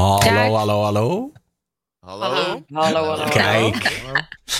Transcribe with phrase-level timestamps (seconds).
[0.00, 1.32] Hallo, hallo, hallo.
[2.06, 2.62] Hallo.
[2.72, 3.24] Hallo, hallo.
[3.28, 4.02] Kijk,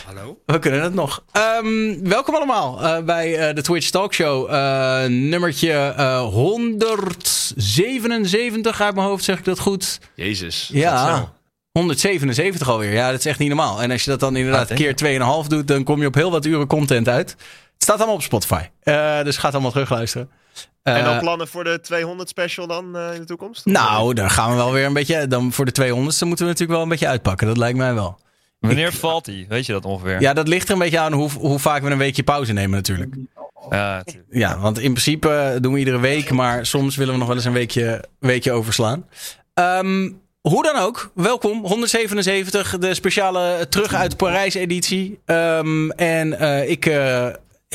[0.07, 0.39] Hallo?
[0.47, 1.25] we kunnen het nog.
[1.33, 4.51] Ehm, welkom allemaal eh, bij eh, de Twitch Talkshow.
[4.55, 9.99] eh nummertje eh, 177 uit mijn hoofd, zeg ik dat goed?
[10.15, 10.69] Jezus.
[10.73, 11.29] Ja, snel.
[11.73, 12.93] 177 alweer.
[12.93, 13.83] Ja, dat is echt niet normaal.
[13.83, 14.95] En als je dat dan inderdaad Ah, keer
[15.45, 17.37] 2,5 doet, dan kom je op heel wat uren content uit.
[17.81, 18.63] Het staat allemaal op Spotify.
[18.83, 20.31] Eh, dus ga allemaal terugluisteren.
[20.83, 23.67] En Eh, dan plannen voor de 200 special dan eh, in de toekomst?
[23.67, 25.27] nou, dan gaan we wel weer een beetje.
[25.27, 27.47] Dan voor de 200ste moeten we natuurlijk wel een beetje uitpakken.
[27.47, 28.19] Dat lijkt mij wel.
[28.59, 29.47] Wanneer valt hij?
[29.49, 30.21] Weet je dat ongeveer?
[30.21, 32.71] Ja, dat ligt er een beetje aan hoe, hoe vaak we een weekje pauze nemen,
[32.77, 33.15] natuurlijk.
[33.71, 34.05] Ja.
[34.31, 37.37] Ja, want in principe eh, doen we iedere week, maar soms willen we nog wel
[37.37, 39.07] eens een weekje, weekje overslaan.
[39.55, 40.11] Ehm,
[40.41, 41.65] hoe dan ook, welkom.
[41.67, 45.19] 177, de speciale Terug uit Parijs editie.
[45.25, 47.27] Ehm, en eh, ik eh,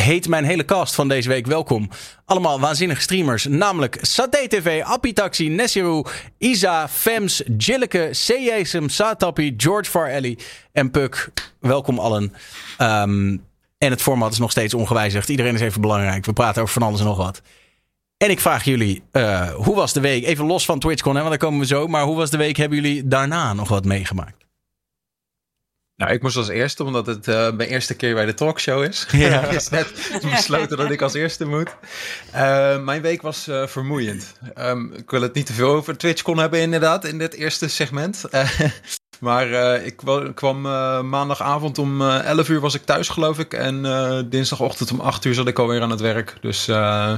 [0.02, 1.90] heet mijn hele cast van deze week welkom.
[2.26, 6.04] Allemaal waanzinnige streamers, namelijk Saté TV, Appitaxi, Nessiru,
[6.38, 10.38] Isa, Fems, Jilleke, CJSM, Satapi, George Farelli
[10.72, 11.32] en Puk.
[11.60, 12.34] Welkom allen.
[12.78, 13.38] Ehm,
[13.78, 15.30] en het format is nog steeds ongewijzigd.
[15.30, 16.26] Iedereen is even belangrijk.
[16.26, 17.42] We praten over van alles en nog wat.
[18.18, 20.26] En ik vraag jullie, eh, hoe was de week?
[20.26, 21.88] Even los van TwitchCon, want daar komen we zo.
[21.88, 22.58] Maar hoe was de week?
[22.58, 24.45] Hebben jullie daarna nog wat meegemaakt?
[25.98, 29.08] Nou, ik moest als eerste, omdat het eh, mijn eerste keer bij de talkshow is.
[29.12, 29.44] Ja.
[29.60, 31.76] Is net besloten dat ik als eerste moet.
[32.32, 34.34] Eh, mijn week was eh, vermoeiend.
[34.54, 38.24] Ehm, ik wil het niet te veel over TwitchCon hebben inderdaad, in dit eerste segment.
[39.20, 43.40] Maar eh, ik wa- kwam eh, maandagavond om eh 11 uur was ik thuis, geloof
[43.40, 43.54] ik.
[43.54, 46.38] En eh, dinsdagochtend om 8 uur zat ik alweer aan het werk.
[46.42, 47.14] Dus eh,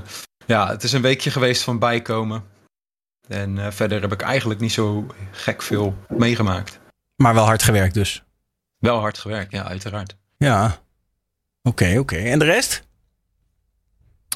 [0.46, 2.44] ja, het is een weekje geweest van bijkomen.
[3.28, 6.80] En eh, verder heb ik eigenlijk niet zo gek veel meegemaakt.
[7.16, 8.24] Maar wel hard gewerkt dus.
[8.80, 10.16] Wel hard gewerkt, ja, uiteraard.
[10.38, 10.78] Ja.
[11.64, 12.16] Oké, oké.
[12.18, 12.86] En de rest?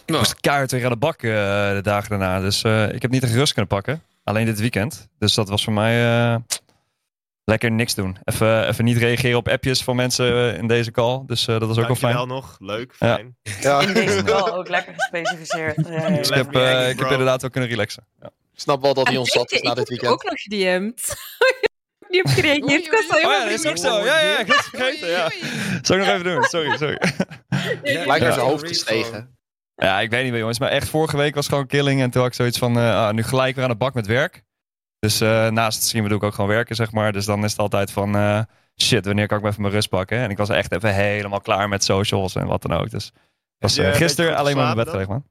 [0.05, 1.29] Ik moest keihard weer aan de bak eh,
[1.71, 2.39] de dagen daarna.
[2.39, 4.03] Dus eh, ik heb niet echt rust kunnen pakken.
[4.23, 5.07] Alleen dit weekend.
[5.19, 6.35] Dus dat was voor mij eh,
[7.43, 8.17] lekker niks doen.
[8.23, 11.23] Even, even niet reageren op appjes van mensen in deze call.
[11.25, 12.15] Dus eh, dat was ook wel fijn.
[12.15, 12.55] Dankjewel nog.
[12.59, 13.15] Leuk, Ja.
[13.15, 13.87] fijn.
[13.87, 15.87] In deze call ook lekker gespecificeerd.
[15.87, 16.09] Ja, ja.
[16.09, 18.05] Dus ik heb, eh, ik heb inderdaad wel kunnen relaxen.
[18.21, 18.27] Ja.
[18.53, 20.11] Ik snap wel dat hij En ons zat na ik dit heb je weekend.
[20.11, 21.15] ook nog gedM'd.
[22.11, 22.85] niet op gereageerd.
[22.85, 24.05] Ik was al Oh ja, dat is ook zo.
[24.05, 25.09] Ja, ja, ik had het vergeten.
[25.09, 25.31] Ja.
[25.81, 26.43] Zal ik nog even doen?
[26.43, 26.97] Sorry, sorry.
[28.07, 29.35] Lijkt naar zijn hoofd gestegen.
[29.75, 30.59] Ja, ik weet niet meer jongens.
[30.59, 32.01] Maar echt vorige week was gewoon killing.
[32.01, 34.07] En toen had ik zoiets van, eh, ah, nu gelijk weer aan de bak met
[34.07, 34.43] werk.
[34.99, 37.11] Dus eh, naast het streamen doe ik ook gewoon werken, zeg maar.
[37.11, 38.41] Dus dan is het altijd van, eh,
[38.81, 40.17] shit, wanneer kan ik me even mijn rust pakken?
[40.17, 42.89] En ik was echt even helemaal klaar met socials en wat dan ook.
[42.89, 43.11] Dus
[43.57, 45.23] was, je gisteren alleen maar in mijn bed gelegd, man.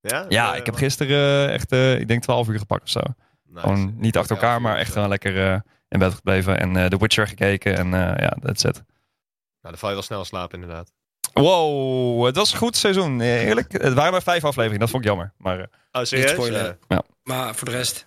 [0.00, 3.00] Ja, Ja, ik heb gisteren echt, eh, ik denk 12 uur gepakt of zo.
[3.00, 3.60] nice.
[3.60, 5.60] Gewoon niet achter elkaar, maar echt gewoon lekker eh,
[6.00, 6.58] in bed gebleven.
[6.60, 8.74] En eh The Witcher gekeken en eh, ja, that's it.
[8.74, 8.84] Nou,
[9.60, 10.92] dan val je wel snel slapen inderdaad.
[11.32, 13.20] Wow, het was een goed seizoen.
[13.20, 14.80] Eerlijk, het waren maar vijf afleveringen.
[14.80, 15.32] Dat vond ik jammer.
[15.38, 16.30] Maar eh, Oh, serieus?
[16.30, 16.78] spoilen.
[16.88, 18.06] Eh, Maar voor de rest,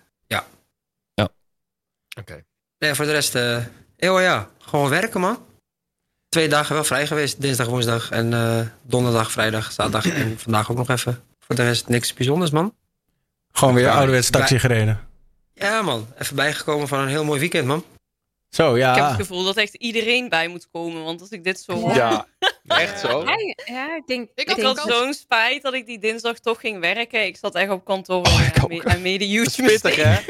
[2.18, 2.44] Oké.
[2.78, 3.64] nee, voor de rest, eh
[3.96, 5.38] heel ja, gewoon werken man.
[6.28, 10.76] Twee dagen wel vrij geweest, dinsdag, woensdag en eh, donderdag, vrijdag, zaterdag en vandaag ook
[10.76, 11.22] nog even.
[11.38, 12.74] Voor de rest niks bijzonders man.
[13.52, 15.08] Gewoon weer Ja, ouderwets taxi gereden.
[15.60, 17.84] Ja man, even bijgekomen van een heel mooi weekend man.
[18.48, 19.06] Zo, Ik heb ja.
[19.08, 21.04] het gevoel dat echt iedereen bij moet komen.
[21.04, 21.94] Want als ik dit zo hoor...
[21.94, 22.26] Ja,
[22.66, 23.22] echt zo.
[23.24, 23.34] Ja,
[23.64, 24.28] ja, ik denk...
[24.34, 27.26] Ik, had zo'n spijt dat ik die dinsdag toch ging werken.
[27.26, 28.70] Ik zat echt op kantoor Oh, ik en, ook.
[28.70, 29.68] me- en mede YouTube.
[29.68, 30.20] Pittig, hè?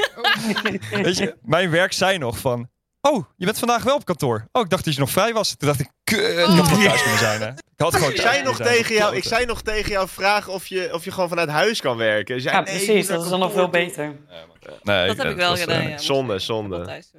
[1.03, 2.69] weet je, mijn werk zei nog van...
[3.01, 4.47] Oh, je bent vandaag wel op kantoor.
[4.51, 5.55] Oh, ik dacht dat je nog vrij was.
[5.55, 7.41] Toen dacht ik, kut, ik had gewoon thuis kunnen zijn.
[7.41, 7.47] Hè.
[7.49, 8.69] Ik had gewoon Ik thuis zei, nog zijn.
[8.69, 11.81] tegen jou, ik zei nog tegen jou vragen of je, of je gewoon vanuit huis
[11.81, 12.41] kan werken.
[12.41, 13.07] Ja, nee, ik precies.
[13.07, 14.15] Dat is dan nog veel beter.
[14.83, 15.97] Nee, Dat heb ik wel was, eh, gedaan, ja.
[15.97, 16.77] zonde, zonde.
[16.77, 17.13] ik geweest.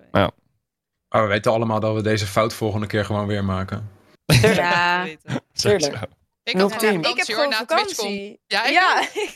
[1.09, 3.91] Oh, we weten allemaal dat we deze fout volgende keer gewoon weer maken.
[4.27, 5.07] Ja.
[5.53, 5.99] Tuurlijk.
[6.43, 7.05] Ik had team.
[7.05, 8.41] Ik heb gewoon vakantie.
[8.47, 9.15] Ja, ik Ja, ook.
[9.15, 9.35] ik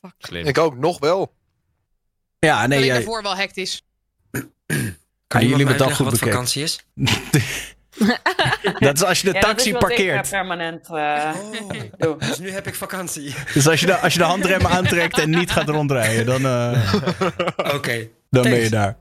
[0.00, 0.12] ook.
[0.28, 0.46] Slim.
[0.46, 1.34] Ik ook, nog wel.
[2.38, 3.82] Ja, Nee, ik jij- daarvoor wel hectisch.
[4.66, 6.32] Kan jullie jullie hebben me het al uitleggen goed wat bekeken.
[6.32, 6.84] vakantie is?
[8.86, 10.30] dat is als je de Ja, dat taxi is ik, eh, parkeert.
[10.30, 11.34] permanent eh,
[11.98, 12.16] doe.
[12.18, 13.34] dus nu heb ik vakantie.
[13.54, 16.94] Dus als je, de, als je de handrem aantrekt en niet gaat rondrijden, dan, eh,
[17.74, 18.08] Oké.
[18.30, 18.96] dan ben je daar.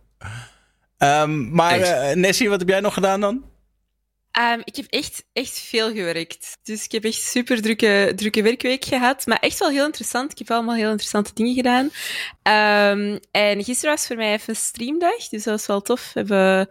[0.98, 1.80] Ehm, maar
[2.18, 3.44] Nessie, wat heb jij nog gedaan dan?
[4.33, 6.57] Ehm, ik heb echt, echt veel gewerkt.
[6.63, 9.25] Dus ik heb echt super drukke, drukke werkweek gehad.
[9.25, 10.31] Maar echt wel heel interessant.
[10.31, 11.91] Ik heb allemaal heel interessante dingen gedaan.
[12.41, 15.27] Ehm, en gisteren was voor mij even streamdag.
[15.27, 16.13] Dus dat was wel tof.
[16.13, 16.68] We hebben een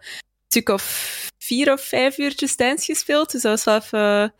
[0.47, 0.83] stuk of
[1.37, 3.31] vier of vijf uurtjes dance gespeeld.
[3.31, 4.33] Dus dat was wel even,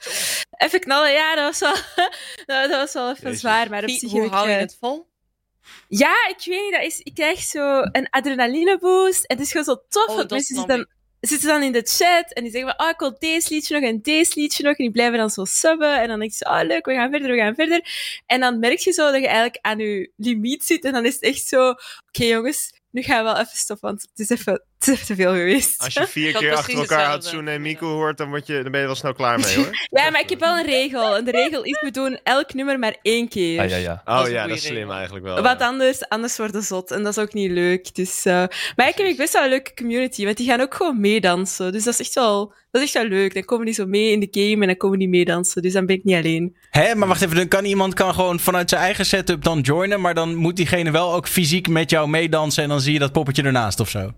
[0.58, 1.12] even knallen.
[1.12, 2.06] Ja, dat was wel,
[2.70, 3.40] dat, was wel even Jezus.
[3.40, 3.70] zwaar.
[3.70, 5.08] Maar op zich hoe hou je het vol?
[5.88, 6.74] Ja, ik weet niet.
[6.74, 9.26] Dat is, ik krijg zo een adrenaline boost.
[9.26, 10.08] En het is gewoon zo tof.
[10.08, 10.88] Oh, dat mensen zitten dan,
[11.28, 13.90] zitten dan in de chat en die zeggen van, oh, ik wil deze liedje nog
[13.90, 14.78] en deze liedje nog.
[14.78, 16.02] En die blijven dan zo subben.
[16.02, 17.88] En dan denk je oh, leuk, we gaan verder, we gaan verder.
[18.26, 20.86] En dan merk je zo dat je eigenlijk aan je limiet zit.
[20.86, 21.70] En dan is het echt zo,
[22.08, 25.16] oké jongens, nu gaan we wel even stoppen, want het is even, het is even
[25.16, 25.82] te veel geweest.
[25.82, 27.06] Als je vier keer achter elkaar.
[27.06, 29.70] Hatsune en Miku hoort, dan, word je, dan ben je wel snel klaar mee hoor.
[30.00, 31.16] Ja, maar ik heb wel een regel.
[31.16, 33.60] En de regel is, we doen elk nummer maar één keer.
[33.60, 34.02] Ah, ja, ja.
[34.06, 34.94] Oh Dat ja, dat is slim regel.
[34.94, 35.42] eigenlijk wel.
[35.42, 35.66] Wat ja.
[35.68, 36.92] anders, anders wordt het zot.
[36.92, 37.96] En dat is ook niet leuk.
[37.96, 38.44] Dus, eh,
[38.76, 41.72] Maar ik heb best wel een leuke community, want die gaan ook gewoon meedansen.
[41.72, 43.34] Dus dat is echt wel, dat is echt wel leuk.
[43.34, 45.62] Dan komen die zo mee in de game en dan komen die meedansen.
[45.62, 46.56] Dus dan ben ik niet alleen.
[46.70, 50.02] Hè, maar wacht even, dan kan iemand kan gewoon vanuit zijn eigen setup dan joinen,
[50.02, 53.12] maar dan moet diegene wel ook fysiek met jou meedansen en dan zie je dat
[53.12, 54.12] poppetje ernaast of zo.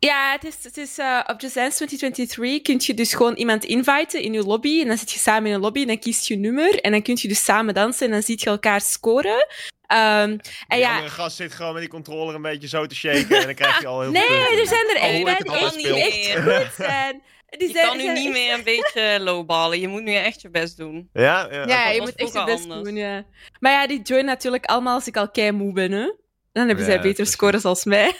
[0.00, 3.64] Ja, het is, het is eh, op Just Dance 2023 kun je dus gewoon iemand
[3.64, 4.80] inviten in je lobby.
[4.80, 6.80] En dan zit je samen in een lobby en dan kiest je een nummer.
[6.80, 9.46] En dan kun je dus samen dansen en dan zie je elkaar scoren.
[9.86, 10.38] Ehm,
[10.68, 13.44] en ja, andere gast zit gewoon met die controller een beetje zo te shaken en
[13.44, 14.58] dan krijg je al heel nee, veel punten.
[14.58, 17.22] er zijn er echt bij het die echt, goed zijn.
[17.48, 19.80] Die Je zijn- kan nu zijn niet meer een beetje lowballen.
[19.80, 21.08] Je moet nu echt je best doen.
[21.12, 21.66] Ja, ja.
[21.66, 22.82] Ja, dat je moet echt je best anders.
[22.82, 23.24] doen, ja.
[23.60, 26.12] Maar ja, die joinen natuurlijk allemaal als ik al kei moe ben, hè.
[26.52, 27.32] Dan hebben Ja, zij beter precies.
[27.34, 28.12] scores als mij.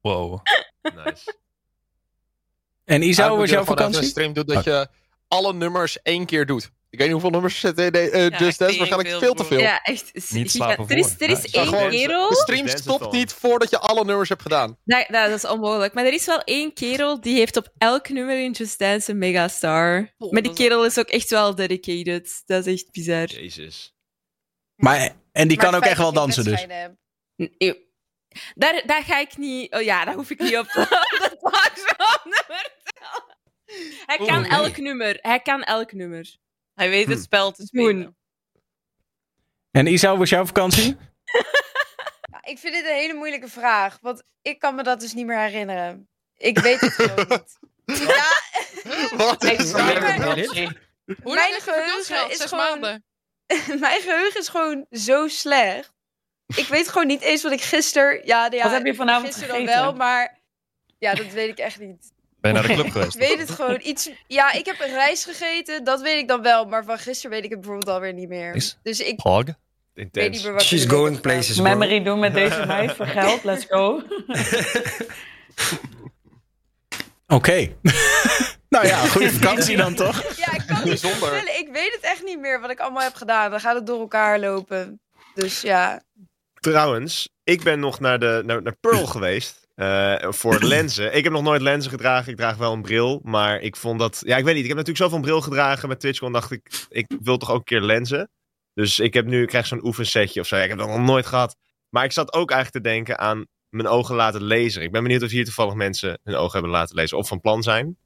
[0.00, 0.40] Wow.
[0.82, 1.34] Nice.
[2.84, 4.02] En Isa, hoe was jouw een vakantie?
[4.02, 4.88] stream doet dat je
[5.28, 6.70] alle nummers één keer doet.
[6.90, 8.72] Ik weet niet hoeveel nummers er zitten in eh, Ja, Just Dance.
[8.72, 9.58] ik Waarschijnlijk veel, veel te veel.
[9.58, 10.12] Ja, echt.
[10.32, 12.28] Niet Er is, er is Ja, één kerel...
[12.28, 14.78] De stream stopt niet voordat je alle nummers hebt gedaan.
[14.84, 15.94] Dat, dat is onmogelijk.
[15.94, 19.18] Maar er is wel één kerel die heeft op elk nummer in Just Dance een
[19.18, 20.14] megastar.
[20.18, 22.42] Oh, maar die kerel is ook echt wel dedicated.
[22.46, 23.26] Dat is echt bizar.
[23.26, 23.94] Jezus.
[24.74, 26.66] Maar, en die Maar kan ook echt wel dansen dus.
[27.36, 27.90] Nee.
[28.54, 29.74] Daar, daar ga ik niet...
[29.74, 30.78] Oh ja, daar hoef ik niet op de
[32.24, 34.00] nummer te tellen.
[34.06, 35.18] Hij kan elk nummer.
[35.20, 36.36] Hij kan elk nummer.
[36.74, 37.22] Hij weet het Hm.
[37.22, 38.16] spel te spelen.
[39.70, 40.96] En Isa, hoe was jouw vakantie?
[42.32, 45.26] Ja, ik vind dit een hele moeilijke vraag, want ik kan me dat dus niet
[45.26, 46.08] meer herinneren.
[46.36, 47.58] Ik weet het gewoon niet.
[47.98, 48.32] Ja,
[49.16, 50.76] Wat Ik is snap het.
[51.22, 53.02] Hoe Mijn geheugen is gewoon-
[53.80, 55.92] mijn geheugen is gewoon zo slecht.
[56.46, 58.20] Ik weet gewoon niet eens wat ik gisteren...
[58.24, 59.82] Ja, ja Wat heb je vanavond gisteren dan gegeten?
[59.82, 60.38] wel, maar...
[60.98, 62.12] Ja, dat weet ik echt niet.
[62.40, 63.14] Ben je naar de club Ik geweest?
[63.16, 64.10] weet het gewoon iets...
[64.26, 66.64] Ja, ik heb een rijst gegeten, dat weet ik dan wel.
[66.64, 68.54] Maar van gisteren weet ik het bijvoorbeeld alweer niet meer.
[68.54, 69.36] Is- Dus ik Hog?
[69.44, 69.46] weet
[69.94, 70.42] niet Intens.
[70.42, 71.64] meer wat She's ik going places, bro.
[71.64, 73.44] Memory doen met deze meid voor geld.
[73.44, 74.02] Let's go.
[77.26, 77.76] Oké.
[78.68, 80.36] nou ja, goede vakantie dan toch?
[80.36, 81.18] Ja, ik kan niet Bijzonder.
[81.28, 81.58] vertellen.
[81.58, 83.50] Ik weet het echt niet meer wat ik allemaal heb gedaan.
[83.50, 85.00] Dan gaat het door elkaar lopen.
[85.34, 86.02] Dus ja.
[86.62, 89.66] Trouwens, ik ben nog naar, de, naar, naar Pearl geweest.
[89.74, 91.14] eh, voor lenzen.
[91.16, 92.30] Ik heb nog nooit lenzen gedragen.
[92.32, 93.20] Ik draag wel een bril.
[93.24, 94.22] Maar ik vond dat.
[94.24, 94.62] Ja, ik weet niet.
[94.62, 96.32] Ik heb natuurlijk zoveel een bril gedragen met TwitchCon.
[96.32, 98.30] Dacht ik, ik wil toch ook een keer lenzen.
[98.74, 100.56] Dus ik heb nu, ik krijg zo'n oefensetje of zo.
[100.56, 101.56] Ja, ik heb dat nog nooit gehad.
[101.88, 104.82] Maar ik zat ook eigenlijk te denken aan mijn ogen laten lezen.
[104.82, 107.18] Ik ben benieuwd of hier toevallig mensen hun ogen hebben laten lezen.
[107.18, 107.96] Of van plan zijn.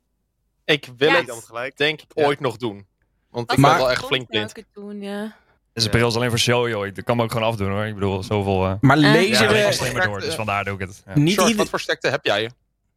[0.64, 1.76] Ik wil het gelijk.
[1.76, 2.24] denk ik Ja.
[2.24, 2.86] ooit nog doen.
[3.30, 4.50] Want ik Maar- ben wel echt flink blind.
[4.50, 5.36] ik het doen, ja.
[5.76, 6.86] Deze bril is alleen voor show, joh.
[6.86, 7.84] Ik kan me ook gewoon afdoen, hoor.
[7.84, 8.64] Ik bedoel, zoveel...
[8.64, 11.02] eh Maar lezen ja, we door, dus vandaar doe ik het.
[11.06, 11.18] Ja.
[11.18, 11.60] niet Short, ieder...
[11.62, 12.50] wat voor sterkte heb jij?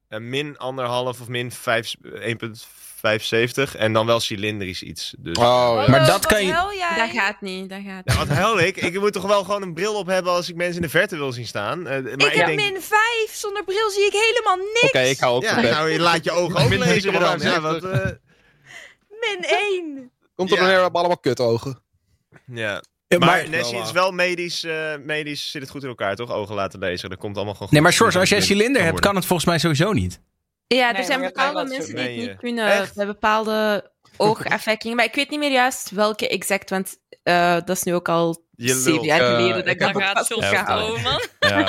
[0.09, 3.75] Een min anderhalf of min vijf- 1,75.
[3.77, 5.13] En dan wel cilindrisch iets.
[5.17, 5.37] Dus.
[5.37, 6.51] Oh, Maar Oh, dat wat kan je-?
[6.97, 8.27] Dat gaat niet, dat gaat Ja, niet.
[8.27, 8.77] wat hel ik?
[8.77, 11.15] Ik moet toch wel gewoon een bril op hebben als ik mensen in de verte
[11.17, 11.87] wil zien staan.
[11.87, 12.99] Eh, maar Ik, ik, heb denk, min 5.
[13.31, 14.81] Zonder bril zie ik helemaal niks.
[14.87, 17.39] Oké, ik hou ook ja, nou, je laat je ogen ook Min lezen dan.
[17.39, 17.61] Ja, 3,75.
[17.61, 18.05] wat, eh,
[19.09, 20.11] Min 1.
[20.35, 20.65] Komt er Ja.
[20.65, 21.81] hebben allemaal kutogen.
[22.53, 22.83] Ja.
[23.07, 26.15] Ja, Maar, maar, Nessie, het is wel medisch, eh, medisch zit het goed in elkaar,
[26.15, 26.31] toch?
[26.31, 27.75] Ogen laten lezen, dat komt allemaal gewoon goed.
[27.77, 30.21] nee, maar Sjors, als jij Kan cilinder hebt, kan het volgens mij sowieso niet.
[30.67, 32.27] Ja, er Nee, zijn bepaalde mensen die het zo.
[32.27, 32.95] niet kunnen Echt?
[32.95, 34.95] bij bepaalde oogafwijkingen.
[34.97, 38.43] Maar ik weet niet meer juist welke exact, want eh, dat is nu ook al
[38.55, 41.21] Je zeven jaar Eh, geleden dat ik dat gaat Ja, komen, man.
[41.39, 41.67] Ja.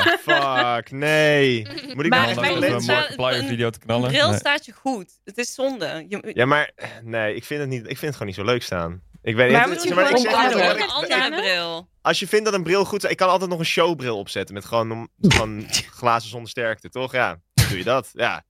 [0.77, 1.67] Fuck, nee.
[1.95, 4.09] Moet ik Maar- nou een een wel- Markiplier video te Een knallen.
[4.11, 4.39] bril Nee.
[4.39, 5.11] staat je goed.
[5.25, 6.05] Het is zonde.
[6.09, 6.71] Je, Ja, maar
[7.03, 9.03] nee, ik vind het, niet, ik vind het gewoon niet zo leuk staan.
[9.23, 9.75] Ik weet Maar niet.
[9.75, 11.89] moet je zeg maar, ik zeg een andere bril.
[12.03, 14.55] als je vindt dat een bril goed is, ik kan altijd nog een showbril opzetten
[14.55, 15.09] met gewoon,
[15.99, 17.13] glazen zonder sterkte, toch?
[17.13, 18.11] Ja, doe je dat?
[18.13, 18.43] Ja.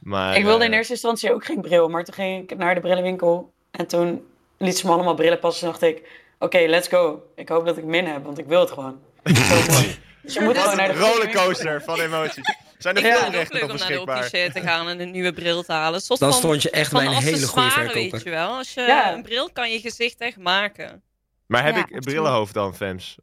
[0.00, 2.74] Maar, Ik wilde in eh, eerste instantie ook geen bril, maar toen ging ik naar
[2.74, 3.52] de brillenwinkel.
[3.70, 4.26] En toen
[4.58, 5.66] liet ze me allemaal brillen passen.
[5.66, 6.08] En dacht ik,
[6.38, 7.22] oké, let's go.
[7.36, 8.98] Ik hoop dat ik min heb, want ik wil het gewoon.
[9.48, 9.98] Zo mooi.
[10.22, 12.54] Dus je moet gewoon naar een de rollercoaster van emoties.
[12.78, 14.88] Zijn er Ja, veel Het is ook rechten leuk om naar de opticien te gaan
[14.88, 16.00] en een nieuwe bril te halen.
[16.00, 17.94] Soort Dan van- stond je echt bij een hele goede verkoper.
[18.10, 18.56] weet je wel.
[18.56, 19.12] Als je Ja.
[19.12, 21.02] een bril kan je gezicht echt maken.
[21.46, 23.16] Maar heb Ja, ik brillenhoofd dan, Fems?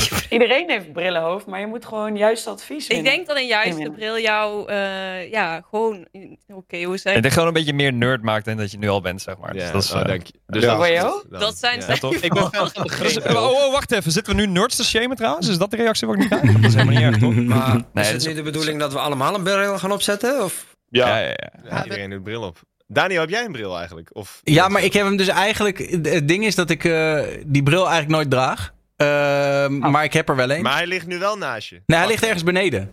[0.30, 4.18] Iedereen heeft brillenhoofd, maar je moet gewoon juist advies Ik denk dat een juiste bril
[4.18, 6.06] jou, eh, ja, gewoon,
[6.48, 8.78] oké, hoe zeg Ik ik denk gewoon een beetje meer nerd maakt dan dat je
[8.78, 9.52] nu al bent, zeg maar.
[9.52, 10.32] Dus Ja, dat is, oh, eh, dank je.
[10.46, 10.68] Dus Ja.
[10.68, 11.22] dat, Voor jou?
[11.30, 11.94] dan- Dat zijn ja.
[11.96, 12.14] toch?
[12.14, 14.12] Ik ben de Dus, green oh, oh, wacht even.
[14.12, 15.48] Zitten we nu nerds te shamen trouwens?
[15.48, 16.52] Is dat de reactie waar ik niet krijg?
[16.56, 17.34] Dat is helemaal niet erg, toch?
[17.54, 19.92] Maar Nee, is dat het is- nu de bedoeling dat we allemaal een bril gaan
[19.92, 20.44] opzetten?
[20.44, 20.66] Of?
[20.88, 21.50] Ja, Ja, ja, ja.
[21.70, 22.58] Ja, iedereen doet bril op.
[22.86, 24.08] Daniel, heb jij een bril eigenlijk?
[24.12, 25.78] Of, Ja, maar ik heb hem dus eigenlijk...
[26.02, 28.72] Het ding is dat ik eh, die bril eigenlijk nooit draag.
[29.02, 30.62] Ehm, Maar ik heb er wel een.
[30.62, 31.82] Maar hij ligt nu wel naast je.
[31.86, 32.90] Nee, hij ligt ergens beneden.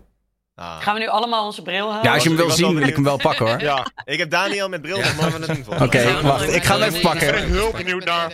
[0.56, 0.82] Ah.
[0.82, 2.04] Gaan we nu allemaal onze bril halen?
[2.04, 3.62] Ja, als je hem wil zien, wil ik hem wel pakken hoor.
[3.62, 6.54] Ja, ik heb Daniel met bril Ja, nog gaan we het- volgens Oké, wacht.
[6.56, 7.28] Ik ga hem even pakken.
[7.28, 8.34] Ik ben heel benieuwd naar.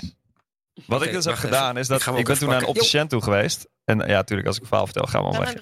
[0.85, 1.81] Wat ik dus heb gedaan even.
[1.81, 3.67] is dat Ik ben toen naar een opticien toe geweest.
[3.85, 5.53] En ja, natuurlijk, als ik een verhaal vertel, gaan we al weg.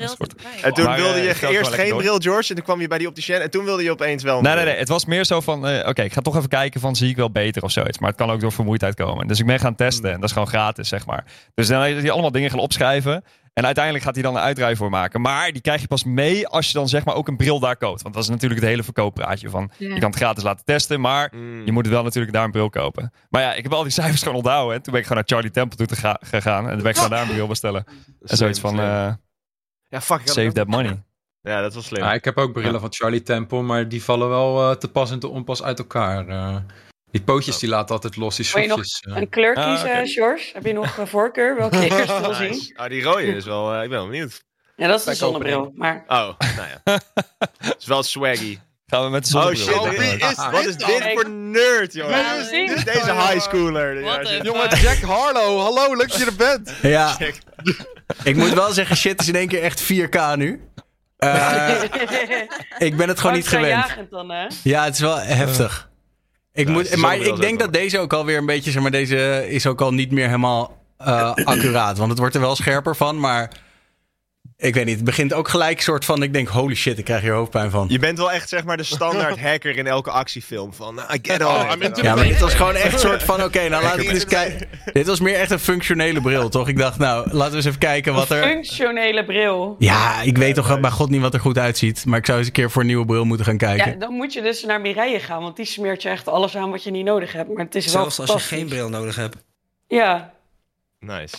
[0.61, 2.49] En toen Maar, wilde eh, je eerst geen bril, George.
[2.49, 3.35] En toen kwam je bij die opticien.
[3.41, 4.71] En toen wilde je opeens wel een Nee, nee, bril.
[4.73, 4.81] nee.
[4.81, 7.15] Het was meer zo van, eh, oké, ik ga toch even kijken van, zie ik
[7.15, 7.99] wel beter of zoiets.
[7.99, 9.27] Maar het kan ook door vermoeidheid komen.
[9.27, 11.25] Dus ik ben gaan testen en dat is gewoon gratis, zeg maar.
[11.53, 13.23] Dus dan is hij allemaal dingen gaan opschrijven.
[13.53, 15.21] En uiteindelijk gaat hij dan een uitdraai voor maken.
[15.21, 17.77] Maar die krijg je pas mee als je dan zeg maar ook een bril daar
[17.77, 18.01] koopt.
[18.01, 19.93] Want dat is natuurlijk het hele verkooppraatje van, Ja.
[19.93, 21.65] je kan het gratis laten testen, maar Mm.
[21.65, 23.13] je moet wel natuurlijk daar een bril kopen.
[23.29, 24.75] Maar ja, ik heb al die cijfers gewoon onthouden.
[24.75, 26.63] En toen ben ik gewoon naar Charlie Temple toe te ga- gegaan.
[26.65, 27.85] En toen ben ik gewoon daar een bril bestellen.
[28.25, 29.13] En zoiets van, eh,
[29.87, 30.21] Ja, fuck.
[30.23, 31.03] save that money.
[31.41, 32.03] Ja, dat was slim.
[32.03, 35.11] Ja, ik heb ook brillen van Charlie Temple, maar die vallen wel eh, te pas
[35.11, 36.27] en te onpas uit elkaar.
[36.27, 36.55] eh.
[37.13, 39.15] Die pootjes die laten altijd los, die Wil je nog schroefjes.
[39.15, 39.21] eh.
[39.21, 40.07] Een kleur Ah, kiezen.
[40.07, 40.49] George?
[40.53, 41.55] Heb je nog een voorkeur?
[41.57, 42.49] Welke je eerst wil zien?
[42.49, 42.73] Nice.
[42.75, 43.73] Oh, die rode is wel...
[43.73, 44.43] eh, ik ben wel benieuwd.
[44.75, 45.71] Ja, dat is de Wij kopen zonnebril.
[45.75, 46.99] Maar Oh, nou ja.
[47.57, 48.59] Het is wel swaggy.
[48.87, 49.65] Gaan we met de Oh zonnebril.
[49.67, 49.89] shit, Oh,
[50.19, 52.67] wie is wat is dit voor nerd, zien.
[52.67, 54.03] Dit is deze high schooler.
[54.03, 54.43] Ja, shit.
[54.45, 55.59] Jongen, Jack Harlow.
[55.61, 56.73] Hallo, leuk dat je er bent.
[56.81, 57.17] Ja,
[58.23, 60.67] ik moet wel zeggen, shit is in één keer echt 4K nu.
[61.17, 61.81] Eh,
[62.77, 63.67] ik ben het gewoon niet gewend.
[63.67, 64.47] Jagend dan, hè?
[64.63, 65.89] Ja, het is wel heftig.
[66.53, 69.67] Ik moet, maar ik denk dat deze ook alweer een beetje, zeg maar, deze is
[69.67, 71.97] ook al niet meer helemaal eh, accuraat.
[71.97, 73.49] Want het wordt er wel scherper van, maar
[74.63, 74.95] ik weet niet.
[74.95, 77.85] Het begint ook gelijk soort van, ik denk, holy shit, ik krijg hier hoofdpijn van.
[77.89, 80.73] Je bent wel echt zeg maar de standaard hacker in elke actiefilm.
[80.73, 83.83] Van, I get Oh, into Ja, maar dit was gewoon echt soort van, oké, nou
[83.83, 84.67] laten we eens kijken.
[84.93, 86.67] Dit was meer echt een functionele bril, toch?
[86.67, 88.43] Ik dacht, nou, laten we eens even kijken wat er...
[88.43, 89.75] Functionele bril.
[89.79, 92.05] Ja, ik weet toch bij god niet wat er goed uitziet.
[92.05, 93.91] Maar ik zou eens een keer voor een nieuwe bril moeten gaan kijken.
[93.91, 96.69] Ja, dan moet je dus naar Mireille gaan, want die smeert je echt alles aan
[96.69, 97.53] wat je niet nodig hebt.
[97.53, 99.37] Maar het is wel Zelfs als je geen bril nodig hebt.
[99.87, 100.33] Ja,
[100.99, 101.35] Nice.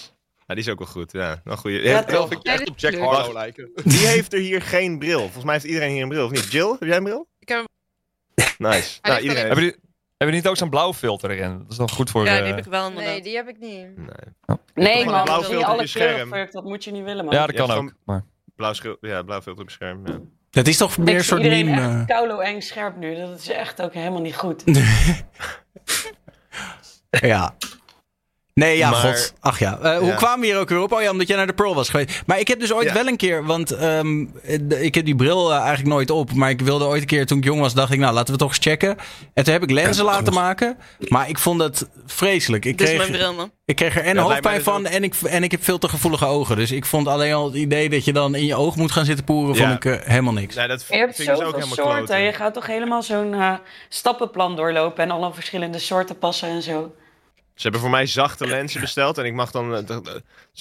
[0.47, 1.13] Ja, die is ook wel goed.
[1.13, 1.83] Ja, wel goeie.
[1.83, 2.33] Ja, toch.
[2.43, 2.95] Echt op Jack.
[2.95, 3.71] Harlow lijken.
[3.75, 5.21] Wie heeft er hier geen bril?
[5.21, 6.53] Volgens mij heeft iedereen hier een bril, of niet?
[6.53, 7.29] Jill, heb jij een bril?
[7.39, 7.69] Ik heb
[8.59, 8.99] Nice.
[9.03, 9.37] Nou, iedereen heeft...
[9.37, 9.79] Hebben jullie,
[10.17, 11.59] hebben niet ook zo'n blauw filter erin?
[11.59, 12.25] Dat is dan goed voor...
[12.25, 13.13] Ja, eh, die heb ik wel inderdaad.
[13.13, 13.97] Nee, die heb ik niet.
[13.97, 14.07] Nee.
[14.75, 16.31] nee Toch een man, blauw filter op alle je scherm.
[16.51, 17.35] dat moet je niet willen man.
[17.35, 17.93] ja, dat Ja, kan ook.
[18.05, 18.25] Maar...
[18.57, 20.07] Blauw, ja, blauw filter op je scherm.
[20.07, 20.21] Ja.
[20.51, 21.81] Dat is toch meer een soort iedereen meme...
[21.81, 22.17] echt eh.
[22.17, 23.17] koulo eng scherp nu.
[23.17, 24.65] Dat is echt ook helemaal niet goed.
[27.21, 27.55] Ja.
[28.55, 29.33] Nee, ja, Maar- god.
[29.41, 29.79] Ach ja.
[29.83, 30.15] Eh, Hoe Ja.
[30.15, 30.93] kwamen we hier ook weer op?
[30.93, 32.23] Oh ja, omdat jij naar de Pearl was geweest.
[32.27, 32.95] Maar ik heb dus ooit Ja.
[32.95, 33.45] wel een keer...
[33.45, 34.21] Want ehm,
[34.81, 36.33] ik heb die bril eh, eigenlijk nooit op.
[36.33, 37.99] Maar ik wilde ooit een keer, toen ik jong was, dacht ik...
[37.99, 38.97] Nou, laten we toch eens checken.
[39.35, 40.77] En toen heb ik lenzen laten maken.
[41.09, 42.65] Maar ik vond het vreselijk.
[42.65, 43.51] Ik is mijn kreeg, bril, man.
[43.65, 44.83] ik kreeg er en Ja, hoofdpijn mij van...
[44.83, 46.57] dus En ik, en ik heb veel te gevoelige ogen.
[46.57, 49.05] Dus ik vond alleen al het idee dat je dan in je oog moet gaan
[49.05, 49.55] zitten poeren...
[49.55, 49.61] Ja.
[49.69, 50.55] vond ik eh, helemaal niks.
[50.55, 52.05] Nee, dat Je hebt vind ik dus ook zoveel helemaal soorten.
[52.07, 52.25] kloten.
[52.25, 53.35] Je gaat toch helemaal zo'n
[53.89, 56.95] stappenplan doorlopen en alle verschillende soorten passen en zo.
[57.55, 59.19] Ze hebben voor mij zachte lenzen besteld.
[59.19, 59.75] En ik mag dan.
[59.89, 59.97] eh,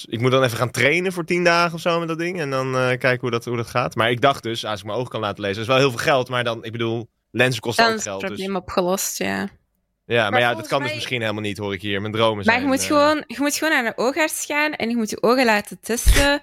[0.04, 2.40] Ik moet dan even gaan trainen voor tien dagen of zo met dat ding.
[2.40, 3.94] En dan eh, kijken hoe dat, hoe dat gaat.
[3.94, 5.90] Maar ik dacht dus, als ik mijn ogen kan laten lezen, dat is wel heel
[5.90, 6.28] veel geld.
[6.28, 8.26] Maar dan, ik bedoel, lenzen kosten Dan ook is het geld.
[8.26, 9.48] Dus, probleem opgelost, ja.
[10.04, 12.00] ja, maar, Maar ja, dat kan dus misschien helemaal niet, hoor ik hier.
[12.00, 12.60] Mijn dromen Maar zijn.
[12.60, 15.22] je moet, eh, gewoon, je moet gewoon naar een oogarts gaan en je moet je
[15.22, 16.40] ogen laten testen.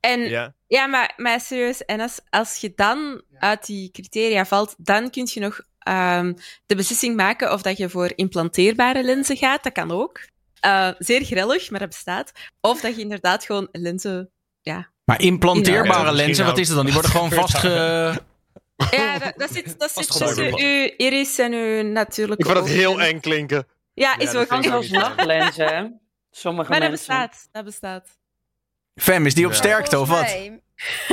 [0.00, 4.74] En ja, Ja, maar, maar serieus, en als, als je dan uit die criteria valt,
[4.78, 6.32] dan kun je nog ehm,
[6.66, 9.62] de beslissing maken of dat je voor implanteerbare lenzen gaat.
[9.62, 10.20] Dat kan ook.
[10.60, 12.32] Eh, zeer grellig, maar dat bestaat.
[12.60, 14.30] Of dat je inderdaad gewoon lenzen...
[15.04, 16.84] Maar implanteerbare Ja, lenzen, wat is het dan?
[16.84, 17.68] Die worden gewoon vastge...
[18.90, 22.74] Ja, dat, dat zit, dat zit tussen je iris en je natuurlijke Ik vind dat
[22.76, 23.66] heel eng klinken.
[23.94, 24.90] Ja, Ja, is dat ook niet.
[24.90, 25.84] nachtlenzen, hè?
[26.30, 27.06] Sommige Maar dat mensen.
[27.06, 27.48] bestaat.
[27.52, 28.08] Dat bestaat.
[28.94, 29.56] Fem, is die op Ja.
[29.58, 30.20] sterkte of wat?
[30.20, 30.60] mij-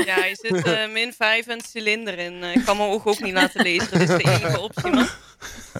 [0.06, 2.44] Ja, je zit eh, min 5 en cilinder in.
[2.44, 3.92] Eh, ik kan mijn ogen ook niet laten lezen.
[3.92, 5.08] Dat is de enige optie, man.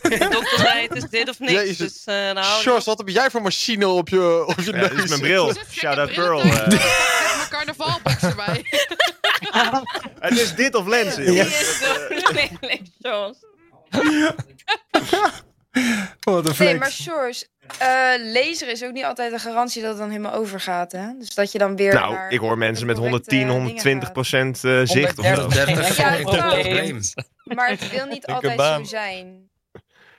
[0.02, 1.52] De dokter zei, het is dit of niks.
[1.52, 1.78] Jezus.
[1.78, 4.90] Dus eh nou, Sjors, wat heb jij voor machine op je, op je ja neus?
[4.90, 5.54] dit is mijn bril.
[5.72, 6.42] Shout out Pearl.
[6.42, 6.68] Eh.
[6.68, 8.66] mijn carnavalbox erbij.
[10.20, 11.60] het is dit of lenzen, Die jongens.
[11.62, 13.38] is zo lelijk, Sjors.
[16.22, 17.46] Wat een Nee, maar Sjors,
[17.80, 21.08] eh laser is ook niet altijd een garantie dat het dan helemaal overgaat, hè?
[21.20, 24.04] Dus dat je dan weer Nou, naar ik hoor mensen met correcte 110, dingen 120
[24.04, 24.14] gaat.
[24.14, 25.32] procent eh, zicht of zo.
[25.34, 25.76] 130.
[25.76, 26.62] 30 Ja, enkel probleem.
[26.64, 27.02] probleem.
[27.44, 28.86] Maar het wil niet altijd baan.
[28.86, 29.50] zo zijn.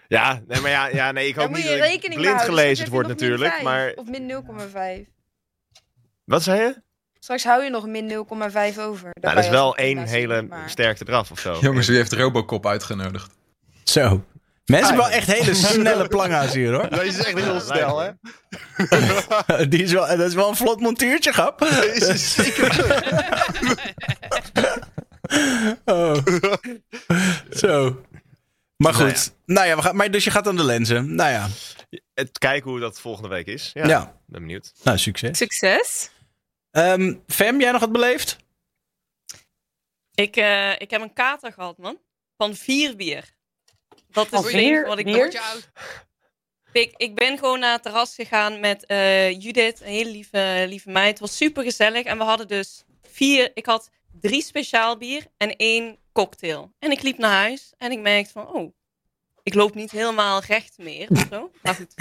[0.08, 2.44] Ja, nee, maar ja, ja nee, ik hoop niet je dat ik blind houden.
[2.46, 3.50] gelezen wordt natuurlijk.
[3.50, 4.44] 5 Maar Of min
[5.06, 5.06] 0,5.
[6.24, 6.76] wat zei je?
[7.18, 9.10] Straks hou je nog min 0,5 over.
[9.20, 11.56] Nou, dat is wel één hele sterkte eraf of zo.
[11.60, 13.30] Jongens, wie heeft Robocop uitgenodigd?
[13.84, 14.24] Zo.
[14.68, 16.88] Mensen hebben wel echt hele snelle planga's hier, hoor.
[16.90, 18.10] Deze is echt heel snel, hè?
[19.68, 21.58] Die is wel, dat is wel een vlot montuurtje, grap.
[21.80, 22.76] Deze is zeker...
[25.84, 26.14] Oh.
[27.50, 28.02] Zo.
[28.76, 29.32] Maar Nou goed.
[29.44, 31.14] Nou ja, we gaan, maar dus je gaat aan de lenzen.
[31.14, 31.46] Nou ja.
[32.14, 33.70] Het kijken hoe dat volgende week is.
[33.74, 34.20] Ja, Ja.
[34.26, 34.72] ben benieuwd.
[34.82, 35.38] Nou, succes.
[35.38, 36.10] Succes.
[36.70, 38.36] Ehm Fem, jij nog wat beleefd?
[40.14, 41.98] Ik, eh, ik heb een kater gehad, man.
[42.36, 43.36] Van vier bier.
[44.10, 45.16] Dat is enige wat ik bier?
[45.16, 45.70] Word je oud?
[46.72, 50.90] Ik, ik ben gewoon naar het terras gegaan met eh, Judith, een hele lieve, lieve
[50.90, 51.10] meid.
[51.10, 52.04] Het was super gezellig.
[52.04, 53.50] En we hadden dus vier.
[53.54, 56.72] Ik had drie speciaal bier en één cocktail.
[56.78, 58.72] En ik liep naar huis en ik merkte van, oh,
[59.42, 61.50] ik loop niet helemaal recht meer of zo.
[61.62, 61.94] Maar goed,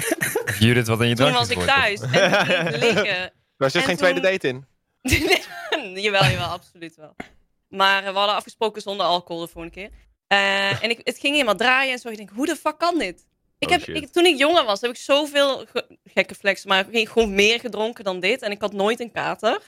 [0.59, 3.33] Judith, wat in je toen was ik thuis en ik liggen.
[3.57, 4.65] Daar zit En geen tweede date in.
[6.03, 7.15] jawel, jawel, absoluut wel.
[7.67, 9.89] Maar we hadden afgesproken zonder alcohol de volgende keer.
[10.27, 12.09] Eh, en ik, het ging helemaal draaien en zo.
[12.09, 13.25] Ik denk, hoe de fuck kan dit?
[13.59, 16.89] Ik Oh, heb, ik, toen ik jonger was, heb ik zoveel ge- gekke flex, maar
[16.89, 18.41] ik gewoon meer gedronken dan dit.
[18.41, 19.61] En ik had nooit een kater.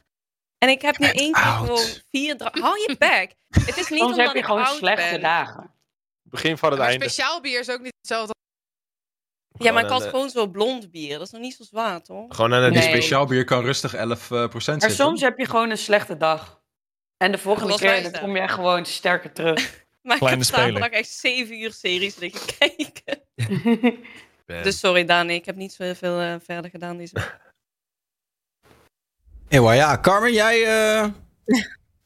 [0.58, 3.36] En ik heb nu één keer gewoon vier Hou je bek.
[3.50, 5.22] Het is niet Soms omdat heb je ik gewoon oud slechte ben.
[5.22, 5.74] dagen.
[6.24, 7.04] Begin van het Maar einde.
[7.10, 8.34] speciaal bier is ook niet hetzelfde.
[9.60, 11.18] Ja, maar ik had gewoon zo blond bier.
[11.18, 12.36] Dat is nog niet zo zwaar, toch?
[12.36, 12.84] Gewoon aan het Nee.
[12.84, 14.92] Speciaal bier kan rustig 11% Maar zitten.
[14.92, 16.62] soms heb je gewoon een slechte dag.
[17.18, 19.88] En de volgende keer dan kom je gewoon sterker terug.
[20.10, 21.00] Maar Kleine ik heb zaterdag speler.
[21.00, 23.20] echt zeven uur series liggen kijken.
[24.64, 27.38] Dus sorry Dani, ik heb niet zo veel eh, verder gedaan deze week.
[29.50, 30.62] Ewa, ja, Carmen, jij...
[30.66, 31.08] eh,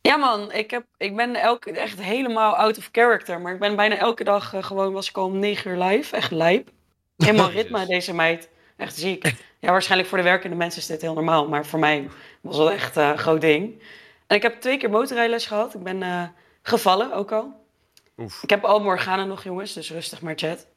[0.02, 3.42] Ja man, ik, heb, ik ben elke, echt helemaal out of character.
[3.42, 6.16] Maar ik ben bijna elke dag eh, gewoon, was ik al om 9 uur live.
[6.16, 6.70] Echt lijp.
[7.18, 8.50] Helemaal ritme deze meid.
[8.78, 9.34] Echt ziek.
[9.60, 11.48] Ja, waarschijnlijk voor de werkende mensen is dit heel normaal.
[11.48, 12.10] Maar voor mij
[12.42, 13.82] was het echt een groot ding.
[14.28, 15.74] En ik heb twee keer motorrijles gehad.
[15.74, 16.24] Ik ben eh,
[16.62, 17.63] gevallen ook al.
[18.18, 18.44] Oef.
[18.44, 20.68] Ik heb al Morgana nog jongens, dus rustig maar chat.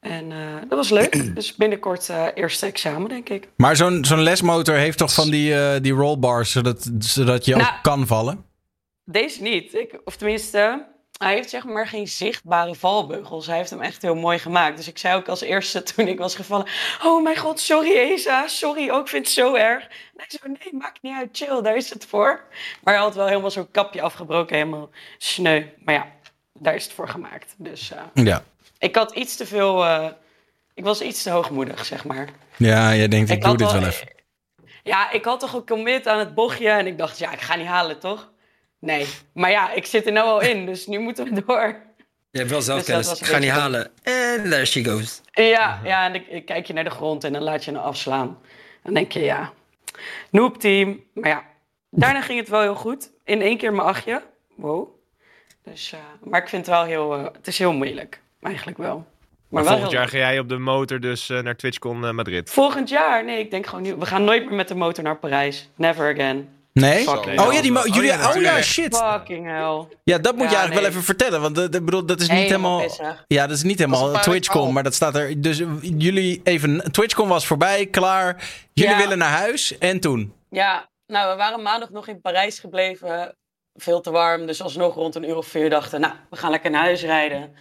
[0.00, 1.12] En eh, dat was leuk.
[1.34, 3.48] Dus binnenkort eh, eerste examen denk ik.
[3.56, 7.68] Maar zo'n zo'n lesmotor heeft toch van die, eh, die rollbars, zodat, zodat je Nou,
[7.68, 8.44] ook kan vallen?
[9.04, 9.74] Deze niet.
[9.74, 10.86] Ik, of tenminste,
[11.18, 13.46] hij heeft zeg maar geen zichtbare valbeugels.
[13.46, 14.76] Hij heeft hem echt heel mooi gemaakt.
[14.76, 16.66] Dus ik zei ook als eerste toen ik was gevallen...
[17.04, 18.48] Oh mijn god, sorry Esa.
[18.48, 19.82] Sorry, ook ik vind het zo erg.
[19.84, 21.28] En hij zei, nee, maakt niet uit.
[21.32, 22.44] Chill, daar is het voor.
[22.82, 24.56] Maar hij had wel helemaal zo'n kapje afgebroken.
[24.56, 25.64] Helemaal sneu.
[25.84, 26.06] Maar ja,
[26.60, 27.54] daar is het voor gemaakt.
[27.58, 28.42] Dus eh, Ja.
[28.78, 29.84] ik had iets te veel...
[29.84, 30.06] eh,
[30.74, 32.28] ik was iets te hoogmoedig, zeg maar.
[32.56, 34.08] Ja, jij denkt, ik, doe dit wel even.
[34.82, 37.66] Ja, ik had toch gecommit aan het bochtje en ik dacht, ja, ik ga niet
[37.66, 38.30] halen, toch?
[38.78, 39.06] Nee.
[39.32, 41.76] Maar ja, ik zit er nou al in, dus nu moeten we door.
[42.30, 43.08] Je hebt wel zelfkennis.
[43.08, 43.90] Dus ik ga een niet halen.
[44.02, 45.20] En there she goes.
[45.32, 47.80] Ja, ja en ik, ik kijk je naar de grond en dan laat je hem
[47.80, 48.38] afslaan.
[48.82, 49.52] Dan denk je, ja,
[50.30, 51.04] noob team.
[51.14, 51.44] Maar ja,
[51.90, 53.10] daarna ging het wel heel goed.
[53.24, 54.22] In één keer mijn achtje.
[54.54, 54.88] Wow.
[55.70, 58.20] Dus, eh, maar ik vind het wel heel, eh, het is heel moeilijk.
[58.42, 58.94] Eigenlijk wel.
[58.96, 59.04] Maar,
[59.48, 62.50] Maar wel volgend jaar ga jij op de motor dus eh, naar TwitchCon Madrid.
[62.50, 63.24] Volgend jaar?
[63.24, 63.94] Nee, ik denk gewoon nu.
[63.94, 65.68] We gaan nooit meer met de motor naar Parijs.
[65.76, 66.48] Never again.
[66.72, 67.04] Nee?
[67.04, 68.62] Fucking Oh ja, die Oh, jullie, oh ja, natuurlijk.
[68.64, 68.96] shit.
[68.96, 69.86] Fucking hell.
[70.04, 71.40] Ja, dat moet je eigenlijk wel even vertellen.
[71.40, 72.82] Want ik bedoel, dat is niet Helemaal.
[73.26, 74.72] Ja, dat is niet helemaal TwitchCon, al.
[74.72, 75.40] maar dat staat er.
[75.40, 76.92] Dus jullie even.
[76.92, 78.44] TwitchCon was voorbij, klaar.
[78.72, 78.98] Jullie Ja.
[78.98, 79.78] willen naar huis.
[79.78, 80.32] En toen?
[80.50, 83.34] Ja, nou, we waren maandag nog in Parijs gebleven.
[83.74, 86.00] Veel te warm, dus alsnog rond een uur of vier dachten...
[86.00, 87.54] nou, we gaan lekker naar huis rijden.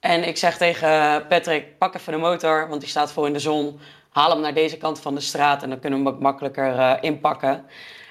[0.00, 3.38] En ik zeg tegen Patrick, pak even de motor, want die staat vol in de
[3.38, 3.80] zon.
[4.10, 6.78] Haal hem naar deze kant van de straat en dan kunnen we hem ook makkelijker
[6.78, 7.66] eh, inpakken.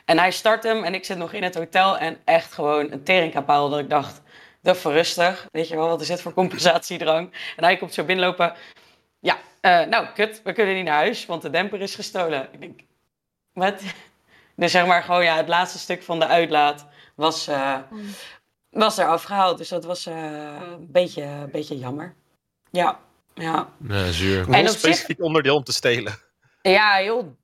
[0.05, 3.03] En hij start hem en ik zit nog in het hotel en echt gewoon een
[3.03, 4.21] teringkapaal dat ik dacht...
[4.61, 7.31] Dat rustig, weet je wel, wat is dit voor compensatiedrang?
[7.55, 8.53] En hij komt zo binnenlopen.
[9.19, 12.47] Ja, eh, nou, kut, we kunnen niet naar huis, want de demper is gestolen.
[12.51, 12.79] Ik denk,
[13.53, 13.81] wat?
[14.55, 17.77] Dus zeg maar gewoon, ja, het laatste stuk van de uitlaat was, eh
[18.69, 19.57] was er afgehaald.
[19.57, 20.15] Dus dat was eh,
[20.71, 22.15] een beetje, een beetje jammer.
[22.71, 22.99] Ja,
[23.33, 23.69] ja.
[23.87, 24.39] Ja, zuur.
[24.47, 26.13] En Een op zich- specifiek onderdeel om te stelen.
[26.61, 27.35] Ja, heel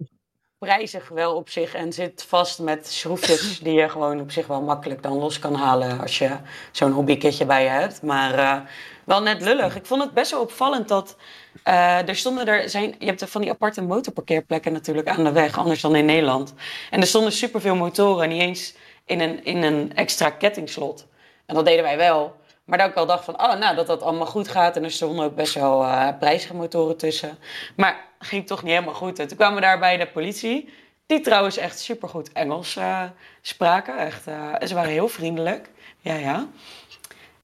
[0.58, 1.73] prijzig wel op zich.
[1.73, 5.53] En zit vast met schroefjes die je gewoon op zich wel makkelijk dan los kan
[5.55, 6.38] halen als je
[6.71, 8.01] zo'n hobbykitje bij je hebt.
[8.01, 8.58] Maar eh,
[9.05, 9.75] wel net lullig.
[9.75, 11.15] Ik vond het best wel opvallend dat
[11.63, 12.95] eh, er stonden er zijn.
[12.99, 16.53] Je hebt van die aparte motorparkeerplekken natuurlijk aan de weg, anders dan in Nederland.
[16.89, 18.73] En er stonden superveel motoren, niet eens
[19.10, 21.08] in een, in een extra kettingslot.
[21.45, 22.38] En dat deden wij wel.
[22.65, 24.76] Maar dat ik al dacht van, oh, nou, dat dat allemaal goed gaat.
[24.76, 27.38] En er stonden ook best wel eh, prijzige motoren tussen.
[27.76, 29.19] Maar ging toch niet helemaal goed.
[29.19, 30.74] En toen kwamen we daar bij de politie.
[31.06, 33.04] Die trouwens echt supergoed Engels eh,
[33.41, 33.98] spraken.
[33.98, 35.69] Echt, eh, ze waren heel vriendelijk.
[36.00, 36.48] Ja, ja.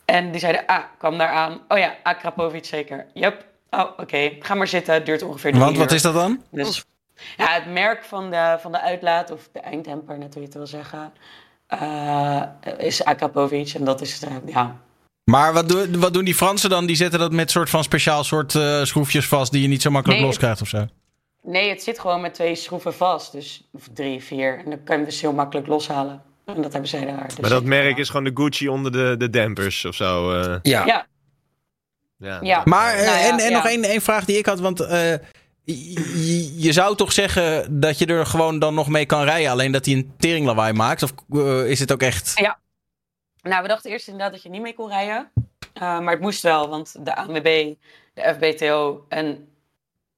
[0.06, 1.62] En die zeiden, ah, kwam daar aan.
[1.68, 3.06] Oh ja, Akrapovic zeker.
[3.14, 3.46] Yep.
[3.70, 4.32] Oh, oké.
[4.40, 4.94] Ga maar zitten.
[4.94, 6.44] Het duurt ongeveer drie Want wat is dat dan?
[6.52, 6.86] Dus,
[7.38, 10.58] ja, het merk van de, van de uitlaat, of de eindtemper, net hoe je het
[10.58, 11.14] wil zeggen,
[11.68, 12.42] eh,
[12.78, 13.70] is Akrapovic.
[13.74, 14.76] En dat is, ja,
[15.24, 16.86] Maar wat, doen wat doen die Fransen dan?
[16.86, 19.90] Die zetten dat met soort van speciaal soort eh, schroefjes vast die je niet zo
[19.90, 20.86] makkelijk Nee, los krijgt of zo.
[21.44, 23.32] Nee, het zit gewoon met twee schroeven vast.
[23.32, 24.58] Dus of drie, vier.
[24.58, 26.22] En dan kan je hem dus heel makkelijk loshalen.
[26.46, 27.26] En dat hebben zij daar.
[27.28, 30.32] Dus Maar dat merk is gewoon de Gucci onder de, de dampers of zo.
[30.42, 30.56] eh.
[30.62, 30.86] Ja.
[30.86, 31.06] Ja,
[32.18, 32.40] ja.
[32.42, 32.62] ja.
[32.66, 33.56] Maar eh, Nou ja, en, en ja.
[33.56, 34.60] nog één één vraag die ik had.
[34.60, 35.14] Want eh,
[35.66, 39.52] je, je zou toch zeggen dat je er gewoon dan nog mee kan rijden.
[39.52, 41.04] Alleen dat hij een teringlawaai maakt?
[41.04, 42.34] Of eh, is het ook echt...
[43.42, 45.32] Nou, we dachten eerst inderdaad dat je niet mee kon rijden.
[45.74, 47.74] Eh, maar het moest wel, want de ANWB,
[48.14, 49.48] de FBTO en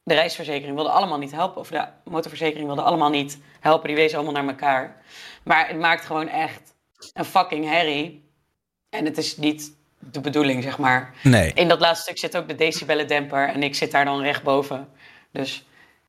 [0.04, 1.62] de reisverzekering wilden allemaal niet helpen.
[1.62, 3.88] Of de motorverzekering wilde allemaal niet helpen.
[3.88, 5.02] Die wezen allemaal naar elkaar.
[5.44, 6.74] Maar het maakt gewoon echt
[7.14, 8.30] een fucking herrie.
[8.90, 11.14] En het is niet de bedoeling, zeg maar.
[11.24, 11.52] Nee.
[11.54, 13.50] In dat laatste stuk zit ook de decibellendemper.
[13.50, 14.88] En ik zit daar dan recht boven.
[15.38, 15.66] Dus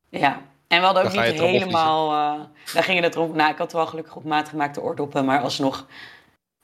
[0.09, 0.41] ja.
[0.69, 2.13] En we hadden ook niet erop helemaal...
[2.13, 3.37] eh daar gingen het erom...
[3.37, 5.25] Nou, ik had wel gelukkig op maat gemaakte oordoppen.
[5.25, 5.87] Maar alsnog...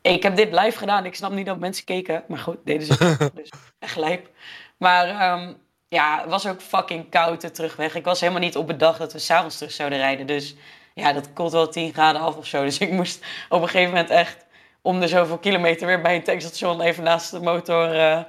[0.03, 1.05] Ik heb dit live gedaan.
[1.05, 2.25] Ik snap niet dat mensen keken.
[2.29, 3.17] Maar goed, deden ze.
[3.35, 4.31] dus echt lijp.
[4.77, 5.53] Maar ehm,
[5.89, 7.95] ja, het was ook fucking koud de terugweg.
[7.95, 10.27] Ik was helemaal niet op bedacht dat we s'avonds terug zouden rijden.
[10.27, 10.57] Dus
[10.95, 12.65] ja, dat koelt wel 10 graden af of zo.
[12.65, 14.47] Dus ik moest op een gegeven moment echt
[14.83, 18.21] om de zoveel kilometer weer bij een tankstation even naast de motor eh,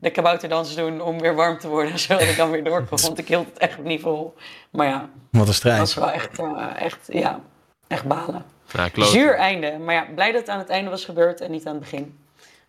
[0.00, 1.98] de kabouterdansen doen om weer warm te worden.
[2.08, 3.00] Zodat ik dan weer door kon.
[3.00, 4.34] Want ik hield het echt niet vol.
[4.70, 5.78] Maar ja, Wat een het strijd.
[5.78, 7.40] was wel echt, eh, echt, ja,
[7.88, 8.44] echt balen.
[8.72, 9.10] Ja, klopt.
[9.10, 9.78] Zuur einde.
[9.78, 12.18] Maar ja, blij dat het aan het einde was gebeurd en niet aan het begin.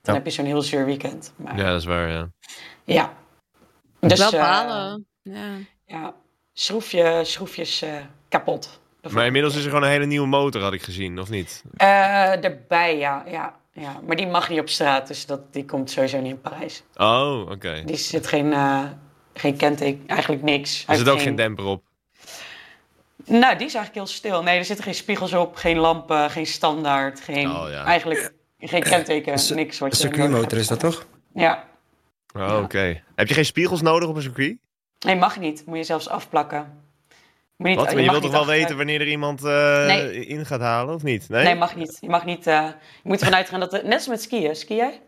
[0.01, 0.13] Dan Ja.
[0.13, 1.33] heb je zo'n heel zuur weekend.
[1.35, 2.29] Maar, Ja, dat is waar, ja.
[2.83, 3.13] ja.
[3.99, 5.05] Dus, Wel eh, balen.
[5.21, 5.49] Ja.
[5.85, 6.13] ja,
[6.53, 7.93] schroefje, schroefjes eh,
[8.29, 8.79] kapot.
[9.11, 11.63] Maar inmiddels is er gewoon een hele nieuwe motor, had ik gezien, of niet?
[11.77, 13.99] Eh, erbij, ja, ja, ja.
[14.07, 16.83] Maar die mag niet op straat, dus dat, die komt sowieso niet in Parijs.
[16.95, 17.81] Oh, oké.
[17.85, 18.83] Die zit geen, eh,
[19.33, 20.83] geen kenteken, eigenlijk niks.
[20.87, 21.83] Er zit ook geen demper op.
[23.25, 24.43] Nou, die is eigenlijk heel stil.
[24.43, 27.49] Nee, er zitten geen spiegels op, geen lampen, geen standaard, geen...
[27.49, 27.83] Oh, ja.
[27.83, 31.05] Eigenlijk geen kenteken, niks wat Een circuitmotor is dat toch?
[31.33, 31.67] Ja.
[32.35, 33.03] Oh, oké.
[33.15, 34.57] Heb je geen spiegels nodig op een circuit?
[34.99, 35.65] Nee, mag niet.
[35.65, 36.83] Moet je zelfs afplakken.
[37.63, 37.85] Niet, Wat?
[37.93, 40.25] Maar je wilt toch wel weten wanneer er iemand eh, Nee.
[40.25, 41.29] in gaat halen, of niet?
[41.29, 41.43] Nee?
[41.43, 41.97] Nee, mag niet.
[42.01, 42.47] Je mag niet...
[42.47, 42.67] eh,
[43.03, 43.71] je moet ervan uitgaan dat...
[43.71, 44.55] het- Net als met skiën.
[44.55, 45.01] Ski jij?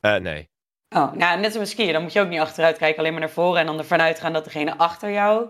[0.00, 0.48] Eh, nee.
[0.88, 1.92] Oh, nou, net als met skiën.
[1.92, 3.60] Dan moet je ook niet achteruit kijken, alleen maar naar voren.
[3.60, 5.46] En dan ervan uitgaan dat degene achter jou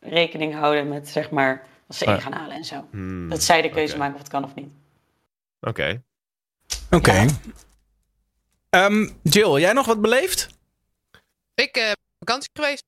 [0.00, 2.86] rekening houden met, zeg maar, als ze in gaan halen en zo.
[2.90, 4.72] Hmm, Dat zij de keuze maken of het kan of niet.
[5.60, 6.02] Oké.
[6.90, 7.26] Oké.
[8.70, 10.48] Ehm, Jill, jij nog wat beleefd?
[11.54, 12.84] Ik ben vakantie geweest.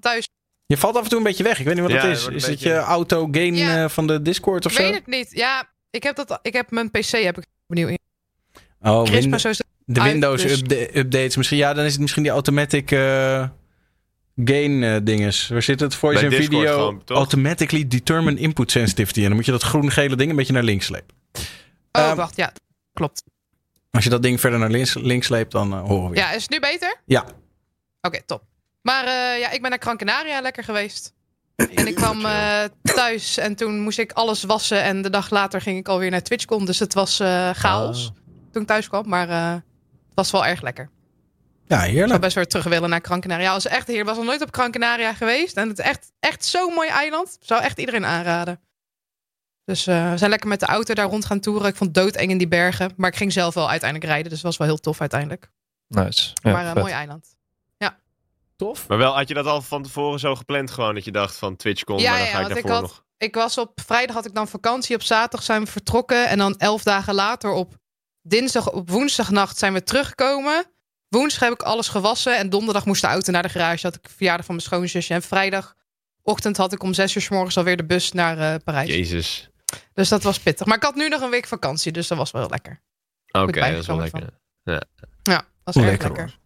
[0.00, 0.28] Thuis.
[0.70, 1.58] Je valt af en toe een beetje weg.
[1.58, 2.42] Ik weet niet wat Ja, het het is.
[2.42, 3.82] Is het je auto-gain Ja.
[3.84, 4.82] eh, van de Discord of Ik zo?
[4.84, 5.28] weet het niet.
[5.30, 7.98] Ja, ik heb, dat, ik heb mijn PC heb ik opnieuw in.
[8.80, 9.50] Oh, Win- zo
[9.84, 11.58] de Windows dus- upda- updates misschien.
[11.58, 13.48] Ja, dan is het misschien die automatic eh,
[14.44, 15.48] gain eh, dinges.
[15.48, 15.94] Waar zit het?
[15.94, 19.20] Voice en video gewoon, automatically determine input sensitivity.
[19.20, 21.14] En dan moet je dat groen-gele ding een beetje naar links slepen.
[21.92, 22.36] Oh, Ehm, wacht.
[22.36, 22.52] Ja,
[22.92, 23.22] klopt.
[23.90, 26.16] Als je dat ding verder naar links, links sleept, dan horen we.
[26.16, 27.00] Ja, is het nu beter?
[27.06, 27.24] Ja.
[28.00, 28.42] Oké, top.
[28.82, 31.12] Maar eh, ja, ik ben naar Gran Canaria lekker geweest.
[31.74, 34.82] En ik kwam eh, thuis en toen moest ik alles wassen.
[34.82, 36.64] En de dag later ging ik alweer naar TwitchCon.
[36.64, 38.12] Dus het was eh, chaos
[38.52, 39.08] toen ik thuis kwam.
[39.08, 40.90] Maar eh, het was wel erg lekker.
[41.66, 42.20] Ja, Ik zou heerlijk.
[42.20, 43.54] best weer terug willen naar Gran Canaria.
[43.54, 43.98] Het was echt heer.
[43.98, 45.56] Ik was nog nooit op Gran Canaria geweest.
[45.56, 47.36] En het is echt, echt zo'n mooi eiland.
[47.40, 48.60] Zou echt iedereen aanraden.
[49.64, 51.68] Dus eh, we zijn lekker met de auto daar rond gaan toeren.
[51.68, 52.92] Ik vond het doodeng in die bergen.
[52.96, 54.28] Maar ik ging zelf wel uiteindelijk rijden.
[54.28, 55.50] Dus het was wel heel tof uiteindelijk.
[55.86, 56.32] Nice.
[56.42, 57.38] maar een mooi eiland.
[58.60, 58.88] Tof.
[58.88, 60.94] Maar wel, had je dat al van tevoren zo gepland gewoon?
[60.94, 62.90] Dat je dacht van TwitchCon, Ja, maar dan ja, ga ik want ik daarvoor had,
[62.90, 63.04] nog...
[63.16, 64.94] ik was op vrijdag had ik dan vakantie.
[64.94, 66.28] Op zaterdag zijn we vertrokken.
[66.28, 67.74] En dan elf dagen later op
[68.22, 70.64] dinsdag, op woensdagnacht zijn we teruggekomen.
[71.08, 72.38] Woensdag heb ik alles gewassen.
[72.38, 73.86] En donderdag moest de auto naar de garage.
[73.86, 75.14] Had ik verjaardag van mijn schoonzusje.
[75.14, 78.88] En vrijdagochtend had ik om zes uur s morgens alweer de bus naar eh, Parijs.
[78.88, 79.50] Jezus.
[79.94, 80.66] Dus dat was pittig.
[80.66, 81.92] Maar ik had nu nog een week vakantie.
[81.92, 82.80] Dus dat was wel lekker.
[83.30, 84.28] Oké, dat is wel lekker.
[84.62, 84.82] Ja.
[85.22, 86.38] Ja, dat was erg Lekker, lekker.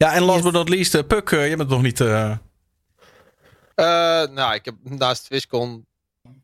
[0.00, 2.00] Ja, en last but not least, eh, Puk, eh, je bent nog niet...
[2.00, 2.30] eh,
[3.74, 5.86] Eh, nou, ik heb naast TwitchCon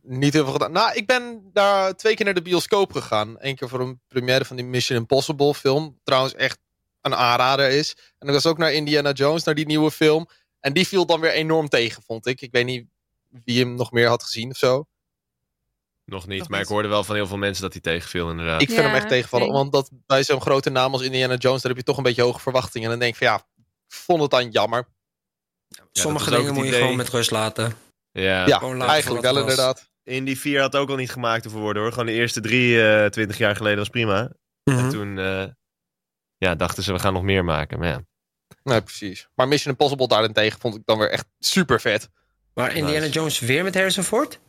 [0.02, 0.72] niet heel veel gedaan.
[0.72, 3.36] Nou, ik ben daar twee keer naar de bioscoop gegaan.
[3.38, 6.00] Eén keer voor een première van die Mission Impossible film.
[6.04, 6.58] Trouwens echt
[7.00, 7.96] een aanrader is.
[8.18, 10.26] En ik was ook naar Indiana Jones, naar die nieuwe film.
[10.60, 12.40] En die viel dan weer enorm tegen, vond ik.
[12.40, 12.86] Ik weet niet
[13.44, 14.84] wie hem nog meer had gezien of zo.
[16.06, 18.62] Nog niet, maar ik hoorde wel van heel veel mensen dat hij tegenviel inderdaad.
[18.62, 19.52] Ik vind hem echt tegenvallen.
[19.52, 22.22] Want dat bij zo'n grote naam als Indiana Jones, daar heb je toch een beetje
[22.22, 22.84] hoge verwachtingen.
[22.84, 23.36] En dan denk ik van ja,
[23.88, 24.88] ik vond het dan jammer.
[25.92, 27.76] Sommige dingen moet je gewoon met rust laten.
[28.10, 29.90] Ja, Ja, Gewoon laten eigenlijk wel inderdaad.
[30.02, 31.90] In die vier had ook al niet gemaakt hoeven worden hoor.
[31.90, 34.32] Gewoon de eerste drie, eh 20 jaar geleden was prima.
[34.64, 34.78] Mhm.
[34.78, 35.44] En toen eh,
[36.36, 37.78] ja, dachten ze, we gaan nog meer maken.
[37.78, 38.04] Maar ja.
[38.62, 39.28] Nee, precies.
[39.34, 42.08] Maar Mission Impossible daarentegen vond ik dan weer echt super vet.
[42.54, 44.40] Maar Indiana Jones weer met Harrison Ford?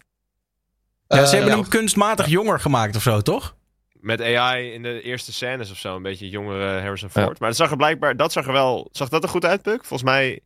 [1.08, 1.60] Ja, Eh, ze hebben ja.
[1.60, 3.56] hem kunstmatig jonger gemaakt of zo, toch?
[4.00, 7.40] Met AI in de eerste scènes of zo, een beetje jongere Harrison Ford.
[7.40, 9.86] Maar dat zag er blijkbaar, dat zag er wel, zag dat er goed uit, Puk?
[9.86, 10.40] Volgens mij...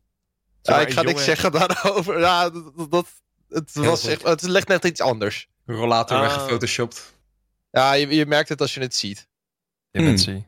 [0.62, 2.18] Ja, ik ga niks zeggen daarover.
[2.18, 2.50] Ja,
[2.88, 3.06] dat,
[3.48, 4.10] het, Heel was goed.
[4.10, 5.48] echt, het ligt net iets anders.
[5.66, 6.22] Rollator Ah.
[6.22, 7.14] weggefotoshopt.
[7.70, 9.28] Ja, je, je merkt het als je het ziet.
[9.90, 10.46] Dimensie.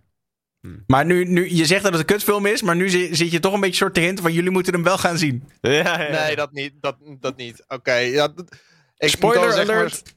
[0.87, 3.40] Maar nu, nu, je zegt dat het een kutfilm is, maar nu zi- zit je
[3.40, 5.48] toch een beetje soort te hinten van jullie moeten hem wel gaan zien.
[5.61, 6.24] Ja, ja.
[6.24, 6.72] Nee, dat niet.
[6.81, 7.64] Dat, dat niet.
[7.68, 8.29] Oké, ja.
[8.29, 8.57] dat-
[8.96, 9.66] ik Spoiler alert.
[9.68, 10.12] maar-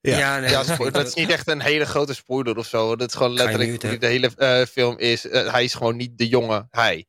[0.00, 2.96] Ja, nee, Ja, dat is dat is niet echt een hele grote spoiler of zo.
[2.96, 5.26] Dat is gewoon letterlijk hoe de hele eh, film is.
[5.28, 7.06] Eh, hij is gewoon niet de jonge hij.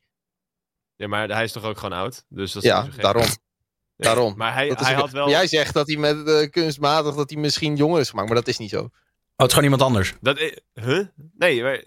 [0.94, 2.24] Ja, maar hij is toch ook gewoon oud?
[2.28, 3.22] Dus dat is Ja, daarom.
[3.22, 4.34] Ja, Daarom.
[4.36, 5.28] Maar hij, hij had wel...
[5.28, 8.48] Jij zegt dat hij met eh, kunstmatig dat hij misschien jonger is gemaakt, maar dat
[8.48, 8.80] is niet zo.
[8.80, 8.90] Oh,
[9.36, 10.14] het is gewoon iemand anders.
[10.20, 10.38] Dat,
[10.74, 11.06] huh?
[11.38, 11.84] Nee, maar,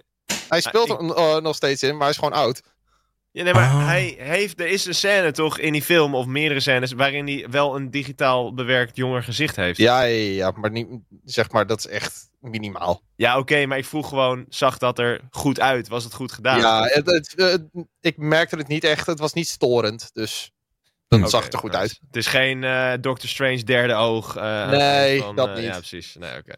[0.50, 2.62] Hij speelt ik- er nog steeds in, maar hij is gewoon oud.
[3.32, 3.86] Ja, nee, maar Oh.
[3.86, 7.46] hij heeft, er is een scène toch in die film, of meerdere scènes, waarin hij
[7.50, 9.78] wel een digitaal bewerkt jonger gezicht heeft.
[9.78, 10.88] Ja, ja, maar niet,
[11.26, 13.02] zeg maar, dat is echt minimaal.
[13.16, 15.88] Ja, oké, maar ik vroeg gewoon, zag dat er goed uit?
[15.88, 16.60] Was het goed gedaan?
[16.60, 17.64] Ja, het, het,
[18.02, 19.08] ik merkte het niet echt.
[19.08, 20.52] Het was niet storend, dus
[21.08, 21.82] dat Oké, zag het er goed nice.
[21.82, 22.00] uit.
[22.08, 24.36] Het is geen eh, Doctor Strange derde oog.
[24.36, 25.64] eh, Nee, van, dat eh, niet.
[25.64, 26.16] Ja, precies.
[26.20, 26.54] Nee, oké.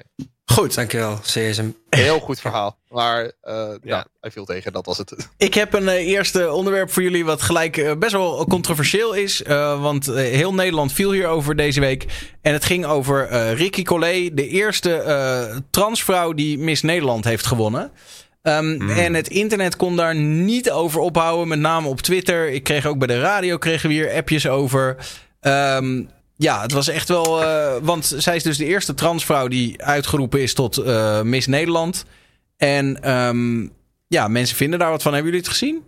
[0.52, 0.76] Goed.
[0.76, 1.70] Dankjewel, CSM.
[1.90, 2.78] Heel goed verhaal.
[2.90, 3.78] Maar eh, ja.
[3.84, 4.06] Ja.
[4.22, 5.14] hij viel tegen, dat was het.
[5.38, 9.44] Ik heb een eh, eerste onderwerp voor jullie wat gelijk eh, best wel controversieel is.
[9.44, 12.06] eh, want heel Nederland viel hierover deze week.
[12.42, 17.46] En het ging over eh, Ricky Collet, de eerste eh, transvrouw die Miss Nederland heeft
[17.46, 17.92] gewonnen.
[18.42, 22.50] Ehm, En het internet kon daar niet over ophouden, met name op Twitter.
[22.50, 24.98] Ik kreeg ook bij de radio kregen we hier appjes over.
[25.40, 26.04] Ehm,
[26.42, 27.44] ja, het was echt wel.
[27.44, 32.06] eh, want zij is dus de eerste transvrouw die uitgeroepen is tot eh, Miss Nederland.
[32.58, 33.68] En ehm,
[34.08, 35.14] ja, mensen vinden daar wat van.
[35.14, 35.84] Hebben jullie het gezien?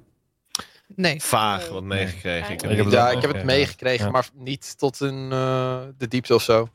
[0.96, 1.22] Nee.
[1.22, 2.54] Vaag wat meegekregen.
[2.54, 4.12] Ik heb Ik Ja, ik heb het meegekregen, Ja.
[4.12, 6.70] maar niet tot in eh, de diepte of zo.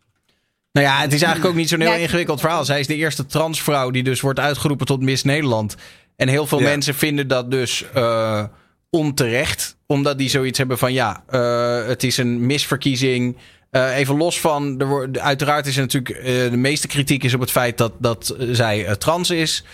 [0.73, 2.65] Nou ja, het is eigenlijk ook niet zo'n heel Ja, ingewikkeld verhaal.
[2.65, 5.77] Zij is de eerste transvrouw die dus wordt uitgeroepen tot Miss Nederland.
[6.17, 6.65] En heel veel Ja.
[6.65, 8.45] mensen vinden dat dus eh,
[8.91, 9.77] onterecht.
[9.87, 13.37] Omdat die zoiets hebben van ja, eh, het is een misverkiezing.
[13.71, 17.35] Eh, even los van, er wordt, uiteraard is er natuurlijk eh, de meeste kritiek is
[17.35, 19.65] op het feit dat, dat eh, zij trans is.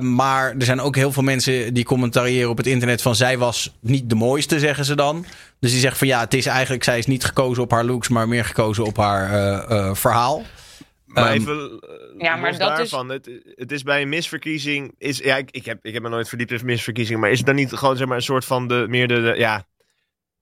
[0.00, 3.74] Maar er zijn ook heel veel mensen die commentariëren op het internet van zij was
[3.80, 5.24] niet de mooiste, zeggen ze dan.
[5.60, 8.08] Dus die zeggen van ja, het is eigenlijk, zij is niet gekozen op haar looks,
[8.08, 10.42] maar meer gekozen op haar eh, eh, verhaal.
[11.06, 11.80] Maar Ehm, even
[12.18, 13.08] Ja, maar los dat is- daarvan.
[13.08, 14.94] Het, het is bij een misverkiezing...
[14.98, 17.20] Is, ja, ik, ik, heb, ik heb me nooit verdiept in misverkiezingen.
[17.20, 18.84] Maar is het dan niet gewoon zeg maar, een soort van de...
[18.88, 19.64] Meer de, de- ja,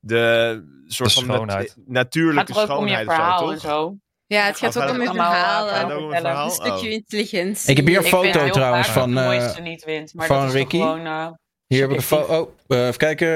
[0.00, 3.60] de soort De van nat- natuurlijke gaat ook om je schoonheid zo, verhaal en toch?
[3.70, 3.96] zo.
[4.26, 5.64] Ja, het gaat ook om het je verhaal.
[5.64, 6.10] om een vertellen.
[6.20, 6.44] verhaal?
[6.44, 6.92] Een stukje Oh.
[6.92, 7.70] intelligentie.
[7.70, 10.60] Ik heb hier een foto trouwens van, eh, niet wint, maar van dat is toch
[10.60, 10.76] Ricky.
[10.76, 11.26] Gewoon, eh,
[11.66, 12.40] Hier heb ik een foto.
[12.40, 13.28] Oh, eh, even kijken.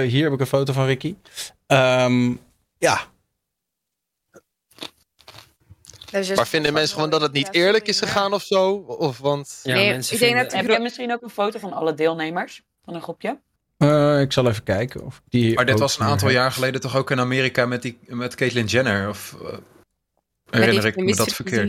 [0.00, 1.14] Hier heb ik een foto van Ricky.
[1.66, 2.34] Ehm,
[2.78, 3.00] ja,
[6.36, 8.72] Maar vinden mensen gewoon dat het niet eerlijk is gegaan of zo?
[8.76, 9.60] Of want...
[9.62, 10.50] Ja, Nee, mensen ik denk vinden...
[10.50, 13.40] dat- Heb jij misschien ook een foto van alle deelnemers van een groepje?
[13.80, 15.54] Eh, ik zal even kijken of die.
[15.54, 18.66] Maar dit was een aantal jaar geleden toch ook in Amerika met, die, met Caitlyn
[18.66, 19.08] Jenner?
[19.08, 19.56] Of eh,
[20.50, 21.68] herinner ik me dat verkeerd?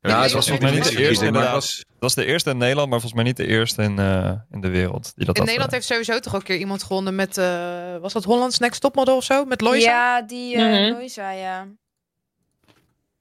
[0.00, 1.76] Ja, het was volgens mij niet de eerste, maar het was...
[1.88, 4.60] Dat was de eerste in Nederland, maar volgens mij niet de eerste in, eh, in
[4.60, 5.12] de wereld.
[5.16, 7.38] Die dat In had, Nederland heeft sowieso toch ook een keer iemand gewonnen met...
[7.38, 9.44] eh, was dat Hollands Next Topmodel of zo?
[9.44, 9.90] Met Loisa?
[9.90, 10.92] Ja, die eh Mhm.
[10.92, 11.60] Loisa, ja.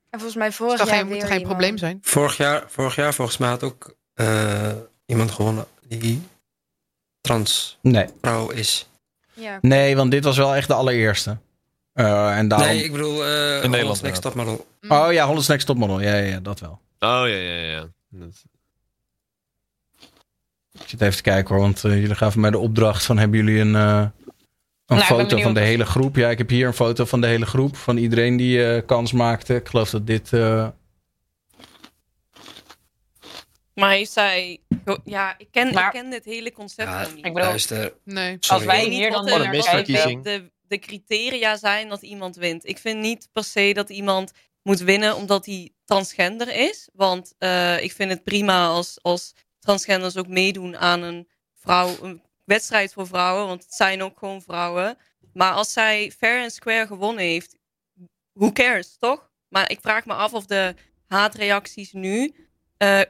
[0.10, 1.44] En volgens mij vorig Dat jaar geen, moet geen iemand.
[1.48, 1.98] probleem zijn.
[2.02, 4.72] Vorig jaar, vorig jaar volgens mij had ook eh,
[5.06, 6.22] iemand gewonnen die
[7.22, 8.60] transvrouw Nee.
[8.60, 8.90] is.
[9.34, 11.38] Ja, nee, want dit was wel echt de allereerste.
[11.94, 12.68] Eh, en daarom...
[12.68, 14.22] Nee, ik bedoel eh Nederland, Nederlands Next.
[14.22, 14.68] Topmodel.
[14.88, 16.00] Oh ja, Holland's Next Topmodel.
[16.02, 16.72] Ja, ja, ja, dat wel.
[16.72, 17.88] Oh, ja, ja, ja.
[18.10, 18.44] Dat-
[20.82, 23.38] Ik zit even te kijken hoor, want eh, jullie gaven mij de opdracht van hebben
[23.46, 23.98] jullie een, eh,
[24.86, 26.16] een ben foto van de hele groep?
[26.16, 29.12] Ja, ik heb hier een foto van de hele groep, van iedereen die eh, kans
[29.12, 29.56] maakte.
[29.56, 30.34] Ik geloof dat dit...
[30.34, 30.68] eh,
[33.74, 34.60] Maar heeft zij...
[35.04, 37.16] Ja, ik ken, Maar- ik ken dit hele concept Ja, niet.
[37.16, 38.38] Ik bedoel, Luister, Nee.
[38.48, 39.32] als wij hier dan de-
[39.86, 40.22] kijken...
[40.22, 42.66] de, de criteria zijn dat iemand wint.
[42.68, 44.32] Ik vind niet per se dat iemand
[44.64, 46.90] moet winnen omdat hij transgender is.
[46.94, 52.22] Want eh, ik vind het prima als, als transgenders ook meedoen aan een, vrouw, een
[52.46, 53.48] wedstrijd voor vrouwen.
[53.48, 54.98] Want het zijn ook gewoon vrouwen.
[55.34, 57.56] Maar als zij fair and square gewonnen heeft,
[58.34, 59.30] who cares, toch?
[59.48, 60.76] Maar ik vraag me af of de
[61.08, 62.36] haatreacties nu
[62.78, 63.02] eh,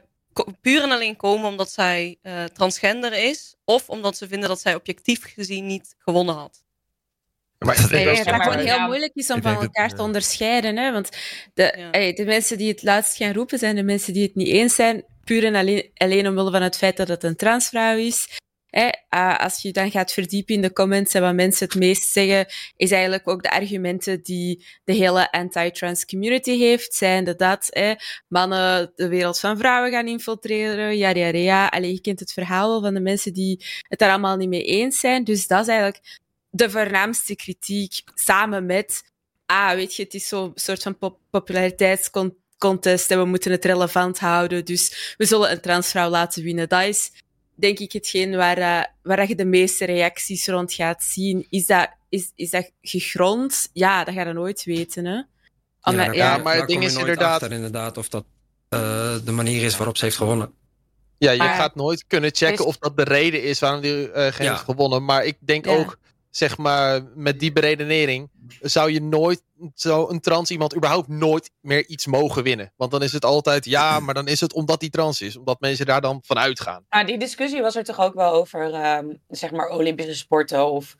[0.60, 3.54] puur en alleen komen omdat zij eh, transgender is.
[3.64, 6.62] Of omdat ze vinden dat zij objectief gezien niet gewonnen had.
[7.58, 8.86] Maar ik het gewoon heel ja.
[8.86, 10.76] moeilijk is om Ik van dat- elkaar te onderscheiden.
[10.76, 10.92] Hè?
[10.92, 11.08] Want
[11.54, 11.90] de, Ja.
[11.90, 14.74] ey, de mensen die het luidst gaan roepen zijn de mensen die het niet eens
[14.74, 15.04] zijn.
[15.24, 18.38] Puur en alleen, alleen omwille van het feit dat het een transvrouw is.
[19.08, 22.46] Ah, als je dan gaat verdiepen in de comments en wat mensen het meest zeggen,
[22.76, 26.94] is eigenlijk ook de argumenten die de hele anti-trans community heeft.
[26.94, 27.70] Zijn de dat
[28.28, 30.96] mannen de wereld van vrouwen gaan infiltreren.
[30.96, 31.66] Ja, ja, ja.
[31.66, 35.00] Allee, je kent het verhaal van de mensen die het daar allemaal niet mee eens
[35.00, 35.24] zijn.
[35.24, 39.02] Dus dat is eigenlijk de voornaamste kritiek, samen met,
[39.46, 44.18] ah, weet je, het is zo'n soort van pop populariteitscontest en we moeten het relevant
[44.18, 46.68] houden, dus we zullen een transvrouw laten winnen.
[46.68, 47.10] Dat is,
[47.54, 51.46] denk ik, hetgeen waar, eh, waar je de meeste reacties rond gaat zien.
[51.50, 53.68] Is dat, is, is dat gegrond?
[53.72, 55.20] Ja, dat ga je nooit weten, hè.
[56.12, 58.24] Ja, maar het ding is je nooit inderdaad- Achter, inderdaad of dat
[58.68, 60.52] eh, de manier is waarop ze heeft gewonnen.
[61.18, 64.10] Ja, je Maar- gaat nooit kunnen checken Is- of dat de reden is waarom die
[64.10, 64.52] eh geen Ja.
[64.52, 65.04] heeft gewonnen.
[65.04, 65.72] Maar ik denk Ja.
[65.76, 65.98] ook,
[66.32, 69.42] zeg maar, met die beredenering zou je nooit,
[69.74, 72.72] zo een trans iemand überhaupt nooit meer iets mogen winnen.
[72.76, 75.36] Want dan is het altijd, ja, maar dan is het omdat die trans is.
[75.36, 76.84] Omdat mensen daar dan van uitgaan.
[76.88, 80.96] Maar die discussie was er toch ook wel over, ehm, zeg maar, Olympische sporten of...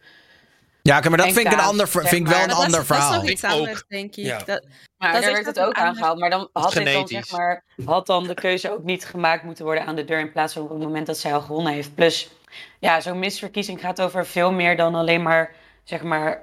[0.83, 3.13] Ja, maar dat vind ik, een ander, vind ik wel een dat ander Dat verhaal.
[3.13, 4.25] is nog iets anders, denk ik.
[4.25, 4.39] Ja.
[4.39, 4.67] Dat,
[4.97, 6.19] Maar Dat daar is werd het ook aangehaald.
[6.19, 9.65] Maar dan had, dit dan, zeg maar, had dan de keuze ook niet gemaakt moeten
[9.65, 10.21] worden aan de deur...
[10.21, 11.95] in plaats van op het moment dat zij al gewonnen heeft.
[11.95, 12.31] Plus,
[12.79, 16.43] ja, zo'n misverkiezing gaat over veel meer dan alleen maar, zeg maar,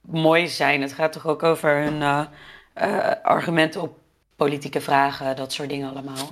[0.00, 0.80] mooi zijn.
[0.80, 2.24] Het gaat toch ook over hun eh,
[2.72, 3.98] eh, argumenten op
[4.36, 6.30] politieke vragen, dat soort dingen allemaal.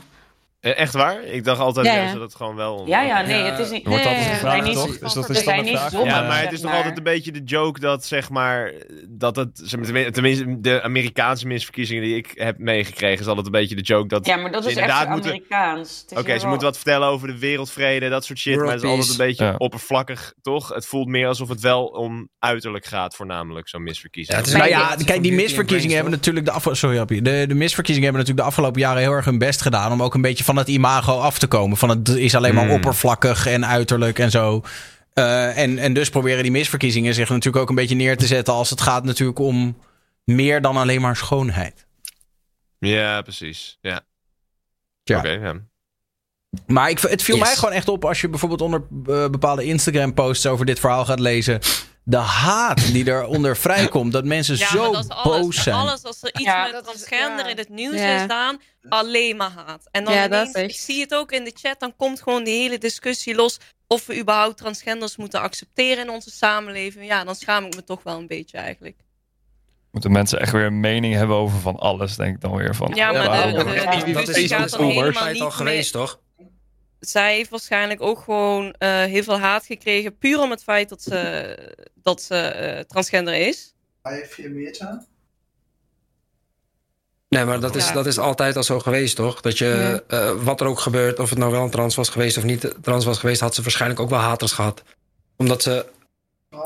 [0.60, 1.24] Eh, Echt waar?
[1.24, 2.18] Ik dacht altijd Ja, juist ja.
[2.18, 2.74] dat het gewoon wel...
[2.74, 3.84] om- Ja, ja, nee, het is niet...
[3.84, 4.98] Er wordt nee, altijd gevraagd, zijn niet- toch?
[4.98, 5.42] Dus dat is er
[5.90, 6.78] sommen, Ja, maar zeg het is toch maar.
[6.78, 8.72] altijd een beetje de joke dat, zeg maar,
[9.08, 9.70] dat het,
[10.12, 14.26] tenminste, de Amerikaanse misverkiezingen die ik heb meegekregen, is altijd een beetje de joke dat,
[14.26, 16.04] Ja, maar dat is echt inderdaad zo moeten- Amerikaans.
[16.10, 18.84] Oké, ze wel- moeten wat vertellen over de wereldvrede, dat soort shit, World maar het
[18.84, 19.54] is altijd een beetje Ja.
[19.58, 20.68] oppervlakkig, toch?
[20.74, 24.32] Het voelt meer alsof het wel om uiterlijk gaat, voornamelijk, zo'n misverkiezing.
[24.36, 27.22] Ja, het is Nou ja, kijk, die misverkiezingen hebben natuurlijk de afge- Sorry, Appie.
[27.22, 29.92] De, de misverkiezingen hebben natuurlijk de afgelopen jaren heel erg hun best gedaan.
[29.92, 31.76] om ook een beetje van het imago af te komen.
[31.76, 32.74] Van het is alleen maar Hmm.
[32.74, 34.62] oppervlakkig en uiterlijk en zo.
[35.12, 38.54] Eh, en, en dus proberen die misverkiezingen zich natuurlijk ook een beetje neer te zetten.
[38.54, 39.76] als het gaat natuurlijk om
[40.24, 41.86] meer dan alleen maar schoonheid.
[42.78, 43.78] Ja, precies.
[43.80, 44.00] Ja.
[45.04, 45.18] Ja.
[45.18, 45.54] Oké, ja.
[46.66, 47.44] Maar ik, het viel Yes.
[47.46, 51.20] mij gewoon echt op als je bijvoorbeeld onder eh, bepaalde Instagram-posts over dit verhaal gaat
[51.20, 51.60] lezen.
[52.10, 54.12] De haat die eronder vrijkomt.
[54.12, 55.40] Dat mensen Ja, zo dat is alles.
[55.40, 55.76] boos zijn.
[55.76, 57.50] Alles als er iets Ja, met is- transgender ja.
[57.50, 58.16] in het nieuws Ja.
[58.16, 59.88] is staan, alleen maar haat.
[59.90, 62.78] En dan ineens, ik zie het ook in de chat, dan komt gewoon die hele
[62.78, 67.06] discussie los of we überhaupt transgenders moeten accepteren in onze samenleving.
[67.06, 68.96] Ja, dan schaam ik me toch wel een beetje eigenlijk.
[69.90, 72.74] Moeten mensen echt weer een mening hebben over van alles, denk ik dan weer.
[72.74, 76.20] Van, Ja, maar de- de- de dat is, is al geweest, toch?
[77.00, 81.02] Zij heeft waarschijnlijk ook gewoon eh, heel veel haat gekregen, puur om het feit dat
[81.02, 81.56] ze,
[81.94, 83.74] dat ze eh, transgender is.
[87.28, 87.92] Nee, maar dat is, Ja.
[87.92, 89.40] dat is altijd al zo geweest, toch?
[89.40, 92.36] Dat je, eh, wat er ook gebeurt, of het nou wel een trans was geweest
[92.36, 94.82] of niet trans was geweest, had ze waarschijnlijk ook wel haters gehad.
[95.36, 95.86] Omdat ze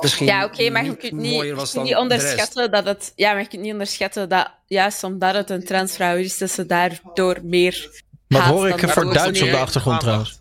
[0.01, 3.13] misschien Ja, oké, maar je kunt niet, je kunt niet onderschatten dat het...
[3.17, 6.67] Ja, maar je kunt niet onderschatten dat juist omdat het een transvrouw is, dat ze
[6.67, 10.41] daardoor meer Wat haat hoor ik voor Duits op de achtergrond trouwens?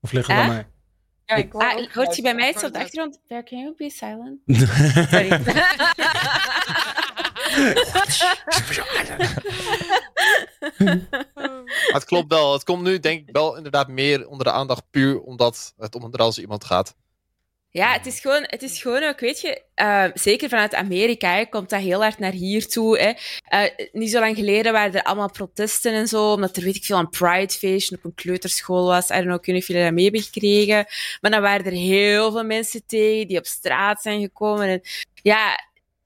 [0.00, 0.66] Of ligt het bij mij?
[1.26, 3.20] Ja, ik hoor Ah, hoort bij mij iets op de achtergrond?
[3.26, 4.38] There, can you be silent?
[5.10, 5.28] Sorry.
[11.34, 12.52] Maar het klopt wel.
[12.52, 16.02] Het komt nu denk ik wel inderdaad meer onder de aandacht puur omdat het om
[16.02, 16.94] een trans iemand gaat.
[17.76, 21.70] Ja, het is gewoon, het is gewoon ook, weet je, eh, zeker vanuit Amerika komt
[21.70, 22.98] dat heel hard naar hier toe.
[22.98, 23.12] Hè.
[23.44, 26.84] Eh, niet zo lang geleden waren er allemaal protesten en zo, omdat er, weet ik
[26.84, 29.10] veel, een pridefeestje op een kleuterschool was.
[29.10, 30.86] I don't know, ik weet niet of jullie dat mee hebben gekregen.
[31.20, 34.68] Maar dan waren er heel veel mensen tegen die op straat zijn gekomen.
[34.68, 34.80] En
[35.22, 35.58] ja,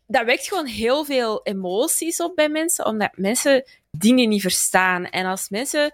[0.07, 5.05] dat wekt gewoon heel veel emoties op bij mensen, omdat mensen dingen niet verstaan.
[5.05, 5.93] En als mensen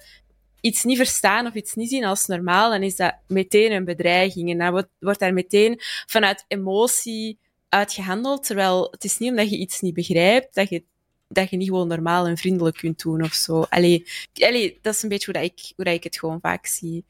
[0.64, 4.50] iets niet verstaan of iets niet zien als normaal, dan is dat meteen een bedreiging.
[4.50, 8.46] En dan wordt, wordt daar meteen vanuit emotie uitgehandeld.
[8.46, 10.82] Terwijl het is niet omdat je iets niet begrijpt, dat je,
[11.28, 13.60] dat je niet gewoon normaal en vriendelijk kunt doen of zo.
[13.68, 16.66] Allee, allee dat is een beetje hoe, dat ik, hoe dat ik het gewoon vaak
[16.66, 17.04] zie.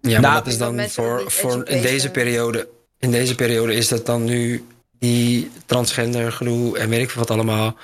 [0.00, 2.68] Ja, maar Nou, dat is dan voor, voor in deze periode.
[2.98, 4.64] In deze periode is dat dan nu
[4.98, 7.76] die transgender gedoe en weet ik veel wat allemaal.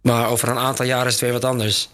[0.00, 1.88] Maar over een aantal jaar is het weer wat anders.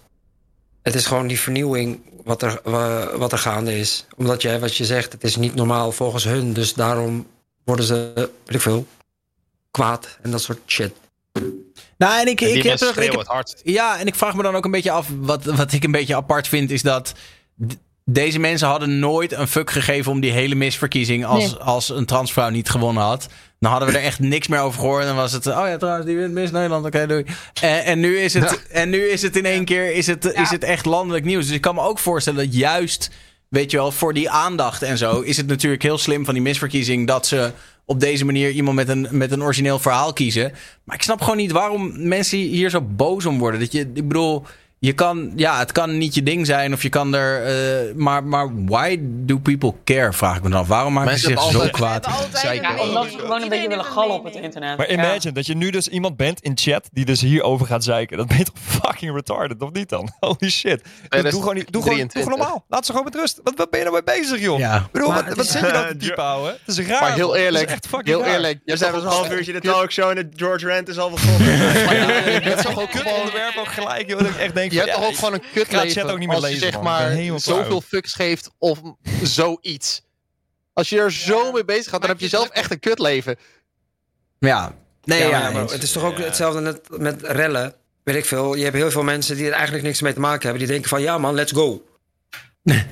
[0.89, 4.07] Het is gewoon die vernieuwing wat er, wa- wat er gaande is.
[4.17, 6.53] Omdat jij, wat je zegt, het is niet normaal volgens hun.
[6.53, 7.27] Dus daarom
[7.65, 8.87] worden ze, weet ik veel,
[9.71, 10.93] kwaad en dat soort shit.
[11.99, 13.45] Nou, en ik, En ik heb er, ik heb.
[13.63, 15.09] Ja, en ik vraag me dan ook een beetje af.
[15.21, 17.13] Wat, wat ik een beetje apart vind, is dat.
[18.05, 21.25] Deze mensen hadden nooit een fuck gegeven om die hele misverkiezing.
[21.27, 21.61] Als, Nee.
[21.61, 23.27] als een transvrouw niet gewonnen had.
[23.61, 25.05] Dan hadden we er echt niks meer over gehoord.
[25.05, 25.47] Dan was het.
[25.47, 26.87] Oh ja, trouwens, die wint Miss Nederland.
[26.87, 27.25] Oké, doei.
[27.61, 29.95] En, en, nu is het, en nu is het in één keer.
[29.95, 31.47] Is het, is het echt landelijk nieuws.
[31.47, 33.11] Dus ik kan me ook voorstellen dat juist.
[33.49, 35.21] Weet je wel, voor die aandacht en zo.
[35.21, 37.07] Is het natuurlijk heel slim van die misverkiezing.
[37.07, 37.53] Dat ze
[37.85, 40.53] op deze manier iemand met een, met een origineel verhaal kiezen.
[40.85, 43.61] Maar ik snap gewoon niet waarom mensen hier zo boos om worden.
[43.61, 44.45] Dat je, ik bedoel,
[44.81, 48.25] je kan, ja, het kan niet je ding zijn of je kan er, eh, maar,
[48.25, 50.13] maar why do people care?
[50.13, 50.67] Vraag ik me dan af.
[50.69, 52.07] Waarom maken ze zich zo kwaad?
[52.43, 54.77] Ja, omdat ze gewoon een beetje willen gallen op het internet.
[54.77, 54.97] Maar Ja.
[55.03, 58.17] imagine dat je nu dus iemand bent in chat die dus hierover gaat zeiken.
[58.17, 60.11] Dat ben je toch fucking retarded, of niet dan?
[60.21, 60.83] Holy shit.
[61.09, 62.65] Doe, doe gewoon, niet- doe, gewoon, doe gewoon normaal.
[62.69, 63.41] Laat ze gewoon met rust.
[63.43, 64.59] Wat, wat ben je nou mee bezig, joh?
[64.59, 64.89] Ja.
[64.93, 66.53] Bedoel, Maar wat, zit je dan te typen houden?
[66.65, 67.01] Het is raar.
[67.01, 68.35] Maar heel eerlijk, echt fucking heel raar.
[68.35, 68.61] eerlijk.
[68.65, 71.53] We zijn een half uurtje in de talkshow en de George Rant is al begonnen.
[71.97, 74.19] Ja, dit is toch ook kut onderwerp ook gelijk, joh.
[74.19, 76.47] Dat ik echt denk denk je hebt toch ook gewoon een ook niet meer als
[76.47, 78.79] je lezen, zeg maar zoveel fucks geeft of
[79.23, 80.03] zoiets.
[80.73, 83.37] Als je er zo mee bezig gaat, dan heb je zelf echt een kutleven.
[84.39, 87.75] Ja, nee, ja, maar het is toch ook hetzelfde net met rellen.
[88.03, 88.55] Weet ik veel.
[88.55, 90.59] Je hebt heel veel mensen die er eigenlijk niks mee te maken hebben.
[90.59, 91.88] Die denken van ja man, let's go.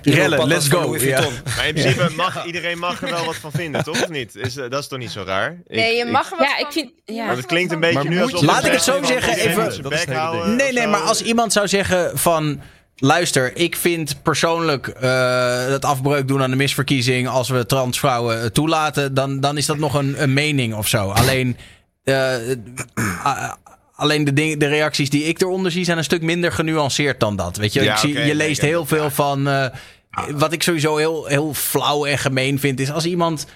[0.03, 0.97] Rellen, let's go.
[0.99, 1.21] Ja.
[1.57, 4.03] Maar in principe mag iedereen mag er wel wat van vinden, toch?
[4.03, 4.35] Of niet?
[4.37, 5.51] Is, eh, dat is toch niet zo raar?
[5.67, 6.91] Ik- Nee, je mag er wat Ja, van- ik vind...
[7.05, 7.29] Ja.
[7.31, 8.41] er het klinkt een beetje Maar nu moet alsof...
[8.41, 10.47] je- Laat ik het zo zeggen, even- Dat.
[10.57, 12.61] Nee, nee, maar als iemand zou zeggen van...
[12.99, 17.29] Luister, ik vind persoonlijk eh het afbreuk doen aan de misverkiezing...
[17.29, 21.09] als we transvrouwen toelaten, dan, dan is dat nog een, een mening of zo.
[21.11, 21.57] Alleen,
[22.05, 22.35] eh,
[23.23, 23.53] ah,
[23.97, 25.85] alleen de, ding, de reacties die ik eronder zie...
[25.85, 27.57] zijn een stuk minder genuanceerd dan dat.
[27.57, 29.11] Weet je, Ja, ik zie, je leest heel veel ja.
[29.11, 29.49] van...
[29.49, 29.67] eh,
[30.31, 32.81] wat ik sowieso heel, heel flauw en gemeen vind...
[32.81, 33.47] is als iemand,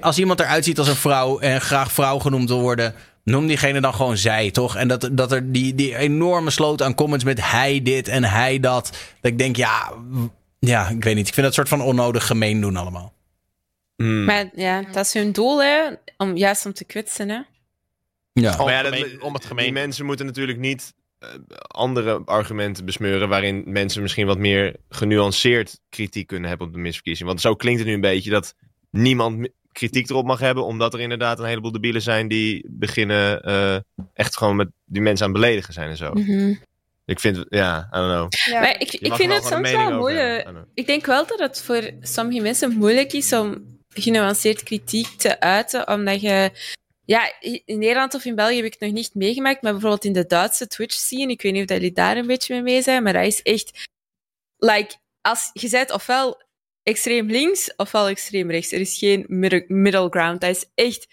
[0.00, 1.38] als iemand eruit ziet als een vrouw...
[1.38, 2.94] en graag vrouw genoemd wil worden...
[3.24, 4.76] Noem diegene dan gewoon zij, toch?
[4.76, 8.60] En dat, dat er die, die enorme sloot aan comments met hij dit en hij
[8.60, 8.90] dat.
[9.20, 9.92] Dat ik denk, ja,
[10.58, 11.28] ja, ik weet niet.
[11.28, 13.12] Ik vind dat soort van onnodig gemeen doen allemaal.
[13.96, 15.88] Maar ja, dat is hun doel, hè.
[16.16, 17.40] Om, juist om te kwetsen, hè.
[18.32, 18.58] Ja.
[18.58, 21.28] Om Maar ja, het dat- gemeen- om het Die mensen moeten natuurlijk niet eh,
[21.66, 23.28] andere argumenten besmeuren...
[23.28, 27.28] waarin mensen misschien wat meer genuanceerd kritiek kunnen hebben op de misverkiezing.
[27.28, 28.54] Want zo klinkt het nu een beetje dat
[28.90, 30.64] niemand kritiek erop mag hebben...
[30.64, 33.42] omdat er inderdaad een heleboel debielen zijn die beginnen...
[33.42, 33.76] eh,
[34.14, 36.12] echt gewoon met die mensen aan het beledigen zijn en zo.
[36.12, 36.54] Mhm.
[37.04, 38.52] Ik vind, ja, I don't know.
[38.54, 38.60] Ja.
[38.60, 40.48] Maar ik, ik vind het soms wel moeilijk.
[40.74, 45.88] Ik denk wel dat het voor sommige mensen moeilijk is om genuanceerd kritiek te uiten,
[45.88, 46.50] omdat je...
[47.12, 50.12] Ja, in Nederland of in België heb ik het nog niet meegemaakt, maar bijvoorbeeld in
[50.12, 53.12] de Duitse Twitch-scene, ik weet niet of jullie daar een beetje mee mee zijn, maar
[53.12, 53.88] dat is echt...
[54.56, 56.42] Like, als, je bent ofwel
[56.82, 58.72] extreem links, ofwel extreem rechts.
[58.72, 59.24] Er is geen
[59.68, 60.40] middle, ground.
[60.40, 61.06] Dat is echt...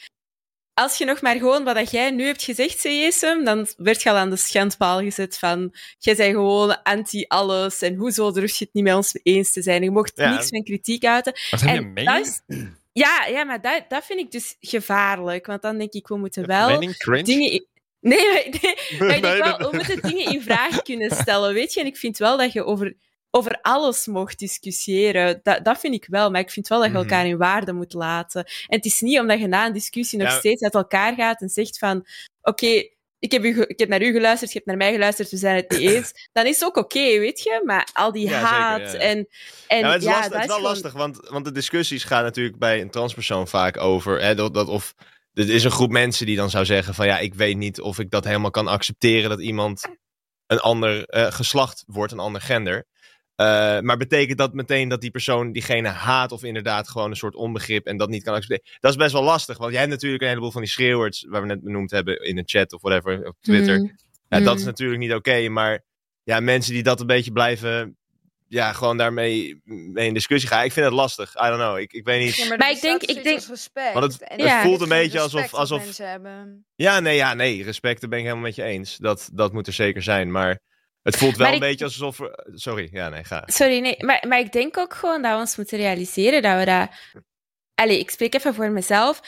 [0.74, 4.16] Als je nog maar gewoon wat jij nu hebt gezegd, CSM, dan werd je al
[4.16, 8.84] aan de schandpaal gezet van jij bent gewoon anti-alles en hoezo durf je het niet
[8.84, 9.84] met ons eens te zijn.
[9.84, 10.32] Je mocht Ja.
[10.34, 11.34] niks van kritiek uiten.
[11.66, 12.41] En dat is-
[13.00, 15.45] ja, ja, maar dat, dat vind ik dus gevaarlijk.
[15.45, 16.68] Want dan denk ik, we moeten wel
[17.24, 17.52] dingen...
[17.52, 17.68] in-
[18.02, 21.74] Nee, maar, nee, maar ik denk wel, we moeten dingen in vraag kunnen stellen, weet
[21.74, 21.80] je.
[21.80, 22.95] En ik vind wel dat je over,
[23.32, 25.39] over alles mocht discussiëren.
[25.43, 27.02] Dat, dat vind ik wel, maar ik vind wel dat je Mhm.
[27.04, 28.43] elkaar in waarde moet laten.
[28.45, 30.38] En het is niet omdat je na een discussie nog Ja.
[30.38, 32.06] steeds uit elkaar gaat en zegt van...
[32.41, 32.88] Oké,
[33.20, 35.55] ik, heb u ik heb naar u geluisterd, je hebt naar mij geluisterd, we zijn
[35.55, 36.11] het niet eens.
[36.34, 37.61] Dan is het ook oké, weet je.
[37.65, 38.97] Maar al die Ja, haat ja.
[38.99, 39.28] en...
[39.67, 41.51] en ja, het is, ja, lastig, dat het is wel gewoon- lastig, want, want de
[41.51, 44.22] discussies gaan natuurlijk bij een transpersoon vaak over.
[44.22, 44.93] Hè, dat, dat of,
[45.34, 47.99] er is een groep mensen die dan zou zeggen van ja, ik weet niet of
[47.99, 49.82] ik dat helemaal kan accepteren dat iemand
[50.47, 52.86] een ander eh, geslacht wordt, een ander gender.
[53.40, 57.36] Eh, maar betekent dat meteen dat die persoon diegene haat of inderdaad gewoon een soort
[57.36, 58.78] onbegrip en dat niet kan accepteren?
[58.80, 61.42] Dat is best wel lastig, want jij hebt natuurlijk een heleboel van die schreeuwers, waar
[61.42, 63.80] we net benoemd hebben in de chat of whatever, op Twitter.
[63.80, 63.92] Mm.
[64.30, 64.60] Ja, dat Mm.
[64.60, 65.84] is natuurlijk niet oké, maar
[66.24, 67.98] ja, mensen die dat een beetje blijven,
[68.48, 70.64] ja, gewoon daarmee mee in discussie gaan.
[70.64, 71.36] Ik vind het lastig.
[71.36, 71.78] I don't know.
[71.78, 72.36] Ik, ik weet niet.
[72.36, 73.94] Ja, maar, Maar ik denk- ik denk- respect.
[73.94, 76.66] Want het- En het voelt een beetje alsof- alsof- mensen hebben.
[76.76, 77.64] Ja, nee, ja, nee.
[77.64, 78.98] Respect, daar ben ik helemaal met je eens.
[78.98, 80.32] Dat, dat moet er zeker zijn.
[80.32, 80.60] Maar
[81.12, 82.20] het voelt wel Maar een ik- beetje alsof.
[82.20, 83.43] er- Sorry, ja, nee, ga.
[83.45, 83.95] Sorry, nee.
[84.03, 86.89] Maar, maar ik denk ook gewoon dat we ons moeten realiseren dat we dat...
[87.76, 89.22] Allee, ik spreek even voor mezelf.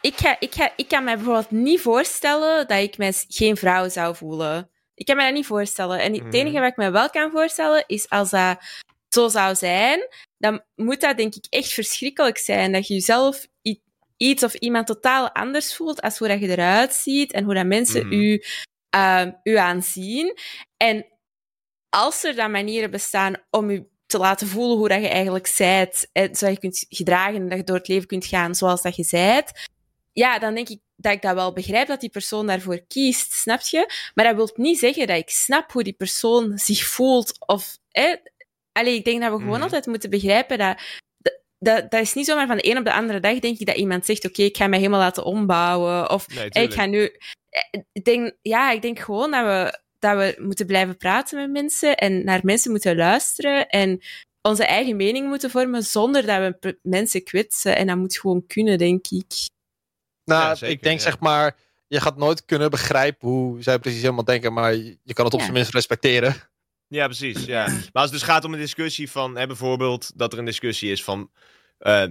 [0.00, 3.88] Ik, ga, ik, ga, ik kan me bijvoorbeeld niet voorstellen dat ik me geen vrouw
[3.88, 4.70] zou voelen.
[4.94, 6.00] Ik kan me dat niet voorstellen.
[6.00, 6.34] En het Mhm.
[6.34, 8.58] enige wat ik me wel kan voorstellen, is als dat
[9.08, 10.08] zo zou zijn,
[10.38, 12.72] dan moet dat denk ik echt verschrikkelijk zijn.
[12.72, 13.46] Dat je jezelf
[14.16, 17.66] iets of iemand totaal anders voelt als hoe dat je eruit ziet en hoe dat
[17.66, 18.14] mensen Mhm.
[18.14, 18.42] u,
[18.90, 20.38] ehm, u aanzien.
[20.76, 21.06] En
[21.90, 26.08] als er dan manieren bestaan om je te laten voelen hoe dat je eigenlijk zijt,
[26.12, 28.96] en zodat je kunt gedragen en dat je door het leven kunt gaan zoals dat
[28.96, 29.68] je zijt,
[30.12, 33.60] ja, dan denk ik dat ik dat wel begrijp dat die persoon daarvoor kiest, snap
[33.60, 34.10] je?
[34.14, 37.78] Maar dat wil niet zeggen dat ik snap hoe die persoon zich voelt of...
[37.90, 38.16] Hè?
[38.72, 39.62] Allee, ik denk dat we gewoon Mhm.
[39.62, 40.80] altijd moeten begrijpen dat,
[41.58, 41.90] dat...
[41.90, 44.04] Dat is niet zomaar van de een op de andere dag, denk ik, dat iemand
[44.04, 46.10] zegt, oké, ik ga mij helemaal laten ombouwen.
[46.10, 47.16] Of Nee, ik ga nu...
[47.48, 51.50] Eh, Ik denk, ja, ik denk gewoon dat we, dat we moeten blijven praten met
[51.50, 54.00] mensen en naar mensen moeten luisteren en
[54.42, 57.76] onze eigen mening moeten vormen zonder dat we mensen kwetsen.
[57.76, 59.32] En dat moet gewoon kunnen, denk ik.
[60.24, 61.04] Nou, Ja, zeker, ik denk ja.
[61.04, 65.24] zeg maar, je gaat nooit kunnen begrijpen hoe zij precies helemaal denken, maar je kan
[65.24, 66.36] het op zijn minst respecteren.
[66.86, 67.44] Ja, precies.
[67.44, 67.66] Ja.
[67.66, 70.90] Maar als het dus gaat om een discussie van, hè, bijvoorbeeld, dat er een discussie
[70.90, 71.30] is van.
[71.78, 72.04] eh,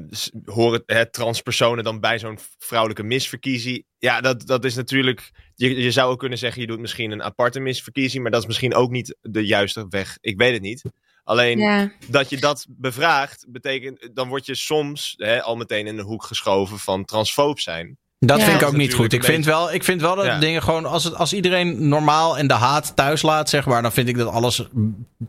[0.45, 3.85] horen hè, transpersonen dan bij zo'n vrouwelijke misverkiezing?
[3.97, 5.31] Ja, dat, dat is natuurlijk.
[5.59, 8.47] Je, je zou ook kunnen zeggen, je doet misschien een aparte misverkiezing, maar dat is
[8.47, 10.17] misschien ook niet de juiste weg.
[10.21, 10.81] Ik weet het niet.
[11.23, 11.91] Alleen Ja.
[12.07, 14.09] dat je dat bevraagt, betekent.
[14.13, 17.97] Dan word je soms hè, al meteen in de hoek geschoven van transfoob zijn.
[18.19, 18.45] Dat Ja.
[18.45, 19.13] vind ik ook niet goed.
[19.13, 20.39] Ik vind wel, ik vind wel dat Ja.
[20.39, 23.91] dingen gewoon, als, het, als iedereen normaal en de haat thuis laat, zeg maar, dan
[23.91, 24.67] vind ik dat alles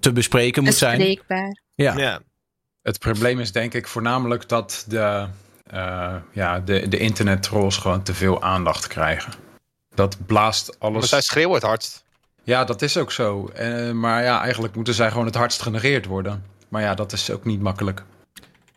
[0.00, 0.98] te bespreken moet zijn.
[0.98, 1.60] Bespreekbaar.
[1.74, 1.96] Ja.
[1.96, 2.20] Ja.
[2.82, 5.26] Het probleem is denk ik voornamelijk dat de,
[5.66, 9.32] eh, ja, de, de internettrolls gewoon te veel aandacht krijgen.
[10.00, 11.08] Dat blaast Maar alles.
[11.08, 12.04] zij schreeuwen het hardst.
[12.44, 13.50] Ja, dat is ook zo.
[13.54, 16.44] Eh, maar ja, eigenlijk moeten zij gewoon het hardst genereerd worden.
[16.68, 18.02] Maar ja, dat is ook niet makkelijk.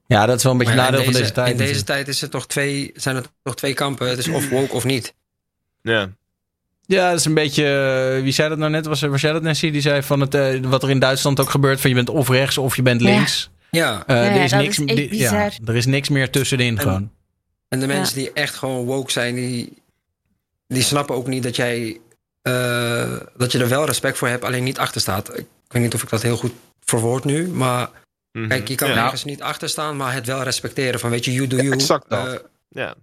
[0.05, 1.51] Ja, dat is wel een beetje Maar ja, nadeel van deze tijd.
[1.51, 4.09] In deze tijd is het toch twee, zijn er toch twee kampen.
[4.09, 5.13] Het is of woke of niet.
[5.81, 6.09] Ja.
[6.85, 7.65] Ja, dat is een beetje.
[8.17, 8.85] eh, wie zei dat nou net?
[8.85, 9.71] Was, was jij dat, Nessie?
[9.71, 12.29] Die zei van het, eh, wat er in Duitsland ook gebeurt: van je bent of
[12.29, 13.49] rechts of je bent links.
[13.71, 14.03] Ja.
[14.07, 17.11] Eh, Ja, er, is niks, is ja, er is niks meer tussenin En- gewoon.
[17.69, 19.73] En de mensen die echt gewoon woke zijn, die,
[20.73, 21.99] die snappen ook niet dat jij
[22.41, 25.37] eh, dat je er wel respect voor hebt, alleen niet achter staat.
[25.37, 27.89] Ik weet niet of ik dat heel goed verwoord nu, maar
[28.31, 28.47] Mhm.
[28.47, 29.03] kijk, je kan ja.
[29.03, 31.71] ergens niet achter staan, maar het wel respecteren van weet je, you do you.
[31.71, 32.27] exact dat.
[32.33, 32.95] Eh, Ja.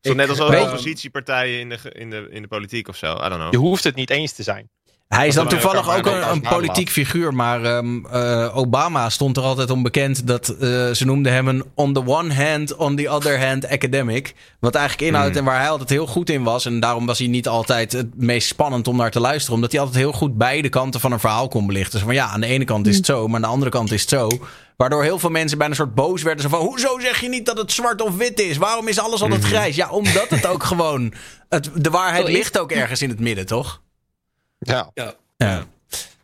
[0.00, 3.14] Zo Ik- net als alle oppositiepartijen in de, in, de, in de politiek of zo.
[3.14, 3.52] I don't know.
[3.52, 4.70] Je hoeft het niet eens te zijn.
[5.14, 9.42] Hij is dan toevallig ook een, een politiek figuur, maar ehm, eh, Obama stond er
[9.42, 10.58] altijd om bekend dat eh,
[10.90, 14.34] ze noemden hem een on the one hand, on the other hand academic.
[14.60, 15.38] Wat eigenlijk inhoudt Hmm.
[15.38, 16.66] en waar hij altijd heel goed in was.
[16.66, 19.80] En daarom was hij niet altijd het meest spannend om naar te luisteren, omdat hij
[19.80, 21.92] altijd heel goed beide kanten van een verhaal kon belichten.
[21.92, 23.92] Dus van ja, aan de ene kant is het zo, maar aan de andere kant
[23.92, 24.28] is het zo.
[24.76, 26.42] Waardoor heel veel mensen bijna een soort boos werden.
[26.42, 28.56] Zo van, hoezo zeg je niet dat het zwart of wit is?
[28.56, 29.76] Waarom is alles altijd grijs?
[29.76, 31.12] Ja, omdat het ook gewoon...
[31.48, 33.80] Het, de waarheid ligt ook ergens in het midden, toch?
[34.62, 34.90] Ja.
[34.94, 35.66] Ja.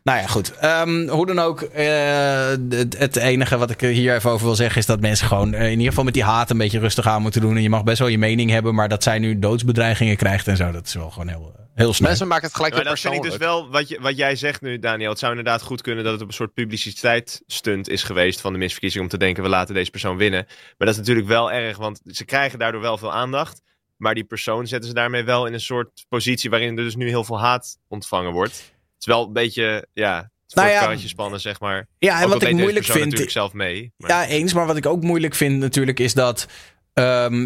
[0.08, 0.54] Nou ja, goed.
[0.56, 4.78] Ehm, hoe dan ook, eh, het, het enige wat ik hier even over wil zeggen
[4.78, 7.22] is dat mensen gewoon eh, in ieder geval met die haat een beetje rustig aan
[7.22, 7.56] moeten doen.
[7.56, 10.56] En je mag best wel je mening hebben, maar dat zij nu doodsbedreigingen krijgt en
[10.56, 12.08] zo, dat is wel gewoon heel, eh, heel snel.
[12.08, 13.50] Mensen maken het gelijk Maar weer dat vind ik persoonlijk.
[13.52, 15.10] dus wel, wat, je, wat jij zegt nu, Daniel.
[15.10, 18.58] Het zou inderdaad goed kunnen dat het op een soort publiciteitsstunt is geweest van de
[18.58, 19.02] misverkiezing.
[19.04, 20.44] Om te denken, we laten deze persoon winnen.
[20.46, 23.62] Maar dat is natuurlijk wel erg, want ze krijgen daardoor wel veel aandacht.
[23.98, 27.08] Maar die persoon zetten ze daarmee wel in een soort positie waarin er dus nu
[27.08, 28.52] heel veel haat ontvangen wordt.
[28.54, 31.86] Het is wel een beetje, ja, het Nou ja, karretje spannen, zeg maar.
[31.98, 33.04] Ja, en Ook wat ik moeilijk vind.
[33.04, 33.92] natuurlijk zelf mee.
[33.96, 34.10] Maar...
[34.10, 34.52] Ja, eens.
[34.54, 36.46] Maar wat ik ook moeilijk vind natuurlijk is dat.
[36.94, 37.42] ehm,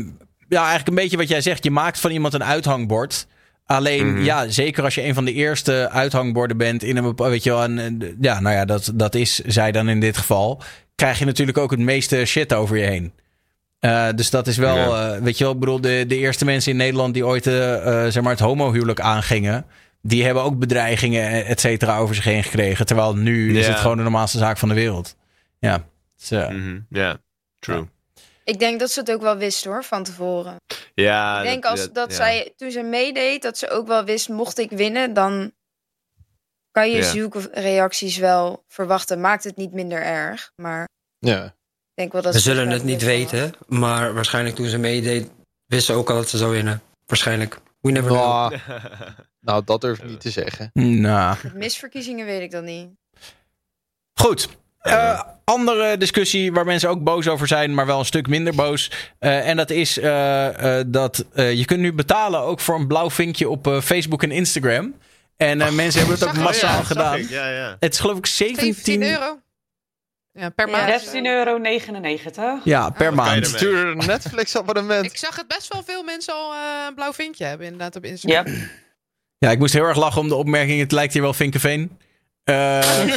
[0.49, 1.65] ja, eigenlijk een beetje wat jij zegt.
[1.65, 3.27] Je maakt van iemand een uithangbord.
[3.67, 4.23] Alleen, Mhm.
[4.25, 7.31] ja, zeker als je een van de eerste uithangborden bent in een bepaald.
[7.31, 10.17] Weet je wel, en, eh, ja, nou ja, dat, dat is zij dan in dit
[10.17, 10.63] geval.
[10.95, 13.13] Krijg je natuurlijk ook het meeste shit over je heen.
[13.83, 15.15] Eh, dus dat is wel, Ja.
[15.15, 17.53] eh, weet je wel, ik bedoel, de, de eerste mensen in Nederland die ooit eh,
[18.09, 19.67] zeg maar het homohuwelijk aangingen.
[20.03, 22.87] Die hebben ook bedreigingen, et cetera, over zich heen gekregen.
[22.87, 25.17] Terwijl nu is het gewoon de normaalste zaak van de wereld.
[25.59, 25.85] Ja.
[26.17, 27.19] Dus, eh, Mhm, Ja,
[27.59, 27.89] true.
[28.45, 30.57] Ik denk dat ze het ook wel wist hoor, van tevoren.
[30.95, 32.17] Ja, ik denk als dat ja.
[32.17, 35.53] zij, toen ze meedeed, dat ze ook wel wist, mocht ik winnen, dan
[36.71, 37.03] kan je Ja.
[37.03, 39.21] zulke reacties wel verwachten.
[39.21, 41.55] Maakt het niet minder erg, maar Ja.
[41.95, 45.31] Ik denk wel dat We ze zullen het niet weten, maar waarschijnlijk toen ze meedeed,
[45.67, 46.83] wist ze ook al dat ze zou winnen.
[47.07, 47.61] Waarschijnlijk.
[47.81, 48.27] We never know.
[48.27, 48.59] Nou,
[49.41, 50.71] nou, dat durf ik niet te zeggen.
[50.73, 51.37] nou.
[51.55, 52.89] Misverkiezingen weet ik dat niet.
[54.15, 54.49] Goed.
[54.79, 58.91] Eh, andere discussie waar mensen ook boos over zijn, maar wel een stuk minder boos.
[59.19, 62.87] Eh, en dat is eh, eh, dat eh, je kunt nu betalen ook voor een
[62.87, 64.95] blauw vinkje op Facebook en Instagram.
[65.37, 67.29] En eh, mensen hebben het ook massaal ja, gedaan.
[67.29, 67.77] Ja, ja.
[67.79, 69.39] Het is geloof ik 17, 17 euro.
[70.33, 70.77] Ja, per Ja.
[70.77, 71.03] maand.
[71.03, 72.61] 16,99 euro.
[72.65, 73.47] Ja, per kan je maand.
[73.47, 75.05] Stuur een Netflix-abonnement.
[75.05, 76.59] Ik zag het best wel veel mensen al eh,
[76.89, 78.53] een blauw vinkje hebben, inderdaad, op Instagram.
[78.55, 78.61] Ja.
[79.39, 80.81] Ja, ik moest heel erg lachen om de opmerking.
[80.81, 81.99] Het lijkt hier wel Vinkenveen.
[82.45, 83.07] Eh,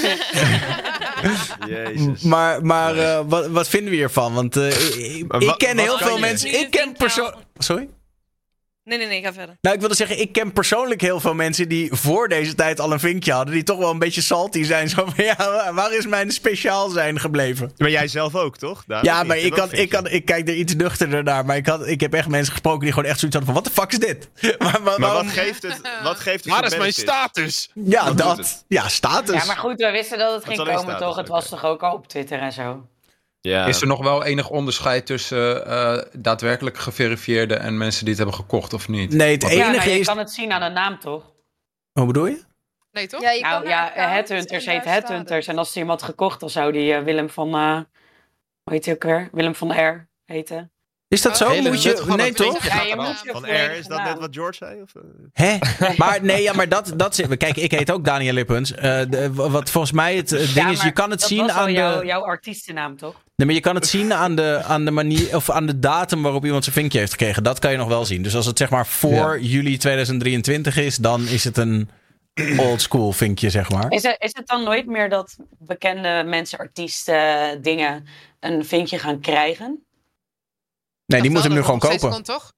[1.67, 2.21] Jezus.
[2.21, 4.33] maar maar eh, wat, wat vinden we hiervan?
[4.33, 6.19] Want eh, ik, ik ken wat heel veel je?
[6.19, 6.59] mensen.
[6.59, 7.33] Ik ken persoon.
[7.57, 7.89] Sorry?
[8.85, 9.57] Nee, nee, nee, ga verder.
[9.61, 12.91] Nou, ik wilde zeggen, ik ken persoonlijk heel veel mensen die voor deze tijd al
[12.91, 13.53] een vinkje hadden.
[13.53, 14.89] Die toch wel een beetje salty zijn.
[14.95, 17.71] Zo van, ja, waar- is mijn speciaal zijn gebleven?
[17.77, 18.83] Maar jij zelf ook, toch?
[19.01, 21.45] Ja, maar ik, kan, ik, kan, ik kijk er iets nuchterder naar.
[21.45, 23.63] Maar ik, had, ik heb echt mensen gesproken die gewoon echt zoiets hadden van...
[23.63, 24.29] Wat de fuck is dit?
[24.59, 25.81] maar, maar, Maar wat geeft het?
[26.03, 27.69] Wat geeft het Waar is mijn status?
[27.73, 28.65] Ja, wat dat.
[28.67, 29.35] Ja, status.
[29.41, 31.15] Ja, maar goed, we wisten dat het Wat ging komen, toch?
[31.15, 32.87] Het was toch ook al op Twitter en zo?
[33.45, 33.65] Ja.
[33.65, 38.39] Is er nog wel enig onderscheid tussen eh, daadwerkelijk geverifieerde en mensen die het hebben
[38.39, 39.13] gekocht of niet?
[39.13, 40.07] Nee, het Ja, enige nou, je is...
[40.07, 41.33] kan het zien aan de naam, toch?
[41.91, 42.43] Hoe bedoel je?
[42.91, 43.21] Nee, toch?
[43.21, 45.47] Ja, je kan Nou naar ja, account Headhunters heet Headhunters.
[45.47, 47.55] En als er iemand gekocht, dan zou die eh, Willem van...
[47.55, 47.79] eh
[48.63, 49.29] hoe heet hij ook weer?
[49.31, 50.71] Willem van R heten.
[51.15, 51.49] Is dat zo?
[51.49, 52.03] Hele Moet je...
[52.17, 52.63] Nee, toch?
[52.65, 53.07] Ja, gaat je eraf.
[53.07, 54.81] moet je Van R, is dat net wat George zei?
[54.81, 55.01] Of, eh?
[55.33, 55.57] Hè?
[55.97, 57.37] Maar nee, ja, maar dat, dat zit...
[57.37, 58.73] Kijk, ik heet ook Daniel Lippens.
[58.73, 61.71] Eh, de- wat volgens mij het eh, ding Ja, is, je kan het zien aan
[61.71, 62.05] jouw, de...
[62.05, 63.15] jouw artiestennaam, toch?
[63.35, 66.21] Nee, maar je kan het zien aan de, aan de manier of aan de datum
[66.21, 67.43] waarop iemand zijn vinkje heeft gekregen.
[67.43, 68.21] Dat kan je nog wel zien.
[68.21, 71.89] Dus als het zeg maar voor juli 2023 is, dan is het een
[72.57, 73.91] old school vinkje, zeg maar.
[73.91, 78.05] Is het, is het dan nooit meer dat bekende mensen, artiesten, dingen
[78.39, 79.84] een vinkje gaan krijgen?
[81.05, 82.09] Nee, die moeten hem nu gewoon kopen.
[82.09, 82.53] kon, toch?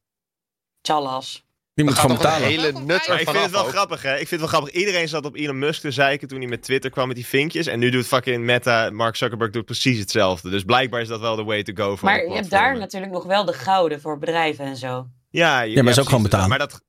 [0.82, 1.46] Challas.
[1.74, 2.48] Die moet gewoon betalen.
[2.48, 4.12] hele nut Maar ik vind het wel grappig, hè?
[4.12, 4.72] Ik vind het wel grappig.
[4.72, 7.68] Iedereen zat op Elon Musk te zeiken toen hij met Twitter kwam met die vinkjes.
[7.68, 10.50] En nu doet fucking Meta, Mark Zuckerberg doet precies hetzelfde.
[10.50, 13.12] Dus blijkbaar is dat wel de way to go voor Maar je hebt daar natuurlijk
[13.12, 15.08] nog wel de gouden voor bedrijven en zo.
[15.30, 16.50] Ja, je, Ja, maar is ook gewoon betalen.
[16.50, 16.82] Maar dat,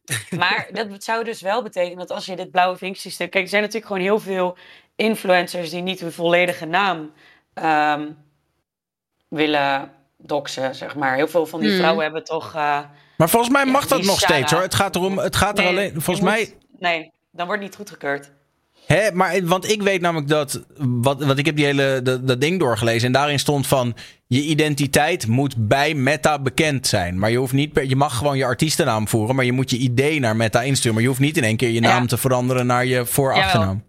[0.38, 3.28] Maar dat zou dus wel betekenen dat als je dit blauwe vinksysteem...
[3.28, 4.56] Kijk, er zijn natuurlijk gewoon heel veel
[4.96, 7.12] influencers die niet hun volledige naam
[7.54, 8.10] ehm,
[9.28, 9.92] willen
[10.22, 11.14] doxen, zeg maar.
[11.14, 11.78] Heel veel van die Hmm.
[11.78, 12.54] vrouwen hebben toch...
[12.54, 12.78] eh,
[13.16, 14.62] Maar volgens mij Ja, mag dat nog steeds hoor.
[14.62, 15.92] Het gaat erom, het gaat er alleen.
[15.92, 16.38] Volgens mij.
[16.38, 18.30] moet- Nee, dan wordt niet goedgekeurd.
[18.86, 20.62] Hè, maar, want ik weet namelijk dat.
[20.78, 23.06] Wat, wat ik heb die hele dat, dat ding doorgelezen.
[23.06, 23.94] En daarin stond van.
[24.26, 27.18] Je identiteit moet bij Meta bekend zijn.
[27.18, 27.72] Maar je hoeft niet.
[27.72, 29.34] Per, je mag gewoon je artiestennaam voeren.
[29.36, 30.92] Maar je moet je idee naar Meta insturen.
[30.92, 31.88] Maar je hoeft niet in één keer je Ja.
[31.88, 33.82] naam te veranderen naar je voor-achternaam.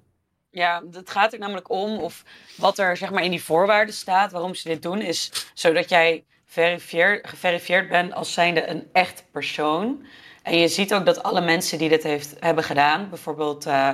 [0.54, 2.24] Ja, het gaat er namelijk om of
[2.56, 4.32] wat er zeg maar in die voorwaarden staat.
[4.32, 10.06] Waarom ze dit doen is zodat jij verifieer, geverifieerd bent als zijnde een echt persoon.
[10.44, 13.90] En je ziet ook dat alle mensen die dit heeft, hebben gedaan, bijvoorbeeld, eh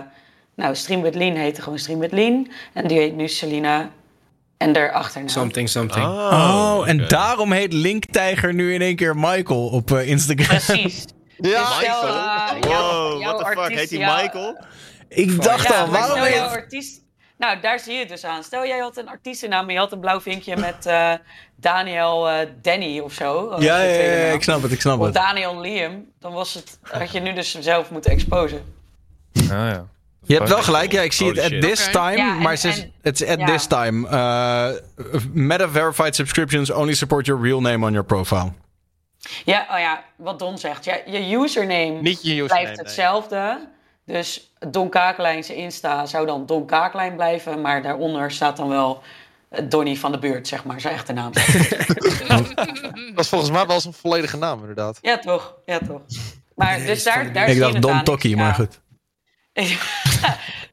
[0.55, 2.47] nou, Stream with Lean heette gewoon Stream with Lean.
[2.73, 3.89] En die heet nu Selina
[4.57, 5.29] en haar achternaam.
[5.29, 6.05] Something, something.
[6.05, 10.47] Oh, en daarom heet Linktijger nu in één keer Michael op eh, Instagram.
[10.47, 11.05] Precies.
[11.37, 12.03] Ja, Dus Michael?
[12.07, 13.77] eh, Wow, jouw- what the fuck?
[13.77, 14.57] Heet hij Michael?
[15.09, 16.55] Ik dacht Ja, al, waarom stel jouw heet...
[16.57, 17.01] artiest...
[17.37, 18.43] Nou, daar zie je het dus aan.
[18.43, 21.13] Stel, jij had een artiestennaam en je had een blauw vinkje met eh,
[21.55, 23.49] Daniel eh, Danny of zo.
[23.49, 25.13] Dat Ja, je ja, ja, ik snap het, ik snap Of het.
[25.13, 26.05] Daniel Liam.
[26.19, 28.61] Dan was het, had je nu dus zelf moeten exposen.
[29.41, 29.85] Ah, ja.
[30.23, 31.61] Je hebt wel gelijk, ja, ik zie het at shit.
[31.61, 32.63] this time, Ja, en- maar het
[33.21, 33.45] is at ja.
[33.45, 34.07] this time.
[34.09, 34.69] Uh,
[35.33, 38.51] Meta-verified subscriptions only support your real name on your profile.
[39.45, 40.85] Ja, oh ja, wat Don zegt.
[40.85, 42.47] Ja, je username Niet je username.
[42.47, 42.85] blijft nee.
[42.85, 43.67] hetzelfde.
[44.05, 47.61] Dus Don Kaaklijn, zijn Insta, zou dan Don Kaaklijn blijven.
[47.61, 49.01] Maar daaronder staat dan wel
[49.49, 50.81] eh, Donny van de Buurt, zeg maar.
[50.81, 51.31] Zijn echte naam.
[53.15, 54.99] Dat is volgens mij wel zijn volledige naam, inderdaad.
[55.01, 55.55] ja, toch?
[55.65, 56.01] Ja, toch?
[56.55, 58.03] Maar dus daar, daar ik dacht Don.
[58.03, 58.79] Tokkie, maar goed.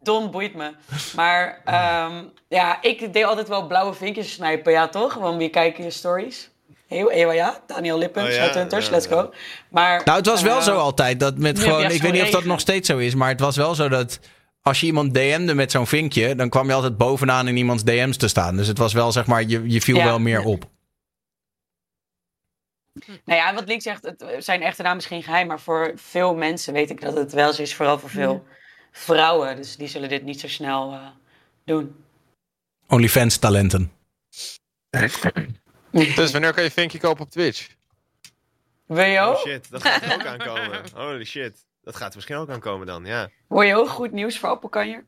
[0.03, 0.73] Don boeit me.
[1.17, 5.15] Maar ehm, ja, ik deed altijd wel blauwe vinkjes snijpen, ja toch?
[5.15, 6.51] Want wie kijken je stories?
[6.87, 7.61] Heel, Ewa, ja.
[7.67, 9.33] Daniel Lippens Oh, ja, Hunters, ja, let's go.
[9.71, 11.21] Maar, Nou, het was wel eh, zo altijd.
[11.21, 13.57] Dat met gewoon, ik weet niet of dat nog steeds zo is, maar het was
[13.57, 14.21] wel zo dat
[14.63, 18.17] als je iemand DM'de met zo'n vinkje, dan kwam je altijd bovenaan in iemands DM's
[18.17, 18.57] te staan.
[18.57, 20.05] Dus het was wel, zeg maar, je, je viel Ja.
[20.05, 20.65] wel meer op.
[23.25, 25.47] Nou ja, wat Link zegt, het, zijn echte naam is geen geheim.
[25.47, 27.75] Maar voor veel mensen weet ik dat het wel zo is.
[27.75, 28.45] Vooral voor veel
[28.93, 29.57] vrouwen.
[29.57, 31.07] Dus die zullen dit niet zo snel eh,
[31.65, 32.05] doen.
[32.89, 33.93] OnlyFans talenten.
[36.15, 37.69] Dus wanneer kan je Vinkje kopen op Twitch?
[38.87, 40.81] Je Oh shit, dat gaat er ook aankomen.
[40.95, 41.65] Holy shit.
[41.83, 43.29] Dat gaat er misschien ook aankomen dan, ja.
[43.49, 45.05] Hoor je ook goed nieuws voor Appelkanjer?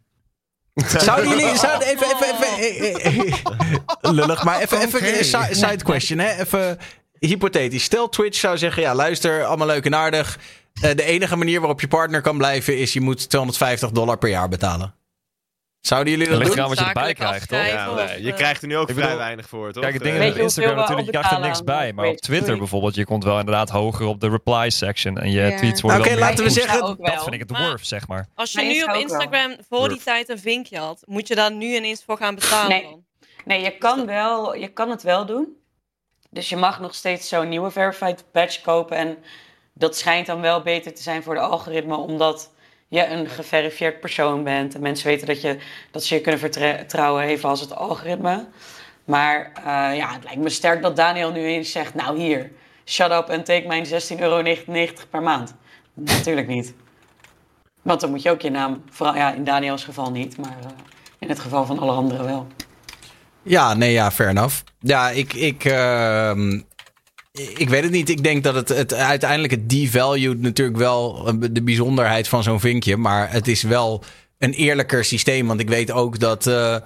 [0.74, 5.24] Zouden jullie, zouden even, even, even, eh, eh, eh, lullig, maar even, even
[5.56, 6.40] side question, hè?
[6.40, 6.78] Even
[7.18, 7.84] hypothetisch.
[7.84, 10.38] Stel Twitch zou zeggen, ja, luister, allemaal leuk en aardig.
[10.80, 14.28] Eh, de enige manier waarop je partner kan blijven is je moet 250 dollar per
[14.28, 14.94] jaar betalen.
[15.88, 16.68] Zouden jullie dat doen?
[16.68, 17.66] wat je erbij krijgt, toch?
[17.66, 19.82] ja nee, je krijgt er nu ook ik vrij bedoel- weinig voor, toch?
[19.82, 21.92] Kijk, het ding is op Instagram natuurlijk, je krijgt er niks bij.
[21.92, 25.18] Maar op Twitter bijvoorbeeld, je komt wel inderdaad hoger op de reply section.
[25.18, 25.56] En je Ja.
[25.56, 26.96] tweets worden Oké, laten we zeggen-.
[26.96, 28.26] Dat vind ik het Maar- worth, zeg maar.
[28.34, 28.94] Als je nu op.
[28.94, 33.04] Instagram voor die tijd een vinkje had, moet je daar nu ineens voor gaan betalen?
[33.44, 35.56] Nee, je kan, wel, je kan het wel doen.
[36.30, 38.96] Dus je mag nog steeds zo'n nieuwe verified badge kopen.
[38.96, 39.18] En
[39.74, 42.50] dat schijnt dan wel beter te zijn voor de algoritme, omdat
[42.88, 44.74] je een geverifieerd persoon bent.
[44.74, 45.58] En mensen weten dat, je,
[45.90, 48.46] dat ze je kunnen vertrouwen, even als het algoritme.
[49.04, 52.50] Maar eh, ja, het lijkt me sterk dat Daniel nu eens zegt: Nou, hier,
[52.84, 54.42] shut up en take mijn 16,99 euro
[55.10, 55.54] per maand.
[55.94, 56.74] Natuurlijk niet.
[57.82, 60.70] Want dan moet je ook je naam, vooral ja, in Daniels geval niet, maar eh,
[61.18, 62.46] in het geval van alle anderen wel.
[63.42, 64.62] Ja, nee, ja, fair enough.
[64.80, 66.60] Ja, ik, ik, ehm,
[67.38, 68.08] ik weet het niet.
[68.08, 72.60] Ik denk dat het, het uiteindelijk het devalued natuurlijk wel eh, de bijzonderheid van zo'n
[72.60, 72.96] vinkje.
[72.96, 74.02] Maar het is wel
[74.38, 75.46] een eerlijker systeem.
[75.46, 76.46] Want ik weet ook dat.
[76.46, 76.76] eh,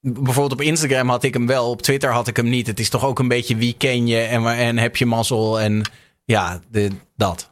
[0.00, 2.66] bijvoorbeeld op Instagram had ik hem wel, op Twitter had ik hem niet.
[2.66, 5.90] Het is toch ook een beetje wie ken je en, en heb je mazzel en
[6.24, 7.50] ja, de, dat.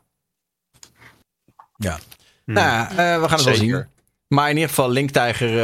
[1.76, 1.98] Ja.
[2.44, 3.86] Nou ja, eh, we gaan het wel zien.
[4.28, 5.58] Maar in ieder geval, Linktijger,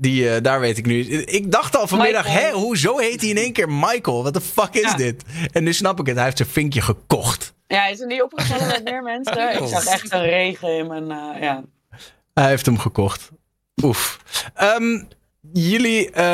[0.00, 1.00] die, eh, daar weet ik nu.
[1.24, 2.46] Ik dacht al vanmiddag, Michael.
[2.46, 4.22] hè, hoezo heet hij in één keer Michael?
[4.22, 4.94] Wat de fuck is Ja.
[4.96, 5.22] dit?
[5.52, 7.52] En nu snap ik het, hij heeft zijn vinkje gekocht.
[7.66, 9.52] Ja, is er niet opgevallen met meer mensen?
[9.62, 11.10] Ik zag echt een regen in mijn...
[11.10, 11.62] eh, ja.
[12.34, 13.30] Hij heeft hem gekocht.
[13.82, 14.18] Oef.
[14.54, 15.02] Ehm,
[15.52, 16.24] jullie eh,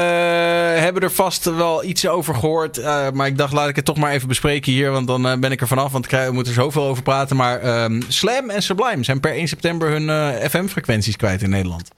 [0.82, 2.78] hebben er vast wel iets over gehoord.
[2.78, 4.90] eh, maar ik dacht, laat ik het toch maar even bespreken hier.
[4.90, 5.92] Want dan ben ik er vanaf.
[5.92, 7.36] Want we moeten er zoveel over praten.
[7.36, 11.88] Maar ehm, Slam en Sublime zijn per 1 september hun FM-frequenties kwijt in Nederland.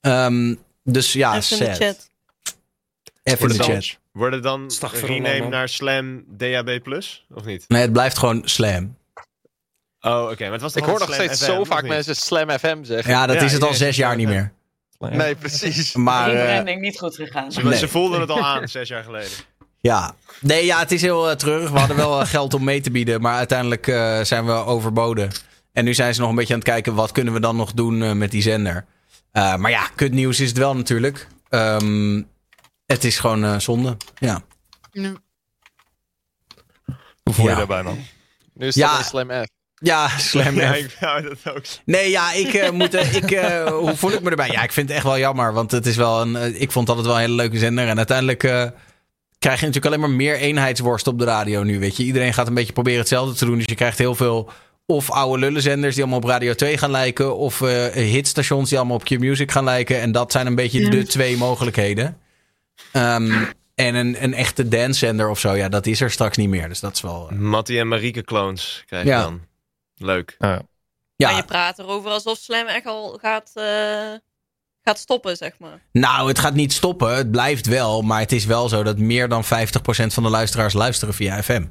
[0.00, 1.76] Ehm, dus ja, Even in de sad.
[1.86, 2.08] chat.
[3.22, 3.98] Even in de Wordt het chat.
[4.12, 5.50] Worden dan Stagfirullah, rename man.
[5.50, 6.68] naar Slam DAB+,
[7.34, 7.64] of niet?
[7.68, 8.96] Nee, het blijft gewoon Slam.
[10.00, 10.42] Oh, oké.
[10.44, 13.12] Maar het was Ik hoor nog steeds zo vaak mensen Slam FM zeggen.
[13.12, 14.52] Ja, dat Ja, is het al zes jaar niet meer.
[15.10, 15.94] Nee, precies.
[16.08, 17.52] Maar Die eh, branding niet goed gegaan.
[17.52, 17.78] Ze, Nee.
[17.78, 19.30] ze voelden het al aan, zes jaar geleden.
[19.80, 20.14] ja.
[20.40, 21.70] Nee, ja, het is heel uh, treurig.
[21.70, 25.30] We hadden wel eh, geld om mee te bieden, maar uiteindelijk eh, zijn we overboden.
[25.72, 27.72] En nu zijn ze nog een beetje aan het kijken, wat kunnen we dan nog
[27.72, 28.84] doen eh, met die zender?
[29.32, 31.26] Eh, maar ja, kutnieuws is het wel natuurlijk.
[31.48, 32.22] Ehm,
[32.86, 33.96] het is gewoon eh, zonde.
[34.18, 34.42] Ja.
[37.22, 37.56] Hoe voel je Ja.
[37.56, 37.98] daarbij man?
[38.54, 38.88] Nu is Ja.
[38.90, 39.46] dat een Slam F.
[39.74, 40.76] Ja, slam Ja, F.
[40.76, 41.62] ik wou dat ook.
[41.84, 42.94] Nee, ja, ik eh, moet.
[42.94, 44.50] ik, eh, hoe voel ik me erbij?
[44.50, 45.52] Ja, ik vind het echt wel jammer.
[45.52, 46.60] Want het is wel een.
[46.60, 47.88] ik vond het altijd wel een hele leuke zender.
[47.88, 48.50] En uiteindelijk eh,
[49.38, 51.78] krijg je natuurlijk alleen maar meer eenheidsworst op de radio nu.
[51.78, 53.56] Weet je, iedereen gaat een beetje proberen hetzelfde te doen.
[53.56, 54.50] Dus je krijgt heel veel.
[54.86, 57.36] Of oude lullenzenders die allemaal op Radio 2 gaan lijken.
[57.36, 60.00] Of eh, hitstations die allemaal op Q-Music gaan lijken.
[60.00, 60.90] En dat zijn een beetje Ja.
[60.90, 62.18] de twee mogelijkheden.
[62.92, 66.68] Ehm, en een, een echte dancezender of zo, ja, dat is er straks niet meer.
[66.68, 67.28] Dus dat is wel.
[67.30, 69.22] eh, Mattie en Marieke clones krijg je Ja.
[69.22, 69.40] dan.
[69.96, 70.34] Leuk.
[70.38, 70.62] Maar
[71.16, 73.64] ja, je praat erover alsof Slam echt al gaat, eh,
[74.82, 75.80] gaat stoppen, zeg maar.
[75.92, 77.14] Nou, het gaat niet stoppen.
[77.16, 78.02] Het blijft wel.
[78.02, 81.64] Maar het is wel zo dat meer dan 50% van de luisteraars luisteren via FM.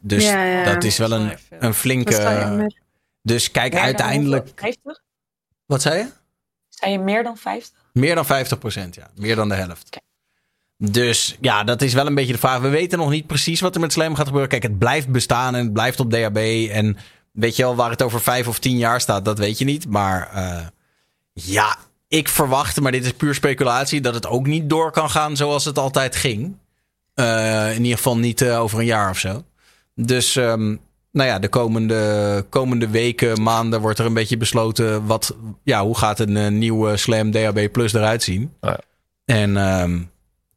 [0.00, 0.64] Dus Ja, ja.
[0.64, 2.66] dat is wel een, een flinke.
[3.22, 4.42] Dus kijk, Meer uiteindelijk.
[4.44, 4.72] hoeveel?
[4.72, 5.02] 50?
[5.66, 6.06] Wat zei je?
[6.68, 7.72] Zijn je meer dan 50?
[7.92, 8.28] Meer dan 50%,
[8.90, 9.10] ja.
[9.14, 9.98] Meer dan de helft.
[10.76, 12.60] Dus ja, dat is wel een beetje de vraag.
[12.60, 14.50] We weten nog niet precies wat er met Slam gaat gebeuren.
[14.50, 16.68] Kijk, het blijft bestaan en het blijft op DHB.
[16.70, 16.96] En
[17.32, 19.88] weet je wel, waar het over vijf of tien jaar staat, dat weet je niet.
[19.88, 20.66] Maar eh,
[21.32, 21.76] ja,
[22.08, 25.64] ik verwacht, maar dit is puur speculatie, dat het ook niet door kan gaan zoals
[25.64, 26.56] het altijd ging.
[27.14, 29.44] Eh, in ieder geval niet eh, over een jaar of zo.
[30.00, 30.76] Dus ehm,
[31.12, 35.96] nou ja, de komende, komende weken, maanden wordt er een beetje besloten wat, ja, hoe
[35.98, 38.52] gaat een eh, nieuwe Slam DHB Plus eruit zien.
[38.60, 38.80] Oh ja.
[39.24, 40.00] En ehm,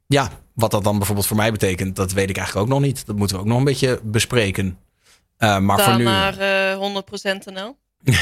[0.06, 3.06] ja, wat dat dan bijvoorbeeld voor mij betekent, dat weet ik eigenlijk ook nog niet.
[3.06, 4.78] Dat moeten we ook nog een beetje bespreken.
[5.36, 6.04] Eh, maar voor nu.
[6.04, 7.76] naar eh 100% NL.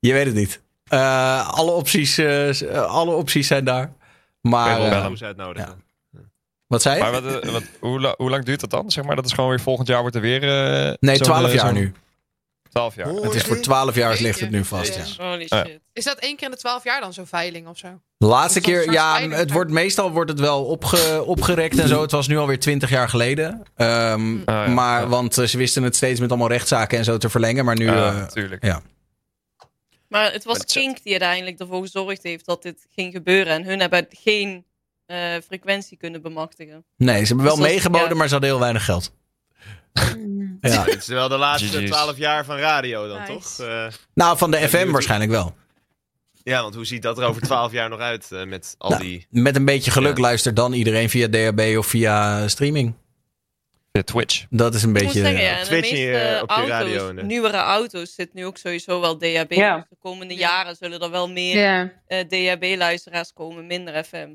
[0.00, 0.60] Je weet het niet.
[0.88, 3.92] Eh, alle, opties, eh, eh, alle opties zijn daar.
[4.40, 5.82] Maar je wel eh, uitnodigen.
[6.68, 7.02] Wat zei je?
[7.02, 8.90] Maar wat, eh, wat, hoe, la- hoe lang duurt dat dan?
[8.90, 10.42] Zeg maar, dat is gewoon weer volgend jaar wordt er weer...
[10.42, 11.92] eh, nee, zo'n, 12 eh, jaar zo'n- nu.
[12.70, 13.06] 12 jaar.
[13.08, 14.94] Het is voor 12 jaar ligt het nu vast.
[15.16, 15.24] Ja.
[15.30, 15.64] Holy Ja.
[15.64, 15.80] shit.
[15.92, 17.88] Is dat één keer in de twaalf jaar dan zo'n veiling of zo?
[18.18, 22.00] De laatste keer, ja, het wordt, meestal wordt het wel opge, opgerekt en zo.
[22.02, 23.62] Het was nu alweer 20 jaar geleden.
[23.76, 25.08] Ehm, Ah, ja, maar, ja.
[25.08, 27.64] want ze wisten het steeds met allemaal rechtszaken en zo te verlengen.
[27.64, 27.90] Maar nu,
[28.60, 28.80] Ja.
[30.08, 33.52] Maar het was Kink die uiteindelijk ervoor gezorgd heeft dat dit ging gebeuren.
[33.52, 34.64] En hun hebben geen
[35.08, 36.84] eh, frequentie kunnen bemachtigen.
[36.96, 38.14] nee, ze hebben wel Dus dat- meegeboden, ja.
[38.14, 39.12] maar ze hadden heel weinig geld.
[40.60, 40.84] Ja.
[40.84, 41.82] Dit is wel de laatste.
[41.82, 43.32] 12 jaar van radio dan, Nice.
[43.32, 43.66] toch?
[43.66, 44.92] Eh, Nou, van de FM YouTube.
[44.92, 45.54] waarschijnlijk wel.
[46.42, 49.02] ja, want hoe ziet dat er over 12 jaar nog uit eh, met al Nou,
[49.02, 49.26] die...
[49.30, 50.22] Met een beetje geluk Ja.
[50.22, 52.94] luistert dan iedereen via DHB of via streaming.
[53.90, 54.44] De Twitch.
[54.50, 55.20] Dat is een Ik beetje.
[55.20, 59.00] zeggen, ja, en de Twitch op je auto's, radio, nieuwere auto's, zit nu ook sowieso
[59.00, 59.52] wel DHB.
[59.52, 59.76] Ja.
[59.76, 61.92] Dus de komende jaren zullen er wel meer Ja.
[62.28, 64.28] DHB-luisteraars komen, minder FM.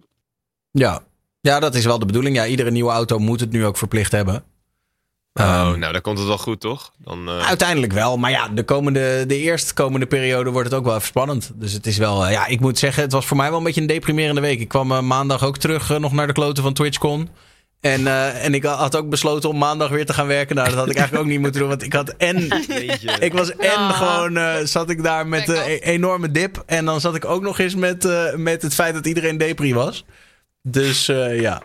[0.74, 1.01] Ja.
[1.41, 2.36] ja, dat is wel de bedoeling.
[2.36, 4.36] Ja, iedere nieuwe auto moet het nu ook verplicht hebben.
[5.34, 6.91] Oh, Ehm, nou, dan komt het wel goed, toch?
[6.97, 8.17] Dan, eh, Uiteindelijk wel.
[8.17, 11.51] Maar ja, de, komende, de eerstkomende periode wordt het ook wel even spannend.
[11.55, 12.26] Dus het is wel.
[12.26, 14.59] eh, ja, ik moet zeggen, het was voor mij wel een beetje een deprimerende week.
[14.59, 17.30] Ik kwam eh, maandag ook terug nog naar de kloten van TwitchCon.
[17.80, 20.55] En, eh, en ik had ook besloten om maandag weer te gaan werken.
[20.55, 21.69] Nou, dat had ik eigenlijk ook niet moeten doen.
[21.69, 22.51] Want ik had en.
[23.19, 23.97] Ik was en Ah.
[23.97, 24.38] gewoon.
[24.38, 25.80] eh, zat ik daar met een off.
[25.82, 26.63] enorme dip.
[26.65, 29.74] En dan zat ik ook nog eens met, eh, met het feit dat iedereen depri
[29.74, 30.05] was.
[30.68, 31.61] Dus eh, ja.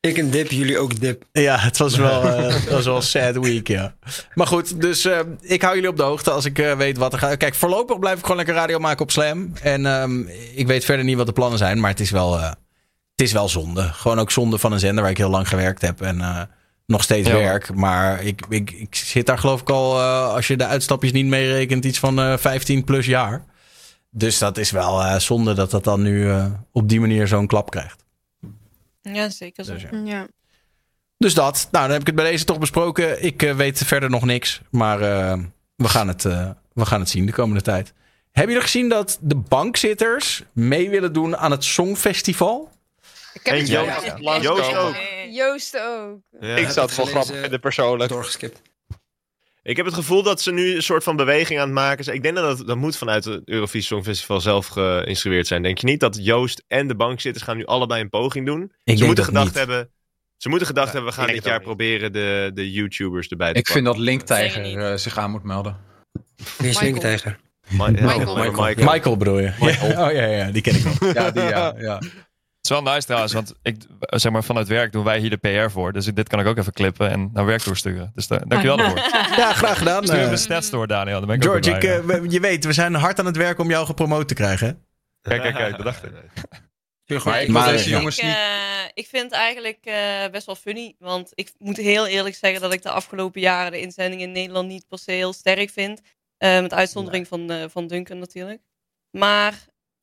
[0.00, 1.24] Ik een dip, jullie ook dip.
[1.32, 3.94] Ja, het was wel, eh, het was wel een sad week, ja.
[4.34, 7.12] Maar goed, dus eh, ik hou jullie op de hoogte als ik eh, weet wat
[7.12, 7.36] er gaat.
[7.36, 9.52] Kijk, voorlopig blijf ik gewoon lekker radio maken op Slam.
[9.62, 10.20] En ehm,
[10.54, 12.42] ik weet verder niet wat de plannen zijn, maar het is wel, eh,
[13.10, 13.82] het is wel zonde.
[13.82, 16.40] Gewoon ook zonde van een zender waar ik heel lang gewerkt heb en eh,
[16.86, 17.34] nog steeds Ja.
[17.34, 17.74] werk.
[17.74, 21.84] Maar ik, ik, ik zit daar geloof ik al, als je de uitstapjes niet meerekent,
[21.84, 23.44] iets van eh 15 plus jaar.
[24.10, 27.46] Dus dat is wel eh, zonde dat dat dan nu eh, op die manier zo'n
[27.46, 28.01] klap krijgt.
[29.02, 29.72] Ja, zeker zo.
[29.72, 29.88] Dus ja.
[30.04, 30.26] Ja.
[31.18, 31.68] Dus dat.
[31.70, 33.22] Nou, dan heb ik het bij deze toch besproken.
[33.22, 34.60] Ik eh, weet verder nog niks.
[34.70, 35.38] Maar eh,
[35.76, 37.92] we, gaan het, eh, we gaan het zien de komende tijd.
[38.30, 42.70] Hebben jullie gezien dat de bankzitters mee willen doen aan het Songfestival?
[43.32, 44.04] Ik heb En het Joost.
[44.04, 44.40] Ja.
[44.40, 44.94] Joost ook.
[45.30, 46.18] Joost ook.
[46.40, 46.56] Ja.
[46.56, 48.10] Ik het wel grappig vinden persoonlijk.
[48.10, 48.62] Doorgeskipt.
[49.62, 52.16] Ik heb het gevoel dat ze nu een soort van beweging aan het maken zijn.
[52.16, 55.62] Ik denk dat dat, dat moet vanuit het Eurovisie Songfestival zelf geïnstrueerd zijn.
[55.62, 58.72] Denk je niet dat Joost en de bankzitters gaan nu allebei een poging doen?
[58.84, 59.54] ze moeten gedacht niet.
[59.54, 59.90] hebben.
[60.36, 63.58] Ze moeten gedacht Ja, hebben, we gaan dit jaar proberen de, de YouTubers erbij te
[63.58, 65.76] Ik vind dat Linktijger eh, zich aan moet melden.
[66.12, 66.82] Wie is Michael.
[66.82, 67.38] Linktijger?
[67.68, 68.36] Michael.
[68.36, 68.92] Michael.
[68.92, 69.52] Michael bedoel je?
[69.60, 70.06] Ja.
[70.06, 71.12] Oh ja, ja, die ken ik wel.
[71.12, 72.00] Ja, die, ja, ja.
[72.62, 75.36] Het is wel nice trouwens, want ik, zeg maar, vanuit werk doen wij hier de
[75.36, 75.92] PR voor.
[75.92, 78.12] Dus dit kan ik ook even clippen en naar werk doorsturen.
[78.14, 78.98] Dus daar, dankjewel daarvoor.
[79.36, 80.06] Ja, graag gedaan.
[80.06, 80.30] Stuur eh.
[80.30, 81.18] de stats door, Daniel.
[81.18, 83.64] Dan ben ik ook George, ik, eh, je weet, we zijn hard aan het werken
[83.64, 84.86] om jou gepromoot te krijgen.
[85.20, 87.24] Kijk, kijk, kijk, dat dacht ik.
[87.24, 88.34] Maar ik Maar- deze jongens ik, niet...
[88.34, 88.40] eh,
[88.94, 90.94] ik vind het eigenlijk eh, best wel funny.
[90.98, 94.68] Want ik moet heel eerlijk zeggen dat ik de afgelopen jaren de inzending in Nederland
[94.68, 96.00] niet per se heel sterk vind.
[96.36, 98.60] Eh, met uitzondering van, eh, van Duncan natuurlijk.
[99.10, 99.54] Maar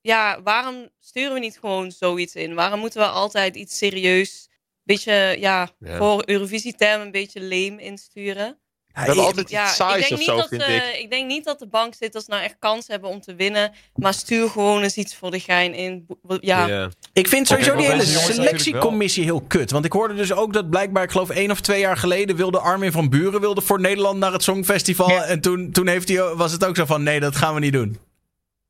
[0.02, 2.54] ja, waarom sturen we niet gewoon zoiets in?
[2.54, 4.50] Waarom moeten we altijd iets serieus,
[4.84, 5.98] beetje, ja, Ja.
[5.98, 8.58] voor Eurovisie-term een beetje lame insturen?
[8.94, 11.00] We hebben altijd Ja, iets ik saais denk, of niet zo, dat, vind eh, ik.
[11.00, 13.72] ik denk niet dat de bankzitters nou echt kans hebben om te winnen.
[13.96, 16.08] Maar stuur gewoon eens iets voor de gein in.
[16.40, 16.90] Ja.
[17.14, 19.72] Ik vind sowieso die hele selectiecommissie heel kut.
[19.72, 22.60] Want ik hoorde dus ook dat blijkbaar, ik geloof één of twee jaar geleden, wilde
[22.60, 25.12] Armin van Buren wilde voor Nederland naar het Songfestival.
[25.12, 27.74] En toen, toen heeft hij, was het ook zo van, nee, dat gaan we niet
[27.74, 27.98] doen.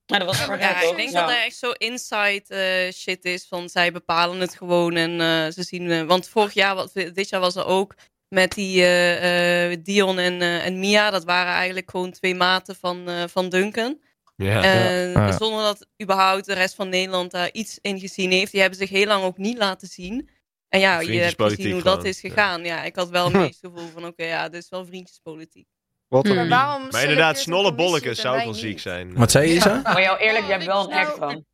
[0.10, 1.22] Ja, dat was Ja, ik denk Ja.
[1.22, 5.52] dat er echt zo inside eh, shit is van zij bepalen het gewoon en eh,
[5.52, 5.92] ze zien.
[5.92, 7.96] eh, want vorig jaar, wat, dit jaar was er ook
[8.28, 11.10] met die eh, eh, Dion en, eh, en Mia.
[11.10, 14.00] Dat waren eigenlijk gewoon twee maten van, eh, van Duncan.
[14.36, 14.64] Ja.
[14.64, 15.38] En Ja.
[15.38, 18.52] zonder dat überhaupt de rest van Nederland daar iets in gezien heeft.
[18.52, 20.30] Die hebben zich heel lang ook niet laten zien.
[20.70, 22.64] En ja, je hebt gezien hoe dat is gegaan.
[22.64, 25.68] Ja, ik had wel een beetje het gevoel van oké, ja, dit is wel vriendjespolitiek.
[26.10, 29.14] Wat Maar een waarom Maar inderdaad, snolle het zou wel ziek zijn.
[29.16, 29.80] Wat zei je, Isa?
[29.84, 31.46] Maar jou eerlijk, je hebt wel een Nou, act van.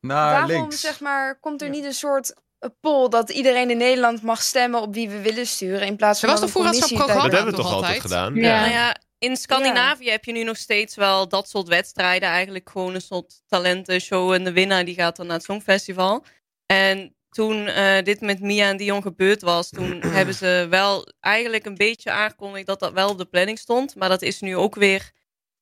[0.00, 0.80] Naar Waarom, links.
[0.80, 4.80] zeg maar, komt er niet een soort eh, poll dat iedereen in Nederland mag stemmen
[4.80, 7.32] op wie we willen sturen in plaats van was dat toch zo'n commissie programma Dat
[7.32, 8.00] hebben we toch altijd?
[8.00, 8.34] gedaan?
[8.34, 8.60] Ja.
[8.60, 12.28] Nou ja, in Scandinavië heb je nu nog steeds wel dat soort wedstrijden.
[12.28, 14.32] Eigenlijk gewoon een soort talentenshow.
[14.32, 16.24] En de winnaar die gaat dan naar het Songfestival.
[16.66, 21.66] En toen eh, dit met Mia en Dion gebeurd was, toen hebben ze wel eigenlijk
[21.66, 23.94] een beetje aangekondigd dat dat wel op de planning stond.
[23.96, 25.10] Maar dat is nu ook weer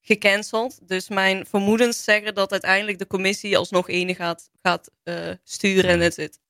[0.00, 0.88] gecanceld.
[0.88, 6.00] Dus mijn vermoedens zeggen dat uiteindelijk de commissie alsnog ene gaat, gaat eh, sturen en
[6.00, 6.40] that's it.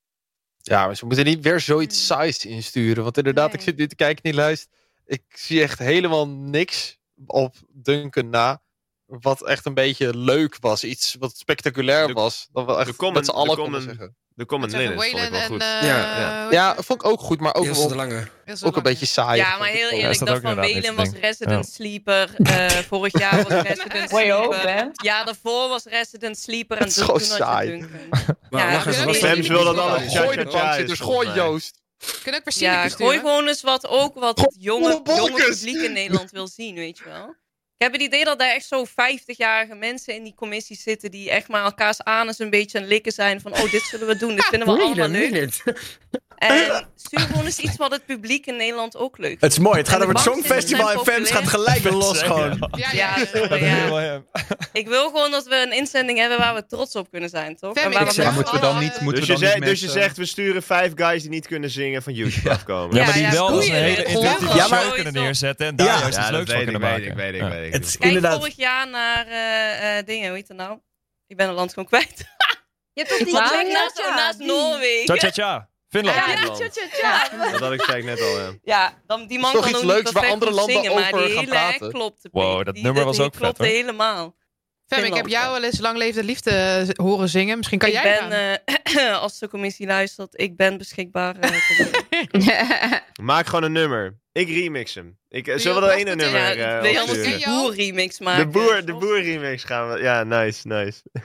[0.62, 3.02] Ja, maar ze moeten niet weer zoiets saais insturen.
[3.02, 4.68] Want inderdaad, ik zit nu te kijken in die lijst.
[5.06, 8.62] Ik zie echt helemaal niks op Duncan na.
[9.06, 10.84] Wat echt een beetje leuk was.
[10.84, 12.48] Iets wat spectaculair De- was.
[12.52, 14.16] Dat we de echt common- met z'n de allen common- konden zeggen.
[14.34, 15.46] De Common Linens vond ik wel en...
[15.46, 15.60] goed.
[15.60, 16.42] eh, Ja.
[16.42, 17.40] heet Ja, vond ik ook goed.
[17.40, 18.26] Maar ook Ilse wel de Lange.
[18.44, 18.82] Ilse ook een Lange.
[18.82, 19.36] beetje saai.
[19.36, 22.30] Ja, maar heel eerlijk, dat van Welen was Resident Sleeper.
[22.42, 24.68] eh, vorig jaar was Resident Sleeper.
[24.74, 24.84] hè?
[24.92, 26.76] Ja, daarvoor was Resident Sleeper.
[26.76, 27.84] En Het is toen, gewoon saai.
[28.50, 31.38] Maar dat Fems wil dat alles Gooi de bankzitters, volgens gooi.
[31.38, 31.80] Joost.
[32.22, 33.30] Kunnen ook Ja, Basilicus gooi sturen.
[33.30, 37.04] gewoon eens wat ook wat het jonge, jonge publiek in Nederland wil zien, weet je
[37.04, 37.34] wel.
[37.82, 41.30] Ik heb het idee dat daar echt zo 50-jarige mensen in die commissie zitten die
[41.30, 44.16] echt maar elkaars anus een beetje aan het likken zijn van oh, dit zullen we
[44.16, 45.62] doen, dit vinden we Wait allemaal leuk.
[46.48, 49.42] En stuur gewoon eens iets wat het publiek in Nederland ook leuk vindt.
[49.42, 52.68] Het is mooi, het gaat over het Songfestival en Fems gaat gelijk weer los gewoon.
[52.76, 53.16] Ja, Ja,
[53.56, 54.00] ja.
[54.00, 54.22] ja.
[54.72, 57.74] Ik wil gewoon dat we een inzending hebben waar we trots op kunnen zijn, toch?
[57.76, 59.00] En waar we moeten dan niet...
[59.00, 61.46] Moeten Dus we je, dan dus je eh, zegt, we sturen vijf guys die niet
[61.46, 62.96] kunnen zingen van YouTube afkomen.
[62.96, 65.66] Ja, maar die ja, wel als een hele Het maar- show kunnen neerzetten.
[65.66, 67.32] En daar juist iets dat leuks van weet ik, kunnen weet ik, maken.
[67.32, 67.71] weet ik, weet ik.
[67.72, 68.38] Het is Kijk inderdaad...
[68.38, 70.78] vorig jaar naar eh, eh, dingen, hoe heet het nou?
[71.26, 72.18] Ik ben het land gewoon kwijt.
[72.94, 75.16] Je hebt toch die Wat ja, ligt naast, naast die- Noorwegen?
[75.18, 75.70] Cha-cha-cha.
[75.88, 76.16] Finland.
[76.16, 76.56] Ja, Finland.
[76.56, 76.86] tja, tja,
[77.28, 77.50] tja.
[77.50, 78.52] Dat had ik zei ik net al, ja.
[78.62, 80.94] Ja, dan, die man toch kan iets ook leuks niet waar perfect andere landen zingen,
[81.00, 81.90] maar over die gaan hele act praten.
[81.92, 82.28] klopte.
[82.32, 83.72] Wow, dat Die- nummer was die ook vet, klopte hoor.
[83.72, 84.36] helemaal.
[84.94, 85.52] Fem, ik heb jou ja.
[85.52, 87.56] wel eens Lang Leefde de Liefde eh, horen zingen.
[87.56, 91.36] Misschien kan ik jij ben, eh, als de commissie luistert, ik ben beschikbaar.
[91.38, 94.20] eh, Maak gewoon een nummer.
[94.32, 95.18] Ik remix hem.
[95.28, 97.00] Ik, je zullen we dat ene nummer ja, eh, wil je opsturen?
[97.00, 97.54] anders opsturen?
[97.54, 98.44] een boer remix maken?
[98.44, 100.00] De boer, de boer remix gaan we.
[100.00, 101.02] Ja, nice, nice.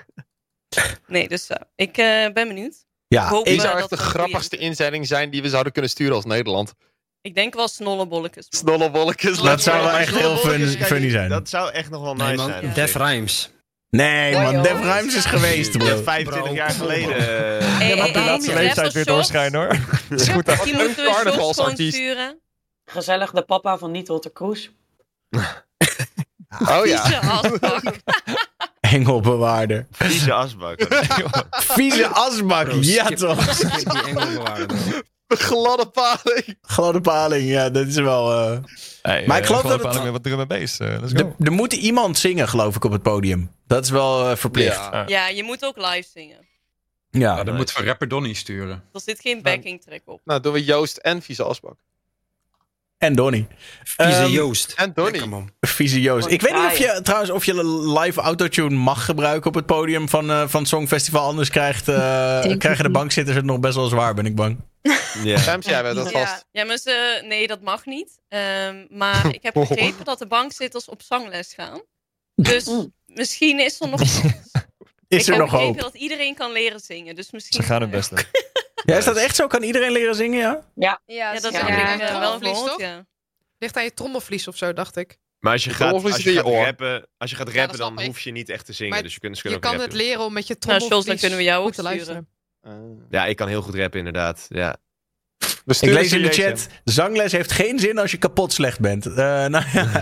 [1.07, 2.85] Nee, dus ik eh, ben benieuwd.
[3.07, 6.25] Ja, Hoop- zou dat echt de grappigste inzending zijn die we zouden kunnen sturen als
[6.25, 6.73] Nederland.
[7.21, 8.45] Ik denk wel snollebolletjes.
[8.49, 9.39] Snollebolletjes.
[9.39, 11.29] Dat zou wel echt heel fun- funny zijn.
[11.29, 12.73] Dat zou echt nog wel nice Nee man, zijn.
[12.73, 12.95] Def.
[12.95, 13.51] Rhymes.
[13.89, 14.63] Nee man, joh.
[14.63, 16.01] Def Rhymes is geweest bro.
[16.03, 17.15] 25 jaar geleden.
[17.23, 19.77] Hey, Ja, maar hey, de laatste leeftijd weer doorschijnen hoor.
[20.09, 20.49] Dat is goed.
[20.49, 21.93] Shots, Die moeten we shots gewoon carnavalsartiest.
[21.97, 22.39] sturen.
[22.85, 24.71] Gezellig de papa van Niet Walter Kroes.
[26.69, 27.01] Oh ja.
[27.01, 27.83] Vieze asbak.
[28.79, 29.87] Engelbewaarder.
[29.91, 30.79] Vieze asbak.
[31.49, 33.45] Vieze asbak, ja toch.
[35.27, 36.57] Gladde paling.
[36.61, 38.31] Gladde paling, ja, dat is wel...
[38.31, 38.57] eh,
[39.01, 40.79] Hey, Maar ik eh, geloof dat het- bepalen met wat drum en bass.
[40.79, 41.35] eh, let's Er go.
[41.39, 43.51] er moet iemand zingen, geloof ik, op het podium.
[43.67, 44.75] Dat is wel eh, verplicht.
[44.77, 44.89] Ja.
[44.91, 45.03] Ja.
[45.07, 46.37] Ja, je moet ook live zingen.
[47.11, 48.83] Ja, dan moeten we rapper Donny sturen.
[48.93, 50.21] Er zit geen backing track op.
[50.25, 51.75] Nou, doen we Joost en Vieze Asbak.
[52.97, 53.47] En Donny.
[53.83, 54.73] Vieze Ehm, Joost.
[54.75, 55.45] En Donny.
[55.61, 56.27] Vieze Joost.
[56.27, 57.65] Ik weet niet of je trouwens of je
[57.99, 61.27] live autotune mag gebruiken op het podium van, eh van Songfestival.
[61.27, 61.95] Anders krijgt, eh,
[62.57, 64.57] krijgen de bankzitters het nog best wel zwaar, ben ik bang.
[65.23, 65.59] Ja.
[65.61, 66.45] Jij dat vast.
[66.51, 68.19] Ja, maar ze, nee, dat mag niet.
[68.27, 71.81] Ehm, maar ik heb begrepen dat de bankzitters op zangles gaan.
[72.35, 72.93] Dus Mm.
[73.05, 74.01] misschien is er nog.
[75.07, 75.91] Is ik er heb nog begrepen hoop?
[75.91, 77.15] dat iedereen kan leren zingen.
[77.15, 77.61] Dus misschien...
[77.61, 78.19] Ze gaan hun best doen.
[78.85, 79.47] Ja, is dat echt zo?
[79.47, 80.61] Kan iedereen leren zingen, ja?
[80.75, 82.79] Ja, Ja, dat Ja, ik eh, wel gehoord, toch?
[82.79, 83.05] ja.
[83.57, 85.17] Ligt aan je trommelvlies of zo, dacht ik.
[85.39, 88.05] Maar als je gaat, als je gaat je rappen, als je gaat rappen dan ik.
[88.05, 88.93] hoef je niet echt te zingen.
[88.93, 90.79] Maar dus je kunt, ze Je ook kan het leren om met je Nou, Jules,
[90.87, 92.29] trommelvlies dan kunnen we jou ook te luisteren.
[93.09, 94.45] Ja, ik kan heel goed rappen inderdaad.
[94.49, 94.75] Ja.
[95.65, 99.05] Ik lees in de chat, zangles heeft geen zin als je kapot slecht bent.
[99.05, 99.15] Eh,
[99.45, 100.01] nou ja.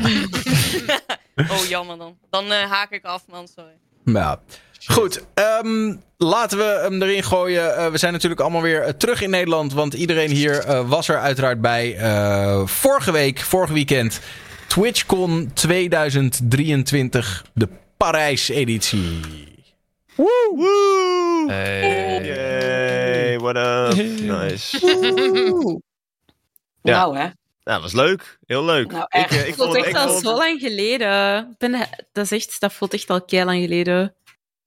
[1.53, 2.17] oh, jammer dan.
[2.29, 3.47] Dan eh, haak ik af, man.
[3.47, 3.77] Sorry.
[4.05, 4.41] Ja.
[4.85, 7.77] Goed, ehm, laten we hem erin gooien.
[7.77, 9.73] Eh, we zijn natuurlijk allemaal weer eh, terug in Nederland.
[9.73, 11.95] Want iedereen hier eh, was er uiteraard bij.
[11.97, 14.19] Eh, vorige week, vorig weekend.
[14.67, 17.45] TwitchCon 2023.
[17.53, 19.19] De Parijs-editie.
[20.15, 21.43] Woe!
[21.47, 22.25] Hey.
[22.25, 23.95] Yay, what up?
[24.21, 24.79] Nice.
[26.81, 26.97] Ja.
[27.01, 27.27] Nou, hè.
[27.63, 28.37] Nou, was leuk.
[28.45, 28.91] Heel leuk.
[28.91, 29.31] Nou, ik, echt.
[29.31, 31.49] eh, ik Dat vond voelt het echt al vond- zo lang geleden.
[31.51, 31.71] Ik Ben,
[32.11, 34.15] dat, is echt, dat voelt echt al kei lang geleden.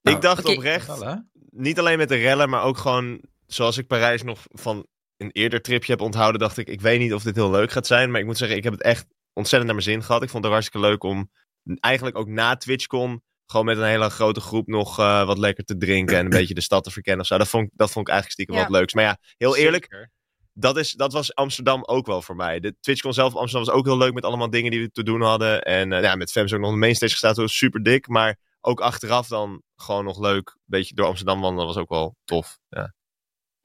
[0.03, 0.53] Ik dacht Oké.
[0.57, 4.87] oprecht, Wel, niet alleen met de rellen, maar ook gewoon zoals ik Parijs nog van
[5.17, 7.87] een eerder tripje heb onthouden, dacht ik, ik weet niet of dit heel leuk gaat
[7.87, 10.23] zijn, maar ik moet zeggen, ik heb het echt ontzettend naar mijn zin gehad.
[10.23, 11.31] Ik vond het hartstikke leuk om
[11.81, 15.77] eigenlijk ook na TwitchCon gewoon met een hele grote groep nog eh, wat lekker te
[15.77, 17.39] drinken en een beetje de stad te verkennen of zo.
[17.39, 18.63] Dat vond, ik- dat vond ik eigenlijk stiekem Ja.
[18.71, 18.95] wat leuks.
[18.95, 20.11] Maar ja, heel eerlijk, Zeker.
[20.53, 22.61] dat, is, dat was Amsterdam ook wel voor mij.
[22.61, 25.03] De TwitchCon zelf in Amsterdam was ook heel leuk met allemaal dingen die we te
[25.03, 25.63] doen hadden.
[25.63, 28.09] En eh, ja, met Fems ook nog op de mainstage gestaan, dat was super dik.
[28.09, 30.49] Maar ook achteraf dan gewoon nog leuk.
[30.49, 32.59] Een beetje door Amsterdam wandelen was ook wel tof.
[32.69, 32.95] Ja.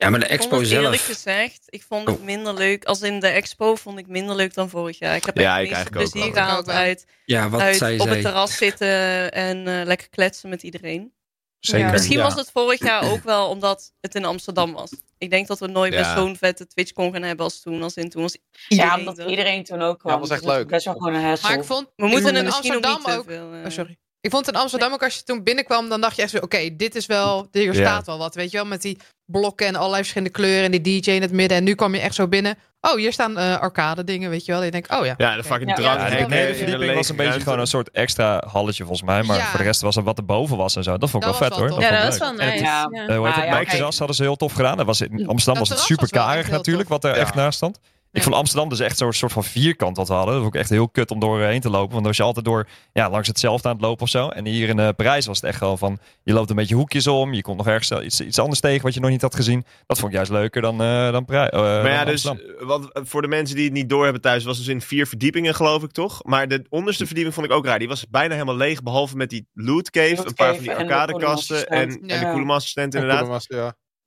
[0.03, 1.05] Ja, maar de Ik expo het eerlijk zelf.
[1.05, 2.23] gezegd, ik vond het Oh.
[2.23, 2.83] minder leuk.
[2.85, 5.15] Als in de expo vond ik minder leuk dan vorig jaar.
[5.15, 6.75] Ik heb Ja, echt ik ook plezier gehaald ook wel.
[6.75, 11.13] uit, Ja, wat uit zij op het terras zitten en eh, lekker kletsen met iedereen.
[11.59, 11.85] Zeker.
[11.85, 11.91] Ja.
[11.91, 12.23] Misschien ja.
[12.23, 14.91] was het vorig jaar ook wel omdat het in Amsterdam was.
[15.17, 15.99] Ik denk dat we nooit Ja.
[16.15, 17.83] meer zo'n vette TwitchCon gaan hebben als toen.
[17.83, 18.37] Als in toen was
[18.67, 19.27] Ja, omdat er.
[19.29, 20.19] iedereen toen ook kwam.
[20.19, 20.67] was echt Dus leuk.
[20.67, 21.49] Best wel gewoon een hassle.
[21.49, 23.25] Maar ik vond, We moeten er misschien ook Amsterdam ook...
[23.27, 23.53] veel...
[23.53, 23.97] eh, Oh, sorry.
[24.23, 26.75] Ik vond in Amsterdam ook als je toen binnenkwam, dan dacht je echt zo, oké,
[26.75, 27.73] dit is wel, hier Ja.
[27.73, 31.01] staat wel wat, weet je wel, met die blokken en allerlei verschillende kleuren en die
[31.01, 31.57] DJ in het midden.
[31.57, 32.55] En nu kwam je echt zo binnen.
[32.81, 34.59] Oh, hier staan eh, arcade dingen, weet je wel.
[34.59, 35.13] En je denkt, oh ja.
[35.17, 35.99] Ja, de fucking Ja, drang.
[35.99, 39.23] ja, Ja, dat de verdieping was een beetje gewoon een soort extra halletje volgens mij.
[39.23, 39.45] Maar Ja.
[39.45, 40.97] voor de rest was er wat erboven was en zo.
[40.97, 41.69] Dat vond ik Dat wel vet hoor.
[41.69, 41.81] tof.
[41.81, 42.63] Ja, dat was wel nice.
[42.63, 42.87] Ja.
[42.91, 43.07] Ja.
[43.07, 43.45] Eh, hoe heet Ah, het?
[43.45, 44.77] ja, Mijn terras hadden ze heel tof gedaan.
[44.77, 47.01] Dat was in Amsterdam was het super karig natuurlijk, tof.
[47.01, 47.21] wat er Ja.
[47.21, 47.79] echt naast stond.
[48.13, 48.25] Ik Ja.
[48.25, 50.33] vond Amsterdam dus echt zo'n soort van vierkant wat we hadden.
[50.33, 51.89] Dat vond ik echt heel kut om doorheen te lopen.
[51.89, 54.27] Want dan was je altijd door ja, langs hetzelfde aan het lopen of zo.
[54.29, 55.99] En hier in eh, Parijs was het echt wel van...
[56.23, 57.33] Je loopt een beetje hoekjes om.
[57.33, 59.63] Je komt nog ergens iets, iets anders tegen wat je nog niet had gezien.
[59.85, 62.33] Dat vond ik juist leuker dan, eh dan, Parijs, eh, Maar dan ja, dus eh,
[62.59, 65.55] wat, eh, voor de mensen die het niet doorhebben thuis, was dus in vier verdiepingen,
[65.55, 66.23] geloof ik toch?
[66.23, 67.79] Maar de onderste verdieping vond ik ook raar.
[67.79, 70.71] Die was bijna helemaal leeg, behalve met die loot cave, Loot een paar van die
[70.71, 72.61] en de arcadekasten en, de Ja.
[72.73, 73.47] En inderdaad.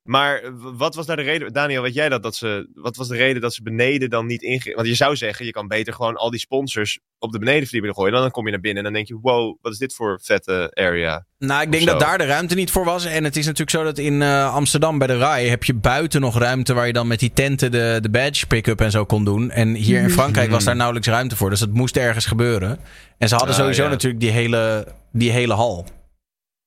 [0.07, 0.41] Maar
[0.77, 1.53] wat was daar de reden?
[1.53, 2.23] Daniel, weet jij dat?
[2.23, 4.75] dat ze, wat was de reden dat ze beneden dan niet ingingen?
[4.75, 8.13] Want je zou zeggen, je kan beter gewoon al die sponsors op de benedenverdieping gooien.
[8.13, 10.71] Dan kom je naar binnen en dan denk je, wow, wat is dit voor vette
[10.73, 11.25] area?
[11.37, 13.05] Nou, ik denk dat daar de ruimte niet voor was.
[13.05, 16.21] En het is natuurlijk zo dat in eh, Amsterdam bij de RAI heb je buiten
[16.21, 19.25] nog ruimte waar je dan met die tenten de, de badge pick-up en zo kon
[19.25, 19.51] doen.
[19.51, 21.49] En hier in Frankrijk was daar nauwelijks ruimte voor.
[21.49, 22.79] Dus dat moest ergens gebeuren.
[23.17, 23.89] En ze hadden Ah, sowieso ja.
[23.89, 25.85] natuurlijk die hele, die hele hal.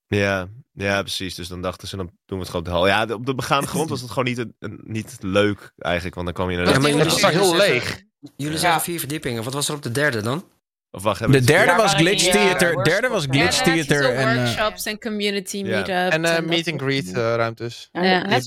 [0.07, 1.35] Ja, ja, precies.
[1.35, 2.87] Dus dan dachten ze, dan doen we het gewoon op de hal.
[2.87, 6.15] Ja, de- op de begaande grond was het gewoon niet, een- een- niet leuk eigenlijk.
[6.15, 6.83] Want dan kwam je Ja, inderdaad...
[6.83, 8.03] maar Het jullie is heel leeg.
[8.37, 8.59] Jullie Ja.
[8.61, 9.43] zeggen vier verdiepingen.
[9.43, 10.45] Wat was er op de derde dan?
[10.91, 12.73] Of wacht, De het- derde was Glitch eh, Theater.
[12.73, 12.89] workshops.
[12.89, 14.15] derde was Ja, Glitch Ja, Theater.
[14.15, 15.65] En, eh, workshops en community Ja.
[15.65, 16.15] meetups.
[16.15, 17.89] En eh, dat meet and greet eh, ruimtes.
[17.93, 18.25] Ja, Ja.
[18.25, 18.43] En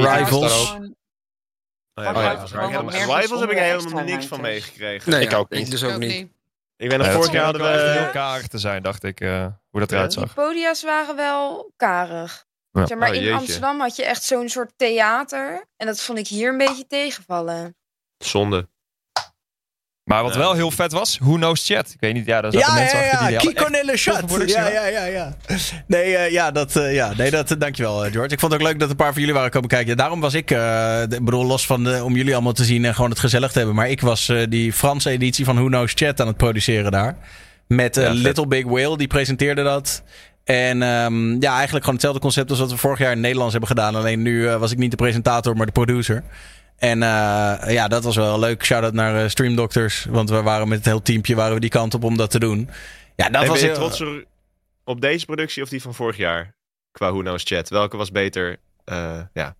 [0.00, 0.70] jaar Rivals.
[0.70, 2.50] Oh ja, Oh ja, Rivals.
[3.40, 5.10] heb ik helemaal niks van meegekregen.
[5.10, 5.70] Nee, Ik ook niet.
[5.70, 6.28] Dus ook niet.
[6.76, 7.98] Ik ben er vorig jaar hadden we...
[8.00, 9.20] heel karig te zijn, dacht ik.
[9.20, 10.34] eh, hoe dat eruit Die zag.
[10.34, 12.44] podia's waren wel karig.
[12.70, 12.86] Ja.
[12.86, 13.36] Zeg maar Oh, in jeetje.
[13.38, 15.64] Amsterdam had je echt zo'n soort theater.
[15.76, 17.76] En dat vond ik hier een beetje tegenvallen.
[18.18, 18.68] Zonde.
[20.06, 21.88] Maar wat wel heel vet was, Who Knows Chat.
[21.92, 23.32] Ik weet niet, ja, daar zaten Ja, mensen ja, achter die...
[23.34, 23.38] ja.
[23.40, 24.26] die hadden Kiko echt Nelle toffe Shot.
[24.26, 25.36] productie Ja, ja, ja, ja.
[25.86, 28.32] Nee, eh, ja, dat, eh, ja, nee, dat, dankjewel, eh, George.
[28.32, 29.96] Ik vond het ook leuk dat een paar van jullie waren komen kijken.
[29.96, 30.58] Daarom was ik, eh,
[31.08, 33.52] de- ik bedoel, los van de, om jullie allemaal te zien en gewoon het gezellig
[33.52, 33.76] te hebben.
[33.76, 37.16] Maar ik was eh, die Franse editie van Who Knows Chat aan het produceren daar.
[37.66, 38.10] Met Ja.
[38.10, 40.02] Little Big Whale, die presenteerde dat.
[40.44, 43.52] En ehm, ja, eigenlijk gewoon hetzelfde concept als wat we vorig jaar in het Nederlands
[43.52, 43.94] hebben gedaan.
[43.96, 46.22] Alleen nu was ik niet de presentator, maar de producer.
[46.78, 48.64] En eh, ja, dat was wel leuk.
[48.64, 50.04] Shout-out naar eh, Stream Doctors.
[50.10, 52.38] Want we waren met het hele teampje waren we die kant op om dat te
[52.38, 52.70] doen.
[53.16, 54.24] Ja, dat was ben je heel- trotser
[54.84, 56.54] op deze productie of die van vorig jaar?
[56.92, 57.68] Qua Who Knows Chat.
[57.68, 58.56] Welke was beter?
[58.84, 59.54] Eh, ja.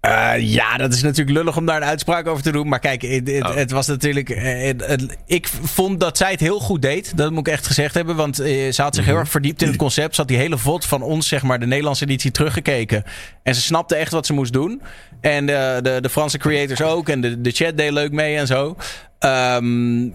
[0.00, 2.68] Eh, ja, dat is natuurlijk lullig om daar een uitspraak over te doen.
[2.68, 3.54] Maar kijk, het, het, Oh.
[3.54, 4.30] het was natuurlijk.
[4.30, 7.16] eh, het- ik vond dat zij het heel goed deed.
[7.16, 8.16] Dat moet ik echt gezegd hebben.
[8.16, 10.14] Want eh, ze had zich heel erg verdiept in het concept.
[10.14, 13.04] Ze had die hele VOD van ons, zeg maar, de Nederlandse editie teruggekeken.
[13.42, 14.82] En ze snapte echt wat ze moest doen.
[15.20, 17.08] En de, de, de Franse creators ook.
[17.08, 18.76] En de, de chat deed leuk mee en zo.
[19.26, 20.08] Ehm,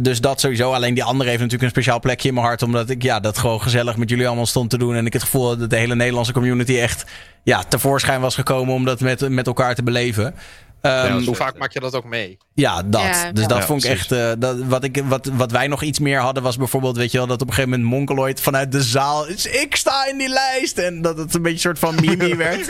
[0.00, 0.72] dus dat sowieso.
[0.72, 2.62] Alleen die andere heeft natuurlijk een speciaal plekje in mijn hart.
[2.62, 4.94] Omdat ik ja, dat gewoon gezellig met jullie allemaal stond te doen.
[4.94, 7.04] En ik het gevoel had dat de hele Nederlandse community echt
[7.42, 10.34] ja, tevoorschijn was gekomen om dat met, met elkaar te beleven.
[10.82, 12.36] Ehm, Hoe vaak maak je dat ook mee?
[12.54, 13.02] ja, dat.
[13.02, 13.32] Ja.
[13.32, 14.12] dus dat Ja, vond ik echt.
[14.12, 17.18] eh, dat, wat, ik, wat, wat wij nog iets meer hadden was bijvoorbeeld, weet je
[17.18, 19.26] wel, dat op een gegeven moment Monkeloid vanuit de zaal.
[19.26, 20.78] is, Ik sta in die lijst.
[20.78, 22.68] En dat het een beetje een soort van mimi werd.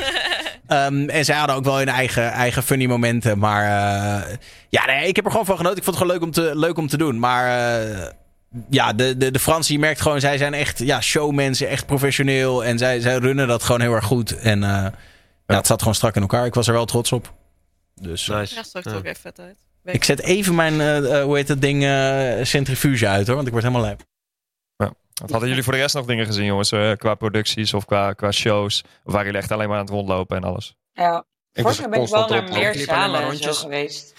[0.67, 3.39] Ehm, en zij hadden ook wel hun eigen, eigen funny momenten.
[3.39, 4.37] Maar eh,
[4.69, 5.79] ja, nee, ik heb er gewoon van genoten.
[5.79, 7.19] Ik vond het gewoon leuk om te, leuk om te doen.
[7.19, 7.47] Maar
[7.81, 8.07] eh,
[8.71, 12.65] ja, de, de, de Fransen, je merkt gewoon, zij zijn echt ja, showmensen, echt professioneel.
[12.65, 14.39] En zij, zij runnen dat gewoon heel erg goed.
[14.39, 14.87] En eh,
[15.47, 16.47] ja, het zat gewoon strak in elkaar.
[16.47, 17.33] Ik was er wel trots op.
[18.03, 18.55] Dus Nice.
[18.55, 18.95] Ja, zag Ja.
[18.95, 19.59] ook echt vet uit.
[19.85, 23.35] ik zet even mijn, eh, eh, hoe heet dat ding, eh, centrifuge uit hoor.
[23.35, 24.03] Want ik word helemaal lijp.
[25.21, 26.73] Wat hadden jullie voor de rest nog dingen gezien, jongens?
[26.73, 28.83] eh, qua producties of qua, qua shows?
[29.05, 30.75] Of waren jullie echt alleen maar aan het rondlopen en alles?
[30.93, 31.25] Ja, Ik
[31.63, 33.59] vorig was jaar ben ik wel naar meer zalen en zo rondjes.
[33.59, 34.15] geweest.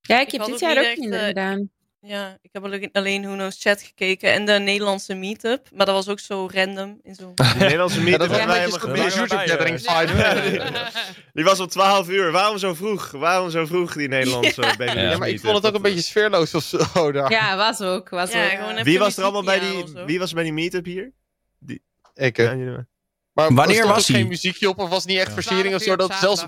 [0.00, 1.70] Ja, ik Ik heb dit jaar niet ook minder eh, gedaan.
[2.08, 5.68] Ja, ik heb alleen- alleen Huno's chat gekeken en de Nederlandse meetup.
[5.74, 7.00] Maar dat was ook zo random.
[7.02, 7.34] In zo'n...
[7.34, 9.98] Die Nederlandse Ja, meet dat was ja, een beetje een waren YouTube erbij, gathering eh.
[9.98, 10.90] vibe.
[11.32, 12.32] Die was om 12 uur.
[12.32, 13.10] Waarom zo vroeg?
[13.10, 15.40] Waarom zo vroeg, die Nederlandse baby Ja, maar ik meetup?
[15.40, 17.30] vond het ook een beetje sfeerloos of zo daar.
[17.30, 18.08] Ja, was ook.
[18.08, 18.82] Was Ja, ook.
[18.82, 20.04] Wie was er allemaal bij die, zo.
[20.04, 21.12] wie was bij die meetup hier?
[22.14, 22.42] Ik, hè.
[22.42, 22.86] Ja, jullie-
[23.32, 24.16] Maar Wanneer was hij?
[24.18, 25.34] geen muziekje op of was het niet echt Ja.
[25.34, 25.96] versiering of zo?
[25.96, 26.46] 12 uur Dat zelfs.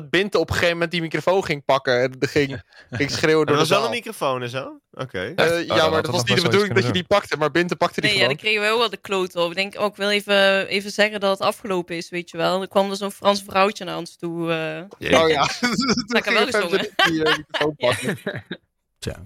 [0.00, 3.54] Dat Binte op een gegeven moment die microfoon ging pakken en ging, ging schreeuwen door
[3.54, 3.86] de was wel zaal.
[3.86, 4.80] een microfoon en zo?
[4.92, 5.32] Oké.
[5.36, 8.00] Eh, ja, maar dat was niet de bedoeling dat je die pakte, maar Binte pakte
[8.00, 8.52] die Nee, ja, dan gewoon.
[8.52, 9.50] kregen we ook wel de kloot op.
[9.50, 12.60] Ik denk ook wel even, even zeggen dat het afgelopen is, weet je wel.
[12.62, 14.52] Er kwam er zo'n Frans vrouwtje naar ons toe.
[15.00, 15.22] eh.
[15.22, 16.88] Oh ja, toen Lekker wel gezongen.
[16.96, 18.18] die eh, microfoon pakken.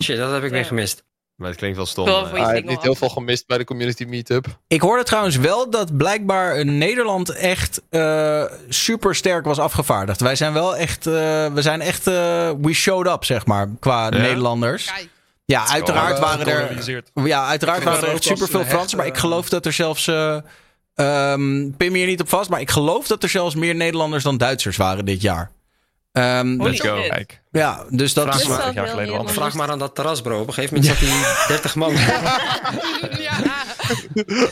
[0.03, 0.67] Shit, dat heb ik weer Ja.
[0.67, 1.03] gemist.
[1.39, 2.09] Maar het klinkt wel stom.
[2.09, 2.31] Eh.
[2.33, 4.47] je Hij heeft niet heel veel gemist bij de community meetup.
[4.69, 10.21] Ik hoorde trouwens wel dat blijkbaar Nederland echt eh super sterk was afgevaardigd.
[10.21, 11.13] Wij zijn wel echt, eh,
[11.47, 14.85] we zijn echt, eh, we showed up zeg maar, qua Nederlanders.
[14.85, 15.09] Kijk,
[15.45, 18.99] Ja, uiteraard Oh, waren er, ja, uiteraard waren er echt ook super veel Fransen.
[18.99, 20.37] Maar ik geloof dat er zelfs, eh
[20.95, 24.25] ehm, pin me hier niet op vast, maar ik geloof dat er zelfs meer Nederlanders
[24.25, 25.51] dan Duitsers waren dit jaar.
[26.13, 27.01] Ehm, Holy Let's go.
[27.09, 29.29] Kijk, ja, dus dat Vraag is maar- jaar geleden.
[29.29, 30.41] Vraag maar aan dat terras, bro.
[30.41, 31.93] Op een gegeven moment zat hij 30 man.
[33.19, 33.37] ja.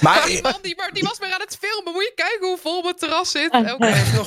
[0.01, 1.93] Maar Man, die, maar die was weer aan het filmen.
[1.93, 3.47] Moet je kijken hoe vol mijn terras zit.
[3.53, 3.77] Oké.
[4.17, 4.27] Nog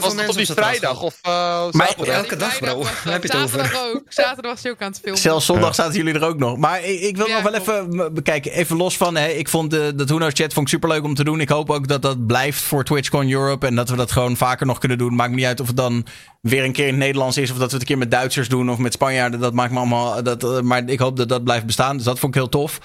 [0.00, 1.32] Was, op die vrijdag of uh,
[1.70, 2.14] Maar- zaterdag?
[2.16, 2.82] Elke dag, bro.
[2.84, 3.58] Heb je het over?
[3.58, 4.02] Zaterdag ook.
[4.08, 5.20] Zaterdag was hij ook aan het filmen.
[5.20, 6.56] Zelfs zondag zaten jullie er ook nog.
[6.56, 8.52] Maar ik, ik wil Ja, nog wel even m- bekijken.
[8.52, 11.24] Even los van, hè, ik vond de, dat Huno's chat vond ik superleuk om te
[11.24, 11.40] doen.
[11.40, 13.66] Ik hoop ook dat dat blijft voor TwitchCon Europe.
[13.66, 15.14] En dat we dat gewoon vaker nog kunnen doen.
[15.14, 16.06] Maakt me niet uit of het dan
[16.40, 17.50] weer een keer in het Nederlands is.
[17.50, 18.70] Of dat we het een keer met Duitsers doen.
[18.70, 19.40] Of met Spanjaarden.
[19.40, 20.22] Dat maakt me allemaal...
[20.22, 21.96] Dat, eh, maar ik hoop dat dat blijft bestaan.
[21.96, 22.80] Dus dat vond ik heel tof.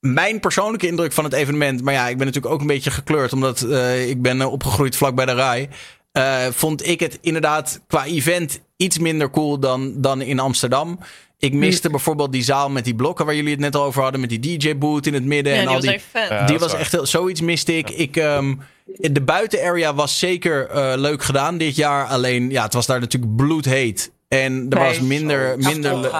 [0.00, 1.82] Mijn persoonlijke indruk van het evenement.
[1.82, 3.32] Maar ja, ik ben natuurlijk ook een beetje gekleurd.
[3.32, 5.68] Omdat eh, ik ben eh, opgegroeid vlak bij de RAI.
[6.12, 10.98] eh, vond ik het inderdaad qua event iets minder cool dan, dan in Amsterdam.
[11.38, 14.20] Ik miste bijvoorbeeld die zaal met die blokken waar jullie het net al over hadden.
[14.20, 15.52] Met die DJ-boot in het midden.
[15.52, 16.28] Ja, en die al was die, echt vet.
[16.28, 16.80] Ja, die was waar.
[16.80, 17.90] echt heel, zoiets miste ik.
[17.90, 18.54] ik ehm,
[19.00, 22.06] de buitenarea was zeker eh, leuk gedaan dit jaar.
[22.06, 24.12] Alleen, ja, het was daar natuurlijk bloedheet.
[24.42, 25.58] En er Nee, was minder.
[25.58, 26.10] minder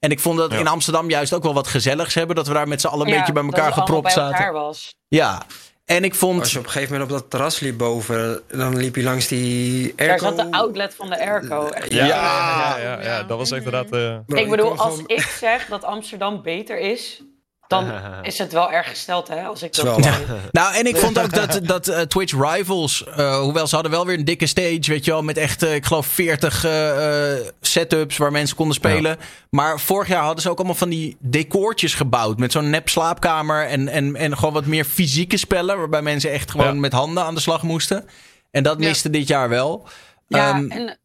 [0.00, 0.58] en ik vond dat Ja.
[0.58, 2.36] in Amsterdam juist ook wel wat gezelligs hebben.
[2.36, 4.36] Dat we daar met z'n allen een Ja, beetje bij elkaar gepropt bij zaten.
[4.36, 4.94] elkaar was.
[5.08, 5.42] Ja.
[5.84, 6.40] En ik vond.
[6.40, 9.26] Als je op een gegeven moment op dat terras liep boven, dan liep je langs
[9.28, 10.24] die Daar airco.
[10.24, 11.66] zat de outlet van de airco.
[11.66, 11.92] Echt.
[11.92, 12.06] Ja, Ja.
[12.06, 13.90] ja, ja, ja, ja, dat was inderdaad...
[13.90, 17.22] eh, ik bedoel, als gewoon- ik zeg dat Amsterdam beter is,
[17.68, 17.92] dan
[18.22, 19.42] is het wel erg gesteld, hè?
[19.42, 20.20] Als ik dat wel zeg.
[20.52, 24.06] Nou, en ik vond ook dat, dat eh, Twitch Rivals, eh, hoewel ze hadden wel
[24.06, 27.46] weer een dikke stage, weet je wel, met echt, eh, ik geloof, 40 eh, eh,
[27.60, 29.16] setups waar mensen konden spelen.
[29.50, 33.66] Maar vorig jaar hadden ze ook allemaal van die decoortjes gebouwd met zo'n nep slaapkamer
[33.66, 36.80] en, en, en gewoon wat meer fysieke spellen, waarbij mensen echt gewoon Ja.
[36.80, 38.08] met handen aan de slag moesten.
[38.50, 38.88] En dat Ja.
[38.88, 39.88] miste dit jaar wel.
[40.26, 40.98] Ja, Ehm, en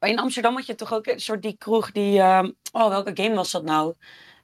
[0.00, 2.20] in Amsterdam had je toch ook een soort die kroeg die...
[2.20, 3.94] ehm, oh, welke game was dat nou?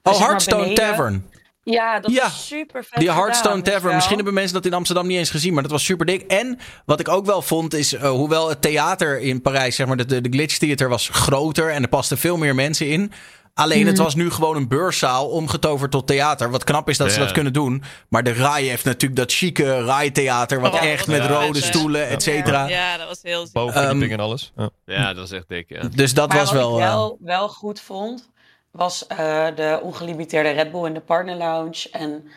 [0.02, 0.72] oh, Hearthstone.
[0.72, 1.30] Tavern.
[1.70, 3.94] Ja, dat Ja, was super vet Die Hearthstone Tavern.
[3.94, 6.20] Misschien hebben mensen dat in Amsterdam niet eens gezien, maar dat was super dik.
[6.22, 9.96] En wat ik ook wel vond is, eh, hoewel het theater in Parijs, zeg maar,
[9.96, 13.12] de, de, de Glitch Theater was groter en er pasten veel meer mensen in.
[13.54, 13.88] Alleen Mhm.
[13.88, 16.50] het was nu gewoon een beurszaal omgetoverd tot theater.
[16.50, 17.82] Wat knap is dat ze dat kunnen doen.
[18.08, 20.60] Maar de RAI heeft natuurlijk dat chique RAI-theater.
[20.60, 22.68] Wat Oh, echt met rode stoelen, et cetera.
[22.68, 23.52] Ja, dat was heel ziek.
[23.52, 24.52] bovenverdieping Ehm, en alles.
[24.56, 24.70] Ja.
[24.86, 25.82] Ja, dat was echt dik, ja.
[25.94, 26.76] Dus dat maar was wat wel...
[26.78, 28.28] ik eh, wel, wel goed vond,
[28.70, 31.88] was eh, de ongelimiteerde Red Bull in de Partner Lounge.
[31.92, 32.28] En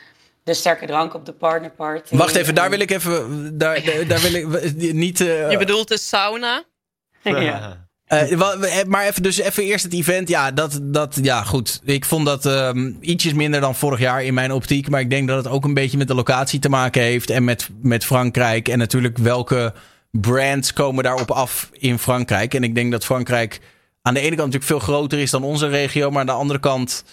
[0.43, 2.15] de sterke drank op de Partner Party.
[2.15, 3.57] Wacht even, daar wil ik even...
[3.57, 5.21] Daar, daar, daar wil ik niet...
[5.21, 6.63] eh, Je bedoelt de sauna?
[7.23, 7.89] ja.
[8.05, 10.29] Eh, maar even, dus even eerst het event.
[10.29, 11.81] Ja, dat, dat, ja, goed.
[11.83, 14.89] Ik vond dat ehm, ietsjes minder dan vorig jaar in mijn optiek.
[14.89, 17.29] Maar ik denk dat het ook een beetje met de locatie te maken heeft.
[17.29, 18.67] En met, met Frankrijk.
[18.67, 19.73] En natuurlijk welke
[20.11, 22.53] brands komen daarop af in Frankrijk.
[22.53, 23.59] En ik denk dat Frankrijk
[24.01, 26.09] aan de ene kant natuurlijk veel groter is dan onze regio.
[26.09, 27.03] Maar aan de andere kant.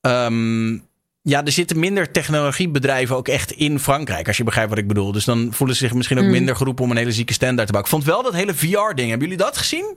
[0.00, 0.72] ehm,
[1.22, 4.26] ja, er zitten minder technologiebedrijven ook echt in Frankrijk.
[4.26, 5.12] Als je begrijpt wat ik bedoel.
[5.12, 6.30] Dus dan voelen ze zich misschien ook Mm.
[6.30, 7.92] minder geroepen om een hele zieke stand daar te bouwen.
[7.92, 9.08] Ik vond wel dat hele VR-ding.
[9.10, 9.96] Hebben jullie dat gezien?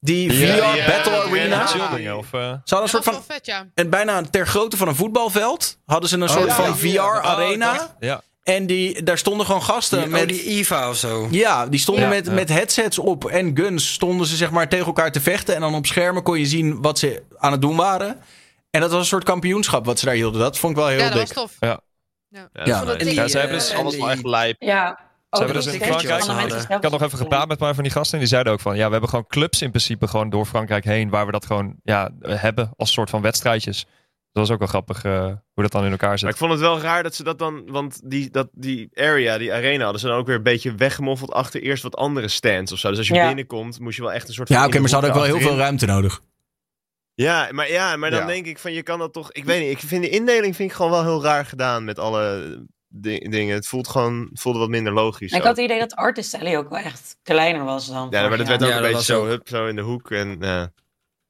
[0.00, 1.96] Die VR Ja, Battle ja, Arena.
[1.98, 2.16] ja.
[2.16, 3.12] Of, Ze hadden een Dat soort van.
[3.12, 3.66] wel vet, ja.
[3.74, 5.78] En bijna ter grootte van een voetbalveld.
[5.86, 6.76] Hadden ze een soort ja, van.
[6.78, 7.72] VR-arena.
[7.74, 8.22] Oh, ja.
[8.44, 10.20] En die, daar stonden gewoon gasten Die, met.
[10.22, 11.28] oh, die IVA of zo.
[11.30, 12.10] Ja, die stonden Ja.
[12.10, 12.32] met, Ja.
[12.32, 13.92] met headsets op en guns.
[13.92, 15.54] Stonden ze zeg maar tegen elkaar te vechten.
[15.54, 18.20] En dan op schermen kon je zien wat ze aan het doen waren.
[18.70, 20.40] En dat was een soort kampioenschap wat ze daar hielden.
[20.40, 21.34] Dat vond ik wel heel Ja, dat dik.
[21.34, 21.56] was tof.
[21.60, 21.80] Ja,
[22.28, 22.48] Ja.
[22.52, 24.56] En die, Ja, ze eh, hebben dus en Alles wel echt lijp.
[24.62, 24.98] Ja.
[25.30, 27.82] Ze hebben dus dat in Frankrijk- Ik had nog even gepraat met een paar van
[27.82, 28.12] die gasten.
[28.12, 28.76] En die zeiden ook van...
[28.76, 31.10] Ja, we hebben gewoon clubs in principe gewoon door Frankrijk heen.
[31.10, 33.86] Waar we dat gewoon ja, hebben als soort van wedstrijdjes.
[34.34, 36.28] Dat was ook wel grappig eh, hoe dat dan in elkaar Maar zit.
[36.30, 39.52] ik vond het wel raar dat ze dat dan, want die, dat, die area, die
[39.52, 42.78] arena, hadden ze dan ook weer een beetje weggemoffeld achter eerst wat andere stands of
[42.78, 42.88] zo.
[42.88, 43.26] Dus als je Ja.
[43.26, 44.56] binnenkomt, moest je wel echt een soort van.
[44.56, 46.20] Ja, oké, maar ze hadden ook wel heel veel ruimte nodig.
[47.14, 48.26] Ja, maar, ja, maar dan Ja.
[48.26, 49.32] denk ik van je kan dat toch.
[49.32, 51.98] Ik weet niet, ik vind de indeling vind ik gewoon wel heel raar gedaan met
[51.98, 52.58] alle
[52.88, 53.54] di- dingen.
[53.54, 55.32] Het voelt gewoon, het voelde wat minder logisch.
[55.32, 58.06] Ik had het idee dat Artist Alley ook wel echt kleiner was dan.
[58.10, 60.10] Ja, maar dat werd ook Ja, een beetje zo, hup, zo in de hoek.
[60.10, 60.42] En.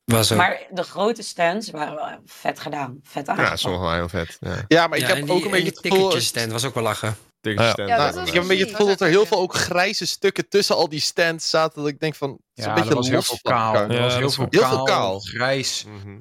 [0.04, 0.30] Was.
[0.30, 2.98] Maar de grote stands waren wel vet gedaan.
[3.02, 3.58] Vet ja, aangepakt.
[3.60, 4.36] sommige waren heel vet.
[4.40, 4.64] Ja.
[4.68, 5.98] Ja, maar ik Ja, heb die- ook een en beetje het gevoel...
[5.98, 7.16] ticketjesstand was ook wel lachen.
[7.40, 7.72] Ticketjes Ja.
[7.72, 8.26] stand, Ja, ja.
[8.26, 10.88] Ik heb een beetje het gevoel dat er heel veel ook grijze stukken tussen al
[10.88, 11.82] die stands zaten.
[11.82, 13.74] Dat ik denk van, het is Ja, een dat beetje was heel los veel kaal.
[13.92, 15.18] Ja, was heel veel heel kaal, veel kaal.
[15.20, 15.84] grijs.
[15.84, 16.16] Mhm.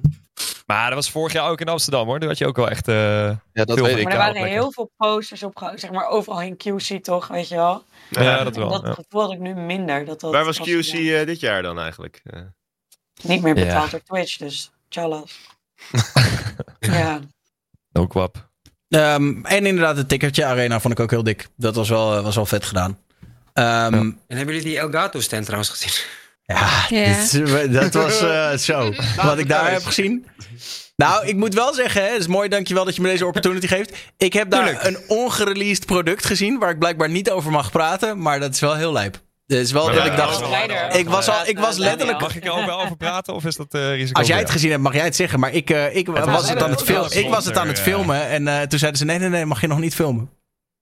[0.66, 2.18] Maar dat was vorig jaar ook in Amsterdam hoor.
[2.20, 2.88] Daar had je ook wel echt...
[2.88, 4.02] eh, Ja, dat Veel weet ik.
[4.04, 4.52] Maar er waren plekken.
[4.52, 5.78] heel veel posters opgehangen.
[5.80, 7.82] Zeg maar overal in QC toch, weet je wel.
[8.10, 8.68] ja, dat wel.
[8.70, 8.92] dat ja.
[8.92, 10.04] gevoel had ik nu minder.
[10.04, 12.22] Dat dat Waar was QC eh, dit jaar dan eigenlijk?
[13.24, 13.64] Eh, Niet meer Ja.
[13.64, 15.32] betaald door Twitch, dus tjallas.
[16.78, 17.20] ja.
[17.92, 18.48] No kwap.
[18.88, 21.48] Ehm, en inderdaad, het tickertje Arena vond ik ook heel dik.
[21.56, 22.98] Dat was wel, was wel vet gedaan.
[23.52, 25.92] Ehm, En hebben jullie die Elgato stand trouwens gezien?
[26.44, 27.06] Ja, Ja.
[27.06, 28.92] dit is- dat was eh, zo.
[29.16, 30.26] Wat ik daar heb gezien.
[30.96, 33.66] Nou, ik moet wel zeggen, hè, het is mooi, dankjewel dat je me deze opportunity
[33.66, 33.96] geeft.
[34.16, 34.84] Ik heb daar Tuurlijk.
[34.84, 38.74] een ongereleased product gezien, waar ik blijkbaar niet over mag praten, maar dat is wel
[38.76, 39.20] heel lijp.
[39.46, 40.40] Is wel dat ja, ik dacht,
[40.96, 42.20] ik was, al, ik was letterlijk...
[42.20, 44.18] Mag ik er ook wel over praten of is dat eh risico?
[44.18, 46.48] Als jij het gezien hebt, mag jij het zeggen, maar ik, eh, ik, was- was,
[46.48, 47.18] het aan het filmen.
[47.18, 49.60] ik was het aan het filmen en eh, toen zeiden ze, nee, nee, nee, mag
[49.60, 50.30] je nog niet filmen.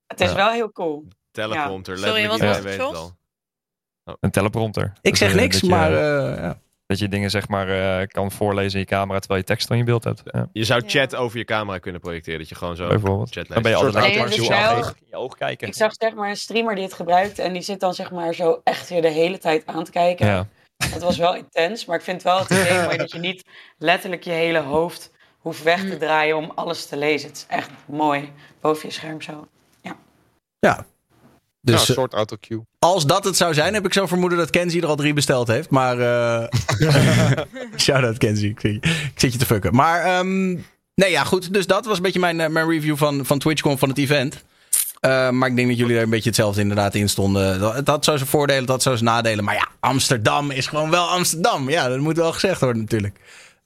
[0.06, 0.34] Het is Ja.
[0.34, 1.08] wel heel cool.
[1.30, 3.12] teleprompter, Sorry, wat was het.
[4.20, 4.92] Een teleprompter.
[5.00, 5.92] Ik Dus, zeg niks, maar...
[5.92, 6.58] eh, ja.
[6.92, 7.68] Dat je dingen zeg maar
[8.00, 10.22] eh, kan voorlezen in je camera terwijl je tekst van je beeld hebt.
[10.24, 10.88] Ja, Je zou Ja.
[10.88, 13.30] chat over je camera kunnen projecteren, dat je gewoon zo bijvoorbeeld.
[13.32, 15.66] chat Dan ben je altijd Nee, zo wel- in je oog kijken.
[15.66, 18.34] Ik zag zeg maar een streamer die het gebruikt en die zit dan zeg maar
[18.34, 20.26] zo echt weer de hele tijd aan te kijken.
[20.26, 20.46] Ja.
[20.92, 23.44] Het was wel intens, maar ik vind wel het idee mooi dat je niet
[23.78, 27.28] letterlijk je hele hoofd hoeft weg te draaien om alles te lezen.
[27.28, 29.46] Het is echt mooi boven je scherm zo.
[30.60, 30.82] Nou,
[31.64, 32.60] Dus eh, een soort autocue.
[32.78, 35.48] als dat het zou zijn, heb ik zo vermoeden dat Kenzie er al drie besteld
[35.48, 35.70] heeft.
[35.70, 36.48] Maar eh
[37.78, 39.74] shout-out Kenzie, ik, ik zit je te fucken.
[39.74, 40.48] Maar ehm,
[40.94, 41.52] nee, ja goed.
[41.52, 44.44] Dus dat was een beetje mijn, eh, mijn review van, van TwitchCon van het event.
[45.00, 47.60] Eh, maar ik denk dat jullie er een beetje hetzelfde inderdaad in stonden.
[47.60, 49.44] Dat- Het had zo zijn voordelen, het had zo zijn nadelen.
[49.44, 51.70] Maar ja, Amsterdam is gewoon wel Amsterdam.
[51.70, 53.18] Ja, dat moet wel gezegd worden natuurlijk.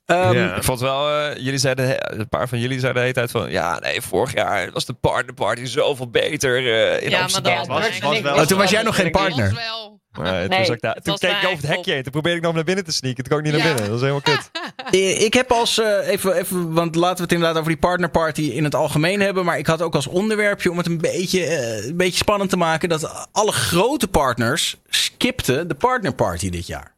[0.06, 0.54] Ehm, Ja.
[0.56, 3.50] Ik vond wel, eh, jullie zeiden, een paar van jullie zeiden de hele tijd van,
[3.50, 7.56] ja nee, vorig jaar was de partnerparty zoveel beter eh, in Ja, maar Amsterdam.
[7.56, 9.54] dat was- was, was wel- Oh, toen was jij nog geen partner.
[9.54, 10.00] Wel.
[10.12, 12.02] Maar toen, Nee, was ik daar- toen keek ik over het hekje heen.
[12.02, 13.24] Toen probeerde ik nog naar binnen te sneaken.
[13.24, 13.82] Toen kon ik niet naar binnen.
[13.82, 14.50] Dat was helemaal kut.
[14.90, 18.42] Eh, Ik heb als, eh, even, even, want laten we het inderdaad over die partnerparty
[18.42, 19.44] in het algemeen hebben.
[19.44, 22.56] Maar ik had ook als onderwerpje om het een beetje, eh, een beetje spannend te
[22.56, 22.88] maken.
[22.88, 26.94] Dat alle grote partners skipten de partnerparty dit jaar.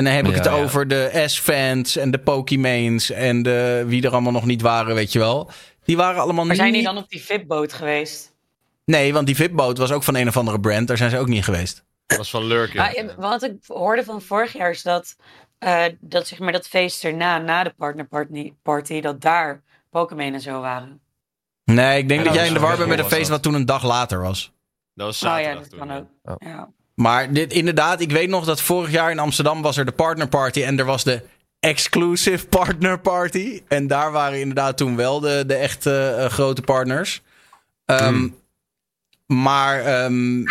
[0.00, 0.62] En dan heb ik Ja, het ja.
[0.62, 5.12] over de S-fans en de Pokémons en de, wie er allemaal nog niet waren, weet
[5.12, 5.50] je wel.
[5.84, 6.90] Die waren allemaal Maar zijn die niet...
[6.90, 8.34] dan op die VIP-boot geweest?
[8.84, 10.88] Nee, want die VIP-boot was ook van een of andere brand.
[10.88, 11.84] Daar zijn ze ook niet geweest.
[12.06, 12.76] Dat was van Lurken.
[12.76, 15.16] Maar, eh, wat ik hoorde van vorig jaar is dat,
[15.58, 20.40] eh, dat, zeg maar, dat feest erna, na de partnerparty, party, dat daar Pokémon en
[20.40, 21.00] zo waren.
[21.64, 23.28] Nee, ik denk Ja, dat jij in de war bent met een feest dat.
[23.28, 24.52] wat toen een dag later was.
[24.94, 25.78] Dat was Oh ja, zaterdag dat toen.
[25.88, 26.06] kan ook.
[26.40, 26.48] Ja.
[26.50, 26.68] Ja.
[27.00, 30.62] Maar dit, inderdaad, ik weet nog dat vorig jaar in Amsterdam was er de partnerparty
[30.62, 31.22] en er was de
[31.60, 33.62] exclusive partner party.
[33.68, 37.22] En daar waren inderdaad toen wel de, de echte eh, grote partners.
[37.84, 38.28] Ehm,
[39.26, 40.42] Maar ehm,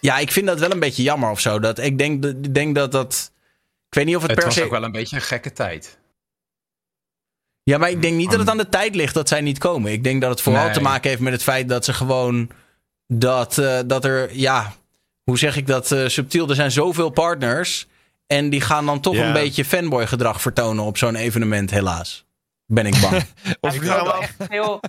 [0.00, 1.58] ja, ik vind dat wel een beetje jammer of zo.
[1.58, 3.32] Dat, ik denk, dat- ik denk dat dat...
[3.88, 4.64] Ik weet niet of het, Het per was se...
[4.64, 5.98] ook wel een beetje een gekke tijd.
[7.62, 9.92] Ja, maar ik denk niet dat het aan de tijd ligt dat zij niet komen.
[9.92, 10.72] Ik denk dat het vooral Nee.
[10.72, 12.50] te maken heeft met het feit dat ze gewoon.
[13.06, 14.36] Dat, eh, dat er.
[14.36, 14.72] Ja,
[15.24, 16.48] hoe zeg ik dat eh, subtiel?
[16.48, 17.86] Er zijn zoveel partners.
[18.26, 19.26] En die gaan dan toch Ja.
[19.26, 22.24] een beetje fanboy gedrag vertonen op zo'n evenement, helaas.
[22.66, 23.22] Ben ik bang.
[23.60, 24.80] Of Ik me nog- af- Veel,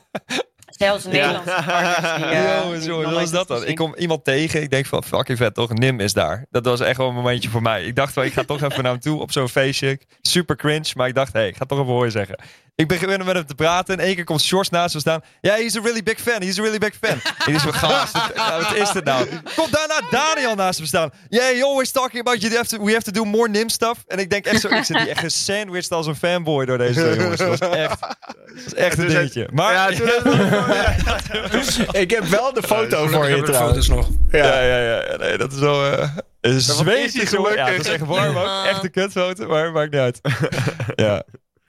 [0.78, 2.26] Zelfs Nederlandse partners die...
[2.26, 3.66] Jongens, die jongens, nog wat was dat dan?
[3.66, 4.62] Ik kom iemand tegen.
[4.62, 5.74] Ik denk van, fucking vet toch?
[5.74, 6.46] Nim is daar.
[6.50, 7.84] Dat was echt wel een momentje voor mij.
[7.84, 10.00] Ik dacht van, ik ga toch even naar hem toe op zo'n feestje.
[10.22, 12.36] Super cringe, maar ik dacht, hé, hey, ik ga toch even hoor zeggen.
[12.76, 13.98] Ik begin met hem te praten.
[14.00, 15.22] En één keer komt Shorts naast me staan.
[15.42, 16.42] Ja, he's a really big fan.
[16.42, 17.18] He's a really big fan.
[17.46, 19.28] ik is gast, wat- nou, wat is dit nou?
[19.56, 21.12] Komt daarna Daniel naast me staan.
[21.30, 24.04] Yeah, he always talking about you have to, we have to do more Nim stuff.
[24.08, 27.00] En ik denk echt zo, ik zit hier echt gesandwiched als een fanboy door deze
[27.02, 27.40] twee jongens.
[27.40, 28.18] Dat was echt, dat
[28.64, 29.48] was echt een dingetje.
[29.54, 30.08] Maar, Ja, toen
[32.02, 33.88] Ik heb wel de foto voor je trouwens.
[33.88, 34.10] foto's nog.
[34.32, 35.18] Ja, ja, ja.
[35.18, 35.86] Nee, dat is wel...
[35.86, 36.10] eh
[36.42, 37.56] een zweetig gelukkig.
[37.56, 38.66] Ja, het is echt warm ook.
[38.72, 40.20] Echt een kutfoto, maar maakt niet uit.
[40.96, 41.24] ja.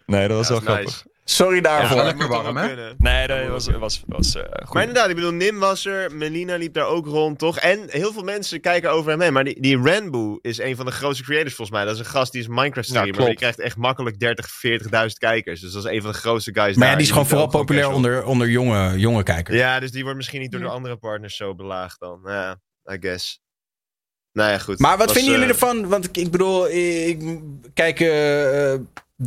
[0.06, 1.04] Nee, dat was Ja, wel grappig.
[1.24, 1.96] Sorry daarvoor.
[1.96, 2.92] Ja, lekker warm, hè?
[2.98, 4.74] Nee, dat was, was, was eh, goed.
[4.74, 7.58] Maar inderdaad, ik bedoel, Nim was er, Melina liep daar ook rond, toch?
[7.58, 9.32] En heel veel mensen kijken over hem heen.
[9.32, 11.86] Maar die, die Ranboo is een van de grootste creators volgens mij.
[11.86, 13.12] Dat is een gast die is Minecraft streamer.
[13.12, 14.88] Ja, maar die krijgt echt makkelijk 30, 40.000
[15.18, 15.60] kijkers.
[15.60, 16.96] Dus dat is een van de grootste guys Maar ja, daar.
[16.96, 19.58] die is gewoon vooral populair onder, onder jonge, jonge kijkers.
[19.58, 22.20] Ja, dus die wordt misschien niet door de andere partners zo belaagd dan.
[22.24, 22.60] Ja,
[22.92, 23.42] I guess.
[24.32, 24.78] Nou ja, goed.
[24.78, 25.88] Maar wat Was, vinden jullie eh, ervan?
[25.88, 27.40] Want ik, ik bedoel, ik,
[27.74, 28.74] kijk, eh,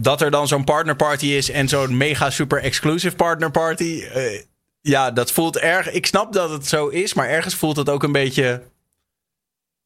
[0.02, 4.04] dat er dan zo'n partnerparty is en zo'n mega super exclusive partnerparty.
[4.14, 4.42] eh
[4.82, 5.92] ja, dat voelt erg.
[5.92, 8.62] Ik snap dat het zo is, maar ergens voelt het ook een beetje.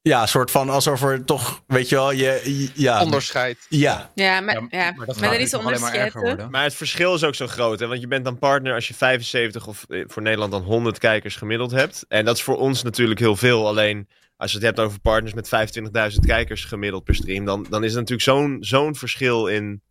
[0.02, 2.70] Ja, soort van alsof er toch, weet je wel, je.
[2.74, 3.02] Ja.
[3.02, 3.58] Onderscheid.
[3.68, 4.10] Ja.
[4.14, 6.12] Ja, maar, Ja, ja, maar dat maar er is maar onderscheid.
[6.12, 6.50] worden.
[6.50, 7.80] Maar het verschil is ook zo groot.
[7.80, 7.86] Hè?
[7.86, 11.36] Want je bent dan partner als je 75 of eh, voor Nederland dan 100 kijkers
[11.36, 12.04] gemiddeld hebt.
[12.08, 13.66] En dat is voor ons natuurlijk heel veel.
[13.66, 15.50] Alleen als je het hebt over partners met
[16.12, 17.44] 25.000 kijkers gemiddeld per stream.
[17.44, 19.82] Dan, dan is er natuurlijk zo'n zo'n verschil in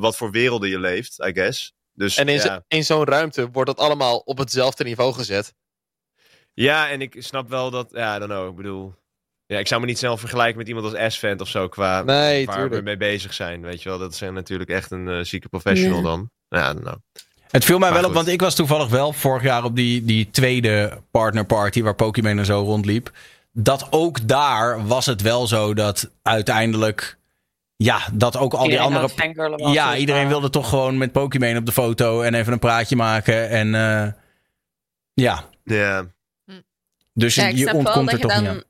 [0.00, 1.72] wat voor werelden je leeft, I guess.
[1.92, 2.64] Dus, En in, ja.
[2.68, 5.54] in zo'n ruimte wordt dat allemaal op hetzelfde niveau gezet.
[6.54, 7.90] ja, en ik snap wel dat...
[7.92, 8.48] Ja, I don't know.
[8.48, 8.94] Ik bedoel...
[9.46, 11.68] Ja, ik zou me niet snel vergelijken met iemand als S-Vent of zo.
[11.68, 13.60] Qua Nee, waar we mee bezig zijn.
[13.62, 16.30] Weet je wel, dat zijn natuurlijk echt een eh, zieke professional dan.
[16.48, 16.96] Ja, I don't know.
[17.50, 20.04] Het viel mij Maar wel op, want ik was toevallig wel vorig jaar op die,
[20.04, 23.10] die tweede partnerparty waar Pokémon en zo rondliep.
[23.52, 27.18] Dat ook daar was het wel zo dat uiteindelijk.
[27.82, 29.08] Ja, dat ook al die andere.
[29.72, 33.48] Ja, iedereen wilde toch gewoon met Pokémon op de foto en even een praatje maken.
[33.48, 34.12] En eh,
[35.12, 36.06] ja, Ja.
[37.14, 38.62] dus Ja, ik je snap wel ontkomt dat er je, toch niet dan, aan.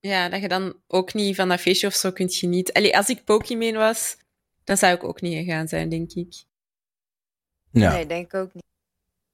[0.00, 2.74] ja, dat je dan ook niet van dat feestje of zo kunt genieten.
[2.74, 4.16] Allee, als ik Pokémon was,
[4.64, 6.34] dan zou ik ook niet gegaan zijn, denk ik.
[7.70, 7.92] Ja.
[7.92, 8.64] Nee, denk ik ook niet.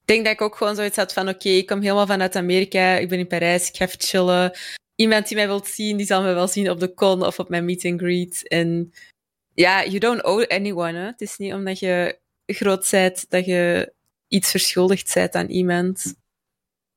[0.01, 2.97] Ik denk dat ik ook gewoon zoiets had van, oké, ik kom helemaal vanuit Amerika,
[2.97, 4.53] ik ben in Parijs, ik ga even chillen.
[4.97, 7.49] Iemand die mij wilt zien, die zal me wel zien op de con of op
[7.49, 8.49] mijn meet and greet.
[8.49, 8.93] En
[9.55, 11.05] ja, you don't owe anyone, hè.
[11.05, 13.93] Het is niet omdat je groot bent dat je
[14.29, 16.15] iets verschuldigd bent aan iemand.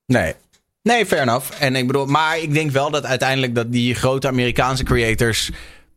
[0.06, 0.34] Nee.
[0.82, 1.62] Nee, fair enough.
[1.62, 5.52] En ik bedoel, maar ik denk wel dat uiteindelijk dat die grote Amerikaanse creators,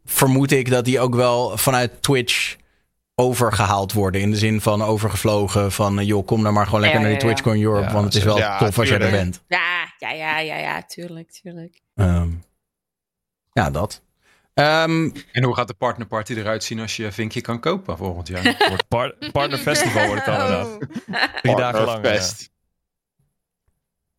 [0.05, 2.57] vermoed ik dat die ook wel vanuit Twitch
[3.15, 4.21] overgehaald worden.
[4.21, 7.15] In de zin van overgevlogen van, eh, joh, kom dan maar gewoon lekker Ja, naar
[7.15, 7.35] ja, die ja.
[7.35, 9.43] TwitchCon Europe, Ja, want het is wel ja, tof als jij er bent.
[9.49, 11.81] Ja, ja, ja, ja, ja, tuurlijk, tuurlijk.
[11.95, 12.29] Ehm,
[13.53, 14.03] ja, dat.
[14.61, 18.57] Ehm, En hoe gaat de partnerparty eruit zien als je vinkje kan kopen volgend jaar?
[18.69, 20.67] Wordt par- partner festival wordt het dan inderdaad.
[20.67, 21.41] Oh.
[21.43, 22.01] Drie dagen lang.
[22.01, 22.51] Partnerfest.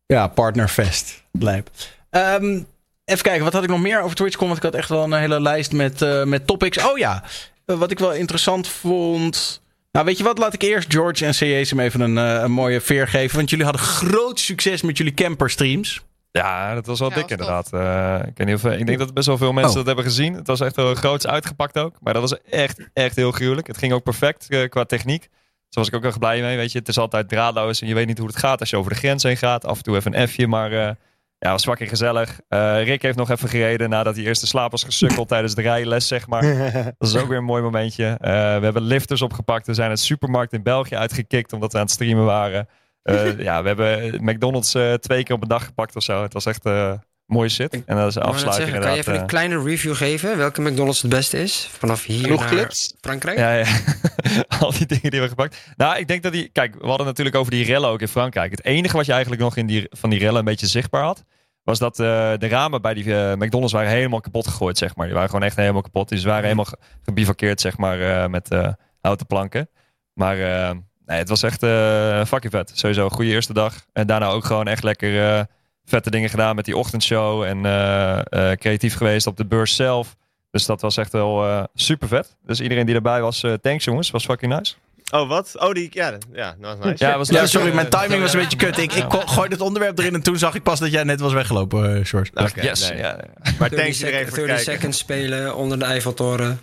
[0.06, 1.22] ja, partnerfest.
[1.32, 1.70] Lijp.
[2.10, 2.60] Ehm,
[3.04, 4.46] even kijken, wat had ik nog meer over TwitchCon?
[4.46, 6.84] Want ik had echt wel een hele lijst met, eh, met topics.
[6.84, 7.22] Oh ja,
[7.66, 9.60] eh, wat ik wel interessant vond...
[9.92, 10.38] Nou, weet je wat?
[10.38, 13.36] Laat ik eerst George en CJ's even een, eh, een mooie veer geven.
[13.36, 16.00] Want jullie hadden groot succes met jullie camperstreams.
[16.32, 17.72] Ja, dat was wel Ja, dik was inderdaad.
[17.72, 19.76] Eh, ik, weet niet of, ik denk dat best wel veel mensen Oh.
[19.76, 20.34] dat hebben gezien.
[20.34, 21.96] Het was echt wel groots uitgepakt ook.
[22.00, 23.66] Maar dat was echt, echt heel gruwelijk.
[23.66, 25.20] Het ging ook perfect eh, qua techniek.
[25.20, 26.56] Daar was ik ook erg blij mee.
[26.56, 26.78] Weet je.
[26.78, 28.98] Het is altijd draadloos en je weet niet hoe het gaat als je over de
[28.98, 29.64] grens heen gaat.
[29.64, 30.90] Af en toe even een F'je, maar eh
[31.38, 32.40] ja, was fucking gezellig.
[32.48, 35.62] Eh, Rick heeft nog even gereden nadat hij eerst de slaap was gesukkeld tijdens de
[35.62, 36.42] rijles, zeg maar.
[36.98, 38.04] Dat is ook weer een mooi momentje.
[38.06, 39.66] Eh, we hebben lifters opgepakt.
[39.66, 42.68] We zijn het supermarkt in België uitgekikt omdat we aan het streamen waren.
[43.02, 46.22] Eh, ja, we hebben McDonald's eh, twee keer op een dag gepakt of zo.
[46.22, 46.92] Het was echt eh
[47.26, 47.82] mooie shit.
[47.86, 50.36] En dat is net afsluiting zeggen, kan je even een kleine review geven?
[50.36, 51.68] Welke McDonald's het beste is?
[51.78, 52.94] Vanaf hier Genoeg naar clips?
[53.00, 53.38] Frankrijk?
[53.38, 53.64] Ja, ja.
[54.60, 55.72] Al die dingen die we hebben gepakt.
[55.76, 56.48] Nou, ik denk dat die...
[56.48, 58.50] Kijk, we hadden natuurlijk over die rellen ook in Frankrijk.
[58.50, 61.24] Het enige wat je eigenlijk nog in die, van die rellen een beetje zichtbaar had...
[61.62, 65.06] was dat eh, de ramen bij die eh, McDonald's waren helemaal kapot gegooid, zeg maar.
[65.06, 66.08] Die waren gewoon echt helemaal kapot.
[66.08, 68.68] Die waren helemaal ge- gebivakkeerd, zeg maar, eh, met eh,
[69.00, 69.68] houten planken.
[70.12, 70.70] Maar eh,
[71.06, 72.70] nee, het was echt eh fucking vet.
[72.74, 73.74] Sowieso een goede eerste dag.
[73.92, 75.42] En daarna ook gewoon echt lekker eh,
[75.84, 77.42] vette dingen gedaan met die ochtendshow.
[77.42, 78.18] En eh,
[78.50, 80.16] eh, creatief geweest op de beurs zelf.
[80.50, 82.36] Dus dat was echt wel eh, super vet.
[82.46, 84.10] Dus iedereen die erbij was, eh, thanks jongens.
[84.10, 84.74] Was fucking nice.
[85.10, 85.52] Oh, wat?
[85.58, 85.88] Oh, die...
[85.92, 87.04] Ja, ja dat was nice.
[87.04, 87.46] Ja, was Ja, leuk.
[87.48, 88.78] sorry, mijn timing was een beetje kut.
[88.78, 91.32] Ik, ik gooide het onderwerp erin en toen zag ik pas dat jij net was
[91.32, 92.30] weggelopen, George.
[92.34, 92.88] Oké, yes.
[92.88, 92.98] nee.
[92.98, 93.16] Ja, ja.
[93.58, 94.72] Maar 30, thanks sec- iedereen voor het 30 kijken.
[94.74, 96.60] seconds spelen onder de Eiffeltoren.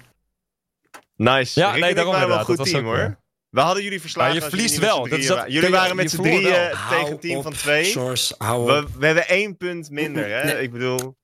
[1.16, 1.60] Nice.
[1.60, 3.18] Ja, nee, daarom wel een goed Dat was team, hoor.
[3.50, 4.32] We hadden jullie verslagen.
[4.34, 5.46] Maar je jullie verliest wel, dat is dat-.
[5.48, 6.70] Jullie waren met z'n drieën wel.
[6.90, 7.94] tegen een team op, van twee.
[7.94, 10.44] We, we hebben één punt minder, hè?
[10.44, 10.62] Nee.
[10.64, 11.18] Ik bedoel...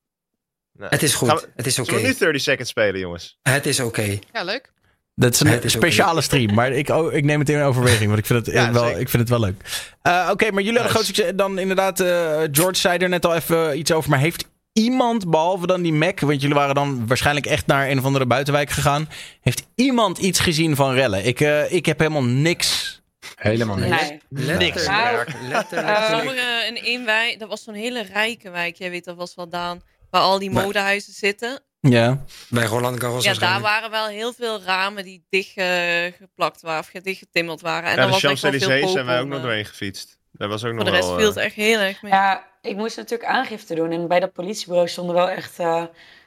[0.77, 1.27] Nou, Het is goed.
[1.30, 1.89] we- Het is oké.
[1.89, 3.38] Zullen we nu 30 seconds spelen, jongens?
[3.41, 4.19] Het is oké.
[4.31, 4.73] Ja, leuk.
[5.15, 7.61] Dat is een Het is ook speciale stream, maar ik, oh, ik neem het in
[7.61, 8.99] overweging, want ik vind het, Ja, wel, zeker.
[8.99, 9.61] ik vind het wel leuk.
[10.02, 11.31] Eh, Oké, maar jullie hadden groot succes.
[11.35, 14.49] Dan inderdaad, eh, George zei er net al even iets over, maar heeft
[14.80, 18.26] iemand, behalve dan die Mac, want jullie waren dan waarschijnlijk echt naar een of andere
[18.26, 19.10] buitenwijk gegaan,
[19.41, 21.26] heeft iemand iets gezien van rellen?
[21.26, 23.02] Ik, eh, ik heb helemaal niks.
[23.35, 24.02] Helemaal niks.
[24.02, 24.19] Nee.
[24.30, 24.88] Letterlijk.
[24.88, 25.97] Nou, letterlijk.
[25.97, 29.35] eh, Sommige in één wijk, dat was zo'n hele rijke wijk, jij weet dat was
[29.35, 31.60] wel Daan, waar al die modehuizen zitten.
[31.80, 32.23] Ja.
[32.49, 36.80] Bij Roland Garros Ja, daar waren wel heel veel ramen die dicht eh, geplakt waren
[36.80, 37.89] of dichtgetimmerd waren.
[37.89, 40.19] En ja, dan de Champs-Élysées zijn wij ook nog eh, doorheen gefietst.
[40.38, 41.18] Daar was ook nog Voor de rest wel...
[41.18, 42.12] viel het eh, echt heel erg mee.
[42.12, 43.91] Ja, ik moest natuurlijk aangifte doen.
[43.91, 45.84] En bij dat politiebureau stonden wel echt eh,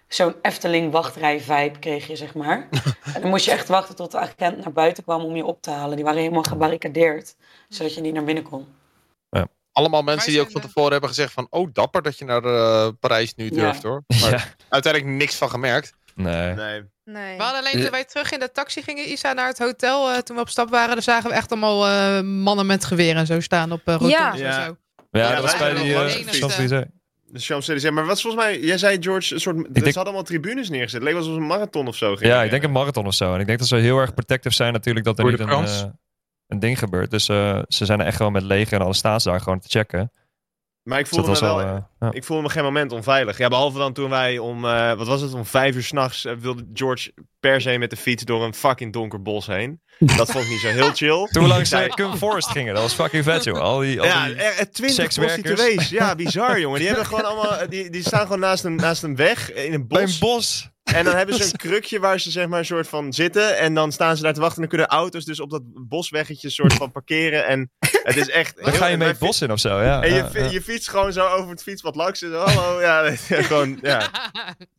[0.09, 2.69] zo'n Efteling-wachtrij-vibe, kreeg je, zeg maar.
[3.15, 5.63] en dan moest je echt wachten tot de agent naar buiten kwam om je op
[5.63, 5.97] te halen.
[5.97, 7.37] Die waren helemaal gebarricadeerd,
[7.69, 8.67] zodat je niet naar binnen kon.
[9.73, 11.47] Allemaal mensen die ook van tevoren hebben gezegd van...
[11.51, 13.51] Oh, dapper dat je naar eh, Parijs nu Ja.
[13.51, 14.03] durft hoor.
[14.21, 14.45] Maar Ja.
[14.69, 15.93] uiteindelijk niks van gemerkt.
[16.19, 16.55] Nee.
[16.55, 16.83] Nee.
[17.05, 17.37] Nee.
[17.37, 20.11] We hadden alleen toen wij terug in de taxi gingen, Isa, naar het hotel.
[20.11, 23.17] eh, toen we op stap waren, dan zagen we echt allemaal eh, mannen met geweren
[23.17, 24.33] en zo staan op uh, Ja.
[24.33, 24.45] en zo.
[24.45, 24.77] Ja,
[25.11, 26.83] Ja, dat was bij die eh.
[27.31, 27.91] De Champs-Élysées.
[27.91, 28.61] Maar wat is volgens mij...
[28.61, 29.57] Jij zei, George, een soort...
[29.57, 30.93] denk- Ze hadden allemaal tribunes neergezet.
[30.95, 32.31] Het leek wel alsof een marathon of zo ging.
[32.33, 33.35] Ja, ik denk een marathon of zo.
[33.35, 35.65] En ik denk dat ze heel erg protective zijn natuurlijk dat er niet de een,
[35.65, 35.83] eh,
[36.47, 37.11] een ding gebeurt.
[37.11, 39.69] Dus eh, ze zijn er echt gewoon met leger en alle staats daar gewoon te
[39.69, 40.11] checken.
[40.89, 41.61] Maar ik Dus voelde me wel...
[41.99, 42.09] eh.
[42.11, 43.39] Ik voelde me geen moment onveilig.
[43.39, 46.33] Ja, behalve dan toen wij om, eh, wat was het, om vijf uur s'nachts uh,
[46.39, 49.81] wilde George per se met de fiets door een fucking donker bos heen.
[49.99, 51.29] Dat vond ik niet zo heel chill.
[51.33, 53.59] Toen we langs uh, Cum Forest gingen, dat was fucking vet, joh.
[53.59, 55.89] Al die, al ja, die er- twintig.
[55.91, 56.79] Ja, bizar, jongen.
[56.79, 59.87] Die hebben gewoon allemaal, die, die staan gewoon naast een, naast een weg in een
[59.89, 60.13] bij bos.
[60.13, 60.71] een bos.
[60.95, 63.59] En dan hebben ze een krukje waar ze zeg maar een soort van zitten.
[63.59, 64.63] En dan staan ze daar te wachten.
[64.63, 67.47] En dan kunnen auto's dus op dat bosweggetje soort van parkeren.
[67.47, 67.71] En
[68.03, 68.65] het is echt...
[68.65, 70.03] Dan ga je mee het bos in of zo, ja.
[70.03, 72.23] En je, ja, je fietst gewoon zo over het fietspad langs.
[72.23, 74.11] En zo, hallo, ja, gewoon, ja,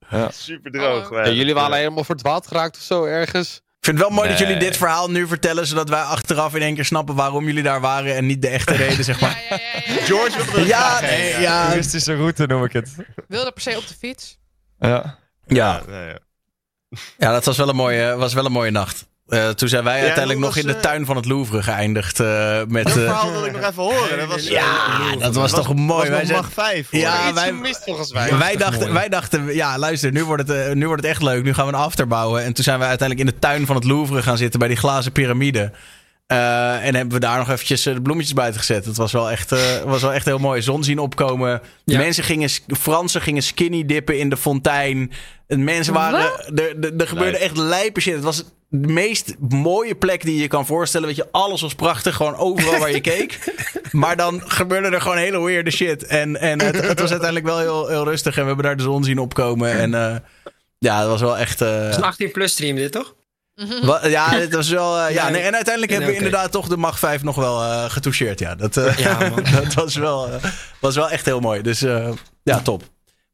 [0.09, 0.31] Ja.
[0.31, 1.11] super droog.
[1.11, 1.17] Oh.
[1.25, 3.55] Ja, jullie waren helemaal verdwaald geraakt of zo ergens.
[3.55, 6.61] Ik vind het wel mooi dat jullie dit verhaal nu vertellen, zodat wij achteraf in
[6.61, 9.43] één keer snappen waarom jullie daar waren en niet de echte reden, zeg maar.
[9.49, 10.01] ja, ja, ja.
[10.05, 10.59] George wilde
[11.01, 11.39] nee, ja.
[11.39, 11.67] ja.
[11.67, 12.95] Toeristische route noem ik het.
[13.27, 14.37] Wilde per se op de fiets.
[14.79, 15.17] Ja.
[15.55, 16.17] Ja, Ja, ja.
[17.17, 19.07] ja dat was wel een mooie, was wel een mooie nacht.
[19.27, 22.19] Eh, toen zijn wij Ja, uiteindelijk nog in de eh, tuin van het Louvre geëindigd
[22.19, 22.83] eh, met...
[22.83, 24.17] Dat verhaal wilde ik nog even horen.
[24.17, 25.99] Dat was, ja, dat was toch mooi.
[25.99, 26.89] Was Wij nog zijn, mag 5.
[26.91, 26.99] Hoor.
[26.99, 28.37] Ja, wij- gemist volgens mij.
[28.37, 28.93] wij, dachten, mooi.
[28.93, 31.43] wij dachten, ja, luister, nu wordt, het, nu wordt het echt leuk.
[31.43, 32.43] Nu gaan we een after bouwen.
[32.43, 34.77] En toen zijn we uiteindelijk in de tuin van het Louvre gaan zitten bij die
[34.77, 35.71] glazen piramide.
[36.27, 38.85] Eh, en hebben we daar nog eventjes de bloemetjes buiten gezet.
[38.85, 40.61] Het was wel echt, eh, was wel echt heel mooi.
[40.61, 41.61] Zon zien opkomen.
[41.85, 41.97] Ja.
[41.97, 42.49] Mensen gingen,
[42.79, 45.11] Fransen gingen skinny dippen in de fontein.
[45.49, 46.19] En Mensen waren,
[46.55, 48.13] er, er, er gebeurde echt lijpe shit.
[48.13, 51.07] Het was de meest mooie plek die je kan voorstellen.
[51.07, 52.15] Weet je, alles was prachtig.
[52.15, 53.39] Gewoon overal waar je keek.
[53.91, 56.05] Maar dan gebeurde er gewoon hele weirde shit.
[56.05, 58.35] En, en het, het was uiteindelijk wel heel, heel rustig.
[58.35, 59.71] En we hebben daar de zon zien opkomen.
[59.71, 60.15] En eh,
[60.79, 61.61] ja, het was wel echt...
[61.61, 63.15] eh, Het is een 18 plus stream dit, toch?
[63.81, 64.99] Wa- Ja, dit was wel.
[64.99, 67.89] eh, ja, nee, en uiteindelijk hebben we inderdaad toch de Mag 5 nog wel eh,
[67.89, 68.39] getoucheerd.
[68.39, 69.29] Ja, dat, eh, Ja,
[69.63, 70.29] dat was, wel,
[70.79, 71.61] was wel echt heel mooi.
[71.61, 72.09] Dus eh,
[72.43, 72.83] ja, top.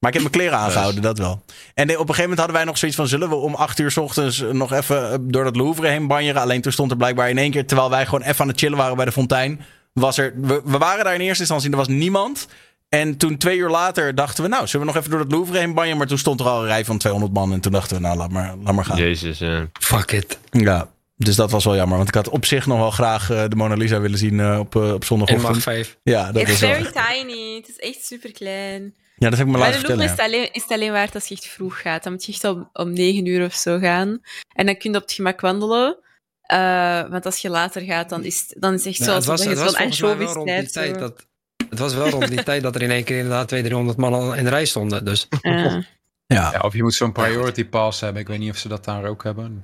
[0.06, 1.44] Maar ik heb mijn kleren aangehouden, dat wel.
[1.74, 3.92] En op een gegeven moment hadden wij nog zoiets van: zullen we om 8 uur
[3.92, 6.42] 's ochtends nog even eh, door dat Louvre heen banjeren?
[6.42, 8.78] Alleen toen stond er blijkbaar in één keer, terwijl wij gewoon even aan het chillen
[8.78, 9.62] waren bij de fontein,
[9.94, 10.34] was er.
[10.42, 12.48] We, we waren daar in eerste instantie, er was niemand.
[12.90, 15.58] En toen twee uur later dachten we, nou, zullen we nog even door het Louvre
[15.58, 15.98] heen banjeren?
[15.98, 17.54] Maar toen stond er al een rij van 200 man.
[17.54, 18.98] En toen dachten we, nou, laat maar, laat maar gaan.
[18.98, 19.68] Jezus, ja.
[19.80, 20.40] Fuck it.
[20.52, 21.98] Ja, dus dat was wel jammer.
[21.98, 24.60] Want ik had op zich nog wel graag eh, de Mona Lisa willen zien eh,
[24.60, 25.64] op, op In mag zondagochtend.
[25.64, 25.98] 5.
[26.04, 26.74] Ja, dat It's was wel.
[26.74, 27.56] very tiny.
[27.56, 28.94] Het is echt super klein.
[29.18, 30.04] Ja, dat heb ik me Bij laten de Louvre vertellen.
[30.04, 32.04] is, het alleen, is het alleen waard als je echt vroeg gaat.
[32.04, 34.20] Dan moet je echt om, om 9 uur of zo gaan.
[34.56, 35.98] En dan kun je op het gemak wandelen.
[36.42, 39.18] Eh, want als je later gaat, dan is, het- dan is het echt Ja, zoals
[39.18, 41.00] het was, het was volgens wel rond die tijd.
[41.00, 41.28] dat...
[41.70, 43.64] Het was wel rond die tijd dat er in één keer inderdaad 200,
[43.98, 45.06] 300 man al in de rij stonden.
[45.06, 45.86] Dus Ja.
[46.28, 46.52] Ja.
[46.52, 48.22] Ja, of je moet zo'n priority pass hebben.
[48.22, 49.64] Ik weet niet of ze dat daar ook hebben.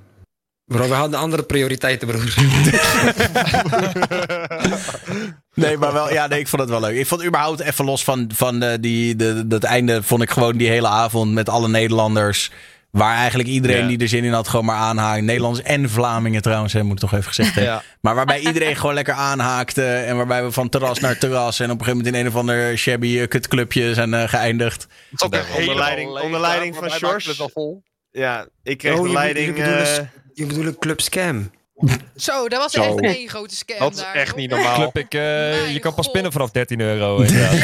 [0.71, 2.33] Bro, we hadden andere prioriteiten, broer.
[5.53, 6.95] Nee, maar wel, ja, nee, ik vond het wel leuk.
[6.97, 10.57] Ik vond überhaupt even los van, van eh, die, de, dat einde, vond ik gewoon
[10.57, 12.51] die hele avond met alle Nederlanders.
[12.91, 13.87] Waar eigenlijk iedereen Ja.
[13.87, 15.21] die er zin in had gewoon maar aanhaakt.
[15.23, 17.73] Nederlanders en Vlamingen trouwens, hè, moet ik toch even gezegd hebben.
[17.73, 17.83] Ja.
[18.01, 19.85] Maar waarbij iedereen gewoon lekker aanhaakte.
[19.85, 21.59] En waarbij we van terras naar terras.
[21.59, 24.81] En op een gegeven moment in een of ander shabby eh, kutclubje zijn eh, geëindigd.
[24.81, 27.41] Het is ook Onder leiding- leeg onder daar, leiding maar van Sjors.
[28.11, 29.47] Ja, ik kreeg Oh, de leiding...
[29.47, 31.51] je bedoelt Je bedoelt een club scam.
[32.15, 32.81] Zo, dat was Zo.
[32.83, 34.13] echt één grote scam Dat is daar.
[34.15, 34.75] echt niet normaal.
[34.75, 36.13] Club, ik, eh, je kan pas god.
[36.13, 37.17] pinnen vanaf 13 euro.
[37.21, 37.59] inderdaad.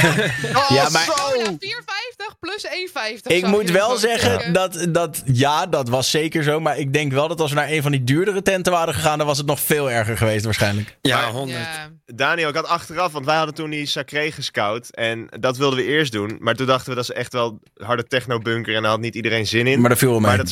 [0.56, 3.31] Oh, Ja, maar- Oh, ja, 4,50 plus 1,50.
[3.35, 6.60] Ik moet wel zeggen Ik, dat, dat ja, dat was zeker zo.
[6.60, 9.18] Maar ik denk wel dat als we naar een van die duurdere tenten waren gegaan,
[9.18, 10.98] dan was het nog veel erger geweest waarschijnlijk.
[11.02, 11.60] Ja, Maar- 100.
[11.60, 11.89] Ja.
[12.06, 14.89] Daniel, ik had achteraf, want wij hadden toen die Sacré gescout.
[14.95, 16.38] En dat wilden we eerst doen.
[16.39, 18.76] Maar toen dachten we dat is echt wel harde techno-bunker.
[18.76, 19.80] En daar had niet iedereen zin in.
[19.80, 20.27] Maar dat viel wel mee.
[20.27, 20.49] Maar dat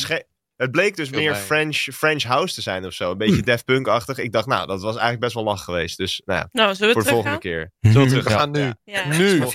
[0.56, 1.40] het bleek dus meer mee.
[1.40, 3.10] French, French House te zijn of zo.
[3.10, 4.18] Een beetje Def Punk-achtig.
[4.18, 5.96] Ik dacht, nou, dat was eigenlijk best wel lach geweest.
[5.96, 7.72] Dus nou ja, Nou, zullen we voor de volgende keer.
[7.80, 8.72] Zullen we gaan nu.
[8.84, 9.06] Ja.
[9.16, 9.40] Nu.
[9.40, 9.48] 4,5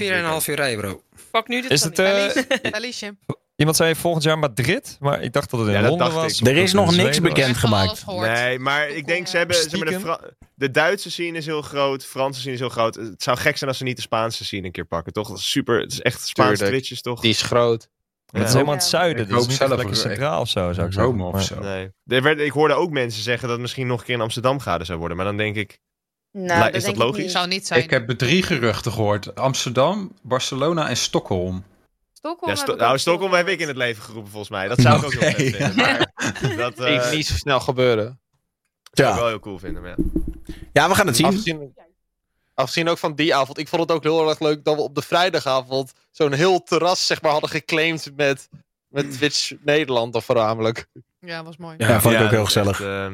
[0.48, 1.04] uur rijden, bro.
[1.32, 2.10] Pak nu de Is het, Tony.
[2.10, 3.12] eh, Alicia.
[3.56, 6.40] iemand zei volgend jaar Madrid, maar ik dacht dat het in Ja, dat Londen was.
[6.42, 6.48] ik.
[6.48, 7.32] Er is nog niks Zweden was.
[7.32, 7.88] bekend Ik heb gemaakt.
[7.88, 8.28] alles gehoord.
[8.32, 9.58] Nee, maar ik denk ze hebben...
[9.80, 10.00] Maar, de.
[10.00, 10.20] Fra-
[10.56, 12.02] de Duitse scene is heel groot.
[12.02, 12.96] De Franse scene is heel groot.
[12.96, 15.28] Het zou gek zijn als ze niet de Spaanse scene een keer pakken, toch?
[15.28, 15.80] Dat is super.
[15.80, 16.66] Het is echt Spaanse.
[16.66, 17.22] Twitches, toch?
[17.22, 17.88] Die is groot.
[18.32, 20.50] Het is helemaal het zuiden, Ik dus het hoop is niet zelf lekker centraal of
[20.50, 21.58] zo, zou ik Rome zeggen.
[21.58, 21.70] of zo.
[21.74, 21.90] Nee.
[22.06, 24.60] Er werd, ik hoorde ook mensen zeggen dat het misschien nog een keer in Amsterdam
[24.60, 25.18] gaden zou worden.
[25.18, 25.80] Maar dan denk ik...
[26.32, 27.22] Nou, La- is dat ik logisch?
[27.24, 27.32] niet.
[27.32, 27.84] Zou niet zijn.
[27.84, 29.36] Ik heb drie geruchten gehoord.
[29.36, 31.64] Amsterdam, Barcelona en Stockholm.
[32.14, 34.68] Stockholm Ja, heb Sto- ik nou, Stockholm heb ik in het leven geroepen, volgens mij.
[34.68, 35.76] Dat zou ik ook wel vinden.
[35.76, 36.12] Maar
[36.58, 38.20] dat eh, Even niet zo snel gebeuren.
[38.92, 39.20] zou ik Ja.
[39.20, 39.82] wel heel cool vinden.
[39.82, 40.04] Maar ja.
[40.74, 41.26] ja, we gaan het zien.
[41.26, 41.74] Afgezien,
[42.54, 43.58] afgezien ook van die avond.
[43.58, 47.06] Ik vond het ook heel erg leuk dat we op de vrijdagavond zo'n heel terras
[47.06, 48.50] zeg maar, hadden geclaimd met,
[48.88, 50.86] met Twitch Nederland of voornamelijk.
[51.20, 51.76] Ja, was mooi.
[51.78, 52.82] Ja, vond ik Ja, ook heel gezellig.
[52.82, 53.08] echt, eh,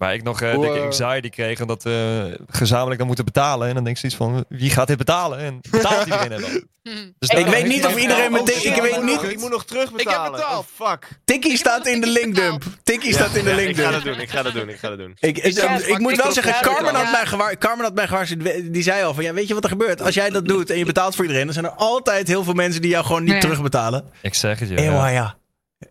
[0.00, 3.68] Maar ik nog eh, Hoe, dikke anxiety kreeg omdat we gezamenlijk dan moeten betalen.
[3.68, 5.38] En dan denk ik zoiets van, wie gaat dit betalen?
[5.38, 6.50] En betaalt iedereen het dan?
[6.82, 7.10] Hm.
[7.18, 8.60] Dus Ik weet niet of iedereen oh, meteen...
[8.60, 9.22] shit, Ik weet niet...
[9.22, 10.32] Ik moet nog terugbetalen.
[10.32, 10.66] betaald.
[10.78, 11.08] Oh, fuck.
[11.24, 12.64] Tikkie staat in de linkdump.
[12.82, 14.88] Tikkie staat in de Ja, ik ga dat doen, ik ga dat doen, ik ga
[14.88, 15.16] dat doen.
[15.18, 16.54] Ik, ik, Ja, ik moet ik wel zeggen.
[16.62, 18.72] Carmen had, mij gewaar, Carmen had mij gewaarschuwd.
[18.72, 20.02] Die zei al van, ja, weet je wat er gebeurt?
[20.02, 21.44] Als jij dat doet en je betaalt voor iedereen...
[21.44, 24.04] dan zijn er altijd heel veel mensen die jou gewoon niet terugbetalen.
[24.22, 24.80] Ik zeg het je.
[24.80, 25.36] Ja.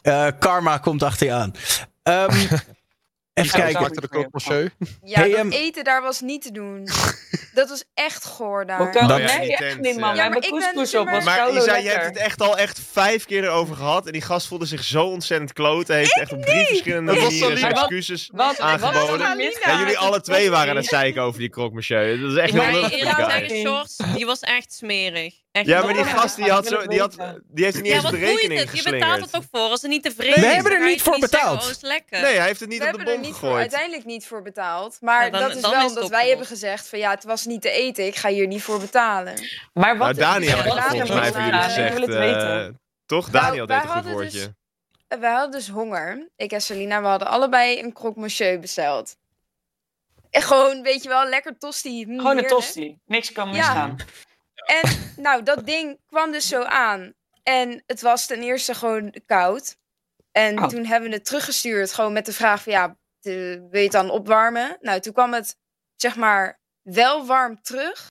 [0.02, 1.52] Eh, karma komt achter je aan.
[2.04, 2.32] Ehm,
[3.40, 3.60] even Kijken.
[3.72, 3.86] kijken.
[3.86, 4.72] Achter de croque monsieur.
[5.04, 6.88] Ja, Hey, dat ehm, eten daar was niet te doen.
[7.54, 8.78] dat was echt goor daar.
[8.78, 9.30] Hoe kan Dat- dat?
[9.32, 10.16] Ja, Nee, echt niet, man.
[10.16, 10.28] ja.
[10.30, 10.52] Maar ik ben
[11.00, 11.06] op.
[11.06, 14.06] maar- was Maar Isa, je hebt het echt al echt vijf keer erover gehad.
[14.06, 15.88] En die gast voelde zich zo ontzettend kloot.
[15.88, 19.20] Hij heeft echt op drie verschillende manieren zijn excuses Wat, wat aangeboden.
[19.20, 19.58] is er mis?
[19.66, 22.20] Ja, jullie alle twee waren aan het zeiken over die croque monsieur.
[22.22, 22.62] Dat is echt heel
[23.66, 25.34] Shorts, die was echt smerig.
[25.60, 27.16] Echt Ja, maar die gast die, had zo, het die, had,
[27.48, 28.78] die heeft er niet Ja, eens op de rekening het?
[28.78, 29.32] Je betaalt er geslingerd.
[29.32, 29.70] toch voor?
[29.70, 31.64] Als ze niet tevreden We is, hebben er niet voor zeggen, betaald.
[31.76, 32.22] Oh, lekker.
[32.22, 33.60] Nee, hij heeft het niet we op de hebben er bom voor, gegooid.
[33.62, 34.98] uiteindelijk niet voor betaald.
[35.02, 37.24] Maar Ja, dan- dat is wel is het omdat wij hebben gezegd van ja, het
[37.24, 38.06] was niet te eten.
[38.06, 39.34] Ik ga hier niet voor betalen.
[39.74, 41.98] Maar wat Nou, Daniel heeft er volgens mij voor jullie gezegd.
[42.00, 42.80] het eh, weten.
[43.06, 43.30] toch?
[43.30, 44.54] Daniel deed een goed woordje.
[45.08, 46.28] dus- We hadden dus honger.
[46.36, 49.16] Ik en Selina, we hadden allebei een croque monsieur besteld.
[50.30, 52.04] En gewoon, weet je wel, lekker tosti.
[52.04, 52.48] Gewoon een heerlijk.
[52.48, 52.98] tosti.
[53.06, 53.96] Niks kan Ja.
[54.70, 57.14] En nou, dat ding kwam dus zo aan.
[57.44, 59.78] En het was ten eerste gewoon koud.
[60.32, 60.68] En Oh.
[60.68, 63.92] toen hebben we het teruggestuurd, gewoon met de vraag van ja, de- wil je het
[63.92, 64.78] dan opwarmen?
[64.82, 65.56] Nou, toen kwam het
[65.96, 68.08] zeg maar wel warm terug.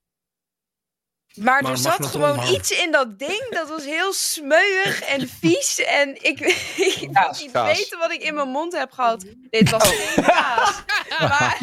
[1.34, 5.78] Maar, Maar er zat gewoon iets in dat ding dat was heel smeuig en vies.
[5.78, 6.40] En ik,
[7.00, 7.76] ik wil niet kaas.
[7.78, 9.24] weten wat ik in mijn mond heb gehad.
[9.50, 10.82] Dit was geen kaas.
[11.18, 11.58] Maar,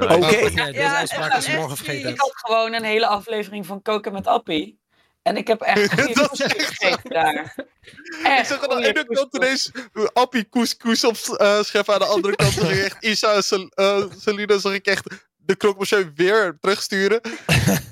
[0.00, 0.14] Oké.
[0.16, 2.08] Ja, Ja.
[2.08, 4.78] Ik had gewoon een hele aflevering van Koken met Appie.
[5.22, 7.54] En ik heb echt Dat is echt daar.
[7.80, 9.70] Ik Echt zag aan de ene kant ineens
[10.12, 11.94] Appie couscous op eh scheffen.
[11.94, 15.28] Aan de andere kant zag ik echt Isa en Sel- eh, Selina zag ik echt
[15.50, 17.20] de croque monsieur weer terugsturen.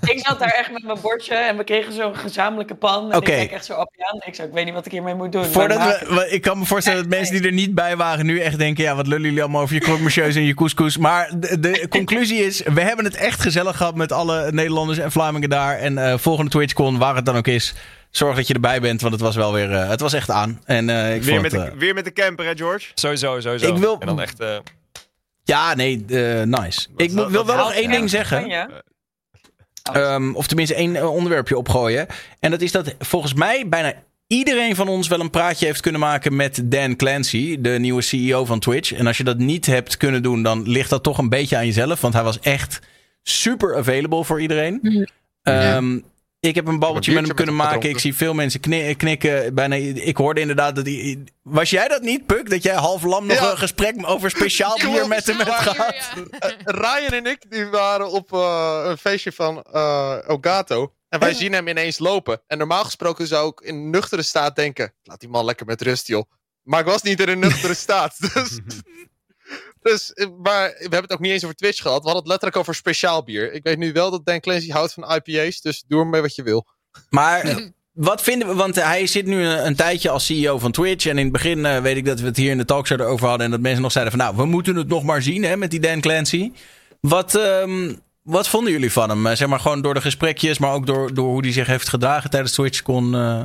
[0.00, 3.12] Ik zat daar echt met mijn bordje en we kregen zo'n gezamenlijke pan.
[3.12, 4.20] En ik kijk echt zo Appie aan.
[4.24, 5.40] Ik, zei, ik weet niet wat ik hiermee moet doen.
[5.40, 8.40] maar Voordat we, ik kan me voorstellen dat mensen die er niet bij waren nu
[8.40, 8.84] echt denken...
[8.84, 10.96] ja, wat lullen jullie allemaal over je croque monsieurs en je couscous.
[10.96, 15.12] Maar de, de conclusie is, we hebben het echt gezellig gehad met alle Nederlanders en
[15.12, 15.78] Vlamingen daar.
[15.78, 17.74] En eh, volgende TwitchCon, waar het dan ook is,
[18.10, 19.00] zorg dat je erbij bent.
[19.00, 20.60] Want het was wel weer, eh, het was echt aan.
[20.64, 22.86] En eh, ik Weer vond met, het, de, eh, weer met de camper, hè, George?
[22.94, 23.66] Sowieso, sowieso.
[23.68, 24.38] Ik wil- En dan echt...
[25.48, 26.88] ja, nee, eh, nice.
[26.96, 28.48] Ik wil wel nog één ding zeggen.
[28.48, 28.82] Je?
[29.92, 32.06] Ehm, of tenminste één eh, onderwerpje opgooien.
[32.40, 33.94] En dat is dat volgens mij bijna
[34.26, 38.44] iedereen van ons wel een praatje heeft kunnen maken met Dan Clancy, de nieuwe CEO
[38.44, 38.92] van Twitch.
[38.92, 41.66] En als je dat niet hebt kunnen doen, dan ligt dat toch een beetje aan
[41.66, 42.00] jezelf.
[42.00, 42.80] Want hij was echt
[43.22, 45.06] super available voor iedereen.
[45.42, 45.98] Ehm,
[46.48, 47.90] Ik heb een babbeltje met hem kunnen maken.
[47.90, 49.54] Ik zie veel mensen kni- knikken.
[49.54, 51.24] Bijna, ik hoorde inderdaad dat hij...
[51.42, 52.50] Was jij dat niet, Puk?
[52.50, 53.50] Dat jij half lam nog Ja.
[53.50, 55.94] een gesprek over speciaal bier met hem hebt gehad?
[56.38, 60.92] Eh, Ryan en ik die waren op eh, een feestje van eh Ogato.
[61.08, 62.40] En wij zien hem ineens lopen.
[62.46, 64.92] En normaal gesproken zou ik in nuchtere staat denken...
[65.02, 66.30] Laat die man lekker met rust, joh.
[66.62, 68.16] Maar ik was niet in een nuchtere staat.
[68.34, 68.58] Dus,
[69.82, 71.98] dus, eh, maar we hebben het ook niet eens over Twitch gehad.
[71.98, 73.52] We hadden het letterlijk over speciaal bier.
[73.52, 75.60] Ik weet nu wel dat Dan Clancy houdt van IPA's.
[75.60, 76.66] Dus doe ermee wat je wil.
[77.10, 78.54] Maar wat vinden we?
[78.54, 81.06] Want hij zit nu een, een tijdje als CEO van Twitch.
[81.06, 83.26] En in het begin eh, weet ik dat we het hier in de talkshow erover
[83.28, 83.44] hadden.
[83.44, 85.70] En dat mensen nog zeiden van nou, we moeten het nog maar zien hè, met
[85.70, 86.52] die Dan Clancy.
[87.00, 89.26] Wat, ehm, wat vonden jullie van hem?
[89.26, 91.88] Eh, zeg maar gewoon door de gesprekjes, maar ook door, door hoe hij zich heeft
[91.88, 93.14] gedragen tijdens TwitchCon.
[93.14, 93.40] eh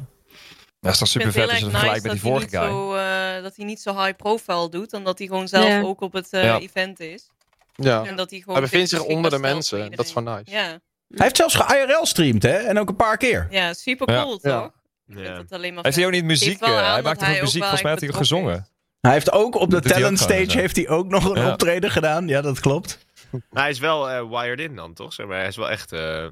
[0.80, 2.68] Dat is toch super vet als je het vergelijkt met die vorige guy.
[2.68, 2.93] zo, eh,
[3.41, 5.81] dat hij niet zo high profile doet, omdat hij gewoon zelf Ja.
[5.81, 6.60] ook op het eh, Ja.
[6.60, 7.30] event is.
[7.76, 8.03] Ja.
[8.05, 9.91] En dat hij gewoon Hij bevindt zich onder de mensen.
[9.91, 10.43] Dat is wel nice.
[10.45, 10.81] iedereen.
[11.07, 12.53] Hij heeft zelfs ge-IRL streamd, hè?
[12.57, 13.47] En ook een paar keer.
[13.49, 14.22] Ja, ja super Ja.
[14.23, 14.61] cool Ja.
[14.61, 14.72] toch?
[15.05, 15.38] Ja.
[15.38, 16.19] het alleen maar Heeft hij ook vet.
[16.22, 16.61] niet muziek?
[16.61, 18.68] Eh, hij dat maakte ook muziek, ook volgens mij heeft hij echt gezongen.
[19.01, 20.60] Hij heeft ook op de Dat talent ook gewoon, stage ja.
[20.61, 21.51] heeft hij ook nog een Ja.
[21.51, 22.27] optreden gedaan.
[22.27, 23.05] Ja, dat klopt.
[23.49, 25.14] Hij is wel eh, wired in dan, toch?
[25.14, 25.91] Zeg maar, hij is wel echt...
[25.91, 26.26] eh,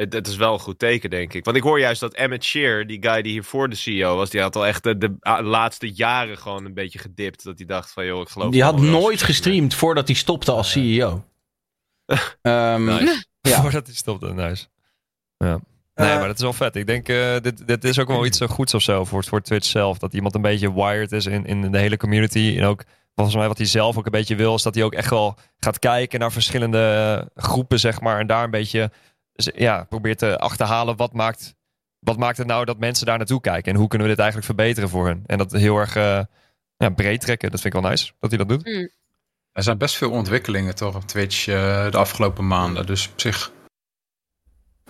[0.00, 1.44] het, het is wel een goed teken, denk ik.
[1.44, 4.30] Want ik hoor juist dat Emmett Shear, die guy die hiervoor de CEO was...
[4.30, 7.44] die had al echt de, de ah, laatste jaren gewoon een beetje gedipt.
[7.44, 8.52] Dat hij dacht van, joh, ik geloof...
[8.52, 11.24] Die had nooit gestreamd voordat hij stopte als CEO.
[12.42, 13.24] Ehm, Nice.
[13.40, 13.60] Ja.
[13.62, 14.66] Voordat hij stopte, nice.
[15.36, 15.60] Ja.
[15.94, 16.76] Nee, Eh, maar dat is wel vet.
[16.76, 19.40] Ik denk, eh, dit, dit is ook wel iets eh, goeds of zo voor, voor
[19.40, 19.98] Twitch zelf.
[19.98, 22.54] Dat iemand een beetje wired is in, in de hele community.
[22.58, 24.92] En ook, volgens mij wat hij zelf ook een beetje wil, is dat hij ook
[24.94, 28.18] echt wel gaat kijken naar verschillende groepen, zeg maar.
[28.20, 28.90] En daar een beetje,
[29.54, 31.54] ja, probeert te achterhalen wat maakt,
[31.98, 33.72] wat maakt het nou dat mensen daar naartoe kijken.
[33.72, 35.22] En hoe kunnen we dit eigenlijk verbeteren voor hun.
[35.26, 36.20] En dat heel erg eh,
[36.76, 37.50] ja, breed trekken.
[37.50, 38.66] Dat vind ik wel nice, dat hij dat doet.
[39.52, 42.86] Er zijn best veel ontwikkelingen toch op Twitch eh, de afgelopen maanden.
[42.86, 43.52] Dus op zich,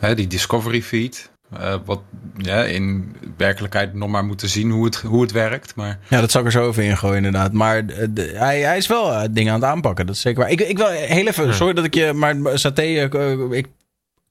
[0.01, 2.01] hè, die Discovery feed, eh, wat
[2.36, 5.74] ja, in werkelijkheid nog maar moeten zien hoe het, hoe het werkt.
[5.74, 7.52] Maar Ja, dat zou ik er zo over ingooien inderdaad.
[7.52, 10.06] Maar de- hij, hij is wel dingen aan het aanpakken.
[10.06, 10.51] Dat is zeker waar.
[10.51, 12.82] Ik, ik wil heel even, sorry dat ik je, maar Saté,
[13.51, 13.66] ik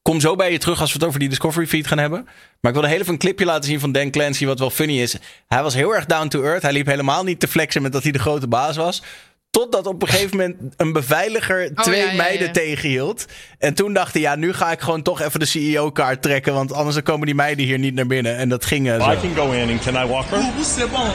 [0.10, 2.24] kom zo bij je terug als we het over die Discovery feed gaan hebben.
[2.60, 5.02] Maar ik wilde heel even een clipje laten zien van Dan Clancy, wat wel funny
[5.02, 5.16] is.
[5.48, 6.62] Hij was heel erg down to earth.
[6.62, 9.04] Hij liep helemaal niet te flexen met dat hij de grote baas was.
[9.52, 12.54] Totdat op een gegeven moment een beveiliger twee ja, ja, meiden ja.
[12.54, 13.26] tegenhield.
[13.60, 16.54] En toen dacht hij, ja, nu ga ik gewoon toch even de CEO-kaart trekken.
[16.54, 18.38] Want anders dan komen die meiden hier niet naar binnen.
[18.38, 19.12] En dat ging eh, zo.
[19.12, 20.44] I can go in and can I walk her?
[20.64, 21.10] C'est bon.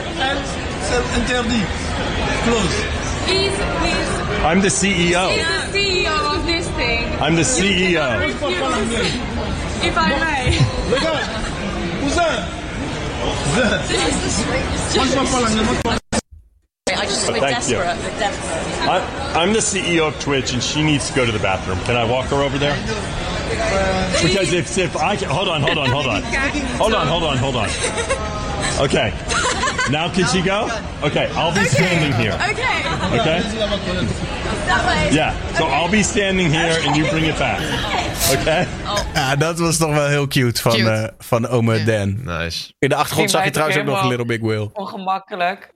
[0.87, 1.65] C'est interdit.
[2.43, 3.03] Close.
[4.51, 5.27] I'm the CEO.
[5.27, 7.11] the CEO this thing.
[7.21, 8.29] I'm the CEO.
[9.83, 10.93] If I may.
[10.93, 11.45] Regarde.
[14.95, 15.25] Cousin.
[16.87, 17.77] I just we're desperate.
[17.79, 18.87] We're desperate.
[18.87, 21.79] I, I'm the CEO of Twitch, and she needs to go to the bathroom.
[21.79, 22.75] Can I walk her over there?
[24.21, 27.37] Because if if I can, hold on, hold on, hold on, hold on, hold on,
[27.37, 27.69] hold on.
[28.77, 29.13] Okay.
[29.89, 30.67] Now can she go?
[31.03, 32.33] Okay, I'll be standing here.
[32.33, 33.19] Okay.
[33.19, 33.41] Okay.
[34.65, 35.13] That way.
[35.13, 35.33] Yeah.
[35.55, 37.59] So I'll be standing here, and you bring it back.
[38.39, 38.67] Okay.
[39.13, 40.89] Ja, dat was toch wel heel cute van, Cute.
[40.89, 42.23] eh, van ome Dan.
[42.23, 42.73] Nice.
[42.79, 44.69] In de achtergrond zag je trouwens ook nog Little Big Will.
[44.73, 45.71] Ongemakkelijk.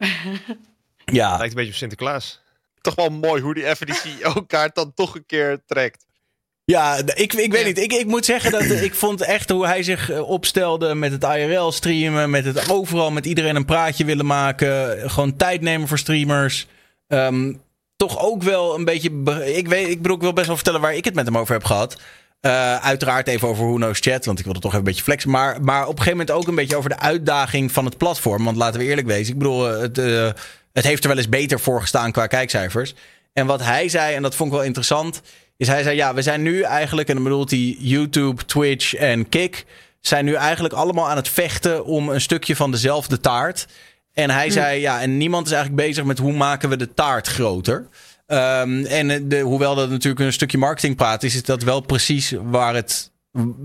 [1.05, 2.41] Ja, Lijkt een beetje op Sinterklaas.
[2.81, 6.05] Toch wel mooi hoe die even die CEO-kaart dan toch een keer trekt.
[6.69, 7.67] Ja ik, ik weet Ja.
[7.67, 7.77] niet.
[7.79, 11.23] Ik, ik moet zeggen dat ik vond echt hoe hij zich eh, opstelde met het
[11.23, 12.29] IRL streamen.
[12.29, 14.99] Met het overal met iedereen een praatje willen maken.
[15.11, 16.67] Gewoon tijd nemen voor streamers.
[17.07, 17.53] Ehm,
[17.95, 19.11] toch ook wel een beetje...
[19.11, 21.37] be- Ik, weet, ik bedoel, ik wil best wel vertellen waar ik het met hem
[21.37, 21.97] over heb gehad.
[22.41, 25.29] Eh, uiteraard even over Who Knows Chat, want ik wilde toch even een beetje flexen.
[25.29, 28.43] Maar, maar op een gegeven moment ook een beetje over de uitdaging van het platform.
[28.43, 30.29] Want laten we eerlijk wezen, ik bedoel, eh, het, eh,
[30.73, 32.93] het heeft er wel eens beter voor gestaan qua kijkcijfers.
[33.33, 35.21] En wat hij zei, en dat vond ik wel interessant,
[35.59, 39.29] is hij zei: Ja, we zijn nu eigenlijk, en dan bedoelt hij YouTube, Twitch en
[39.29, 39.65] Kik,
[39.99, 43.67] zijn nu eigenlijk allemaal aan het vechten om een stukje van dezelfde taart.
[44.13, 47.27] En hij zei: Ja, en niemand is eigenlijk bezig met hoe maken we de taart
[47.27, 47.87] groter.
[48.27, 52.75] Ehm, en de, hoewel dat natuurlijk een stukje marketingpraat is, is dat wel precies waar
[52.75, 53.11] het.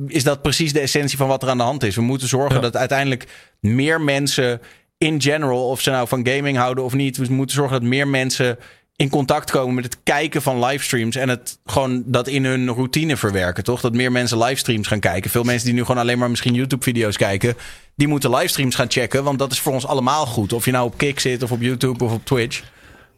[0.07, 1.95] Is dat precies de essentie van wat er aan de hand is?
[1.97, 2.61] We moeten zorgen Ja.
[2.61, 3.27] dat uiteindelijk
[3.61, 4.61] meer mensen
[4.99, 8.09] in general, of ze nou van gaming houden of niet, we moeten zorgen dat meer
[8.09, 8.59] mensen
[8.97, 13.17] in contact komen met het kijken van livestreams en het gewoon dat in hun routine
[13.17, 13.81] verwerken, toch?
[13.81, 15.31] Dat meer mensen livestreams gaan kijken.
[15.31, 17.55] Veel mensen die nu gewoon alleen maar misschien YouTube-video's kijken,
[17.97, 20.53] die moeten livestreams gaan checken, want dat is voor ons allemaal goed.
[20.53, 22.63] Of je nou op Kik zit of op YouTube of op Twitch.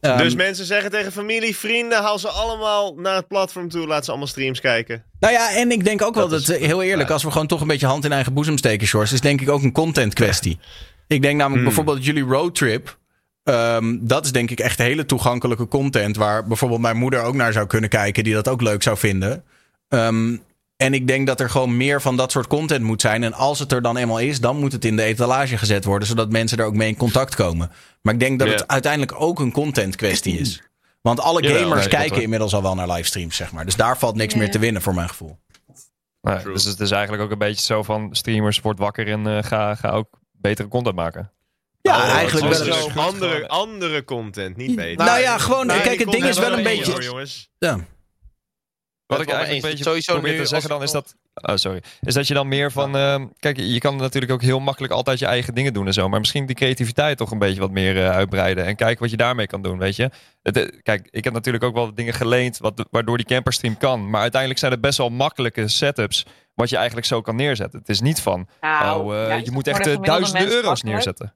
[0.00, 3.86] Ehm, dus mensen zeggen tegen familie, vrienden, haal ze allemaal naar het platform toe.
[3.86, 5.04] Laat ze allemaal streams kijken.
[5.20, 7.14] Nou ja, en ik denk ook wel Dat dat, is- eh, heel eerlijk, ja.
[7.14, 9.48] als we gewoon toch een beetje hand in eigen boezem steken, Shorts, is denk ik
[9.50, 10.58] ook een content kwestie.
[11.06, 11.64] Ik denk namelijk Hmm.
[11.64, 12.96] bijvoorbeeld jullie roadtrip.
[13.46, 16.16] Ehm, dat is denk ik echt hele toegankelijke content.
[16.16, 18.24] Waar bijvoorbeeld mijn moeder ook naar zou kunnen kijken.
[18.24, 19.44] Die dat ook leuk zou vinden.
[19.88, 20.36] Ehm,
[20.76, 23.22] en ik denk dat er gewoon meer van dat soort content moet zijn.
[23.22, 26.08] En als het er dan eenmaal is, dan moet het in de etalage gezet worden.
[26.08, 27.70] Zodat mensen er ook mee in contact komen.
[28.02, 30.62] Maar ik denk dat het uiteindelijk ook een content kwestie is.
[31.00, 33.64] Want alle gamers nee, kijken inmiddels al wel naar livestreams, zeg maar.
[33.64, 35.38] Dus daar valt niks meer te winnen voor mijn gevoel.
[36.20, 39.42] Nee, dus het is eigenlijk ook een beetje zo van streamers, word wakker en eh,
[39.42, 41.32] ga, ga ook betere content maken.
[41.86, 42.66] Ja, Oh, eigenlijk wel.
[42.66, 42.84] eens.
[42.84, 45.04] dus andere, andere content, niet beter.
[45.04, 47.48] Nou ja, gewoon, kijk, het ding is wel een beetje- hoor, jongens.
[47.58, 47.78] Ja.
[49.06, 51.14] Wat ik eigenlijk een beetje Sowieso probeer te zeggen dan is dat...
[51.34, 51.82] Oh, sorry.
[52.00, 52.96] Is dat je dan meer van...
[52.96, 56.08] ehm, kijk, je kan natuurlijk ook heel makkelijk altijd je eigen dingen doen en zo.
[56.08, 58.64] Maar misschien die creativiteit toch een beetje wat meer eh, uitbreiden.
[58.64, 60.10] En kijken wat je daarmee kan doen, weet je.
[60.42, 64.10] Het, eh, kijk, ik heb natuurlijk ook wel dingen geleend wat, waardoor die camperstream kan.
[64.10, 67.78] Maar uiteindelijk zijn het best wel makkelijke setups wat je eigenlijk zo kan neerzetten.
[67.78, 70.84] Het is niet van, Nou, oh, eh, ja, je moet echt duizenden euro's makkelijk?
[70.84, 71.34] neerzetten.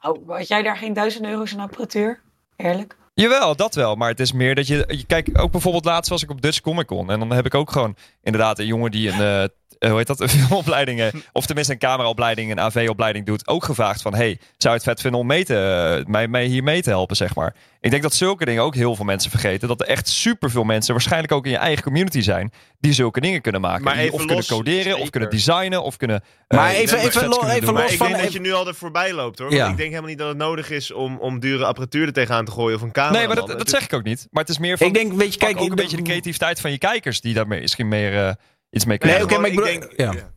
[0.00, 2.20] Oh, had jij daar geen duizend euro's aan apparatuur?
[2.56, 2.96] Eerlijk?
[3.14, 3.94] Jawel, dat wel.
[3.94, 5.04] Maar het is meer dat je.
[5.06, 7.10] Kijk, ook bijvoorbeeld laatst was ik op Dutch Comic Con.
[7.10, 9.20] En dan heb ik ook gewoon inderdaad een jongen die een...
[9.20, 9.48] eh,
[9.88, 10.20] hoe heet dat?
[10.24, 11.00] Een filmopleiding...
[11.00, 13.48] eh, of tenminste een cameraopleiding, een AV-opleiding doet.
[13.48, 14.14] Ook gevraagd van...
[14.14, 15.56] Hey, zou je het vet vinden om mee te,
[16.00, 17.54] eh, mij, mij hier mee te helpen, zeg maar.
[17.80, 19.68] Ik denk dat zulke dingen ook heel veel mensen vergeten.
[19.68, 22.52] Dat er echt superveel mensen, waarschijnlijk ook in je eigen community zijn...
[22.80, 23.84] die zulke dingen kunnen maken.
[23.84, 26.22] Maar die even of kunnen coderen, of kunnen designen, of kunnen...
[26.48, 27.74] eh, Maar even- even vets lo- kunnen even doen.
[27.74, 29.52] los Maar ik van- denk dat je nu al er voorbij loopt hoor.
[29.52, 29.68] Ja.
[29.68, 32.50] ik denk helemaal niet dat het nodig is om, om dure apparatuur er tegenaan te
[32.50, 33.18] gooien of een camera.
[33.18, 34.26] Nee, maar dat, dat zeg ik ook niet.
[34.30, 34.86] Maar het is meer van...
[34.86, 37.20] Ik denk, weet je, kijk, ook een beetje de creativiteit van je kijkers...
[37.20, 38.32] die daar misschien meer eh,
[38.74, 40.32] iets mee kunnen Nee, maar ik denk- ja.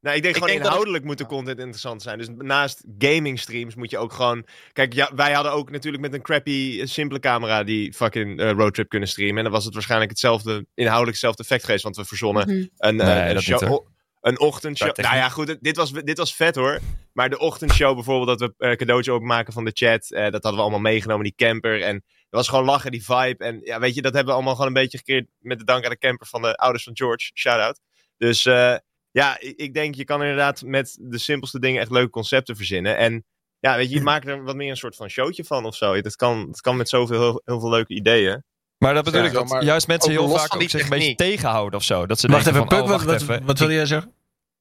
[0.00, 2.18] Nou, ik denk Ik gewoon denk dat inhoudelijk moet de content interessant zijn.
[2.18, 4.46] Dus naast gaming streams moet je ook gewoon...
[4.72, 8.88] Kijk, ja, wij hadden ook natuurlijk met een crappy, simpele camera die fucking eh, roadtrip
[8.88, 9.36] kunnen streamen.
[9.36, 11.82] En dan was het waarschijnlijk hetzelfde, inhoudelijk hetzelfde effect geweest.
[11.82, 12.66] Want we verzonnen Mhm.
[12.76, 13.86] een, eh, een, show-
[14.20, 14.96] een ochtendshow.
[14.96, 16.78] Nou ja, goed, dit was, dit was vet hoor.
[17.12, 20.10] Maar de ochtendshow bijvoorbeeld, dat we eh cadeautje openmaken van de chat.
[20.10, 21.82] eh, dat hadden we allemaal meegenomen, die camper.
[21.82, 23.44] En was gewoon lachen, die vibe.
[23.44, 25.84] En ja, weet je, dat hebben we allemaal gewoon een beetje gekeerd met de dank
[25.84, 27.30] aan de camper van de ouders van George.
[27.34, 27.80] Shout-out.
[28.16, 28.76] Dus eh,
[29.10, 32.96] ja, ik, ik denk je kan inderdaad met de simpelste dingen echt leuke concepten verzinnen.
[32.96, 33.24] En
[33.60, 35.94] ja, weet je, je maakt er wat meer een soort van showtje van of zo.
[35.94, 38.44] Het kan, het kan met zoveel heel, heel veel leuke ideeën.
[38.78, 41.14] Maar dat bedoel Ja, ik, dat maar juist mensen heel vaak ook zich een beetje
[41.14, 42.06] tegenhouden of zo.
[42.06, 43.46] Dat ze Wacht denken even, van, Puk, oh, wat, wacht wat, even.
[43.46, 44.14] wat wil jij zeggen?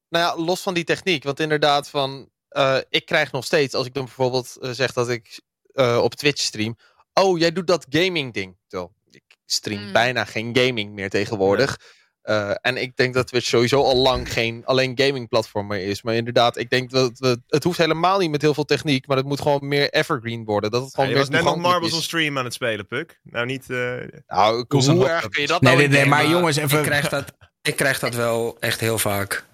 [0.09, 1.23] Nou ja, los van die techniek.
[1.23, 5.09] Want inderdaad, van, eh, ik krijg nog steeds, als ik dan bijvoorbeeld eh, zeg dat
[5.09, 5.41] ik
[5.73, 6.77] eh, op Twitch stream.
[7.19, 8.57] Oh, jij doet dat gaming ding.
[8.67, 9.91] Terwijl ik stream Mm.
[9.93, 11.77] bijna geen gaming meer tegenwoordig.
[12.21, 16.01] Eh, en ik denk dat Twitch sowieso al lang geen alleen gaming platform meer is.
[16.01, 19.07] Maar inderdaad, ik denk dat we, het hoeft helemaal niet met heel veel techniek.
[19.07, 20.71] Maar het moet gewoon meer evergreen worden.
[20.71, 22.01] Dat het Ja, gewoon je meer was net nog Marbles on.
[22.01, 23.19] Stream aan het spelen, Puk.
[23.23, 23.69] Nou, niet...
[23.69, 23.93] eh,
[24.27, 26.77] Nou, hoe erg kun je dat Nee, nou nee, nee, maar jongens, even...
[26.79, 29.45] Ik krijg dat, ik krijg dat wel echt heel vaak.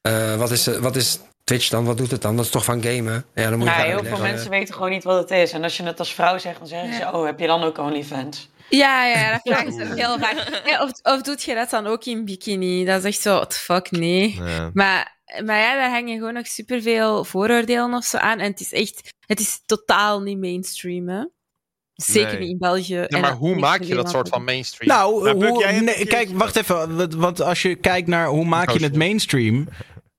[0.00, 1.84] Eh, wat, is, wat is Twitch dan?
[1.84, 2.36] Wat doet het dan?
[2.36, 3.24] Dat is toch van gamen?
[3.34, 5.52] Ja, dan moet je Nou, heel veel mensen weten gewoon niet wat het is.
[5.52, 7.10] En als je het als vrouw zegt, dan zeggen ze...
[7.12, 8.50] Oh, heb je dan ook OnlyFans?
[8.68, 10.62] Ja, ja, ja, dat vragen ze heel vaak.
[10.66, 12.84] Ja, of, of doet je dat dan ook in bikini?
[12.84, 14.34] Dat is echt zo, what the fuck, nee.
[14.44, 14.70] ja.
[14.72, 18.38] Maar, maar ja, daar hangen gewoon nog superveel vooroordelen of zo aan.
[18.38, 21.24] En het is echt, het is totaal niet mainstream, hè.
[21.94, 22.38] Zeker Nee.
[22.40, 22.94] niet in België.
[22.94, 24.90] Ja, En maar hoe maak je dat soort van mainstream?
[24.96, 26.96] Nou, hoe- jij nee, kijk, wacht even.
[26.96, 29.68] Want- Want als je kijkt naar hoe maak je het mainstream...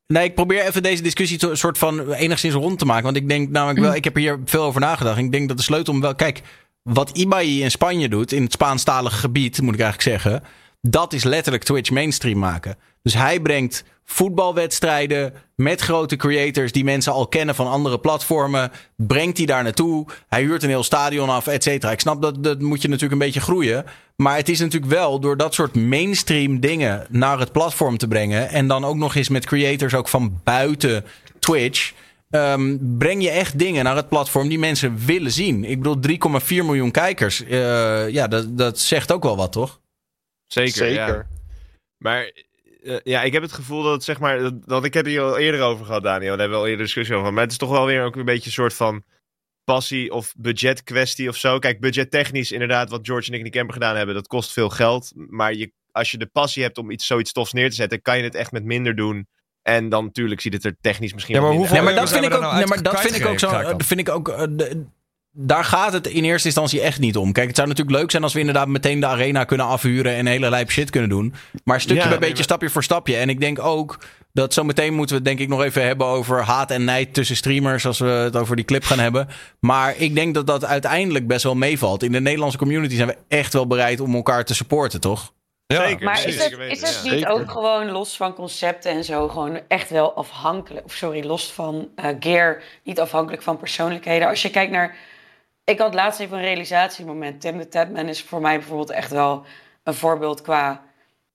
[0.07, 3.03] Nee, ik probeer even deze discussie to- soort van enigszins rond te maken.
[3.03, 5.17] Want ik denk namelijk wel, ik heb hier veel over nagedacht.
[5.17, 6.15] Ik denk dat de sleutel om wel...
[6.15, 6.41] Kijk,
[6.83, 10.43] wat Ibai in Spanje doet, in het Spaanstalige gebied, moet ik eigenlijk zeggen...
[10.81, 12.77] Dat is letterlijk Twitch mainstream maken.
[13.03, 18.71] Dus hij brengt voetbalwedstrijden met grote creators die mensen al kennen van andere platformen.
[18.95, 20.05] Brengt hij daar naartoe.
[20.27, 21.91] Hij huurt een heel stadion af, et cetera.
[21.91, 23.85] Ik snap dat dat moet je natuurlijk een beetje groeien.
[24.15, 28.49] Maar het is natuurlijk wel door dat soort mainstream dingen naar het platform te brengen.
[28.49, 31.05] En dan ook nog eens met creators ook van buiten
[31.39, 31.93] Twitch.
[32.29, 35.63] ehm, breng je echt dingen naar het platform die mensen willen zien.
[35.63, 37.43] Ik bedoel, 3,4 miljoen kijkers.
[37.43, 39.79] eh, ja, dat, dat zegt ook wel wat, toch?
[40.47, 41.27] Zeker, ja.
[41.97, 42.31] Maar
[42.83, 45.37] eh, ja, ik heb het gevoel dat, zeg maar, dat, dat ik heb hier al
[45.37, 46.29] eerder over gehad, Daniel.
[46.29, 47.33] Daar hebben we al eerder discussie over gehad.
[47.33, 49.03] Maar het is toch wel weer ook een beetje een soort van
[49.63, 51.59] passie of budget kwestie of zo.
[51.59, 54.69] Kijk, budgettechnisch inderdaad, wat George en ik in die camper gedaan hebben, dat kost veel
[54.69, 55.11] geld.
[55.15, 58.17] Maar je, als je de passie hebt om iets, zoiets tofs neer te zetten, kan
[58.17, 59.27] je het echt met minder doen.
[59.61, 61.95] En dan natuurlijk ziet het er technisch misschien Ja, maar hoeveel maar uit.
[61.97, 62.41] dat vind ik ook.
[62.41, 63.73] nou Nee, maar dat vind ik ook zo.
[63.77, 64.29] vind ik ook.
[64.29, 64.85] eh, de-
[65.39, 67.31] daar gaat het in eerste instantie echt niet om.
[67.31, 70.19] Kijk, het zou natuurlijk leuk zijn als we inderdaad meteen de arena kunnen afhuren en
[70.19, 71.33] een hele lijp shit kunnen doen.
[71.63, 73.15] Maar stukje Ja, bij beetje, maar- stapje voor stapje.
[73.15, 73.99] En ik denk ook
[74.33, 77.35] dat zometeen moeten we het denk ik nog even hebben over haat en nijd tussen
[77.35, 77.85] streamers.
[77.85, 79.27] Als we het over die clip gaan hebben.
[79.59, 82.03] Maar ik denk dat dat uiteindelijk best wel meevalt.
[82.03, 85.33] In de Nederlandse community zijn we echt wel bereid om elkaar te supporten, toch?
[85.67, 85.87] Ja.
[85.87, 87.13] Zeker, Maar zeker is het, is het ja.
[87.13, 91.51] niet ook gewoon los van concepten en zo, gewoon echt wel afhankelijk, of sorry, los
[91.51, 94.27] van eh, gear, niet afhankelijk van persoonlijkheden?
[94.27, 94.95] Als je kijkt naar,
[95.71, 97.41] ik had laatst even een realisatiemoment.
[97.41, 99.45] Tim de Tapman is voor mij bijvoorbeeld echt wel
[99.83, 100.83] een voorbeeld qua,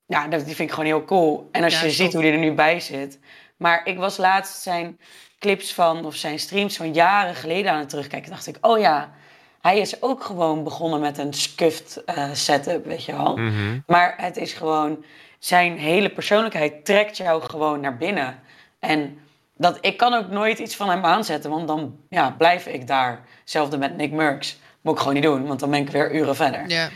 [0.07, 1.49] ja, die vind ik gewoon heel cool.
[1.51, 3.19] En als Ja, je ziet hoe die er nu bij zit.
[3.57, 4.99] Maar ik was laatst zijn
[5.39, 8.31] clips van, of zijn streams van jaren geleden aan het terugkijken.
[8.31, 9.13] dacht ik, oh ja,
[9.61, 13.37] hij is ook gewoon begonnen met een scuffed eh, setup, weet je wel.
[13.37, 13.81] Mhm.
[13.87, 15.05] Maar het is gewoon,
[15.39, 18.41] zijn hele persoonlijkheid trekt jou gewoon naar binnen.
[18.79, 19.19] En
[19.63, 23.25] dat, ik kan ook nooit iets van hem aanzetten, want dan ja, blijf ik daar.
[23.41, 24.59] Hetzelfde met Nick Murks.
[24.81, 26.69] Moet ik gewoon niet doen, want dan ben ik weer uren verder.
[26.69, 26.89] Ja.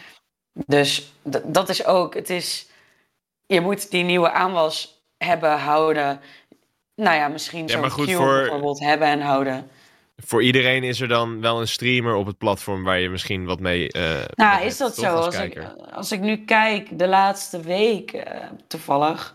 [0.67, 2.67] Dus d- dat is ook, het is,
[3.47, 6.21] je moet die nieuwe aanwas hebben, houden.
[6.95, 9.69] Nou ja, misschien Ja, zo'n maar goed, queue voor- bijvoorbeeld hebben en houden.
[10.17, 13.61] Voor iedereen is er dan wel een streamer op het platform waar je misschien wat
[13.61, 13.91] mee.
[13.93, 15.15] eh, mee Nou, hebt, is dat zo?
[15.15, 15.63] als Als ik,
[15.93, 19.35] als ik nu kijk, de laatste week eh, toevallig,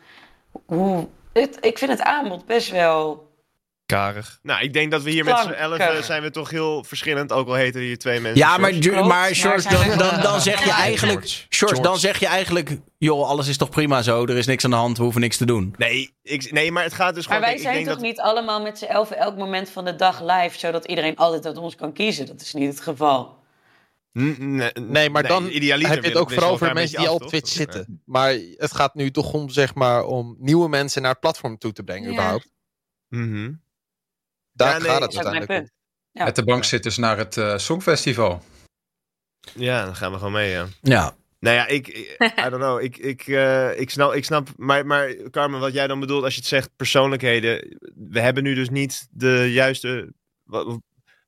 [0.66, 3.30] hoe, het, ik vind het aanbod best wel
[3.92, 4.40] Karig.
[4.44, 7.32] Nou, ik denk dat we hier met z'n elf zijn we toch heel verschillend.
[7.32, 8.40] Ook al heten hier twee mensen.
[8.40, 9.04] Ja, maar, George.
[9.04, 11.20] Maar George, dan, dan, dan zeg je eigenlijk...
[11.20, 11.46] George.
[11.50, 12.78] George, dan zeg je eigenlijk...
[12.98, 15.38] joh, alles is toch prima zo, er is niks aan de hand, we hoeven niks
[15.38, 15.76] te doen.
[15.78, 17.50] Nee, ik, nee maar het gaat dus Maar gewoon...
[17.50, 19.96] wij ik zijn denk toch dat, niet allemaal met z'n elf elk moment van de
[19.96, 22.26] dag live, zodat iedereen altijd uit ons kan kiezen?
[22.26, 23.40] Dat is niet het geval.
[24.14, 27.28] Nee, Nee, maar dan idealiter heb je het ook vooral voor mensen die al op
[27.28, 27.58] Twitch toch?
[27.58, 28.02] zitten.
[28.06, 31.72] Maar het gaat nu toch om, zeg maar, om nieuwe mensen naar het platform toe
[31.72, 32.14] te brengen Ja.
[32.14, 32.50] überhaupt.
[33.08, 33.54] Mhm.
[34.52, 35.70] Daar Ja, nee, gaat het uiteindelijk
[36.14, 36.24] om.
[36.26, 38.44] Met de bankzitters naar het eh, Songfestival.
[39.54, 40.68] Ja, dan gaan we gewoon mee, ja.
[40.82, 41.16] Ja.
[41.40, 42.82] Nou ja, ik, ik- I don't know.
[42.82, 46.34] Ik, ik, eh, ik snap, ik snap maar, maar Carmen, wat jij dan bedoelt als
[46.34, 47.78] je het zegt persoonlijkheden.
[48.10, 50.14] We hebben nu dus niet de juiste...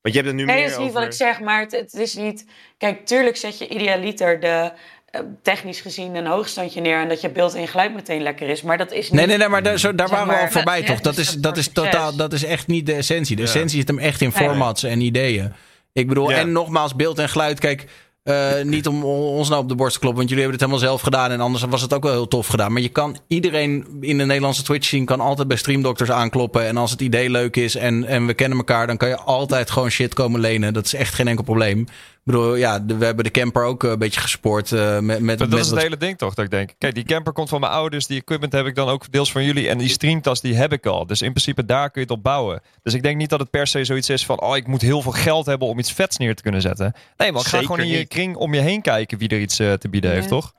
[0.04, 1.00] Want je hebt het nu Nee, meer dat is niet over...
[1.02, 2.46] wat ik zeg, maar het, het is niet...
[2.78, 4.72] Kijk, tuurlijk zet je idealiter de,
[5.10, 7.02] eh, technisch gezien een hoogstandje neer...
[7.02, 9.14] en dat je beeld en geluid meteen lekker is, maar dat is niet...
[9.20, 11.00] Nee, nee, nee, maar daar, zo, daar waren we al voorbij, ja, toch?
[11.02, 11.84] Dat dus is, dat dat, voor is succes.
[11.92, 13.36] totaal, dat is echt niet de essentie.
[13.36, 13.48] De Ja.
[13.48, 14.48] essentie zit hem echt in Nee.
[14.48, 15.54] formats en ideeën.
[15.94, 16.38] Ik bedoel, Ja.
[16.38, 17.60] en nogmaals, beeld en geluid.
[17.60, 17.86] Kijk,
[18.24, 20.90] eh, niet om ons nou op de borst te kloppen, want jullie hebben het helemaal
[20.90, 21.32] zelf gedaan.
[21.32, 22.74] En anders was het ook wel heel tof gedaan.
[22.74, 26.66] Maar je kan, iedereen in de Nederlandse Twitch zien, kan altijd bij Streamdoctors aankloppen.
[26.66, 29.72] En als het idee leuk is en, en we kennen elkaar, dan kan je altijd
[29.72, 30.74] gewoon shit komen lenen.
[30.74, 31.86] Dat is echt geen enkel probleem.
[32.26, 34.72] Ik bedoel, ja, de- we hebben de camper ook eh, een beetje gespoord.
[34.72, 36.74] eh, met, met, Dat met is het wat- hele ding toch, dat ik denk.
[36.78, 39.44] Kijk, die camper komt van mijn ouders, die equipment heb ik dan ook deels van
[39.44, 39.70] jullie.
[39.70, 41.06] En die streamtas, die heb ik al.
[41.08, 42.62] Dus in principe daar kun je het op bouwen.
[42.82, 45.02] Dus ik denk niet dat het per se zoiets is van, oh, ik moet heel
[45.02, 46.94] veel geld hebben om iets vets neer te kunnen zetten.
[47.18, 48.08] Nee man, ga Zeker gewoon in je niet.
[48.08, 50.16] kring om je heen kijken wie er iets eh, te bieden Ja.
[50.16, 50.54] heeft, toch?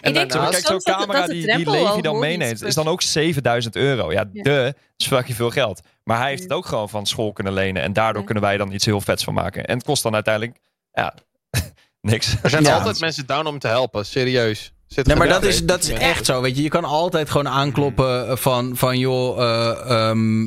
[0.00, 3.02] Ik denk maar, kijk, zo'n camera dat die, die Levi dan meeneemt, is dan ook
[3.02, 4.12] 7000 euro.
[4.12, 4.42] Ja, Ja.
[4.42, 5.80] de is fucking veel geld.
[6.04, 7.82] Maar hij heeft het ook gewoon van school kunnen lenen.
[7.82, 8.24] En daardoor Ja.
[8.26, 9.64] kunnen wij dan iets heel vets van maken.
[9.64, 10.58] En het kost dan uiteindelijk,
[10.92, 11.14] ja,
[12.00, 12.36] niks.
[12.42, 12.74] Er zijn Ja.
[12.74, 14.72] altijd mensen down om te helpen, serieus.
[14.86, 16.40] Zit Nee, maar dat is, dat is echt zo.
[16.40, 20.46] Weet je, je kan altijd gewoon aankloppen van, van joh, eh, ehm,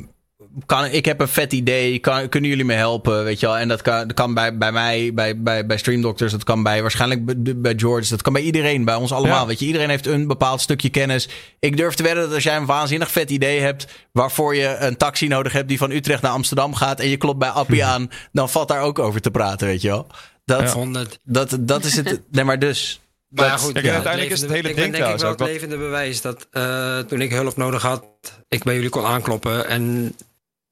[0.65, 1.99] kan, ik heb een vet idee.
[1.99, 3.23] Kan, kunnen jullie me helpen?
[3.23, 3.57] Weet je wel?
[3.57, 6.63] En dat kan, dat kan bij, bij mij, bij, bij, bij Stream Doctors, dat kan
[6.63, 9.41] bij waarschijnlijk bij, bij George, dat kan bij iedereen, bij ons allemaal.
[9.41, 9.45] Ja.
[9.45, 11.29] Weet je, iedereen heeft een bepaald stukje kennis.
[11.59, 14.97] Ik durf te wedden dat als jij een waanzinnig vet idee hebt, waarvoor je een
[14.97, 18.09] taxi nodig hebt die van Utrecht naar Amsterdam gaat en je klopt bij Appie aan,
[18.31, 20.07] dan valt daar ook over te praten, weet je wel.
[20.45, 21.19] Dat, 100.
[21.23, 22.21] dat, dat is het.
[22.31, 22.99] Nee, maar dus.
[23.29, 25.29] Maar ja, dat- goed, Kijk, ja, uiteindelijk is het hele ik ben denk ik wel
[25.31, 28.03] het levende bewijs dat eh, toen ik hulp nodig had,
[28.47, 29.67] ik bij jullie kon aankloppen.
[29.67, 30.15] En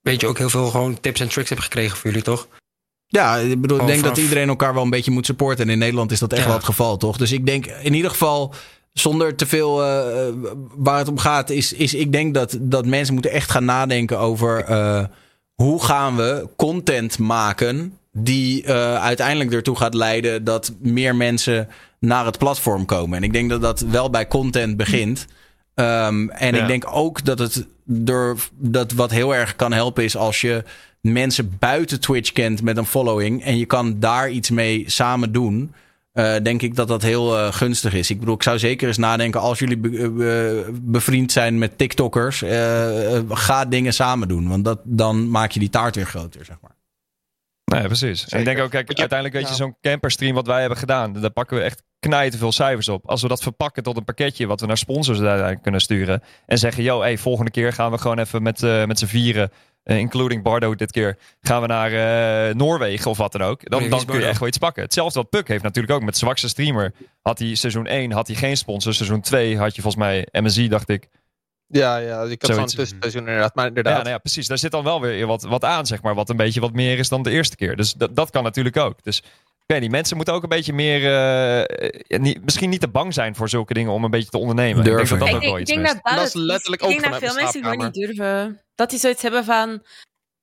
[0.02, 2.48] weet je ook heel veel gewoon tips en tricks heb gekregen voor jullie, toch?
[3.08, 5.66] Ja, ik bedoel, ik denk dat iedereen elkaar wel een beetje moet supporten.
[5.66, 6.48] En in Nederland is dat echt Ja.
[6.48, 7.18] wel het geval, toch?
[7.18, 8.54] Dus ik denk in ieder geval,
[8.94, 10.34] zonder te veel eh,
[10.76, 14.20] waar het om gaat, is, is ik denk dat, dat mensen moeten echt gaan nadenken
[14.20, 15.04] over eh,
[15.54, 21.68] hoe gaan we content maken die eh, uiteindelijk ertoe gaat leiden dat meer mensen
[22.00, 23.18] naar het platform komen.
[23.18, 25.26] En ik denk dat dat wel bij content begint.
[25.76, 26.62] Ehm, en Ja.
[26.62, 30.64] ik denk ook dat het door dat wat heel erg kan helpen is als je
[31.02, 35.74] mensen buiten Twitch kent met een following en je kan daar iets mee samen doen.
[36.14, 38.10] eh, denk ik dat dat heel eh, gunstig is.
[38.10, 42.44] Ik bedoel, ik zou zeker eens nadenken als jullie be- be- bevriend zijn met TikTokkers,
[43.30, 46.73] ga dingen samen doen, want dat, dan maak je die taart weer groter, zeg maar.
[47.74, 48.28] Nee, precies.
[48.28, 49.56] En ik denk ook, kijk, uiteindelijk weet je, ja.
[49.56, 53.10] zo'n camperstream wat wij hebben gedaan, daar pakken we echt knijten veel cijfers op.
[53.10, 56.58] Als we dat verpakken tot een pakketje wat we naar sponsors uiteindelijk kunnen sturen en
[56.58, 59.52] zeggen, yo, hey, volgende keer gaan we gewoon even met, eh, met z'n vieren,
[59.84, 63.70] eh, including Bardo dit keer, gaan we naar eh, Noorwegen of wat dan ook.
[63.70, 64.84] Dan, dan kun je echt wel iets pakken.
[64.84, 66.94] Hetzelfde wat Puck heeft natuurlijk ook met zwakste streamer.
[67.22, 70.68] Had hij seizoen 1 had hij geen sponsor, seizoen 2 had je volgens mij MSI,
[70.68, 71.10] dacht ik.
[71.68, 73.56] Ja, ja, ik had zo'n tussenseizoen inderdaad.
[73.56, 74.48] Maar Ja, inderdaad, nou ja, precies.
[74.48, 76.16] Daar zit dan wel weer wat, wat aan, zeg maar.
[76.16, 77.76] Wat een beetje wat meer is dan de eerste keer.
[77.76, 79.04] Dus dat, dat kan natuurlijk ook.
[79.04, 79.18] Dus
[79.64, 81.16] ik weet niet, mensen moeten ook een beetje meer...
[81.66, 84.84] eh, niet, misschien niet te bang zijn voor zulke dingen om een beetje te ondernemen.
[84.84, 85.20] Durven.
[85.20, 86.82] Ik denk dat dat Ik ook wel ik iets denk dat dat, Dat is letterlijk
[86.82, 88.62] Ik ook denk dat veel mensen gewoon niet durven.
[88.76, 89.84] Dat die zoiets hebben van...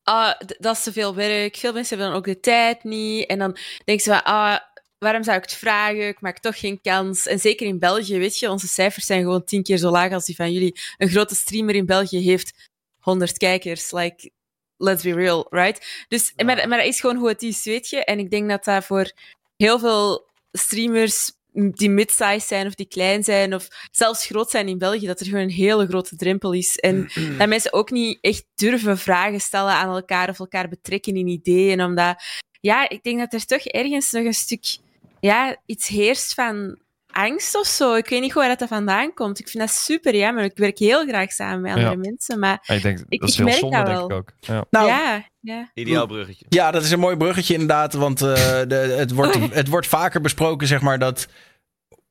[0.03, 1.57] Ah, dat is te veel werk.
[1.57, 3.27] Veel mensen hebben dan ook de tijd niet.
[3.27, 4.23] En dan denken ze van...
[4.23, 4.57] Ah,
[5.01, 6.09] waarom zou ik het vragen?
[6.09, 7.27] Ik maak toch geen kans.
[7.27, 10.25] En zeker in België, weet je, onze cijfers zijn gewoon tien keer zo laag als
[10.25, 10.81] die van jullie.
[10.99, 13.93] Een grote streamer in België heeft 100 kijkers.
[13.93, 14.31] Like,
[14.77, 16.05] let's be real, right?
[16.09, 18.05] Dus, maar, maar dat is gewoon hoe het is, weet je.
[18.05, 19.13] En ik denk dat dat voor
[19.57, 24.79] heel veel streamers die mid-size zijn of die klein zijn of zelfs groot zijn in
[24.79, 26.79] België, dat er gewoon een hele grote drempel is.
[26.79, 27.09] En
[27.39, 31.83] dat mensen ook niet echt durven vragen stellen aan elkaar of elkaar betrekken in ideeën,
[31.83, 32.23] omdat
[32.61, 34.79] ja, ik denk dat er toch ergens nog een stuk
[35.21, 36.79] ja, iets heerst van
[37.13, 37.95] angst of zo.
[37.95, 39.39] Ik weet niet goed waar dat vandaan komt.
[39.39, 40.45] Ik vind dat super jammer.
[40.45, 41.97] Ik werk heel graag samen met andere Ja.
[41.97, 44.13] mensen, maar Ja, ik denk, ik, dat is ik heel merk zonde, dat denk ik
[44.17, 44.33] ook.
[44.41, 44.65] Ja.
[44.71, 45.71] Nou, ja, ja.
[45.75, 46.47] Ideaal bruggetje.
[46.49, 47.93] Ja, dat is een mooi bruggetje inderdaad.
[47.95, 48.29] Want eh,
[48.69, 51.29] de, het, wordt, het wordt vaker besproken, zeg maar, dat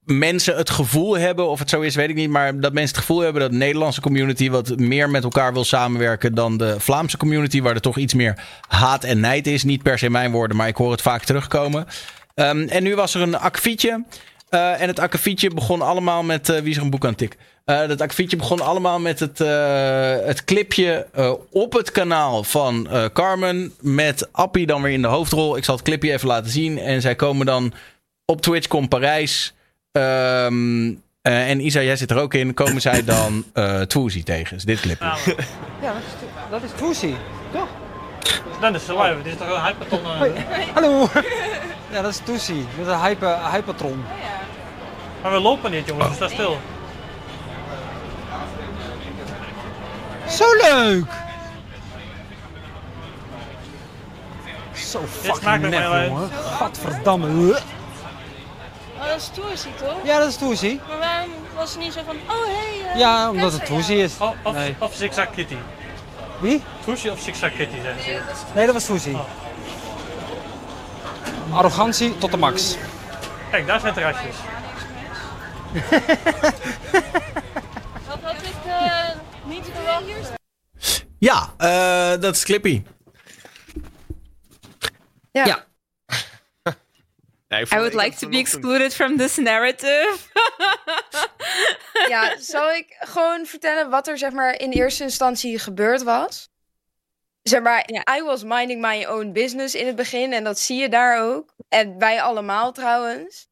[0.03, 2.29] mensen het gevoel hebben, of het zo is, weet ik niet.
[2.29, 5.63] Maar dat mensen het gevoel hebben dat de Nederlandse community wat meer met elkaar wil
[5.63, 7.61] samenwerken dan de Vlaamse community.
[7.61, 9.63] Waar er toch iets meer haat en nijd is.
[9.63, 11.85] Niet per se mijn woorden, maar ik hoor het vaak terugkomen.
[12.39, 14.03] Ehm, en nu was er een akkefietje.
[14.49, 16.49] Eh, en het akkefietje begon allemaal met.
[16.49, 17.37] eh, wie is er een boek aan het tik?
[17.65, 22.87] Eh dat akkefietje begon allemaal met het, eh, het clipje eh, op het kanaal van
[22.89, 23.73] eh, Carmen.
[23.79, 25.57] Met Appie dan weer in de hoofdrol.
[25.57, 26.79] Ik zal het clipje even laten zien.
[26.79, 27.73] En zij komen dan
[28.25, 29.53] op TwitchCon Parijs.
[29.91, 30.87] ehm,
[31.21, 32.53] eh, en Isa, jij zit er ook in.
[32.53, 34.57] Komen zij dan eh Twoozy tegen?
[34.57, 35.05] Is dit clipje?
[35.05, 35.13] Ja,
[35.93, 37.15] dat is, dat is Toesie,
[37.53, 37.67] toch?
[38.61, 39.17] Dan is het live.
[39.23, 39.99] Dit is toch een hyperton?
[40.73, 41.07] Hallo.
[41.91, 42.65] Ja, dat is Toesie.
[42.77, 44.03] Dat is een hyper, hypertron.
[45.21, 46.07] Maar we lopen niet, jongens.
[46.09, 46.57] We staan stil.
[50.29, 51.05] Zo leuk!
[54.73, 56.29] Zo Dit fucking nep, jongen.
[56.31, 57.27] Gadverdamme.
[58.99, 59.95] Oh, dat is Toersie, toch?
[60.03, 60.79] Ja, dat is Toesie.
[60.87, 64.13] Maar waarom was het niet zo van, oh hey, eh, Ja, omdat het Toesie is.
[64.19, 64.75] Of, of, Nee.
[64.79, 65.55] of Zigzag Kitty.
[66.39, 66.63] Wie?
[66.85, 68.43] Toesie of Zigzag Kitty, zeggen ze.
[68.55, 69.17] Nee, dat was Toesie.
[71.51, 72.75] Arrogantie tot de max.
[73.51, 74.35] Kijk, daar zijn terrasjes.
[78.07, 79.09] Dat had ik eh,
[79.43, 80.33] niet verwacht.
[81.19, 82.83] Ja, eh, dat is Clippy.
[85.31, 85.45] Ja.
[87.47, 90.17] Nee, ik I would ik like to be excluded from this narrative.
[92.07, 96.49] Ja, zal ik gewoon vertellen wat er zeg maar in eerste instantie gebeurd was?
[97.41, 100.89] Zeg maar, I was minding my own business in het begin en dat zie je
[100.89, 101.53] daar ook.
[101.69, 103.47] En wij allemaal trouwens.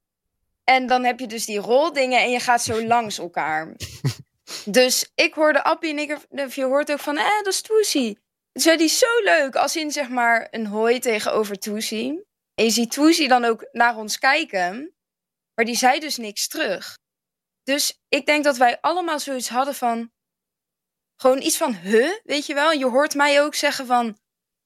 [0.63, 3.75] En dan heb je dus die roldingen en je gaat zo langs elkaar.
[4.65, 8.19] Dus ik hoorde Appie en ik, of je hoort ook van, eh, dat is Toesie.
[8.51, 12.25] Die zo leuk, als in zeg maar een hooi tegenover Toesie.
[12.55, 14.95] En je ziet Toesie dan ook naar ons kijken,
[15.55, 16.97] maar die zei dus niks terug.
[17.63, 20.11] Dus ik denk dat wij allemaal zoiets hadden van.
[21.17, 22.71] Gewoon iets van, huh, weet je wel?
[22.71, 24.17] Je hoort mij ook zeggen van.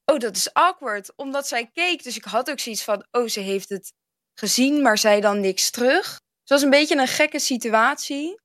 [0.06, 2.04] Oh, dat is awkward, omdat zij keek.
[2.04, 3.94] Dus ik had ook zoiets van, oh, ze heeft het
[4.40, 6.06] gezien, maar zei dan niks terug.
[6.06, 8.40] Dus het was een beetje een gekke situatie.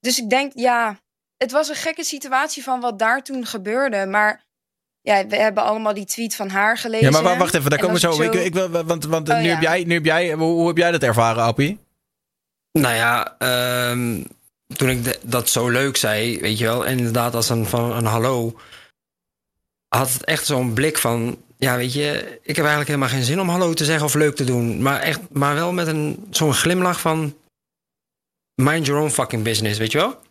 [0.00, 1.00] Dus ik denk, ja,
[1.36, 4.06] het was een gekke situatie van wat daar toen gebeurde.
[4.06, 4.44] Maar
[5.00, 7.06] ja, we hebben allemaal die tweet van haar gelezen.
[7.06, 8.22] Ja, maar wa- wacht even, daar En komen we zo.
[8.22, 9.52] ik Ik, ik, wil- want want Oh, nu, ja.
[9.52, 11.78] heb jij, nu heb jij, hoe, hoe heb jij dat ervaren, Appie?
[12.72, 14.24] Nou ja, ehm,
[14.66, 17.92] toen ik de- dat zo leuk zei, weet je wel, en inderdaad als een, van
[17.92, 18.58] een hallo,
[19.88, 23.40] had het echt zo'n blik van, ja, weet je, ik heb eigenlijk helemaal geen zin
[23.40, 26.54] om hallo te zeggen of leuk te doen, maar echt, maar wel met een zo'n
[26.54, 27.36] glimlach van,
[28.62, 30.24] mind your own fucking business, weet je wel?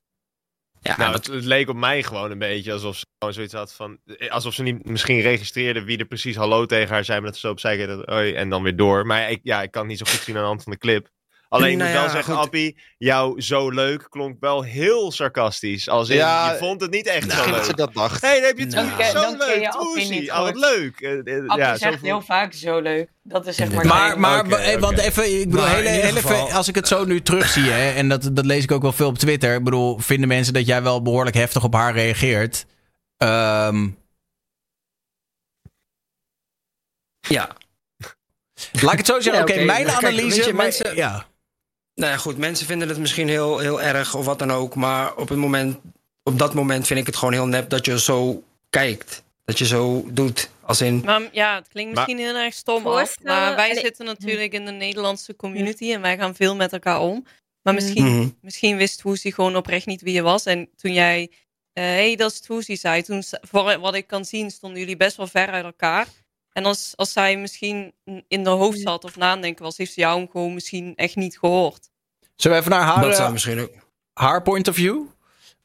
[0.81, 3.53] Ja, nou, dat, het, het leek op mij gewoon een beetje alsof ze gewoon zoiets
[3.53, 3.97] had van...
[4.29, 7.19] Alsof ze niet misschien registreerde wie er precies hallo tegen haar zei.
[7.19, 9.05] Maar dat ze zo opzij "Hoi," en dan weer door.
[9.05, 10.77] Maar ik, ja, ik kan het niet zo goed zien aan de hand van de
[10.77, 11.09] clip.
[11.49, 12.43] Alleen ik Nou moet wel ja, zeggen, goed.
[12.43, 15.89] Appie, jou zo leuk klonk wel heel sarcastisch.
[15.89, 17.65] Als in, Ja, je vond het niet echt zo Misschien dat leuk.
[17.69, 18.21] ze dat dacht.
[18.21, 19.59] Hé, hey, dan heb je het ken- zo dan leuk,
[20.09, 20.99] niet Oh, wat leuk.
[21.01, 23.09] Eh, eh, Appie ja, zo zegt voel- heel vaak zo leuk.
[23.23, 23.85] Dat is zeg maar...
[23.85, 27.63] Maar, maar eh, want even, ik bedoel, even, geval- als ik het zo nu terugzie,
[27.69, 29.55] hè, en dat, dat lees ik ook wel veel op Twitter.
[29.55, 32.65] Ik bedoel, vinden mensen dat jij wel behoorlijk heftig op haar reageert?
[33.17, 33.87] Ehm,
[37.19, 37.49] ja.
[38.81, 39.47] laat ik het zo zeggen.
[39.47, 40.53] Ja, Oké, mijn Kijk, analyse.
[40.53, 41.25] maar- mensen- ja.
[41.95, 44.75] Nou ja, goed, mensen vinden het misschien heel, heel erg of wat dan ook.
[44.75, 45.77] Maar op, het moment,
[46.23, 49.23] op dat moment vind ik het gewoon heel nep dat je zo kijkt.
[49.45, 50.49] Dat je zo doet.
[50.61, 51.01] Als in.
[51.05, 53.83] Maar ja, het klinkt Maar- misschien heel erg stom af, maar wij Allee.
[53.83, 57.25] zitten natuurlijk in de Nederlandse community en wij gaan veel met elkaar om.
[57.61, 58.27] Maar misschien, Mhm.
[58.41, 60.45] misschien wist Woesie gewoon oprecht niet wie je was.
[60.45, 61.29] En toen jij,
[61.73, 65.17] hé, hey, dat is Woesie, zei, toen, voor wat ik kan zien, stonden jullie best
[65.17, 66.07] wel ver uit elkaar.
[66.55, 67.93] En als, als zij misschien
[68.27, 71.39] in de hoofd zat of nadenken was, heeft ze jou hem gewoon misschien echt niet
[71.39, 71.89] gehoord.
[72.35, 73.71] Zullen we even naar haar, dat zou eh, misschien ook.
[74.13, 75.01] haar point of view?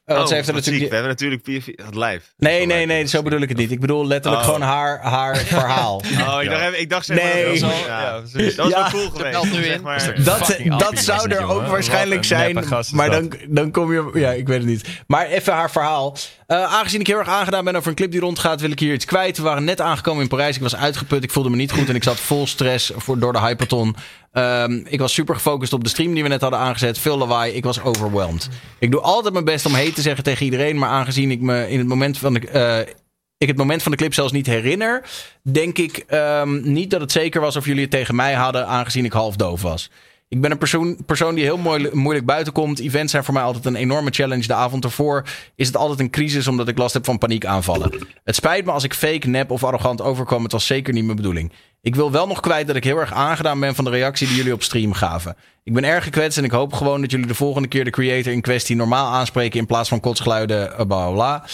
[0.05, 0.87] Want Oh, ze heeft er natuurlijk.
[0.89, 1.45] We hebben natuurlijk
[1.85, 2.21] het live.
[2.37, 3.71] Nee, nee, nee, zo bedoel ik het niet.
[3.71, 4.47] Ik bedoel letterlijk Oh.
[4.53, 5.95] gewoon haar, haar verhaal.
[6.27, 7.59] Oh, ik dacht, ik dacht zeg maar, Nee.
[7.59, 8.81] dat was Ja, dat was Ja.
[8.81, 9.43] wel cool geweest.
[9.53, 10.13] nu zeg maar.
[10.23, 11.69] Dat, dat zou er ook jongen.
[11.71, 12.53] waarschijnlijk zijn.
[12.91, 13.31] Maar dat.
[13.31, 14.19] dan, dan kom je.
[14.19, 14.85] Ja, ik weet het niet.
[15.07, 16.17] Maar even haar verhaal.
[16.47, 18.93] Eh, aangezien ik heel erg aangedaan ben over een clip die rondgaat, wil ik hier
[18.93, 19.37] iets kwijt.
[19.37, 20.55] We waren net aangekomen in Parijs.
[20.55, 21.23] Ik was uitgeput.
[21.23, 21.89] Ik voelde me niet goed.
[21.89, 23.95] En ik zat vol stress voor, door de hyperton.
[24.31, 26.97] Ehm, ik was super gefocust op de stream die we net hadden aangezet.
[26.97, 27.53] Veel lawaai.
[27.53, 28.49] Ik was overwhelmed.
[28.79, 30.77] Ik doe altijd mijn best om heet te zeggen tegen iedereen.
[30.77, 32.39] Maar aangezien ik me in het moment van de.
[32.39, 32.93] eh,
[33.37, 35.09] ik het moment van de clip zelfs niet herinner,
[35.41, 39.05] denk ik ehm, niet dat het zeker was of jullie het tegen mij hadden, aangezien
[39.05, 39.89] ik half doof was.
[40.31, 42.79] Ik ben een persoon, persoon die heel mooi, moeilijk buiten komt.
[42.79, 44.47] Events zijn voor mij altijd een enorme challenge.
[44.47, 45.23] De avond ervoor
[45.55, 47.91] is het altijd een crisis omdat ik last heb van paniekaanvallen.
[48.23, 50.43] Het spijt me als ik fake, nep of arrogant overkwam.
[50.43, 51.51] Het was zeker niet mijn bedoeling.
[51.81, 54.35] Ik wil wel nog kwijt dat ik heel erg aangedaan ben van de reactie die
[54.35, 55.35] jullie op stream gaven.
[55.63, 58.31] Ik ben erg gekwetst en ik hoop gewoon dat jullie de volgende keer de creator
[58.31, 61.45] in kwestie normaal aanspreken in plaats van kotsgeluiden, eh, bla bla.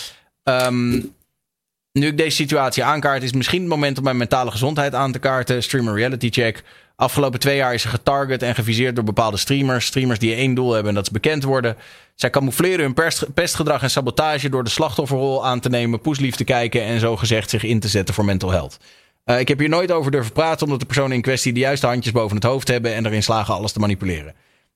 [0.44, 0.92] Ehm,
[1.92, 5.20] nu ik deze situatie aankaart, is misschien het moment om mijn mentale gezondheid aan te
[5.20, 5.64] kaarten.
[5.64, 6.64] Streamer Reality Check.
[7.00, 9.86] Afgelopen twee jaar is ze getarget en geviseerd door bepaalde streamers.
[9.86, 11.78] Streamers die één doel hebben en dat ze bekend worden.
[12.16, 16.44] Zij camoufleren hun pest- pestgedrag en sabotage door de slachtofferrol aan te nemen, poeslief te
[16.44, 18.78] kijken en zo gezegd zich in te zetten voor mental health.
[19.24, 21.88] Eh, ik heb hier nooit over durven praten, omdat de personen in kwestie de juiste
[21.88, 24.34] handjes boven het hoofd hebben en erin slagen alles te manipuleren.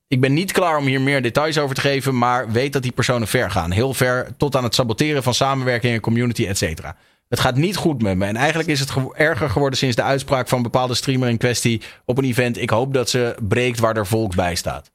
[0.08, 2.92] Ik ben niet klaar om hier meer details over te geven, maar weet dat die
[2.92, 3.72] personen ver gaan.
[3.72, 6.96] Heel ver, tot aan het saboteren van samenwerking, community, et cetera.
[7.32, 8.26] Het gaat niet goed met me.
[8.26, 11.38] En eigenlijk is het ge- erger geworden sinds de uitspraak van een bepaalde streamer in
[11.38, 12.58] kwestie op een event.
[12.58, 14.92] Ik hoop dat ze breekt waar er volk bij staat.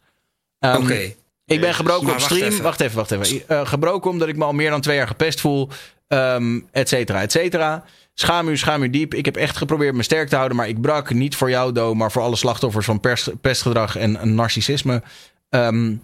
[0.58, 1.12] Ehm, Oké.
[1.44, 2.42] Ik ben gebroken Maar op stream.
[2.50, 2.62] even.
[2.62, 3.48] Wacht even, wacht even.
[3.48, 5.68] Eh, gebroken omdat ik me al meer dan twee jaar gepest voel.
[6.08, 7.84] ehm et cetera, et cetera.
[8.14, 9.14] Schaam u, schaam u diep.
[9.14, 10.56] Ik heb echt geprobeerd me sterk te houden.
[10.56, 11.94] Maar ik brak niet voor jou, Do.
[11.94, 15.02] Maar voor alle slachtoffers van pers- pestgedrag en, en narcissisme.
[15.48, 15.94] Ehm,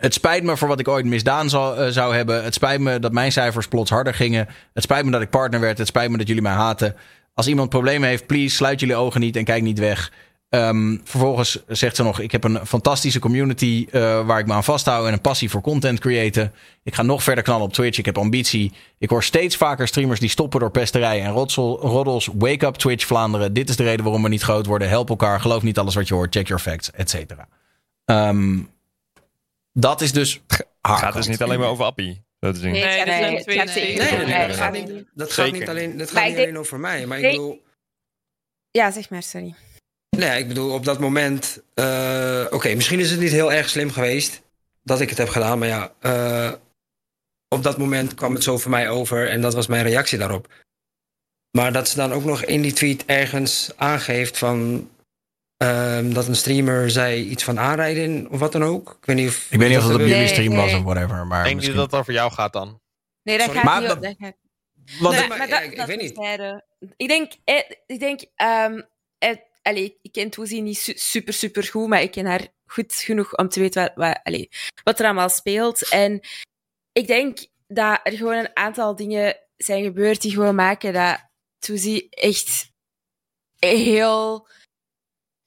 [0.00, 2.44] het spijt me voor wat ik ooit misdaan zou, eh, zou hebben.
[2.44, 4.48] Het spijt me dat mijn cijfers plots harder gingen.
[4.74, 5.78] Het spijt me dat ik partner werd.
[5.78, 6.96] Het spijt me dat jullie mij haten.
[7.34, 10.12] Als iemand problemen heeft, please sluit jullie ogen niet en kijk niet weg.
[10.48, 14.64] Ehm, vervolgens zegt ze nog: Ik heb een fantastische community eh, waar ik me aan
[14.64, 16.52] vasthoud en een passie voor content creëren.
[16.82, 17.98] Ik ga nog verder knallen op Twitch.
[17.98, 18.72] Ik heb ambitie.
[18.98, 22.28] Ik hoor steeds vaker streamers die stoppen door pesterijen en roddels.
[22.38, 23.52] Wake up Twitch Vlaanderen.
[23.52, 24.88] Dit is de reden waarom we niet groot worden.
[24.88, 25.40] Help elkaar.
[25.40, 26.34] Geloof niet alles wat je hoort.
[26.34, 27.48] Check your facts, et cetera.
[28.04, 28.58] Ehm,
[29.72, 30.40] dat is dus.
[30.46, 32.22] Het gaat dus niet alleen maar over Appie.
[32.40, 32.72] Zo te zien.
[32.72, 36.28] Nee, nee, Nee, nee, nee, Nee, dat gaat niet, dat gaat niet alleen, dat gaat
[36.28, 37.06] niet alleen over mij.
[37.06, 37.62] Maar ik bedoel,
[38.70, 39.54] Ja, zeg maar, sorry.
[40.16, 41.62] nee, ik bedoel op dat moment.
[41.74, 44.42] eh, Oké, misschien is het niet heel erg slim geweest
[44.82, 45.58] dat ik het heb gedaan.
[45.58, 46.52] Maar ja, eh,
[47.48, 49.28] op dat moment kwam het zo voor mij over.
[49.28, 50.48] En dat was mijn reactie daarop.
[51.50, 54.88] Maar dat ze dan ook nog in die tweet ergens aangeeft van.
[55.64, 58.96] Ehm, dat een streamer zei iets van aanrijden of wat dan ook.
[59.00, 59.46] Ik weet niet of.
[59.50, 61.26] Ik weet niet of het op jullie Nee, stream was of whatever.
[61.26, 62.80] Maar Ik denk misschien- dat het over jou gaat dan.
[63.22, 63.60] Nee, dat Sorry.
[63.60, 64.02] gaat niet op.
[64.02, 64.36] dat- Dat gaat...
[65.00, 66.18] Want Nee, maar- dat, ik- ik dat weet niet.
[66.96, 68.20] Ik denk, eh, ik denk
[69.62, 73.36] allee, ik ken Toezie niet su- super, super goed, maar ik ken haar goed genoeg
[73.36, 74.48] om te weten wat, wat, allee,
[74.84, 75.88] wat er allemaal speelt.
[75.88, 76.20] En
[76.92, 81.18] ik denk dat er gewoon een aantal dingen zijn gebeurd die gewoon maken dat
[81.58, 82.70] Toezie echt
[83.58, 84.48] heel,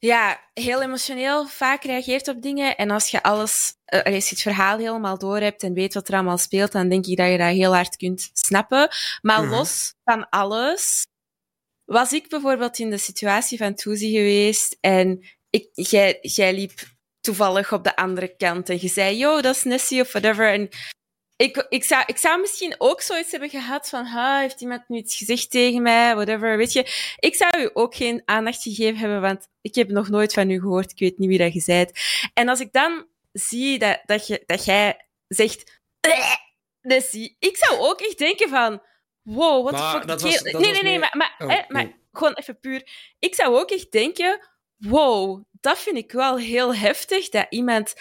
[0.06, 2.78] ja, heel emotioneel vaak reageert op dingen.
[2.78, 6.08] En als je alles, eh, als je het verhaal helemaal door hebt en weet wat
[6.08, 8.90] er allemaal speelt, dan denk ik dat je dat heel hard kunt snappen.
[9.22, 9.52] Maar Mhm.
[9.52, 11.06] los van alles,
[11.86, 16.80] was ik bijvoorbeeld in de situatie van Toezie geweest en ik, jij, jij liep
[17.20, 20.54] toevallig op de andere kant en je zei, yo, dat is Nessie of whatever.
[20.54, 20.70] En
[21.36, 24.98] ik, ik, zou, ik zou misschien ook zoiets hebben gehad van, ha, heeft iemand nu
[24.98, 27.14] iets gezegd tegen mij, whatever, weet je.
[27.20, 30.60] Ik zou u ook geen aandacht gegeven hebben, want ik heb nog nooit van u
[30.60, 31.92] gehoord, ik weet niet wie dat je bent.
[32.34, 36.36] En als ik dan zie dat, dat, je, dat jij zegt, "Bleh,
[36.82, 38.82] Nessie, ik zou ook echt denken van,
[39.22, 40.08] wow, wat fuck.
[40.08, 41.92] dat was- nee, nee, nee, maar, maar, Oh, hè, maar oh.
[42.12, 42.88] gewoon even puur.
[43.20, 44.48] Ik zou ook echt denken,
[44.78, 47.94] wow, dat vind ik wel heel heftig, dat iemand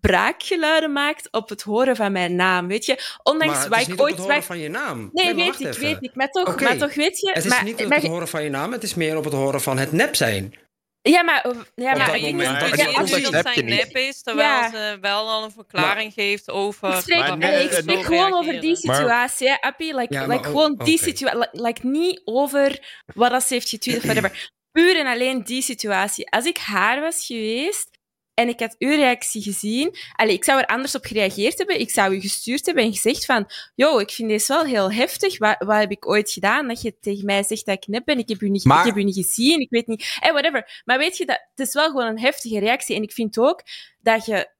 [0.00, 2.98] braakgeluiden maakt op het horen van mijn naam, weet je?
[3.22, 4.12] Ondanks maar het wat is ik niet op ooit...
[4.14, 5.08] het horen wat- van je naam.
[5.12, 5.80] Nee, maar weet ik, even.
[5.80, 6.14] weet ik.
[6.14, 7.30] Maar toch, maar toch weet je...
[7.32, 9.24] Het is maar, niet op maar- het horen van je naam, het is meer op
[9.24, 10.62] het horen van het nep zijn.
[11.02, 11.44] Ja, maar...
[11.44, 12.60] Ja, Op maar dat Maar je moment.
[12.60, 13.64] heb je zijn niet.
[13.84, 14.70] nep is, terwijl Ja.
[14.70, 16.88] ze wel al een verklaring geeft over...
[16.94, 19.94] Ik spreek, Maar nee, ik spreek gewoon over die Maar- situatie, hè, Appie.
[19.94, 21.38] Like, Ja, like gewoon die situatie.
[21.38, 22.78] Like, like niet over
[23.14, 24.50] wat dat ze heeft getweet of whatever.
[24.72, 26.30] Puur en alleen die situatie.
[26.30, 27.93] Als ik haar was geweest
[28.34, 31.80] en ik had uw reactie gezien, allee, ik zou er anders op gereageerd hebben.
[31.80, 35.38] Ik zou u gestuurd hebben en gezegd van, yo, ik vind deze wel heel heftig.
[35.38, 36.68] Wat, wat heb ik ooit gedaan?
[36.68, 38.18] Dat je tegen mij zegt dat ik nep ben.
[38.18, 39.60] Ik heb u niet, Maar- ik heb u niet gezien.
[39.60, 40.18] Ik weet niet.
[40.20, 40.82] Eh, whatever.
[40.84, 42.96] Maar weet je, dat, het is wel gewoon een heftige reactie.
[42.96, 43.62] En ik vind ook
[44.00, 44.52] dat je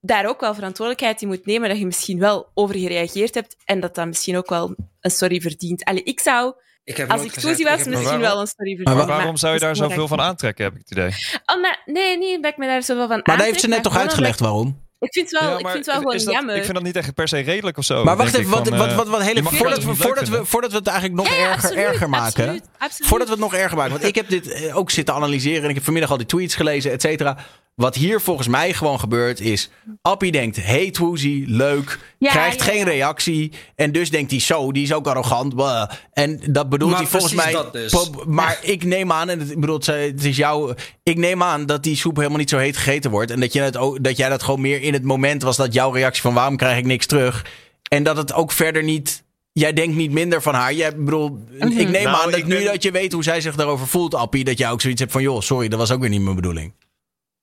[0.00, 3.80] daar ook wel verantwoordelijkheid in moet nemen dat je misschien wel over gereageerd hebt en
[3.80, 5.84] dat dat misschien ook wel een sorry verdient.
[5.84, 6.54] Allee, ik zou,
[6.84, 9.06] Ik heb als ik Toezie was, ik heb misschien wel een sorry Maar verdienen.
[9.16, 11.10] waarom zou je daar dat zoveel van aantrekken, heb ik het idee?
[11.54, 13.82] Oh, maar, nee, niet dat ik me daar zoveel van Maar daar heeft ze net
[13.82, 14.88] toch aantrek, maar uitgelegd waarom?
[14.98, 16.56] Ik vind het wel, Ja, ik maar vind het wel gewoon dat- jammer.
[16.56, 18.04] Ik vind dat niet echt per se redelijk of zo.
[18.04, 20.44] Maar wacht even, ik, wat, van, wat, eh, wat, wat mag voordat we, voordat, we,
[20.44, 22.26] voordat we het eigenlijk nog Ja, ja, erger, absoluut, erger maken.
[22.26, 23.08] absoluut, absoluut.
[23.08, 23.92] Voordat we het nog erger maken.
[23.92, 26.54] Want ik heb dit eh, ook zitten analyseren en ik heb vanmiddag al die tweets
[26.54, 27.36] gelezen, et cetera.
[27.80, 29.70] Wat hier volgens mij gewoon gebeurt is...
[30.02, 31.98] Appie denkt, hey Twoozy, leuk.
[32.18, 32.84] Ja, krijgt ja, geen ja.
[32.84, 33.52] reactie.
[33.74, 35.54] En dus denkt hij, zo, die is ook arrogant.
[35.54, 35.90] blah.
[36.12, 37.52] En dat bedoelt Maar hij volgens mij...
[37.52, 38.26] precies dat dus.
[38.26, 40.74] Maar ik neem aan, en het, ik bedoel, het, is- het is jouw...
[41.02, 43.30] Ik neem aan dat die soep helemaal niet zo heet gegeten wordt.
[43.30, 45.56] En dat, je het ook, dat jij dat gewoon meer in het moment was...
[45.56, 47.44] dat jouw reactie van waarom krijg ik niks terug...
[47.88, 49.22] En dat het ook verder niet...
[49.52, 50.72] Jij denkt niet minder van haar.
[50.74, 53.22] Jij, ik bedoel, ik neem Nou, aan dat ik nu ben- dat je weet hoe
[53.22, 54.44] zij zich daarover voelt, Appie...
[54.44, 56.72] dat jij ook zoiets hebt van, joh, sorry, dat was ook weer niet mijn bedoeling.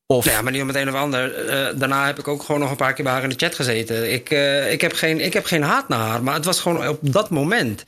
[0.07, 0.25] Of...
[0.25, 1.45] Ja, maar niet om het een of ander.
[1.47, 3.55] Eh, daarna heb ik ook gewoon nog een paar keer bij haar in de chat
[3.55, 4.13] gezeten.
[4.13, 6.87] Ik, eh, ik, heb geen, ik heb geen haat naar haar, maar het was gewoon
[6.87, 7.85] op dat moment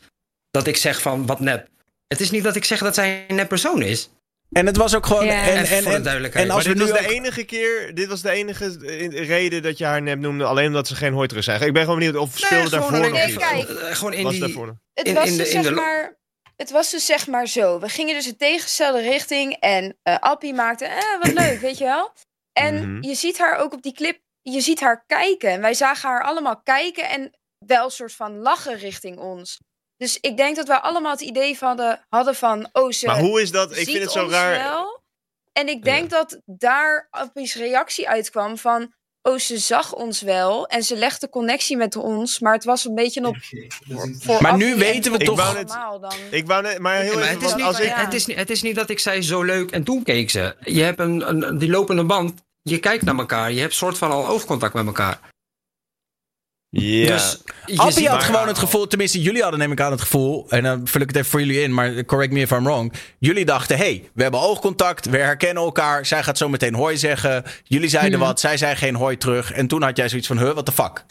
[0.51, 1.67] dat ik zeg van wat nep.
[2.07, 4.09] Het is niet dat ik zeg dat zij een nep persoon is.
[4.51, 5.25] En het was ook gewoon.
[5.25, 5.47] Ja.
[5.47, 8.07] En, en, voor de en, als maar we dit nu was de enige keer, dit
[8.07, 8.75] was de enige
[9.09, 11.61] reden dat je haar nep noemde, alleen omdat ze geen hooiterug zijn.
[11.61, 13.37] Ik ben gewoon benieuwd of speelde daarvoor nog Nee, iets.
[13.37, 13.67] kijk.
[13.69, 14.41] Gewoon in Was die.
[14.41, 14.77] daarvoor?
[14.93, 16.17] Het In- was in de- dus in zeg de maar...
[16.61, 17.79] Het was dus zeg maar zo.
[17.79, 21.83] We gingen dus de tegenstelde richting en eh Appie maakte, eh, wat leuk, weet je
[21.85, 22.11] wel.
[22.53, 23.03] En Mhm.
[23.03, 25.49] je ziet haar ook op die clip, je ziet haar kijken.
[25.49, 27.31] En wij zagen haar allemaal kijken en
[27.65, 29.57] wel een soort van lachen richting ons.
[29.97, 33.19] Dus ik denk dat wij allemaal het idee van hadden, hadden van, oh ze Maar
[33.19, 33.77] hoe is dat?
[33.77, 34.57] Ik vind het zo raar.
[34.57, 35.01] wel.
[35.53, 40.67] En ik denk dat daar Appie's reactie uitkwam van, oh ze zag ons wel.
[40.67, 43.35] En ze legde connectie met ons, maar het was een beetje op...
[44.19, 46.11] voor Maar nu weten we toch- Ik wou net- allemaal dan.
[46.29, 47.85] Ik wou net, maar heel Maar even, het, is niet, als ik...
[47.87, 47.95] ja.
[48.05, 50.55] het, is niet, het is niet dat ik zei zo leuk en toen keek ze.
[50.59, 52.33] Je hebt een, een, die lopende band.
[52.61, 53.51] Je kijkt naar elkaar.
[53.51, 55.19] Je hebt soort van al oogcontact met elkaar.
[56.71, 57.07] Ja.
[57.13, 60.01] Dus je Appie ziet had gewoon het gevoel, tenminste jullie hadden neem ik aan het
[60.01, 62.63] gevoel, en dan vul ik het even voor jullie in, maar correct me if I'm
[62.63, 62.93] wrong.
[63.19, 67.43] Jullie dachten, hey, we hebben oogcontact, we herkennen elkaar, zij gaat zo meteen hoi zeggen.
[67.63, 68.27] Jullie zeiden Hmm.
[68.27, 69.51] wat, zij zei geen hoi terug.
[69.51, 71.05] En toen had jij zoiets van, huh, what the fuck?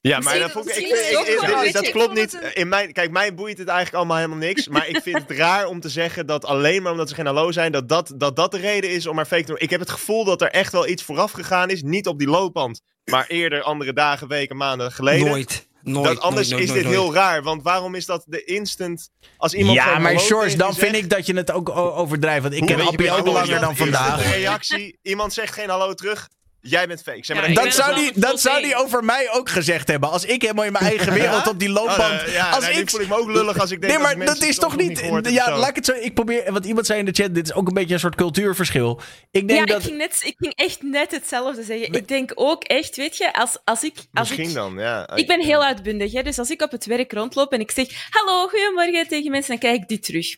[0.00, 2.38] Ja, maar dat, vond ik, ik, dat klopt niet.
[2.54, 4.68] In mijn, kijk, mij boeit het eigenlijk allemaal helemaal niks.
[4.68, 7.52] Maar ik vind het raar om te zeggen dat alleen maar omdat ze geen hallo
[7.52, 9.60] zijn, dat dat, dat, dat de reden is om haar fake te doen.
[9.60, 11.82] Ik heb het gevoel dat er echt wel iets vooraf gegaan is.
[11.82, 12.80] Niet op die loopband,
[13.10, 15.28] maar eerder andere dagen, weken, maanden geleden.
[15.28, 15.66] Nooit.
[15.82, 16.06] Nooit.
[16.06, 16.94] dat, anders nooit, is dit nooit.
[16.94, 17.42] heel raar.
[17.42, 21.26] Want waarom is dat de instant als iemand Ja, maar tegen dan vind ik dat
[21.26, 22.42] je het ook overdrijft.
[22.42, 24.30] Want ik ken Appie ook langer dan vandaag.
[24.30, 26.28] reactie, iemand zegt geen hallo terug,
[26.68, 27.24] jij bent fake.
[27.24, 30.10] Zeg maar, Ja, dat- ben zou, die, dat zou die over mij ook gezegd hebben.
[30.10, 32.20] Als ik helemaal in mijn eigen wereld op die loopband.
[32.20, 34.26] Oh, eh, ja, als ik, voel ik me ook lullig als ik denk nee, maar
[34.26, 35.30] dat is toch nog niet.
[35.30, 35.56] ja, zo.
[35.56, 35.92] laat ik het zo.
[35.92, 36.52] Ik probeer.
[36.52, 39.00] Want iemand zei in de chat: dit is ook een beetje een soort cultuurverschil.
[39.30, 39.78] Ik denk ja, dat.
[39.78, 41.92] ik, ging net, ik ging echt net hetzelfde zeggen.
[41.92, 43.94] Ik denk ook echt, weet je, als, als ik...
[43.96, 45.14] Als Misschien ik, dan, ja.
[45.14, 46.22] Ik ben heel uitbundig, hè?
[46.22, 49.58] dus als ik op het werk rondloop en ik zeg hallo, goedemorgen tegen mensen, dan
[49.58, 50.36] krijg ik die terug.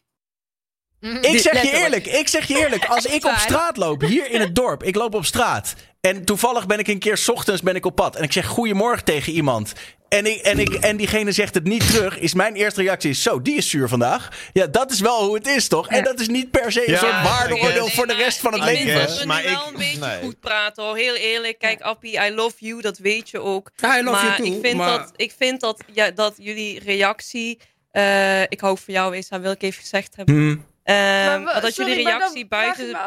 [1.01, 2.85] Ik zeg je eerlijk, ik zeg je eerlijk.
[2.95, 5.75] Als ik op straat loop, hier in het dorp, ik loop op straat.
[6.01, 8.17] En toevallig ben ik een keer 's ochtends ben ik op pad.
[8.17, 9.73] En ik zeg goedemorgen tegen iemand.
[10.09, 12.19] En, ik, en, ik, en diegene zegt het niet terug.
[12.19, 14.29] Is mijn eerste reactie: Zo, die is zuur vandaag.
[14.53, 15.89] Ja, dat is wel hoe het is, toch?
[15.89, 18.63] En dat is niet per se een Ja, soort waardeoordeel voor de rest van het
[18.63, 19.07] Ik leven.
[19.07, 20.23] dat we maar nu ik- wel een beetje nee.
[20.23, 20.97] goed praten hoor.
[20.97, 21.59] Heel eerlijk.
[21.59, 22.81] Kijk, Appie, I love you.
[22.81, 23.71] Dat weet je ook.
[23.77, 26.35] Ja, I love maar you too, ik vind maar- dat, ik vind dat, ja, dat
[26.39, 27.59] jullie reactie...
[27.91, 30.35] eh, ik hou van jou, Esa, wil ik even gezegd hebben.
[30.35, 30.65] Hmm.
[30.85, 30.97] Ehm,
[31.27, 32.99] Maar maar dat sorry, jullie maar dan reactie buiten...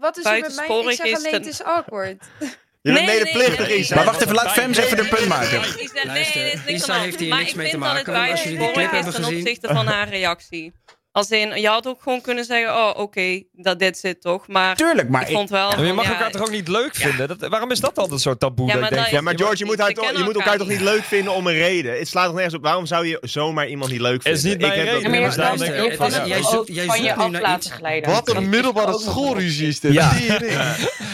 [0.00, 0.66] Wat is er met mij?
[0.90, 2.24] Ik zeg is alleen, ten- het is awkward.
[2.38, 3.94] Je bent Nee, nee, medeplichtig, nee, Isa.
[3.94, 5.58] Maar wacht even, laat Fems even de punt maken.
[5.80, 7.42] Isa, nee, Isa heeft hier hand.
[7.42, 8.14] niks mee te maken.
[8.30, 9.38] Als jullie die clip hebben ten gezien.
[9.38, 10.72] opzichte van haar reactie.
[11.16, 14.48] Als in, je had ook gewoon kunnen zeggen, oh oké, dat dit zit toch.
[14.48, 15.70] Maar Tuurlijk, maar ik vond wel...
[15.76, 17.28] Maar je mag ja, elkaar toch ook niet leuk vinden?
[17.28, 18.66] Dat, waarom is dat altijd zo'n taboe?
[18.66, 20.68] Ja, dat maar ik denk, Ja, maar George, je moet, toch- je moet elkaar toch
[20.68, 21.98] niet leuk vinden om een reden?
[21.98, 22.62] Het slaat toch nergens op.
[22.62, 24.58] Waarom zou je zomaar iemand niet leuk Het is vinden?
[24.58, 27.30] niet mijn reden, maar je denk ik ook van, jij zoekt- jij van je af
[27.30, 27.70] laten iets.
[27.70, 28.10] glijden.
[28.10, 29.92] Wat een middelbare schoolruzie is dit.
[29.92, 30.12] Ja.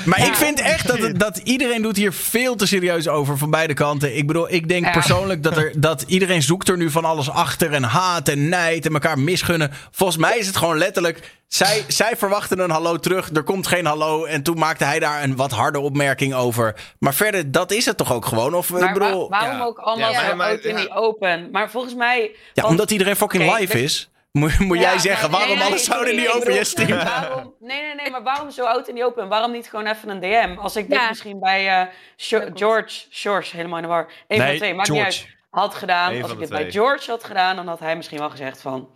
[0.04, 3.74] Maar ik vind echt dat, dat iedereen doet hier veel te serieus over van beide
[3.74, 4.16] kanten.
[4.16, 7.72] Ik bedoel, ik denk persoonlijk dat, er, dat iedereen zoekt er nu van alles achter.
[7.72, 9.70] En haat en nijd en elkaar misgunnen.
[9.94, 11.40] Volgens mij is het gewoon letterlijk...
[11.48, 14.24] Zij, zij verwachten een hallo terug, er komt geen hallo.
[14.24, 16.74] En toen maakte hij daar een wat harde opmerking over.
[16.98, 18.54] Maar verder, dat is het toch ook gewoon?
[18.54, 19.64] Of, Maar bedoel, waarom ja.
[19.64, 20.80] ook allemaal Ja, maar- zo maar- out in ja.
[20.80, 21.48] die open?
[21.50, 22.20] Maar volgens mij...
[22.20, 24.10] ja, want- omdat iedereen fucking live is.
[24.32, 27.04] Moet, moet jij zeggen, waarom nee, alles nee, zouden niet over je stream?
[27.04, 29.28] Waarom, nee, nee, nee, maar waarom zo oud in die open?
[29.28, 30.58] Waarom niet gewoon even een DM?
[30.58, 31.86] Als ik dit misschien bij eh,
[32.16, 34.10] Sho- George, George, helemaal in de war.
[34.28, 35.04] Eén van twee, maakt George.
[35.06, 35.36] niet uit.
[35.50, 36.12] Had gedaan.
[36.12, 36.70] Eén Als ik dit bij.
[36.70, 38.88] George had gedaan, dan had hij misschien wel gezegd van...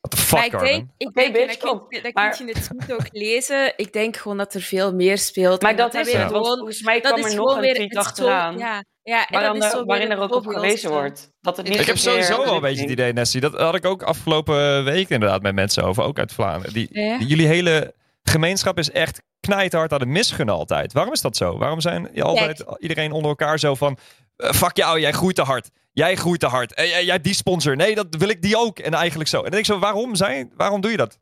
[0.00, 0.72] What the Maar fuck, ik Armin?
[0.72, 3.72] denk, ik denk bitch, dat, kun dat Maar- kun je het goed ook lezen.
[3.76, 5.62] Ik denk gewoon dat er veel meer speelt.
[5.62, 7.64] Maar en dat is weer het, volgens mij dat kwam is er nog gewoon een
[7.64, 8.58] weer tweet achteraan.
[8.58, 11.30] Ja, ja, en Waarin dat is er, zo waarin er ook op gelezen wordt.
[11.40, 13.40] Dat het niet Ik heb sowieso wel een beetje het idee, Nessie.
[13.40, 16.02] Dat had ik ook afgelopen week inderdaad met mensen over.
[16.02, 16.72] Ook uit Vlaanderen.
[16.72, 17.18] Die, Ja.
[17.18, 17.94] die- jullie hele
[18.30, 20.92] gemeenschap is echt knijthard aan het misgunnen altijd.
[20.92, 21.58] Waarom is dat zo?
[21.58, 23.98] Waarom zijn je altijd iedereen onder elkaar zo van...
[24.36, 25.68] eh, fuck jou, jij groeit te hard.
[25.92, 26.74] Jij groeit te hard.
[26.74, 27.76] Eh, jij- jij die sponsor.
[27.76, 28.78] Nee, dat wil ik die ook.
[28.78, 29.36] En eigenlijk zo.
[29.36, 31.18] En dan denk ik zo, waarom, zijn, waarom doe je dat?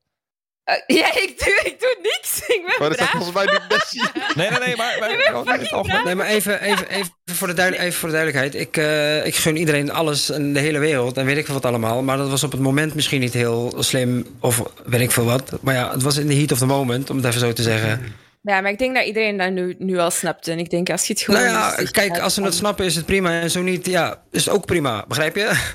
[0.68, 2.40] Eh, ja, ik doe, ik doe niks.
[2.56, 4.00] Ik ben Maar dat volgens mij niet Messi.
[4.34, 4.96] Nee, nee, nee, maar...
[5.44, 6.04] maar.
[6.04, 8.54] Nee, maar even, even, even, voor de even voor de duidelijkheid.
[8.54, 11.64] Ik, eh, ik gun iedereen alles en de hele wereld en weet ik veel wat
[11.64, 12.02] allemaal.
[12.02, 15.58] Maar dat was op het moment misschien niet heel slim of weet ik veel wat.
[15.60, 17.62] Maar ja, het was in de heat of the moment, om het even zo te
[17.62, 18.14] zeggen.
[18.42, 20.48] Ja, maar ik denk dat iedereen dat nu, nu al snapt.
[20.48, 21.42] En ik denk, als je het gewoon...
[21.42, 24.44] Nou ja, kijk, als ze het snappen is het prima en zo niet, ja, is
[24.44, 25.04] het ook prima.
[25.08, 25.74] Begrijp je?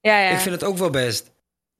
[0.00, 0.30] Ja, ja.
[0.30, 1.30] Ik vind het ook wel best.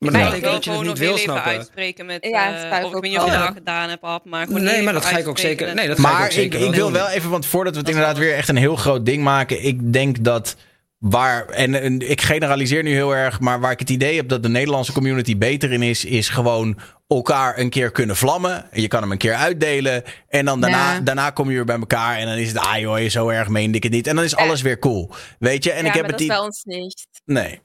[0.01, 1.53] Maar dat ik betekent wil dat je het niet nog wil snappen.
[1.53, 2.25] uitspreken met...
[2.27, 3.39] Ja, eh, zou ik of ik ook weet niet of je wel.
[3.41, 6.01] dat al gedaan hebt, Ab, maar Nee, maar dat ga ik ook zeker- nee, dat
[6.01, 7.89] ga ik Maar ook ik, zeker ik, wel wil wel even, want voordat we het
[7.89, 9.65] inderdaad weer echt een heel groot ding maken.
[9.65, 10.57] Ik denk dat
[10.99, 14.43] waar, en, en ik generaliseer nu heel erg, maar waar ik het idee heb dat
[14.43, 16.79] de Nederlandse community beter in is, is gewoon
[17.09, 18.67] elkaar een keer kunnen vlammen.
[18.73, 20.03] Je kan hem een keer uitdelen.
[20.29, 21.01] En dan daarna, Ja.
[21.01, 22.17] daarna kom je weer bij elkaar.
[22.17, 24.07] En dan is het, ah joh, zo erg meende ik het niet.
[24.07, 25.11] En dan is alles weer cool.
[25.39, 25.71] Weet je?
[25.73, 26.37] En ja, ik heb maar het dat is idee.
[26.37, 27.07] bij ons niet.
[27.25, 27.61] Nee.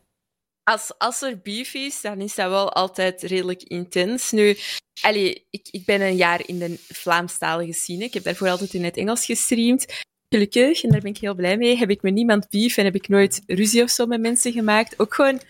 [0.71, 4.31] Als, als er beef is, dan is dat wel altijd redelijk intens.
[4.31, 4.57] Nu,
[5.01, 8.03] allee, ik, ik ben een jaar in de Vlaamstalige scene.
[8.03, 9.85] Ik heb daarvoor altijd in het Engels gestreamd.
[10.29, 12.95] Gelukkig, en daar ben ik heel blij mee, heb ik met niemand beef en heb
[12.95, 14.99] ik nooit ruzie of zo met mensen gemaakt.
[14.99, 15.41] Ook gewoon,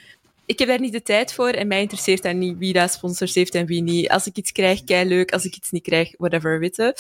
[0.46, 3.36] ik heb daar niet de tijd voor en mij interesseert dat niet wie dat sponsors
[3.36, 4.10] heeft en wie niet.
[4.10, 5.32] Als ik iets krijg, kei leuk.
[5.32, 6.94] Als ik iets niet krijg, whatever, weten.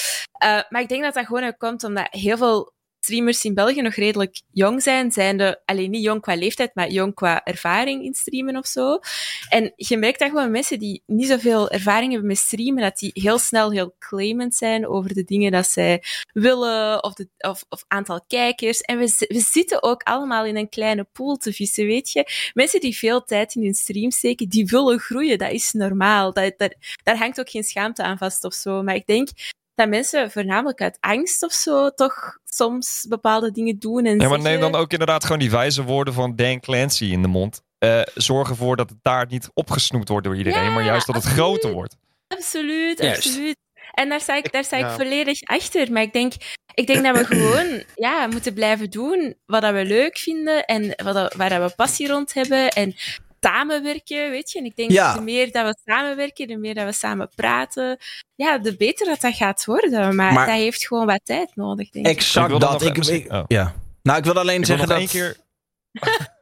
[0.44, 2.74] Uh, maar ik denk dat dat gewoon ook komt omdat heel veel
[3.06, 5.11] streamers in België nog redelijk jong zijn.
[5.11, 8.99] Zijnde, alleen niet jong qua leeftijd, maar jong qua ervaring in streamen of zo.
[9.49, 13.11] En je merkt dat gewoon mensen die niet zoveel ervaring hebben met streamen, dat die
[13.14, 17.86] heel snel heel claimant zijn over de dingen dat zij willen, of, de, of, of
[17.88, 18.82] aantal kijkers.
[18.82, 22.52] En we, we zitten ook allemaal in een kleine pool te vissen, weet je.
[22.53, 25.38] Mensen die veel tijd in hun stream steken, die willen groeien.
[25.38, 26.34] Dat is normaal.
[26.34, 26.53] Dat,
[27.03, 28.84] daar hangt ook geen schaamte aan vast of zo.
[28.84, 29.30] Maar ik denk
[29.76, 34.06] dat mensen voornamelijk uit angst of zo toch soms bepaalde dingen doen.
[34.06, 34.43] En Ja, maar zeggen...
[34.43, 37.61] neem dan ook inderdaad gewoon die wijze woorden van Dan Clancy in de mond.
[37.80, 41.15] Uh, zorg ervoor dat het daar niet opgesnoept wordt door iedereen, Ja, maar juist dat
[41.15, 41.45] het absoluut.
[41.45, 41.95] groter wordt.
[42.27, 43.56] Absoluut, absoluut.
[43.93, 44.95] En daar sta ik, daar sta ik Ja.
[44.95, 45.91] volledig achter.
[45.91, 46.34] Maar ik denk,
[46.73, 50.93] ik denk dat we gewoon ja, moeten blijven doen wat dat we leuk vinden en
[51.03, 52.69] wat dat, waar dat we passie rond hebben.
[52.69, 52.95] En
[53.48, 54.60] samenwerken, weet je.
[54.60, 55.14] En ik denk, Ja.
[55.14, 57.98] de meer dat we samenwerken, de meer dat we samen praten,
[58.36, 60.16] ja, de beter dat dat gaat worden.
[60.16, 62.12] Maar, Maar- dat heeft gewoon wat tijd nodig, denk ik.
[62.16, 62.82] Exact dat.
[62.82, 63.44] Ik, oh.
[63.48, 63.74] Ja.
[64.02, 65.14] Nou, ik wil alleen Ik wil zeggen nog dat...
[65.14, 65.38] één keer...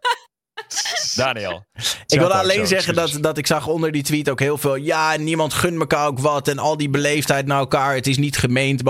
[1.15, 1.65] Daniel.
[2.07, 4.75] Ik wil alleen zo, zeggen dat, dat ik zag onder die tweet ook heel veel.
[4.75, 6.47] Ja, niemand gunt elkaar ook wat.
[6.47, 7.95] En al die beleefdheid naar elkaar.
[7.95, 8.83] Het is niet gemeend.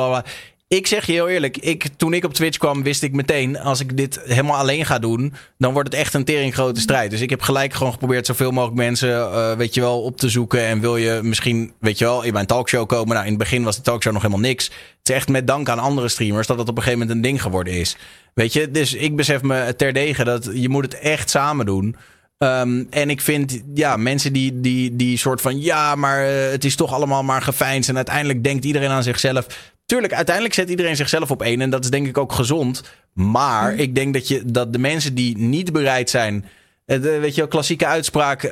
[0.73, 1.57] Ik zeg je heel eerlijk.
[1.57, 3.59] Ik, toen ik op Twitch kwam, wist ik meteen.
[3.59, 5.33] Als ik dit helemaal alleen ga doen.
[5.57, 7.11] Dan wordt het echt een tering grote strijd.
[7.11, 9.09] Dus ik heb gelijk gewoon geprobeerd zoveel mogelijk mensen.
[9.09, 10.65] eh, weet je wel, op te zoeken.
[10.65, 13.13] En wil je misschien, weet je wel, in mijn talkshow komen.
[13.13, 14.65] Nou, in het begin was de talkshow nog helemaal niks.
[14.65, 16.47] Het is echt met dank aan andere streamers.
[16.47, 17.97] dat het op een gegeven moment een ding geworden is.
[18.33, 21.95] Weet je, dus ik besef me terdege dat je moet het echt samen doen.
[22.37, 26.65] Um, en ik vind, ja, mensen die, die, die soort van, ja, maar uh, het
[26.65, 27.87] is toch allemaal maar gefijns.
[27.87, 29.47] En uiteindelijk denkt iedereen aan zichzelf.
[29.93, 31.61] Tuurlijk, uiteindelijk zet iedereen zichzelf op één.
[31.61, 32.83] En dat is denk ik ook gezond.
[33.13, 33.79] Maar mm.
[33.79, 36.45] ik denk dat, je, dat de mensen die niet bereid zijn.
[36.85, 38.43] De, weet je, klassieke uitspraak.
[38.43, 38.51] Uh,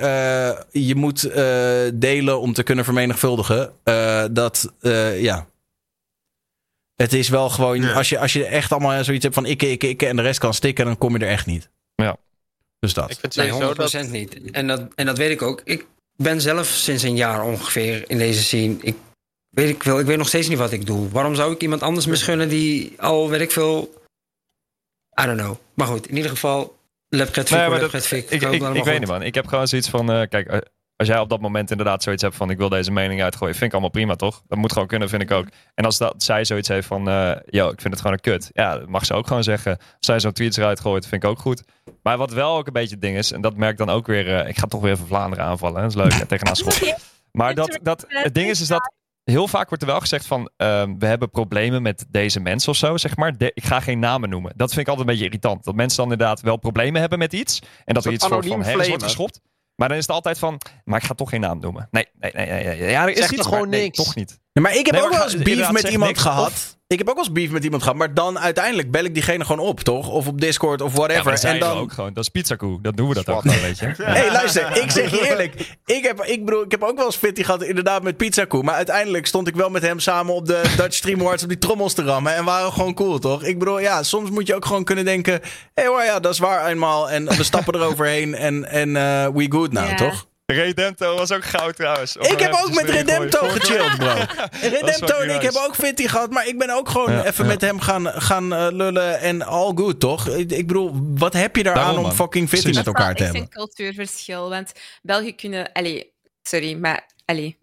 [0.71, 1.35] je moet uh,
[1.93, 3.71] delen om te kunnen vermenigvuldigen.
[3.83, 4.73] Uh, dat,
[5.17, 5.47] ja.
[6.95, 7.93] Het is wel gewoon, ja.
[7.93, 10.39] als, je, als je echt allemaal zoiets hebt van ik, ik, ik en de rest
[10.39, 11.69] kan stikken, dan kom je er echt niet.
[11.95, 12.17] Ja.
[12.79, 13.11] Dus dat.
[13.11, 14.09] Ik vind Nee, 100% sowieso dat...
[14.09, 14.51] niet.
[14.51, 15.61] En dat, en dat weet ik ook.
[15.63, 15.85] Ik
[16.15, 18.75] ben zelf sinds een jaar ongeveer in deze scene.
[18.81, 18.95] Ik
[19.51, 21.09] weet, ik, veel, ik weet nog steeds niet wat ik doe.
[21.09, 23.89] Waarom zou ik iemand anders misgunnen die al, weet ik veel...
[25.21, 25.55] I don't know.
[25.73, 26.79] Maar goed, in ieder geval...
[27.09, 29.21] Lepret Nee, maar dat- ik, ik, ik weet niet, man.
[29.21, 30.11] Ik heb gewoon zoiets van...
[30.11, 30.57] eh, kijk, eh,
[30.95, 32.49] als jij op dat moment inderdaad zoiets hebt van...
[32.49, 34.41] ik wil deze mening uitgooien, vind ik allemaal prima, toch?
[34.47, 35.47] Dat moet gewoon kunnen, vind ik ook.
[35.75, 37.07] En als dat, zij zoiets heeft van...
[37.09, 38.49] eh yo, ik vind het gewoon een kut.
[38.53, 39.77] Ja, dat mag ze ook gewoon zeggen.
[39.77, 41.63] Als zij zo'n tweets eruit gooit, vind ik ook goed.
[42.03, 43.31] Maar wat wel ook een beetje het ding is...
[43.31, 44.39] en dat merk dan ook weer...
[44.39, 45.75] eh, ik ga toch weer even Vlaanderen aanvallen.
[45.75, 45.81] hè.
[45.81, 46.95] Dat is leuk, hè, tegenaan schoppen.
[47.31, 50.49] Maar dat, dat, het ding is, is dat heel vaak wordt er wel gezegd van...
[50.57, 53.37] ehm, we hebben problemen met deze mensen of zo, zeg maar.
[53.37, 54.53] De- ik ga geen namen noemen.
[54.55, 55.63] Dat vind ik altijd een beetje irritant.
[55.63, 57.59] Dat mensen dan inderdaad wel problemen hebben met iets.
[57.85, 59.39] En dat er iets soort van herfst wordt geschopt.
[59.75, 60.57] Maar dan is het altijd van...
[60.83, 61.87] Maar ik ga toch geen naam noemen.
[61.91, 62.45] Nee, nee, nee.
[62.49, 62.89] nee, nee.
[62.89, 63.97] Ja, er is Zeg iets, gewoon maar nee, niks?
[63.97, 64.39] toch niet.
[64.53, 66.21] Ja, maar ik heb Nee, ook wel eens beef met iemand niks.
[66.21, 66.47] gehad.
[66.47, 67.97] Of- Ik heb ook wel eens beef met iemand gehad.
[67.97, 70.09] Maar dan uiteindelijk bel ik diegene gewoon op, toch?
[70.09, 71.37] Of op Discord of Ja, whatever.
[71.37, 71.75] zijn en dan...
[71.75, 72.13] we ook gewoon.
[72.13, 72.81] Dat is pizzakoe.
[72.81, 73.85] Dat doen we dat ook wel, weet je.
[73.97, 75.77] Hé, hey, luister, ik zeg je eerlijk.
[75.85, 78.63] Ik heb, ik, bedoel, ik heb ook wel eens fitty gehad, inderdaad, met Pizza Koe.
[78.63, 81.57] Maar uiteindelijk stond ik wel met hem samen op de Dutch Stream Awards op die
[81.57, 82.35] trommels te rammen.
[82.35, 83.43] En waren we gewoon cool, toch?
[83.43, 85.33] Ik bedoel, ja, soms moet je ook gewoon kunnen denken...
[85.33, 85.39] Hé,
[85.73, 87.09] hey, hoor, ja, dat is waar eenmaal.
[87.09, 89.95] En we stappen eroverheen en, en eh, we good now, Ja.
[89.95, 90.29] toch?
[90.53, 92.17] Redempto was ook goud trouwens.
[92.17, 94.13] Om Ik heb ook met Redempto gechilled, bro.
[94.69, 95.65] Redempto en ik hebben nice.
[95.65, 97.51] ook fitty gehad, maar ik ben ook gewoon Ja, even ja.
[97.51, 100.27] met hem gaan, gaan eh, lullen en all good, toch?
[100.27, 103.41] Ik, bedoel, wat heb je daaraan Daarom, om fucking fitty met elkaar te is hebben?
[103.41, 104.49] echt een cultuurverschil.
[104.49, 104.71] Want
[105.01, 105.71] België kunnen...
[105.71, 106.11] Allee,
[106.43, 107.57] sorry, maar Allee,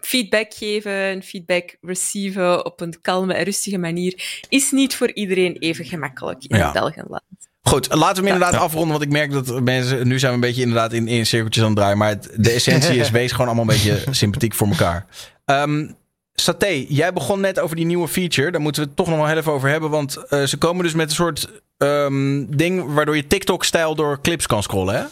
[0.00, 5.84] feedback geven, feedback receiven op een kalme en rustige manier is niet voor iedereen even
[5.84, 6.64] gemakkelijk in Ja.
[6.64, 7.22] het Belgenland.
[7.62, 8.90] Goed, laten we hem inderdaad afronden.
[8.90, 10.08] Want ik merk dat mensen.
[10.08, 11.98] Nu zijn we een beetje inderdaad in, in cirkeltjes aan het draaien.
[11.98, 15.06] Maar het- de essentie is: wees gewoon allemaal een beetje sympathiek voor elkaar.
[15.44, 15.90] Ehm
[16.34, 18.50] Saté, jij begon net over die nieuwe feature.
[18.50, 19.90] Daar moeten we het toch nog wel heel even over hebben.
[19.90, 22.92] Want eh, ze komen dus met een soort ehm, ding.
[22.94, 25.04] waardoor je TikTok-stijl door clips kan scrollen, hè?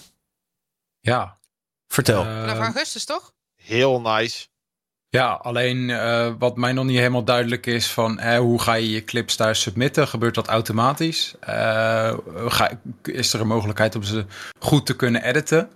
[1.01, 1.39] Ja.
[1.87, 2.23] Vertel.
[2.25, 3.33] Vanaf augustus toch?
[3.57, 4.47] Heel nice.
[5.11, 8.91] Ja, alleen eh, wat mij nog niet helemaal duidelijk is van eh, hoe ga je
[8.91, 10.09] je clips thuis submitten?
[10.09, 11.35] Gebeurt dat automatisch?
[11.41, 14.25] Eh, ga, is er een mogelijkheid om ze
[14.59, 15.71] goed te kunnen editen?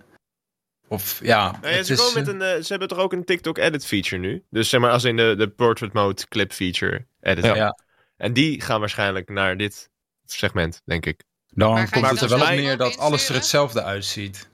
[0.87, 3.25] Of ja, Nou ja, het ze, is, komen met een, ze hebben toch ook een
[3.25, 4.43] TikTok edit feature nu?
[4.49, 7.45] Dus zeg maar als in de, de portrait mode clip feature edit.
[7.45, 7.77] Ja.
[8.17, 9.89] En die gaan waarschijnlijk naar dit
[10.25, 11.23] segment, denk ik.
[11.47, 14.49] dan komt het er wel op neer dat alles er hetzelfde uitziet.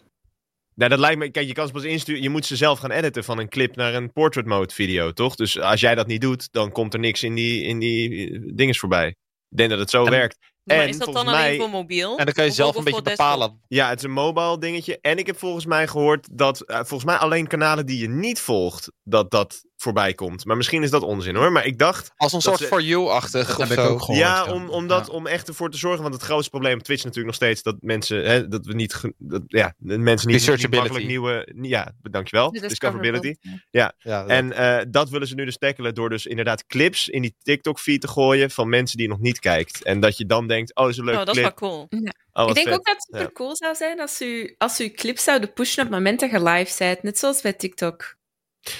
[0.76, 1.30] Nou, dat lijkt me.
[1.30, 2.22] Kijk, je kan ze pas insturen.
[2.22, 5.36] Je moet ze zelf gaan editen van een clip naar een portrait mode video, toch?
[5.36, 8.42] Dus als jij dat niet doet, dan komt er niks in die, in die eh,
[8.54, 9.08] dinges voorbij.
[9.50, 10.38] Ik denk dat het zo werkt.
[10.64, 11.58] Maar en is dat dan volgens alleen mij...
[11.58, 12.18] voor mobiel?
[12.18, 13.28] En dan kan je Of zelf een beetje desktop?
[13.28, 13.62] bepalen.
[13.68, 15.00] Ja, het is een mobile dingetje.
[15.02, 18.40] En ik heb volgens mij gehoord dat eh, volgens mij alleen kanalen die je niet
[18.40, 20.46] volgt, dat dat voorbij komt.
[20.46, 21.52] Maar misschien is dat onzin hoor.
[21.52, 22.12] Maar ik dacht.
[22.18, 23.90] Als een soort ze- for you-achtig Dat of heb ik zo.
[23.92, 24.20] ook gehoord.
[24.20, 26.02] ja, om, om, dat, om echt ervoor te zorgen.
[26.02, 28.24] Want het grootste probleem op Twitch natuurlijk nog steeds dat mensen.
[28.26, 29.02] Hè, dat we niet.
[29.18, 31.48] Dat, ja, mensen niet, makkelijk nieuwe.
[31.62, 32.52] Ja, dankjewel.
[32.52, 33.28] Discoverability.
[33.28, 33.60] discoverability.
[33.72, 33.94] Ja.
[33.98, 37.36] Ja, En eh, dat willen ze nu dus tackelen door dus inderdaad clips in die
[37.44, 39.84] TikTok-feed te gooien van mensen die nog niet kijkt.
[39.84, 41.86] En dat je dan denkt, oh, dat is een leuke Oh, dat is wel cool.
[41.90, 42.12] Ja.
[42.34, 42.78] Oh, ik denk vet.
[42.78, 43.30] ook dat het super Ja.
[43.34, 46.44] cool zou zijn als u, als u clips zouden pushen op het moment dat je
[46.44, 47.04] live bent.
[47.04, 48.16] Net zoals bij TikTok.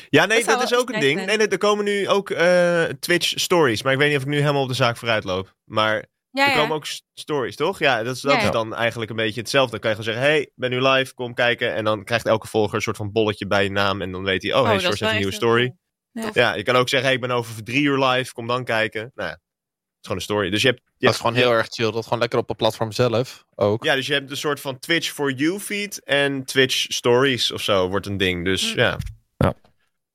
[0.10, 1.26] Ja, nee, Dat is ook een ding.
[1.26, 3.84] Nee, nee, er komen nu ook eh, Twitch stories.
[3.84, 5.56] Maar ik weet niet of ik nu helemaal op de zaak vooruit loop.
[5.64, 6.58] Maar Ja, er ja.
[6.62, 7.80] komen ook stories, toch?
[7.80, 8.50] Ja, dat, is, dat Ja, is ja.
[8.52, 9.72] dan eigenlijk een beetje hetzelfde.
[9.72, 11.74] Dan kan je gewoon zeggen, hey, ben nu live, kom kijken.
[11.74, 14.02] En dan krijgt elke volger een soort van bolletje bij je naam.
[14.02, 15.74] En dan weet hij, oh, Oh, hey, wel heeft een nieuwe story.
[16.34, 16.54] Ja.
[16.54, 19.12] je kan ook zeggen, hey, ik ben over drie uur live, kom dan kijken.
[19.16, 19.40] Nou ja, het
[20.02, 20.50] is gewoon een story.
[20.50, 20.82] Dus je hebt...
[20.86, 21.92] Je Dat is hebt- gewoon heel erg chill.
[21.92, 23.84] Dat gewoon lekker op het platform zelf ook.
[23.84, 27.62] Ja, dus je hebt een soort van Twitch for you feed en Twitch stories of
[27.62, 28.46] zo wordt een ding.
[28.46, 28.98] Dus ja.
[29.38, 29.54] Ja.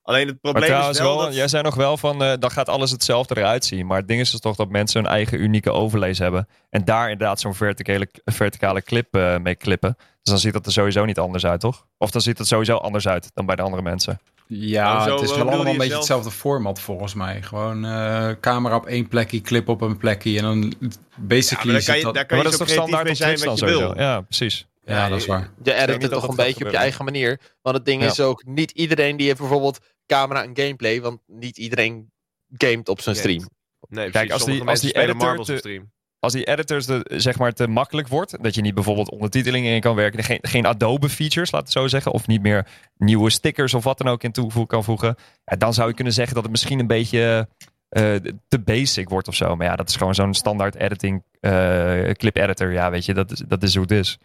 [0.06, 1.34] Alleen het Maar probleem trouwens is wel, wel, dat...
[1.34, 3.86] jij zei nog wel van, eh, dan gaat alles hetzelfde eruit zien.
[3.86, 6.48] Maar het ding is dus toch dat mensen hun eigen unieke overlays hebben.
[6.70, 9.96] En daar inderdaad zo'n verticale, verticale clip eh, mee klippen.
[9.98, 11.86] Dus dan ziet dat er sowieso niet anders uit, toch?
[11.98, 14.20] Of dan ziet het sowieso anders uit dan bij de andere mensen.
[14.48, 15.98] Ja, zo, het is wat wel allemaal je een beetje zelf?
[15.98, 17.42] hetzelfde format volgens mij.
[17.42, 20.36] Gewoon eh, camera op één plekje, clip op een plekje.
[20.38, 22.14] En dan Ja, maar basically daar zit kan je, dat...
[22.14, 23.66] daar kan maar je dat is zo toch creatief standaard mee op zijn wat je
[23.66, 23.78] wil.
[23.78, 24.02] sowieso?
[24.02, 24.66] Ja, precies.
[24.84, 25.50] Ja, dat is waar.
[25.62, 27.40] Je edit het dat toch dat een beetje op je eigen manier.
[27.62, 28.08] Want het ding Ja.
[28.08, 31.00] is ook, niet iedereen die heeft bijvoorbeeld camera en gameplay.
[31.00, 32.10] Want niet iedereen
[32.56, 33.48] gamet op zijn stream.
[33.88, 35.94] Nee, Kijk, als die- als die editor te- op stream.
[36.18, 39.80] Als die editors de, zeg maar te makkelijk wordt, dat je niet bijvoorbeeld ondertitelingen in
[39.80, 42.66] kan werken, geen, geen Adobe features, laat het zo zeggen, of niet meer
[42.96, 45.14] nieuwe stickers of wat dan ook in toevoegen kan voegen,
[45.44, 47.48] ja, dan zou je kunnen zeggen dat het misschien een beetje
[47.88, 48.14] eh,
[48.48, 49.56] te basic wordt of zo.
[49.56, 52.72] Maar ja, dat is gewoon zo'n standaard editing eh, clip editor.
[52.72, 54.18] Ja, weet je, dat is, dat is hoe het is.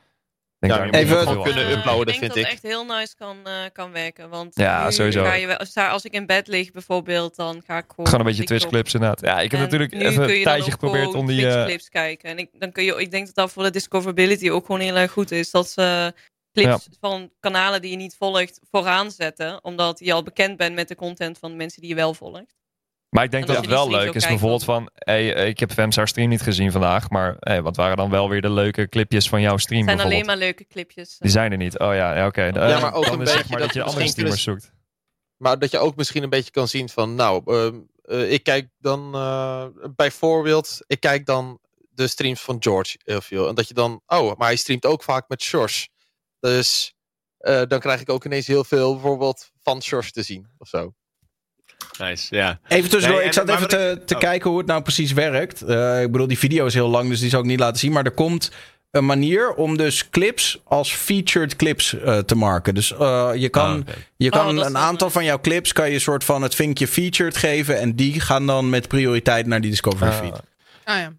[0.62, 0.80] Ik Denk
[1.10, 1.42] Ja, aan.
[1.44, 2.46] kunnen uploaden, ik denk vind dat ik.
[2.46, 4.30] echt heel nice kan, eh, kan werken.
[4.30, 5.24] Want Ja, nu sowieso.
[5.24, 8.06] Ga je, wel- als, als ik in bed lig bijvoorbeeld, dan ga ik gewoon...
[8.06, 8.58] Gewoon een beetje TikTok.
[8.58, 9.22] Twitch clips inderdaad.
[9.22, 11.48] Ja, ik heb En natuurlijk even een tijdje geprobeerd om die...
[11.48, 12.30] Eh, clips kijken.
[12.30, 14.96] En ik, dan kun je, ik denk dat dat voor de discoverability ook gewoon heel
[14.96, 15.52] erg goed is.
[15.52, 16.14] Dat ze
[16.54, 19.64] clips van kanalen die je niet volgt vooraan zetten.
[19.64, 22.56] Omdat je al bekend bent met de content van de mensen die je wel volgt.
[23.12, 24.90] Maar ik denk En dat als het wel leuk is bijvoorbeeld van...
[24.94, 28.30] Hey, eh, ik heb Fem's stream niet gezien vandaag, maar hey, wat waren dan wel
[28.30, 31.18] weer de leuke clipjes van jouw stream Het zijn alleen maar leuke clipjes.
[31.20, 31.80] Die zijn er niet.
[31.80, 32.44] Oh ja, ja oké.
[32.44, 34.44] Ja, Eh, maar ook dan een is zeg beetje maar dat je dat andere streamers
[34.44, 34.80] kunnen- zoekt.
[35.38, 38.70] Maar dat je ook misschien een beetje kan zien van, nou, ehm, eh, ik kijk
[38.78, 39.66] dan eh,
[39.96, 41.60] bijvoorbeeld, ik kijk dan
[41.90, 43.48] de streams van George heel veel.
[43.48, 45.90] En dat je dan, oh, maar hij streamt ook vaak met Sjors.
[46.40, 46.94] Dus
[47.38, 50.94] eh, dan krijg ik ook ineens heel veel bijvoorbeeld van Sjors te zien of zo.
[52.02, 52.60] Nice, ja.
[52.68, 54.20] Even tussendoor, Nee, ik zat even te, te oh.
[54.20, 55.62] kijken hoe het nou precies werkt.
[55.62, 57.92] Eh, ik bedoel, die video is heel lang, dus die zal ik niet laten zien.
[57.92, 58.52] Maar er komt
[58.92, 62.74] een manier om dus clips als featured clips eh, te marken.
[62.76, 63.94] Dus eh, je kan, Ah, oké.
[64.18, 65.74] je Oh, kan een aantal van jouw clips...
[65.74, 67.80] kan je een soort van het vinkje featured geven...
[67.80, 70.18] en die gaan dan met prioriteit naar die Discovery Ah.
[70.18, 70.42] feed.
[70.84, 71.12] Ah ja.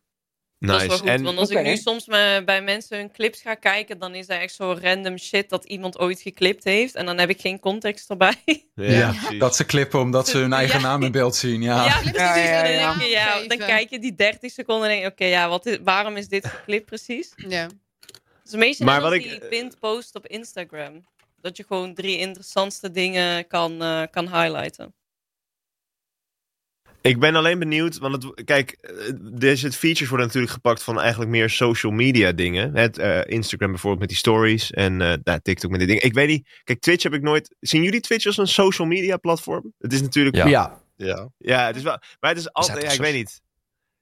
[0.66, 3.40] Dat is wel goed, En want als ik nu soms me, bij mensen hun clips
[3.40, 6.94] ga kijken, dan is er echt zo random shit dat iemand ooit geklipt heeft.
[6.94, 8.34] En dan heb ik geen context erbij.
[8.74, 10.86] ja, dat ze klippen omdat ze hun eigen Ja.
[10.86, 11.62] naam in beeld zien.
[11.62, 11.84] Ja.
[11.84, 12.16] Ja, precies.
[12.16, 12.89] Ja, ja, En ja.
[12.89, 15.48] dan, denk je, ja, dan kijk je die 30 seconden en denk je, oké, ja,
[15.48, 17.32] wat is, waarom is dit geklipt precies?
[17.36, 17.68] Ja.
[18.43, 21.06] Dus meestal Maar maar wat ik- die pinned post op Instagram.
[21.40, 24.94] Dat je gewoon drie interessantste dingen kan, eh, kan highlighten.
[27.03, 31.31] Ik ben alleen benieuwd, want het, kijk, eh, deze features worden natuurlijk gepakt van eigenlijk
[31.31, 32.77] meer social media dingen.
[32.77, 36.05] Het, eh, Instagram bijvoorbeeld met die stories en eh, nou, TikTok met die dingen.
[36.05, 37.55] Ik weet niet, kijk, Twitch heb ik nooit...
[37.61, 39.73] Zien jullie Twitch als een social media platform?
[39.79, 40.37] Het is natuurlijk...
[40.37, 40.47] Ja.
[40.47, 40.81] Ja.
[40.97, 41.29] Ja.
[41.39, 41.99] Ja, het is wel...
[42.20, 42.83] Maar het is altijd...
[42.83, 43.41] Ja, ik weet niet.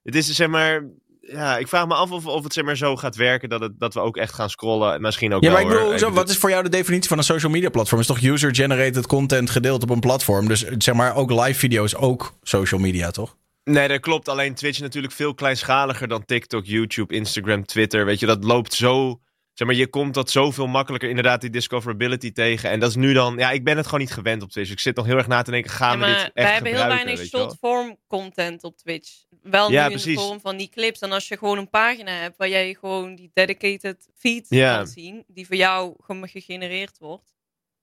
[0.03, 0.89] Het is zeg maar...
[1.23, 3.79] Ja, ik vraag me af of, of het zeg maar zo gaat werken dat, het,
[3.79, 4.93] dat we ook echt gaan scrollen.
[4.93, 7.09] En misschien ook Ja, maar wel, ik bedoel, zo, wat is voor jou de definitie
[7.09, 8.01] van een social media platform?
[8.01, 10.47] Is toch user-generated content gedeeld op een platform?
[10.47, 13.37] Dus zeg maar ook live video's, ook social media, toch?
[13.63, 14.29] Nee, dat klopt.
[14.29, 18.05] Alleen Twitch natuurlijk veel kleinschaliger dan TikTok, YouTube, Instagram, Twitter.
[18.05, 19.19] Weet je, dat loopt zo.
[19.53, 22.69] Zeg maar, je komt dat zoveel makkelijker inderdaad die discoverability tegen.
[22.69, 23.37] En dat is nu dan.
[23.37, 24.71] Ja, ik ben het gewoon niet gewend op Twitch.
[24.71, 26.73] Ik zit nog heel erg na te denken: gaan Ja, we dit echt wij hebben
[26.75, 29.09] heel weinig short-form content op Twitch.
[29.43, 30.07] Wel Ja, nu precies.
[30.07, 30.99] in de vorm van die clips.
[30.99, 34.75] En als je gewoon een pagina hebt waar jij gewoon die dedicated feed Ja.
[34.77, 37.35] kan zien, die voor jou ge- gegenereerd wordt,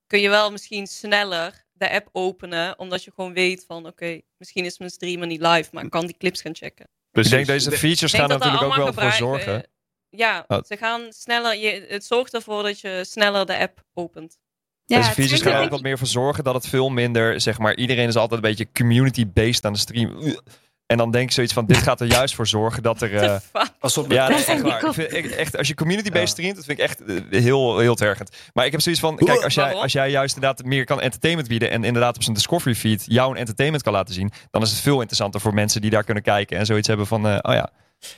[0.07, 4.65] kun je wel misschien sneller de app openen, omdat je gewoon weet van, oké, misschien
[4.65, 6.89] is mijn streamer niet live, maar ik kan die clips gaan checken.
[7.13, 9.67] Ik denk deze features gaan er natuurlijk ook wel voor zorgen.
[10.11, 10.59] Ja, Oh.
[10.67, 14.39] ze gaan sneller, je, het zorgt ervoor dat je sneller de app opent.
[14.87, 17.75] Deze features gaan er ook wat meer voor zorgen dat het veel minder, zeg maar,
[17.77, 20.37] iedereen is altijd een beetje community-based aan de stream.
[20.87, 23.15] En dan denk ik zoiets van, dit gaat er juist voor zorgen dat er...
[23.23, 23.37] eh,
[23.79, 24.85] Pas op, ja, dat nee, echt waar.
[24.87, 27.95] Ik vind- ik- echt, als je community-based streamt, dat vind ik echt eh, heel, heel
[27.95, 28.37] tergend.
[28.53, 31.49] Maar ik heb zoiets van, kijk, als jij, als jij juist inderdaad meer kan entertainment
[31.49, 34.81] bieden en inderdaad op zijn Discovery feed jouw entertainment kan laten zien, dan is het
[34.81, 37.71] veel interessanter voor mensen die daar kunnen kijken en zoiets hebben van, eh, oh ja,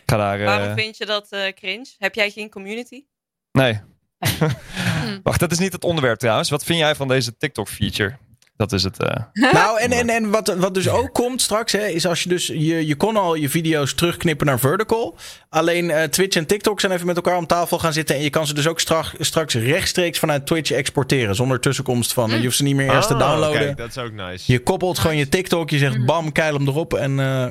[0.07, 0.41] ga daar...
[0.41, 1.87] eh, Waarom vind je dat eh, cringe?
[1.99, 3.05] Heb jij geen community?
[3.53, 3.81] Nee.
[5.23, 6.51] Wacht, dat is niet het onderwerp trouwens.
[6.51, 8.17] Wat vind jij van deze TikTok-feature?
[8.57, 8.99] Dat is het.
[9.03, 9.25] eh.
[9.53, 12.47] Nou, en, en, en wat, wat dus ook komt straks, hè, is als je dus.
[12.47, 15.17] Je, je kon al je video's terugknippen naar vertical.
[15.49, 18.17] Alleen eh, Twitch en TikTok zijn even met elkaar om tafel gaan zitten.
[18.17, 21.35] En je kan ze dus ook straks, straks rechtstreeks vanuit Twitch exporteren.
[21.35, 22.31] Zonder tussenkomst van.
[22.31, 23.61] Je hoeft ze niet meer eerst te downloaden.
[23.61, 24.53] kijk, dat is ook nice.
[24.53, 25.71] Je koppelt gewoon je TikTok.
[25.71, 26.95] Je zegt bam, keil hem erop.
[26.95, 27.21] En.
[27.21, 27.51] eh,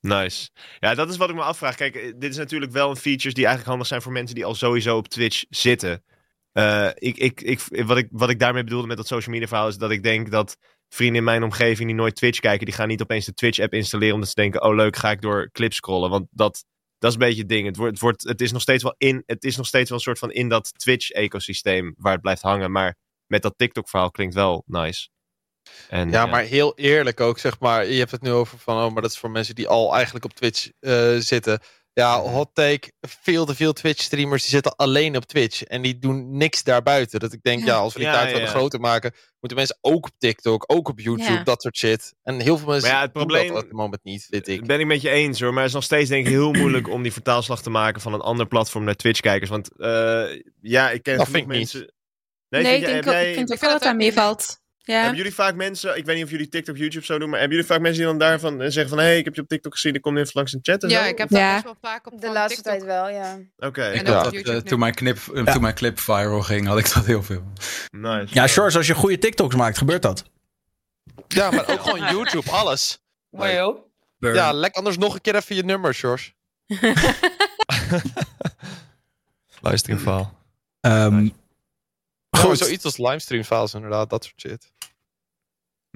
[0.00, 0.50] Nice.
[0.78, 1.74] Ja, dat is wat ik me afvraag.
[1.74, 4.44] Kijk, eh, dit is natuurlijk wel een features die eigenlijk handig zijn voor mensen die
[4.44, 6.04] al sowieso op Twitch zitten.
[6.52, 9.68] Eh, ik, ik, ik, wat, ik, wat ik daarmee bedoelde met dat social media verhaal
[9.68, 10.56] is dat ik denk dat
[10.88, 13.74] vrienden in mijn omgeving die nooit Twitch kijken, die gaan niet opeens de Twitch app
[13.74, 16.10] installeren omdat ze denken, oh leuk, ga ik door clips scrollen.
[16.10, 16.64] Want dat,
[16.98, 17.66] dat is een beetje het ding.
[17.66, 19.98] Het, wordt, het, wordt, het, is nog steeds wel in, het is nog steeds wel
[19.98, 22.72] een soort van in dat Twitch ecosysteem waar het blijft hangen.
[22.72, 22.96] Maar
[23.26, 25.08] met dat TikTok verhaal klinkt wel nice.
[25.88, 27.86] En, ja, maar heel eerlijk ook, zeg maar.
[27.86, 30.24] Je hebt het nu over van, oh, maar dat is voor mensen die al eigenlijk
[30.24, 31.60] op Twitch eh, zitten.
[31.92, 32.92] Ja, hot take.
[33.00, 35.62] Veel te veel Twitch-streamers die zitten alleen op Twitch.
[35.62, 37.20] En die doen niks daarbuiten.
[37.20, 39.78] Dat ik denk, ja, als we die Ja, tijd ja, willen groter maken, moeten mensen
[39.80, 41.42] ook op TikTok, ook op YouTube, Ja.
[41.42, 42.14] dat soort shit.
[42.22, 44.48] En heel veel mensen Maar ja, het doen probleem- dat op het moment niet, vind
[44.48, 44.66] ik.
[44.66, 46.88] Ben ik met je eens hoor, maar het is nog steeds denk ik heel moeilijk
[46.88, 49.50] om die vertaalslag te maken van een ander platform naar Twitch-kijkers.
[49.50, 50.24] Want eh,
[50.60, 51.56] ja, ik ken Dat vind ik niet.
[51.56, 51.92] mensen.
[52.48, 54.58] Nee, vind ik je- denk jij- ik vind ook wel dat dat meevalt.
[54.88, 54.98] Ja.
[55.00, 57.56] Hebben jullie vaak mensen, ik weet niet of jullie TikTok, YouTube zo doen, maar hebben
[57.56, 59.48] jullie vaak mensen die dan daarvan eh, zeggen van, hé, hey, ik heb je op
[59.48, 61.08] TikTok gezien, ik kom even langs een chat en Ja, zo?
[61.08, 61.52] ik heb dat Ja.
[61.52, 63.38] best wel vaak op De laatste tijd wel, ja.
[63.56, 63.88] Oké.
[63.90, 66.92] Ik had dat, eh, toen, mijn knip, eh, toen mijn clip viral ging, had ik
[66.94, 67.42] dat heel veel.
[67.90, 68.34] Nice.
[68.34, 70.24] ja, Shores, als je goede TikToks maakt, gebeurt dat.
[71.28, 72.98] Ja, maar ook gewoon YouTube, alles.
[73.30, 73.78] Joh.
[74.18, 76.30] Ja, lek anders nog een keer even je nummer, George.
[79.60, 80.26] Livestreamfile.
[80.80, 81.28] Ehm
[82.30, 84.72] Gewoon Oh, zoiets als livestream files inderdaad, dat soort shit.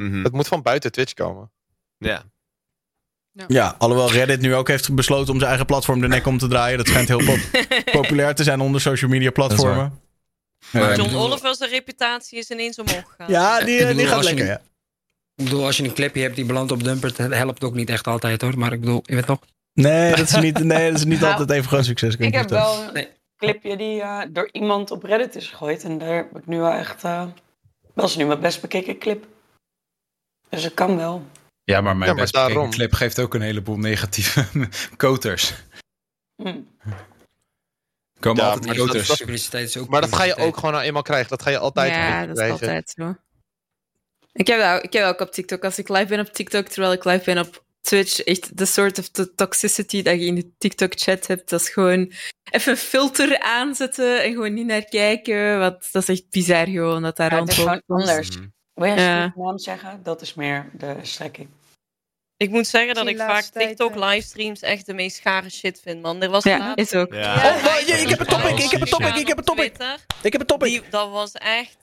[0.02, 0.22] Mhm.
[0.24, 1.50] Het moet van buiten Twitch komen.
[1.98, 2.22] Ja.
[3.48, 6.48] Ja, alhoewel Reddit nu ook heeft besloten om zijn eigen platform de nek om te
[6.48, 6.78] draaien.
[6.78, 7.64] Dat schijnt heel pop-
[8.00, 10.00] populair te zijn onder social media platformen.
[10.72, 13.30] Maar John Oliver's reputatie is ineens omhoog gegaan.
[13.30, 14.60] Ja, die, Ik bedoel, die gaat lekker, ja.
[15.34, 17.90] Ik bedoel, als je een clipje hebt die belandt op Dumpert, dat helpt ook niet
[17.90, 18.58] echt altijd hoor.
[18.58, 19.40] Maar ik bedoel, je weet toch?
[19.72, 22.16] Nee, dat is niet, nee, dat is niet Nou, altijd even groot succes.
[22.16, 23.06] Ik heb wel een
[23.36, 25.84] clipje die eh, door iemand op Reddit is gegooid.
[25.84, 27.04] En daar heb ik nu wel echt...
[27.04, 27.24] eh,
[27.94, 29.26] dat is nu mijn best bekeken clip.
[30.52, 31.26] Dus het kan wel.
[31.64, 32.70] Ja, maar mijn Ja, maar best bekeken daarom.
[32.74, 34.46] clip geeft ook een heleboel negatieve
[34.96, 35.50] koters.
[36.36, 36.54] Er
[38.20, 39.08] komen Ja, altijd maar koters.
[39.08, 41.28] dat- Publiciteit is ook Maar dat ga je ook gewoon nou eenmaal krijgen.
[41.28, 43.16] Dat ga je altijd ja, dat is altijd zo.
[44.32, 45.64] Ik heb, dat, ook- ik heb dat ook op TikTok.
[45.64, 48.98] Als ik live ben op TikTok, terwijl ik live ben op Twitch, echt de soort
[48.98, 52.12] of de toxicity dat je in de TikTok-chat hebt, dat is gewoon
[52.50, 55.58] even een filter aanzetten en gewoon niet naar kijken.
[55.58, 57.38] Want dat is echt bizar gewoon, dat daar Ja,
[57.86, 58.38] anders.
[58.74, 59.22] Wil je Ja.
[59.24, 60.00] een naam zeggen?
[60.02, 61.48] Dat is meer de strekking.
[62.36, 64.08] Ik moet zeggen dat ik vaak laatste tijd, TikTok eh.
[64.08, 66.22] livestreams echt de meest gare shit vind, man.
[66.22, 67.12] Er was Ja, laatst- is ook.
[67.14, 67.34] Ja.
[67.34, 69.72] Oh, wacht, ik heb een topic, ik heb een topic, ik heb een topic.
[70.22, 70.68] Ik heb een topic.
[70.68, 71.76] Die, dat was echt...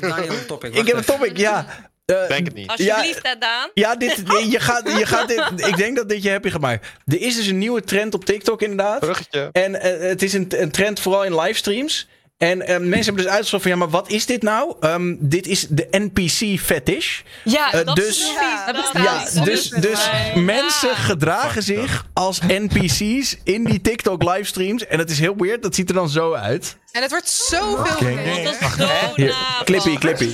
[0.00, 0.74] Daniel een topic.
[0.74, 1.66] Ik heb een topic, ja.
[2.04, 2.68] Eh, Denk het niet.
[2.70, 3.70] Alsjeblieft, hè, Daan.
[3.74, 6.88] Ja, dit, nee, je gaat, je gaat dit, ik denk dat dit je happy maken.
[7.06, 9.00] Er is dus een nieuwe trend op TikTok inderdaad.
[9.00, 9.48] Bruggetje.
[9.52, 12.08] En eh, het is een, een trend vooral in livestreams.
[12.38, 14.74] En eh, mensen hebben dus uitgezocht van ja, maar wat is dit nou?
[14.80, 17.20] Ehm, dit is de NPC fetish.
[17.44, 18.64] Ja, Eh, dat dus- is precies.
[18.66, 24.86] Dat bestaat Ja, dus, dus mensen gedragen zich als NPC's in die TikTok livestreams.
[24.86, 26.76] En het is heel weird, dat ziet er dan zo uit.
[26.92, 27.84] En het wordt zoveel.
[27.84, 29.62] Dat is zo Hier, na.
[29.64, 30.30] clippy, clippy.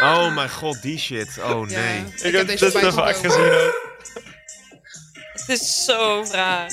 [0.00, 1.28] Oh mijn god, die shit.
[1.42, 2.04] Oh nee.
[2.22, 3.70] Ik heb deze dit te vaak gezien.
[5.32, 6.70] Het is zo raar.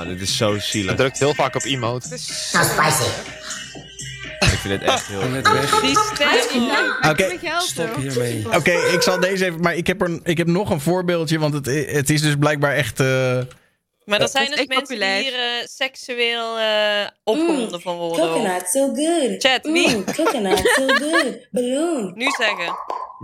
[0.00, 0.94] Ah, dit is zo Hij zielig.
[0.96, 2.08] drukt heel vaak op emote.
[4.40, 5.20] Ik vind het echt heel...
[5.30, 5.48] Het.
[7.10, 8.44] Oké, Stop hiermee.
[8.56, 9.60] Oké, ik zal deze even.
[9.60, 12.72] Maar ik heb, er, ik heb nog een voorbeeldje, want het, het is dus blijkbaar
[12.74, 13.00] echt.
[13.00, 13.38] eh,
[14.04, 15.22] Maar dat zijn dus mensen populair.
[15.22, 18.26] die hier eh, seksueel eh, opgewonden van worden.
[18.28, 19.34] Coconut, so good.
[19.42, 19.96] Chat, wie?
[19.96, 21.46] Mm, coconut, so good.
[21.50, 22.12] Balloon.
[22.14, 22.76] Nu zeggen.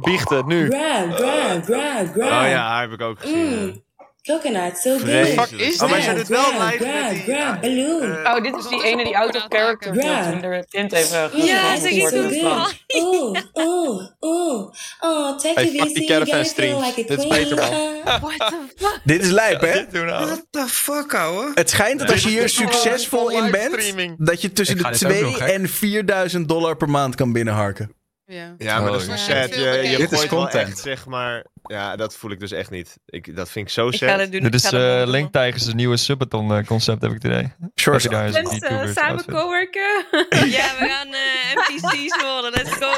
[0.02, 0.70] Biechten, nu.
[0.70, 2.42] Grab, grab, grab, grab.
[2.44, 3.58] Oh ja, heb ik ook gezien.
[3.64, 3.84] Mm,
[4.26, 5.26] coconut, so good.
[5.26, 6.08] Fuck is Oh, maar dit?
[6.08, 7.22] ze doet wel grab, live met grab, die...
[7.34, 8.16] grab, balloon.
[8.24, 12.06] eh, Oh, dit is die ene die out of character haar kind even Ja, ze
[12.08, 12.74] so doen good.
[13.02, 14.72] Ooh, ooh, ooh.
[15.00, 16.06] Oh, take Hey, it fuck die easy.
[16.06, 16.86] caravan streams.
[16.86, 17.72] like Dit is beter, man.
[17.72, 19.00] Uh, What the fuck?
[19.04, 19.84] dit is lijp, hè?
[20.06, 21.50] What the fuck, ouwe?
[21.54, 25.04] Het schijnt dat als je hier succesvol in bent, dat je tussen de ga dit
[25.04, 25.46] ook 2 nog, hè?
[25.46, 27.94] en 4000 dollar per maand kan binnenharken.
[28.26, 28.54] Ja.
[28.58, 29.42] Ja, maar dat is Oh, toch ja.
[29.42, 29.54] sad.
[29.54, 30.68] Je, je Dit is content.
[30.68, 31.46] echt, zeg maar...
[31.62, 32.98] Ja, dat voel ik dus echt niet.
[33.06, 34.30] Ik, dat vind ik zo sad.
[34.32, 35.02] Dit is uh.
[35.06, 37.52] Link Tigers' nieuwe Subathon eh, concept, heb ik het idee.
[37.74, 37.98] Sure.
[37.98, 40.04] Dat hij daar YouTubers samen coworken.
[40.30, 42.50] Ja, we gaan eh, NPC's worden.
[42.50, 42.92] Let's go.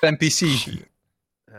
[0.00, 0.40] NPC.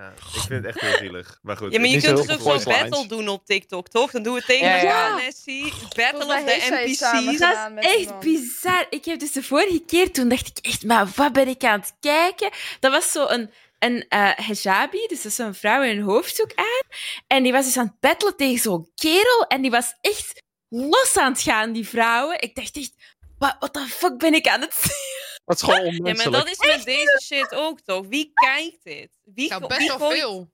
[0.01, 1.39] Ja, ik vind het echt heel zielig.
[1.41, 1.71] Maar goed.
[1.73, 4.11] Ja, maar je kunt zo dus ook zo'n battle doen op TikTok, toch?
[4.11, 5.15] Dan doen we tegen Ja, elkaar, ja.
[5.15, 5.73] Nessie.
[5.95, 6.97] Battle of samen NPC's.
[7.31, 8.19] gedaan met Echt iemand.
[8.19, 8.85] bizar.
[8.89, 11.79] Ik heb dus de vorige keer, toen dacht ik echt, maar wat ben ik aan
[11.79, 12.49] het kijken?
[12.79, 16.51] Dat was zo een, een eh hijabi, dus dat is zo'n vrouw in een hoofddoek
[16.55, 16.97] aan.
[17.27, 19.45] En die was dus aan het battelen tegen zo'n kerel.
[19.47, 22.41] En die was echt los aan het gaan, die vrouwen.
[22.41, 22.93] Ik dacht echt,
[23.37, 25.20] wat what the fuck ben ik aan het zien?
[25.45, 26.37] Dat is gewoon Ja, maar onmenselijk.
[26.37, 28.05] dat is met deze shit ook, toch?
[28.09, 29.09] Wie kijkt dit?
[29.23, 30.49] Wie, Nou, wie best wel gooit- veel.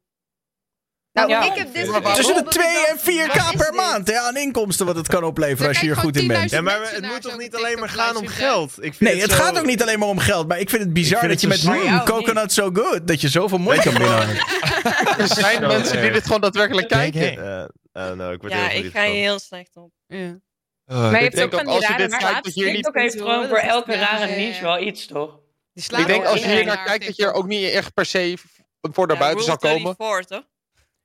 [1.11, 1.43] Nou, Ja.
[1.51, 2.13] ik heb dit waarom?
[2.13, 3.75] Tussen de omdat ik 2 en dacht, 4k wat is per dit?
[3.75, 6.39] maand hè, aan inkomsten wat het kan opleveren als je hier kijkt goed in bent.
[6.51, 8.71] 10.000 Ja, maar het moet toch niet alleen maar gaan om geld?
[8.83, 10.47] Ik vind Nee, het zo- gaat ook niet alleen maar om geld.
[10.47, 13.29] Maar ik vind het bizar vind dat je met mm, coconut so good, dat je
[13.29, 14.35] zoveel mooi kan binnenhangen.
[15.17, 16.13] Er zijn mensen die erg.
[16.13, 17.21] dit gewoon daadwerkelijk kijken.
[17.37, 17.69] Eh, eh,
[18.17, 19.15] nou, ik word Ja, ik ga hier van.
[19.15, 19.91] heel slecht op.
[20.07, 20.39] Ja.
[20.87, 22.53] Uh, Maar je ik hebt denk ook van als die je rare dit kijkt, dat
[22.55, 22.89] je niet...
[22.93, 25.39] Heeft gewoon voor elke rare niche wel iets, toch?
[25.73, 28.37] Ik denk als je hier naar kijkt, dat je er ook niet echt per se
[28.81, 29.95] voor naar Ja, buiten zou Rule komen.
[29.95, 30.47] 34, toch?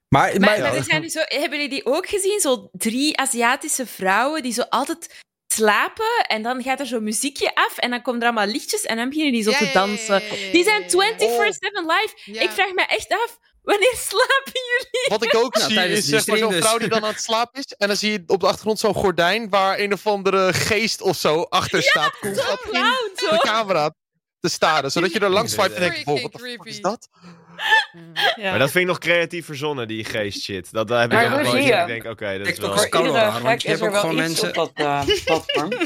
[0.09, 2.41] Maar, Maar, maar, maar er zijn dus zo, hebben jullie die ook gezien?
[2.41, 5.21] Zo drie Aziatische vrouwen die zo altijd
[5.53, 8.97] slapen en dan gaat er zo'n muziekje af en dan komen er allemaal lichtjes en
[8.97, 10.21] dan beginnen die zo Ja, te dansen.
[10.23, 11.53] ja, ja, ja, Die zijn ja, ja.
[11.53, 12.13] 24-7 live.
[12.25, 12.41] Ja.
[12.41, 15.07] Ik vraag me echt af, wanneer slapen jullie?
[15.09, 16.65] Wat ik ook Nou, zie is zeg maar zo'n dus.
[16.65, 17.75] vrouw die dan aan het slapen is.
[17.79, 21.17] En dan zie je op de achtergrond zo'n gordijn waar een of andere geest of
[21.17, 22.17] zo achter staat.
[22.21, 23.95] In Flauw, de camera
[24.41, 24.91] te staren.
[24.91, 26.69] Zodat je er langs swipe en denkt, wow, wat de fuck creepy.
[26.69, 27.09] is dat?
[28.37, 28.51] Ja.
[28.51, 30.73] Maar dat vind ik nog creatief verzonnen, die geest shit.
[30.73, 31.65] Dat, dat heb ik nog nooit.
[31.65, 32.89] Ik denk, oké, dat is TikTok wel...
[32.89, 34.49] kan raar, want gek je is hebt er ook wel gewoon iets mensen...
[34.49, 35.71] op dat eh, platform.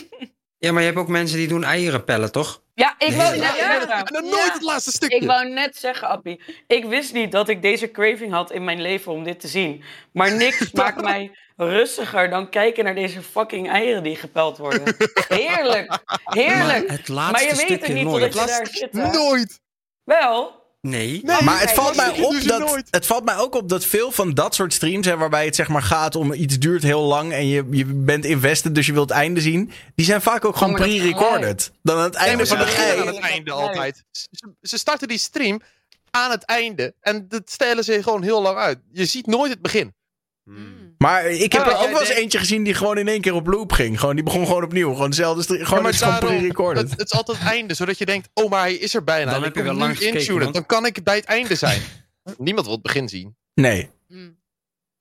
[0.67, 2.63] Ja, maar je hebt ook mensen die doen eieren pellen, toch?
[2.75, 4.53] Ja, ik wou, net, Ja, en dan nooit Ja.
[4.53, 5.17] het laatste stukje.
[5.17, 6.41] ik wou net zeggen, Appie.
[6.67, 9.83] Ik wist niet dat ik deze craving had in mijn leven om dit te zien.
[10.13, 14.97] Maar niks maakt mij rustiger dan kijken naar deze fucking eieren die gepeld worden.
[15.29, 16.89] Heerlijk, heerlijk.
[16.89, 18.33] Maar het Maar laatste je weet stukje het niet nooit.
[18.33, 18.93] totdat je daar zit.
[18.93, 19.11] hè?
[19.11, 19.61] Nooit.
[20.05, 20.56] Wel,
[20.89, 21.23] Nee.
[21.25, 24.35] maar het valt, mij op ze dat, het valt mij ook op dat veel van
[24.35, 27.47] dat soort streams, hè, waarbij het zeg maar gaat om iets duurt heel lang en
[27.47, 30.75] je, je bent invested, dus je wilt het einde zien, die zijn vaak ook gewoon
[30.75, 31.73] pre-recorded.
[31.83, 34.05] Dan aan het einde van de aan het einde altijd.
[34.11, 34.29] Ze,
[34.61, 35.61] ze starten die stream
[36.11, 36.95] aan het einde.
[37.01, 38.79] En dat stellen ze gewoon heel lang uit.
[38.93, 39.95] Je ziet nooit het begin.
[40.45, 40.86] Hmm.
[40.99, 43.35] Maar ik heb Ja, er ook wel eens eentje gezien die gewoon in één keer
[43.35, 44.01] op loop ging.
[44.01, 44.93] Gewoon, die begon gewoon opnieuw.
[44.93, 45.65] Gewoon dezelfde stream.
[45.65, 46.77] Gewoon, Ja, maar het daarom.
[46.77, 49.25] Het, het is altijd het einde, zodat je denkt, oh, maar hij is er bijna.
[49.25, 50.53] Dan En heb ik je wel lang gekeken.
[50.53, 51.83] Dan kan ik bij het einde zijn.
[52.39, 53.37] Niemand wil het begin zien.
[53.55, 53.91] Nee.
[54.09, 54.37] Mm.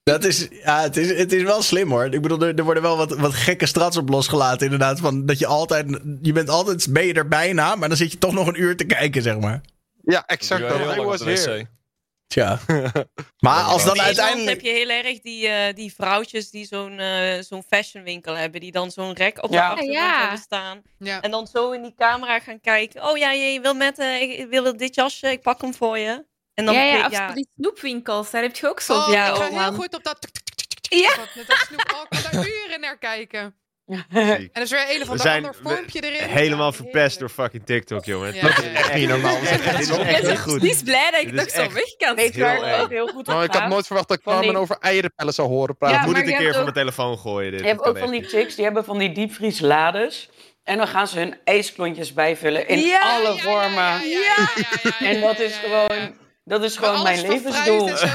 [0.04, 2.06] Dat is, ja, het is, het is wel slim hoor.
[2.06, 4.66] Ik bedoel, er, er worden wel wat, wat gekke strats op losgelaten.
[4.66, 8.12] Inderdaad, van dat je altijd, je bent altijd, ben je er bijna, maar dan zit
[8.12, 9.62] je toch nog een uur te kijken, zeg maar.
[10.04, 10.62] Ja, exact.
[10.62, 11.68] Doe je heel I lang was here.
[12.28, 12.60] Tja.
[13.40, 14.50] Maar als dan uiteindelijk...
[14.50, 18.62] heb je heel erg die, eh, die vrouwtjes die zo'n eh zo'n fashionwinkel hebben.
[18.62, 20.20] Die dan zo'n rek op de achtergrond Ja.
[20.20, 20.82] hebben staan.
[21.00, 21.22] Ja.
[21.22, 23.10] En dan zo in die camera gaan kijken.
[23.10, 26.26] Oh ja, je wil met eh, ik wil dit jasje, ik pak hem voor je.
[26.54, 29.08] En dan ja, ja, ja, die snoepwinkels, daar heb je ook zo Oh.
[29.12, 29.74] Ja, ik ga oh, heel man.
[29.76, 30.28] goed op dat...
[30.90, 31.16] Ja.
[31.36, 31.92] Met dat snoep.
[31.94, 33.56] Oh, ik kan daar uren naar kijken.
[33.88, 36.30] En er is weer een of We ander zijn ander vormpje erin.
[36.30, 38.34] helemaal verpest door fucking TikTok, jongen.
[38.36, 38.42] Ja.
[38.42, 38.72] Dat is Ja.
[38.74, 39.34] echt niet normaal.
[39.40, 40.62] Dit is echt- dit is echt niet goed.
[40.62, 42.16] Die is blij dat ik nog zo weg kan.
[42.16, 42.46] Weet Heel
[42.84, 45.34] ik heel goed Nou, op ik had nooit verwacht dat ik die- Carmen over eierenpellen
[45.34, 45.96] zou horen praten.
[45.98, 47.52] Ja, Ik moet het een keer van mijn telefoon gooien.
[47.52, 47.60] Dit.
[47.60, 50.30] Je hebt Dat ook van die chicks, die hebben van die diepvriesladers.
[50.64, 54.02] En dan gaan ze hun ijsklontjes bijvullen in Ja, alle ja, vormen.
[55.14, 56.16] En dat is gewoon,
[56.46, 57.90] dat is gewoon mijn levensdoel.
[57.90, 58.06] en zo.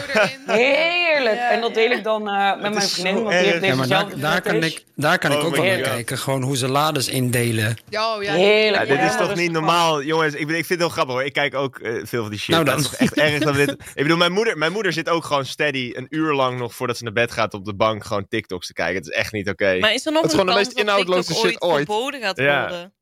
[0.52, 1.34] Heerlijk.
[1.36, 3.54] Ja, En dat deel ik dan eh, met mijn vriendin, want die heeft.
[3.54, 6.18] Ja, deze maar daar, daar kan ik, daar kan ik Oh ook wel naar kijken.
[6.18, 7.76] Gewoon hoe ze lades indelen.
[7.88, 8.32] Ja, ja.
[8.32, 8.86] Heerlijk.
[8.88, 10.34] Ja, dit is Ja, toch niet normaal, jongens.
[10.34, 11.24] Ik, ben- ik vind het heel grappig hoor.
[11.24, 12.54] Ik kijk ook eh, veel van die shit.
[12.54, 13.70] Nou dat is toch echt erg dat we dit.
[13.94, 16.96] Ik bedoel, mijn moeder, mijn moeder zit ook gewoon steady een uur lang nog voordat
[16.96, 18.94] ze naar bed gaat op de bank gewoon TikToks te kijken.
[18.96, 19.78] Het is echt niet oké.
[19.78, 22.36] Maar is er nog Het is een gewoon de meest inhoudloze shit ooit verboden gaat
[22.38, 22.60] Ja.
[22.68, 22.92] worden?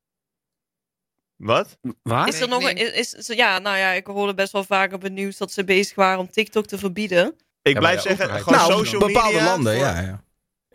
[1.38, 1.78] Wat?
[2.02, 2.28] Waar?
[2.28, 4.94] Is er nog Nee, een, is, is- ja, nou ja, ik hoorde best wel vaker
[4.96, 7.34] op het nieuws dat ze bezig waren om TikTok te verbieden.
[7.62, 9.44] Ik Ja, blijf zeggen, overheid- gewoon Nou, social bepaalde media.
[9.50, 10.22] landen, voor- ja, ja.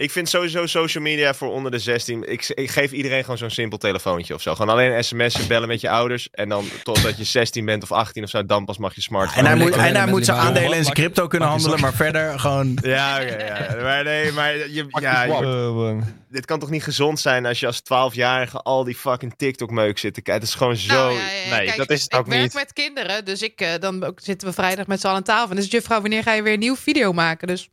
[0.03, 2.31] Ik vind sowieso social media voor onder de 16.
[2.31, 4.55] Ik, ik geef iedereen gewoon zo'n simpel telefoontje of zo.
[4.55, 6.29] Gewoon alleen sms'en, bellen met je ouders.
[6.31, 9.39] En dan totdat je 16 bent of 18 of zo, dan pas mag je smartphone.
[9.39, 12.39] En hij moet, en hij moet zijn aandelen en zijn crypto kunnen handelen, maar verder
[12.39, 12.77] gewoon...
[12.81, 13.81] Ja, oké, ja.
[13.81, 17.65] Maar nee, maar je, ja, je- Eh, dit kan toch niet gezond zijn als je
[17.65, 20.41] als 12-jarige al die fucking TikTok-meuk zit te kijken.
[20.41, 20.93] Het is gewoon zo...
[20.93, 21.55] Nou, ja, ja, ja.
[21.55, 22.53] Nee, Kijk, dat is het ik ook werk niet.
[22.53, 25.49] met kinderen, dus ik, eh, dan ook, zitten we vrijdag met z'n allen aan tafel.
[25.49, 27.47] En dus juffrouw, wanneer ga je weer een nieuw video maken?
[27.47, 27.69] Dus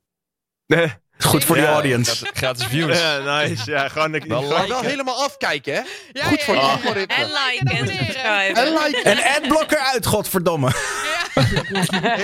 [1.24, 2.26] Goed voor de Ja, audience.
[2.32, 2.99] Gratis views.
[3.00, 3.70] Ja, nice.
[3.70, 4.12] Ja, gewoon...
[4.12, 5.81] de- Wel wel helemaal afkijken, hè?
[6.12, 6.86] Ja, Goed ja, voor ja, het ja.
[6.86, 7.15] algoritme.
[7.15, 8.55] En liken en subscriben.
[8.65, 9.00] En like.
[9.05, 10.70] En adblocker uit, godverdomme.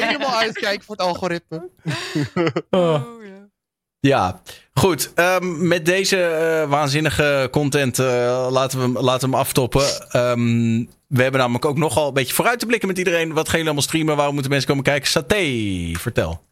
[0.07, 1.69] helemaal uitkijken voor het algoritme.
[2.71, 3.03] Oh,
[4.01, 4.41] Ja,
[4.75, 5.11] goed.
[5.15, 9.85] Ehm, met deze eh, waanzinnige content eh, laten, we, hem- laten we hem aftoppen.
[10.11, 13.29] Ehm, we hebben namelijk ook nogal een beetje vooruit te blikken met iedereen.
[13.33, 14.17] Wat gaan jullie allemaal streamen?
[14.17, 15.09] Waarom moeten mensen komen kijken?
[15.11, 15.45] Saté,
[15.99, 16.45] vertel.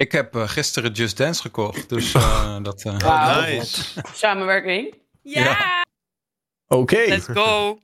[0.00, 1.88] Ik heb eh, gisteren Just Dance gekocht.
[1.88, 2.82] Dus eh, dat...
[2.84, 3.40] eh, Wauw.
[3.50, 4.02] Nice.
[4.14, 4.94] Samenwerking.
[5.22, 5.84] Ja,
[6.66, 7.04] Oké.
[7.06, 7.78] let's go.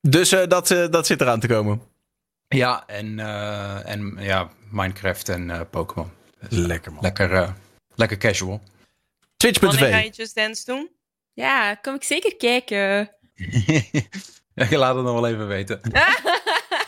[0.00, 1.82] Dus eh, dat, eh, dat zit eraan te komen.
[2.48, 6.10] Ja, en, eh, en ja, Minecraft en Pokémon.
[6.48, 7.02] Lekker man.
[7.02, 7.50] Lekker, eh,
[7.94, 8.48] lekker casual.
[8.50, 10.04] Wanneer ga Twitch.tv.
[10.04, 10.90] je Just Dance doen?
[11.32, 13.10] Ja, kom ik zeker kijken.
[14.54, 15.80] ik laat het nog wel even weten.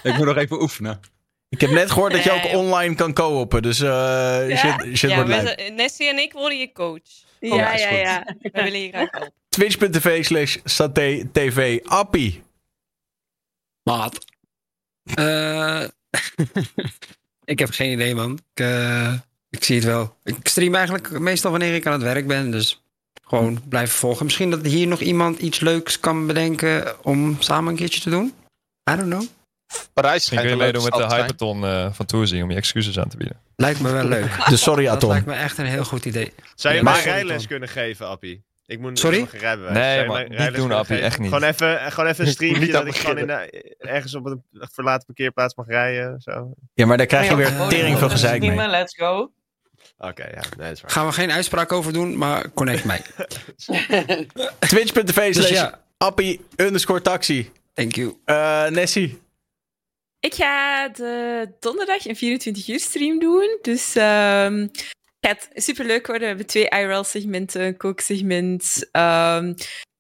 [0.03, 1.01] ik moet nog even oefenen.
[1.49, 3.63] Ik heb net gehoord dat je ook online kan co-oppen.
[3.63, 5.73] Dus eh shit, shit ja, wordt leuk.
[5.73, 7.25] Nessie en ik worden je coach.
[7.41, 8.37] Ja, ja, ja.
[8.43, 9.33] We willen je graag helpen.
[9.49, 11.81] Twitch.tv slash Saté TV.
[11.85, 12.43] Appie.
[13.83, 14.25] Maat.
[15.15, 15.83] Eh,
[17.45, 18.33] ik heb geen idee, man.
[18.33, 19.13] Ik, eh,
[19.51, 20.17] ik zie het wel.
[20.25, 22.51] Ik stream eigenlijk meestal wanneer ik aan het werk ben.
[22.51, 22.83] Dus
[23.23, 24.25] gewoon blijven volgen.
[24.25, 28.35] Misschien dat hier nog iemand iets leuks kan bedenken om samen een keertje te doen.
[28.91, 29.25] I don't know.
[29.93, 33.09] Parijs Misschien kun je meedoen met de Hyperton eh, van Tourzing om je excuses aan
[33.09, 33.37] te bieden.
[33.57, 34.47] Lijkt me wel leuk.
[34.49, 35.11] De Sorry Dat Atom.
[35.11, 36.33] lijkt me echt een heel goed idee.
[36.55, 38.45] Zou je Ja, mij maar- rijles kunnen geven, Appie?
[38.67, 39.27] Ik moet Sorry?
[39.33, 39.75] rijbewijs.
[39.77, 41.33] Nee, mij niet rijles doen, Appie, echt niet.
[41.33, 44.43] Gewoon even, gewoon even een streampje Niet dat ik gewoon in de- ergens op een
[44.53, 46.21] verlaten parkeerplaats mag rijden.
[46.21, 46.53] Zo.
[46.75, 48.69] Ja, maar daar krijg je weer tering veel gezeik mee.
[48.69, 49.31] Let's go.
[49.99, 50.91] Oké, ja, nee, dat is waar.
[50.91, 53.03] Gaan we geen uitspraak over doen, maar connect mij.
[54.59, 57.51] Twitch.tv Dus slash ja, Appie underscore taxi.
[57.75, 58.17] thank you.
[58.25, 59.23] Eh, Nessie.
[60.27, 63.59] Ik ga de donderdag een 24 uur stream doen.
[63.63, 64.69] Dus ehm
[65.21, 66.23] het gaat superleuk worden.
[66.23, 69.55] We hebben twee IRL-segmenten, een kooksegment, ehm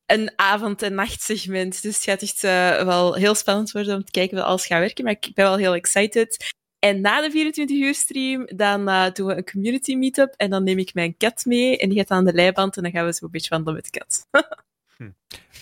[0.06, 1.82] een avond- en nachtsegment.
[1.82, 4.78] Dus het gaat echt eh, wel heel spannend worden om te kijken hoe alles gaat
[4.78, 5.05] werken.
[5.05, 6.55] Maar ik ben wel heel excited.
[6.78, 10.34] En na de 24 uur stream, dan eh, doen we een community meetup.
[10.36, 11.78] En dan neem ik mijn kat mee.
[11.78, 12.76] En die gaat aan de leiband.
[12.76, 14.26] En dan gaan we zo een beetje wandelen met de kat.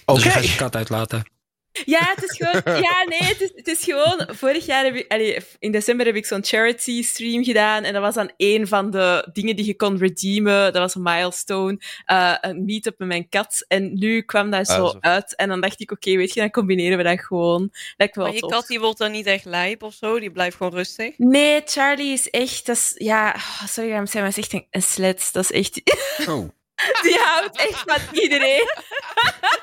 [0.07, 0.15] Oké.
[0.15, 1.34] Dus je gaat je kat uitlaten.
[1.85, 2.63] Ja, het is gewoon.
[2.83, 4.27] Ja, nee, het is, het is gewoon.
[4.31, 5.13] Vorig jaar heb ik.
[5.13, 7.85] allee, in december heb ik zo'n charity stream gedaan.
[7.85, 10.73] En dat was dan een van de dingen die je kon redeemen.
[10.73, 11.79] Dat was een milestone.
[12.05, 13.65] eh, een meetup met mijn kat.
[13.69, 14.99] En nu kwam dat zo Ah, zo.
[15.01, 15.37] uit.
[15.37, 17.71] En dan dacht ik, oké, weet je, dan combineren we dat gewoon.
[17.97, 18.51] Lijkt me wel Maar je tof.
[18.51, 20.19] kat die wordt dan niet echt lijp of zo.
[20.21, 21.15] Die blijft gewoon rustig.
[21.19, 22.67] Nee, Charlie is echt.
[22.67, 25.29] Dat is, ja, oh, sorry, ik hem zeggen, maar hij is echt een, een slet.
[25.33, 25.81] Dat is echt.
[26.29, 26.49] Oh.
[27.03, 28.69] Die houdt echt van iedereen.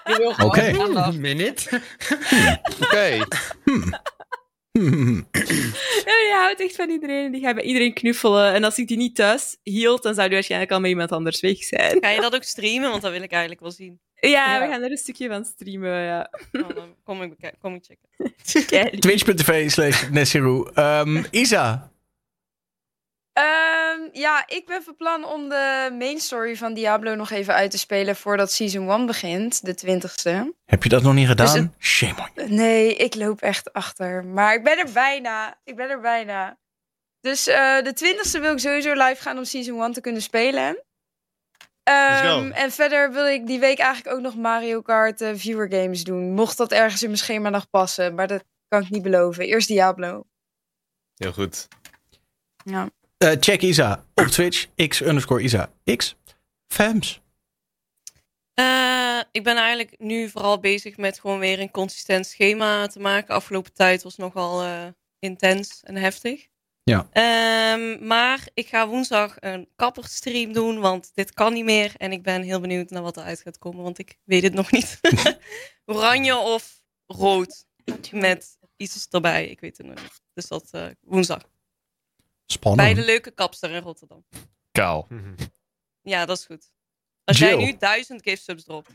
[0.03, 0.80] Die wil gewoon Oké.
[0.82, 1.17] aandacht.
[1.17, 1.82] Minute.
[2.82, 3.25] Oké.
[6.06, 7.32] Ja, die houdt echt van iedereen.
[7.32, 8.53] Die gaat bij iedereen knuffelen.
[8.53, 11.40] En als ik die niet thuis hield, dan zou die waarschijnlijk al met iemand anders
[11.40, 11.98] weg zijn.
[12.01, 12.90] Ga je dat ook streamen?
[12.90, 14.00] Want dat wil ik eigenlijk wel zien.
[14.16, 14.61] Ja, Ja.
[14.61, 16.30] we gaan er een stukje van streamen, ja.
[16.51, 19.00] Dan kom ik, beka- kom ik checken.
[19.00, 20.69] Twitch.tv slash Nessiru.
[20.74, 21.91] Ehm, Isa.
[23.34, 27.72] Ehm, ja, ik ben van plan om de main story van Diablo nog even uit
[27.72, 30.56] te spelen voordat Season 1 begint, de 20ste.
[30.66, 31.45] Heb je dat nog niet gedaan?
[31.45, 32.50] Dus het- Shame on you.
[32.50, 34.26] Nee, ik loop echt achter.
[34.26, 35.60] Maar ik ben er bijna.
[35.64, 36.58] Ik ben er bijna.
[37.19, 40.84] Dus eh, de 20ste wil ik sowieso live gaan om Season 1 te kunnen spelen.
[41.84, 42.50] Ehm, go.
[42.50, 46.32] en verder wil ik die week eigenlijk ook nog Mario Kart eh, viewer games doen.
[46.34, 49.45] Mocht dat ergens in mijn schema nog passen, maar dat kan ik niet beloven.
[49.45, 50.24] Eerst Diablo.
[51.16, 51.68] Heel goed.
[52.64, 52.90] Ja.
[53.22, 54.67] Eh, check Isa op Twitch.
[54.88, 55.72] X underscore Isa.
[55.95, 56.16] X.
[56.67, 57.22] Fams.
[58.53, 63.35] Eh, ik ben eigenlijk nu vooral bezig met gewoon weer een consistent schema te maken.
[63.35, 64.88] Afgelopen tijd was nogal eh,
[65.19, 66.48] intens en heftig.
[66.83, 67.08] Ja.
[67.11, 71.93] Ehm, maar ik ga woensdag een kapperstream doen, want dit kan niet meer.
[71.98, 74.72] En ik ben heel benieuwd naar wat eruit gaat komen, want ik weet het nog
[74.72, 75.00] niet.
[75.85, 77.66] Oranje of rood
[78.11, 80.22] met iets erbij, ik weet het nog niet.
[80.33, 81.50] Dus dat woensdag.
[82.51, 82.93] Spannend.
[82.93, 84.25] Bij de leuke kapster in Rotterdam.
[84.71, 85.07] Kaal.
[86.01, 86.71] Ja, dat is goed.
[87.23, 88.89] Als jij nu duizend gift subs dropt.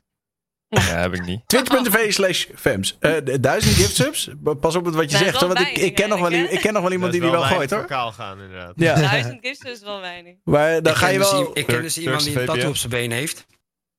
[0.68, 1.42] Ja, heb ik niet.
[1.48, 2.96] Twitch.tv slash Fams.
[3.00, 4.30] Eh, de- duizend gift subs.
[4.60, 5.36] Pas op met wat je Dat zegt.
[5.40, 7.20] hoor, Want ik, ik, ken nog wel, weinig, i- ik ken nog wel iemand die
[7.20, 7.84] die wel gooit hoor.
[7.84, 8.72] kaal gaan, inderdaad.
[8.76, 8.94] Ja.
[8.94, 10.36] Duizend gift subs is wel weinig.
[10.44, 11.58] Maar dan ik ga ken je dus wel...
[11.58, 13.46] ik ken dus iemand die een tattoo op zijn been heeft.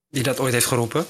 [0.10, 1.06] Die dat ooit heeft geroepen.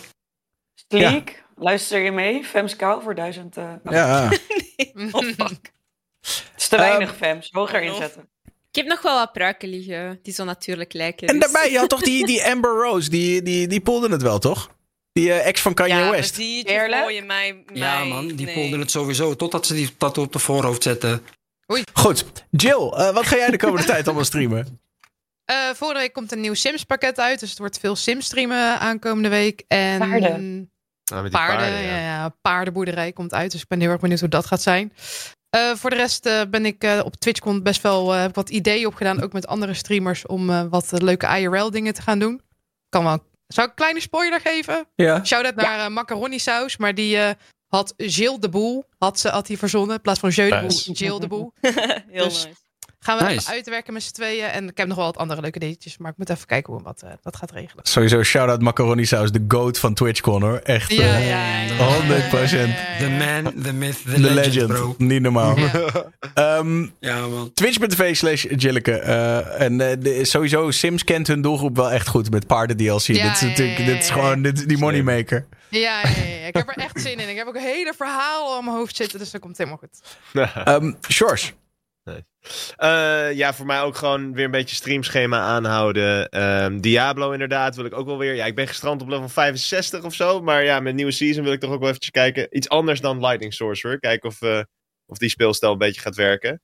[0.89, 2.43] Sleek, luister je mee?
[2.43, 3.57] Fems Kou voor duizend.
[3.57, 4.29] eh, Ja.
[5.11, 5.71] Oh, fuck.
[6.21, 7.49] Het is te Ehm, weinig Fems.
[7.51, 8.29] Hoger inzetten.
[8.77, 11.27] Ik heb nog wel wat pruiken liggen die zo natuurlijk lijken.
[11.27, 14.21] En dus- daarbij, je had toch die, die Amber Rose, die, die, die poelde het
[14.21, 14.69] wel, toch?
[15.11, 16.37] Die eh, ex van Kanye ja, West.
[16.37, 17.01] Eerlijk?
[17.01, 18.55] voor je mij, Ja, mij- man, die nee.
[18.55, 19.35] polden het sowieso.
[19.35, 21.21] Totdat ze die tattoo op de voorhoofd zetten.
[21.93, 22.25] Goed.
[22.49, 24.79] Jill, eh, wat ga jij de komende tijd allemaal streamen?
[25.45, 27.39] Eh, volgende week komt een nieuw Sims pakket uit.
[27.39, 29.63] Dus het wordt veel Sims streamen aankomende week.
[29.67, 30.71] En Paarden.
[31.13, 31.89] Ah, die paarden, paarden, ja.
[31.89, 31.99] ja.
[31.99, 33.51] Ja, paardenboerderij komt uit.
[33.51, 34.93] Dus ik ben heel erg benieuwd hoe dat gaat zijn.
[35.57, 38.35] Eh, voor de rest eh, ben ik eh, op TwitchCon best wel eh, heb ik
[38.35, 39.21] wat ideeën opgedaan.
[39.23, 42.41] Ook met andere streamers om eh, wat leuke IRL dingen te gaan doen.
[42.89, 43.23] Kan wel.
[43.47, 44.87] Zou ik een kleine spoiler geven?
[44.95, 45.25] Ja.
[45.25, 46.77] Shout-out naar macaroni saus.
[46.77, 47.29] Maar die eh,
[47.67, 49.95] had Gilles de Boel had, ze, had hij verzonnen.
[49.95, 50.95] In plaats van Jeu de Boel.
[50.95, 51.53] Gilles de Boel.
[51.61, 52.65] Heel Dus- nice.
[53.07, 53.37] Gaan we Nice.
[53.39, 54.45] even uitwerken met z'n tweeën.
[54.45, 55.97] En ik heb nog wel wat andere leuke dingetjes.
[55.97, 57.85] Maar ik moet even kijken hoe we wat, eh, dat gaat regelen.
[57.87, 60.57] Sowieso shout-out Macaroni Saus, de goat van TwitchCon hoor.
[60.63, 61.75] Echt Ja, eh, ja, ja, ja.
[61.75, 62.75] 100%.
[62.99, 64.67] The man, the myth, the, de legend, legend.
[64.67, 64.95] bro.
[64.97, 65.57] Niet normaal.
[65.57, 65.71] Ja.
[66.33, 67.51] Ehm, Ja, man.
[67.53, 68.91] Twitch.tv slash Jilleke.
[68.99, 72.85] Eh, en eh, de- sowieso, Sims kent hun doelgroep wel echt goed met paarden DLC.
[73.01, 75.45] Ja, dit is ja, natuurlijk, ja, dit is gewoon dit, die moneymaker.
[75.69, 76.47] Ja, ja, ja, ja.
[76.47, 77.29] ik heb er echt zin in.
[77.29, 79.19] Ik heb ook een hele verhaal al in mijn hoofd zitten.
[79.19, 80.01] Dus dat komt helemaal goed.
[80.65, 81.53] Ehm Shores.
[82.75, 86.29] Eh, ja, voor mij ook gewoon weer een beetje streamschema aanhouden.
[86.29, 88.35] Ehm, Diablo inderdaad wil ik ook wel weer.
[88.35, 90.41] Ja, ik ben gestrand op level 65 of zo.
[90.41, 92.57] Maar ja, met nieuwe season wil ik toch ook wel eventjes kijken.
[92.57, 93.99] Iets anders dan Lightning Sorcerer.
[93.99, 94.61] Kijken of, eh,
[95.05, 96.61] of die speelstijl een beetje gaat werken.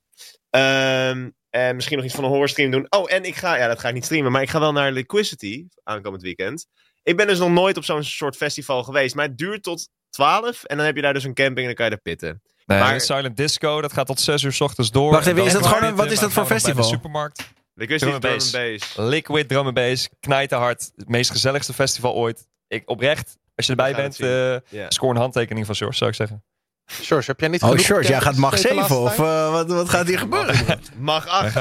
[0.49, 2.85] Ehm, en misschien nog iets van een horror stream doen.
[2.89, 4.31] Oh, en ik ga, ja, dat ga ik niet streamen.
[4.31, 6.67] Maar ik ga wel naar Liquidity aankomend weekend.
[7.03, 9.15] Ik ben dus nog nooit op zo'n soort festival geweest.
[9.15, 10.63] Maar het duurt tot 12.
[10.63, 12.41] En dan heb je daar dus een camping en dan kan je daar pitten.
[12.65, 15.11] Nee, Maar- Silent Disco, dat gaat tot 6 uur s ochtends door.
[15.11, 16.81] Wacht even, is dat gewoon een- wat is dat voor festival?
[16.83, 17.43] De supermarkt.
[17.75, 18.91] Liquidity Drum Drum and and Bass.
[18.95, 19.09] Bass.
[19.09, 20.91] Liquid Drum and Bass, knijterhard.
[20.95, 22.47] Het meest gezelligste festival ooit.
[22.67, 26.15] Ik, oprecht, als je erbij bent, het eh score een handtekening van George, zou ik
[26.15, 26.43] zeggen.
[26.85, 29.51] George, heb jij niet Oh, Shores, jij gaat mag gezeten de 7 laatste of eh,
[29.51, 30.79] wat, wat gaat hier gebeuren?
[30.97, 31.53] Mag 8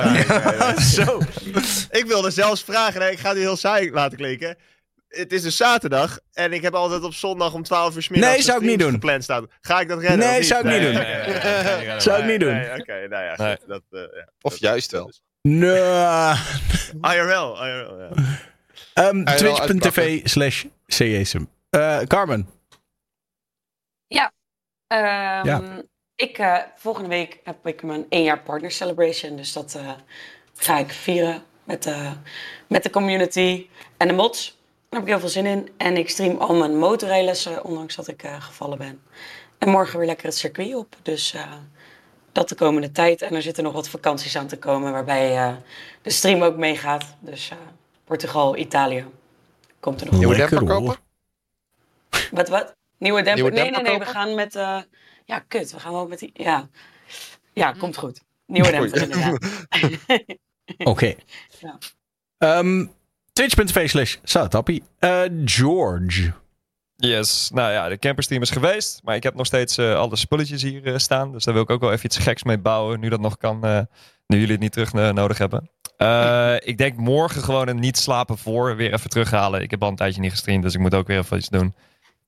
[0.95, 1.19] Zo.
[1.91, 4.57] Ik wilde zelfs vragen, nee, ik ga die heel saai laten klinken.
[5.13, 8.43] Het is dus zaterdag en ik heb altijd op zondag om 12 uur middags Nee,
[8.43, 8.91] zou ik niet doen.
[8.93, 9.47] gepland staan.
[9.61, 10.19] Ga ik dat redden?
[10.19, 10.97] Nee, of zou ik niet doen.
[11.01, 11.05] oké.
[11.07, 12.53] Nee, nee, nee, nee, nee, nee, Zou ik niet doen.
[12.53, 15.13] Nee, Oké, nou ja, goed, dat, eh, ja, Of dat- juist wel.
[15.43, 15.71] Nee.
[17.15, 18.11] IRL, IRL, ja.
[18.95, 21.45] Ehm, Twitch.tv slash CSM.
[21.71, 22.49] Eh, Carmen.
[24.87, 25.61] Ehm, Ja.
[26.17, 29.37] Ik, eh, volgende week heb ik mijn één jaar partner celebration.
[29.37, 29.91] Dus dat eh,
[30.57, 32.11] ga ik vieren met, de
[32.69, 33.67] met de community
[33.97, 34.59] en de mods.
[34.93, 35.69] Daar heb ik heel veel zin in.
[35.77, 39.03] En ik stream al mijn motorrijlessen, ondanks dat ik eh, gevallen ben.
[39.59, 40.97] En morgen weer lekker het circuit op.
[41.03, 41.53] Dus eh,
[42.33, 43.23] dat de komende tijd.
[43.23, 45.55] En er zitten nog wat vakanties aan te komen waarbij eh,
[46.03, 47.17] de stream ook meegaat.
[47.21, 47.57] Dus eh,
[48.05, 49.07] Portugal, Italië.
[49.81, 50.97] Komt er nog Nieuwe demper kopen?
[52.31, 52.77] Wat, wat?
[52.99, 53.43] Nieuwe demper?
[53.43, 54.07] Nieuwe nee, demper nee, nee.
[54.07, 54.55] We gaan met...
[54.57, 54.81] eh,
[55.25, 55.73] ja, kut.
[55.73, 56.31] We gaan wel met die...
[56.35, 56.69] Ja,
[57.53, 58.23] ja komt goed.
[58.47, 59.39] Nieuwe demper.
[60.93, 61.15] Oké.
[61.61, 61.79] Ja.
[62.39, 62.87] Ehm,
[63.33, 64.83] Twitch.tv slash Saatappie.
[64.99, 66.33] Eh, George.
[66.97, 69.01] Yes, nou ja, de campersteam is geweest.
[69.05, 71.33] Maar ik heb nog steeds eh, alle spulletjes hier eh, staan.
[71.33, 73.01] Dus daar wil ik ook wel even iets geks mee bouwen.
[73.01, 73.61] Nu dat nog kan.
[74.27, 75.71] nu jullie het niet terug nodig hebben.
[76.65, 79.63] Ik denk morgen gewoon een niet slapen voor weer even terughalen.
[79.63, 80.63] Ik heb al een tijdje niet gestreamd.
[80.63, 81.75] Dus ik moet ook weer even iets doen.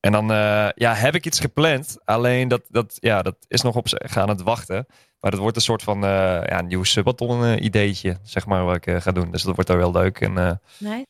[0.05, 1.97] En dan eh, ja, heb ik iets gepland.
[2.03, 4.85] Alleen dat, dat, ja, dat is nog op zich aan het wachten.
[5.19, 8.17] Maar dat wordt een soort van eh, ja, nieuw subathon eh, ideetje.
[8.23, 9.31] Zeg maar wat ik ga doen.
[9.31, 10.21] Dus dat wordt wel heel leuk.
[10.21, 11.03] En eh, Nee.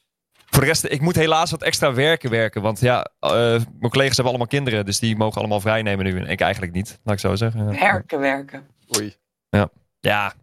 [0.46, 2.62] voor de rest, ik moet helaas wat extra werken werken.
[2.62, 4.86] Want ja, eh, mijn collega's hebben allemaal kinderen.
[4.86, 6.20] Dus die mogen allemaal vrij nemen nu.
[6.20, 7.74] En ik eigenlijk niet, laat ik zo zeggen.
[7.74, 7.80] Ja.
[7.80, 8.68] Werken, werken.
[8.98, 9.16] Oei.
[10.00, 10.34] Ja,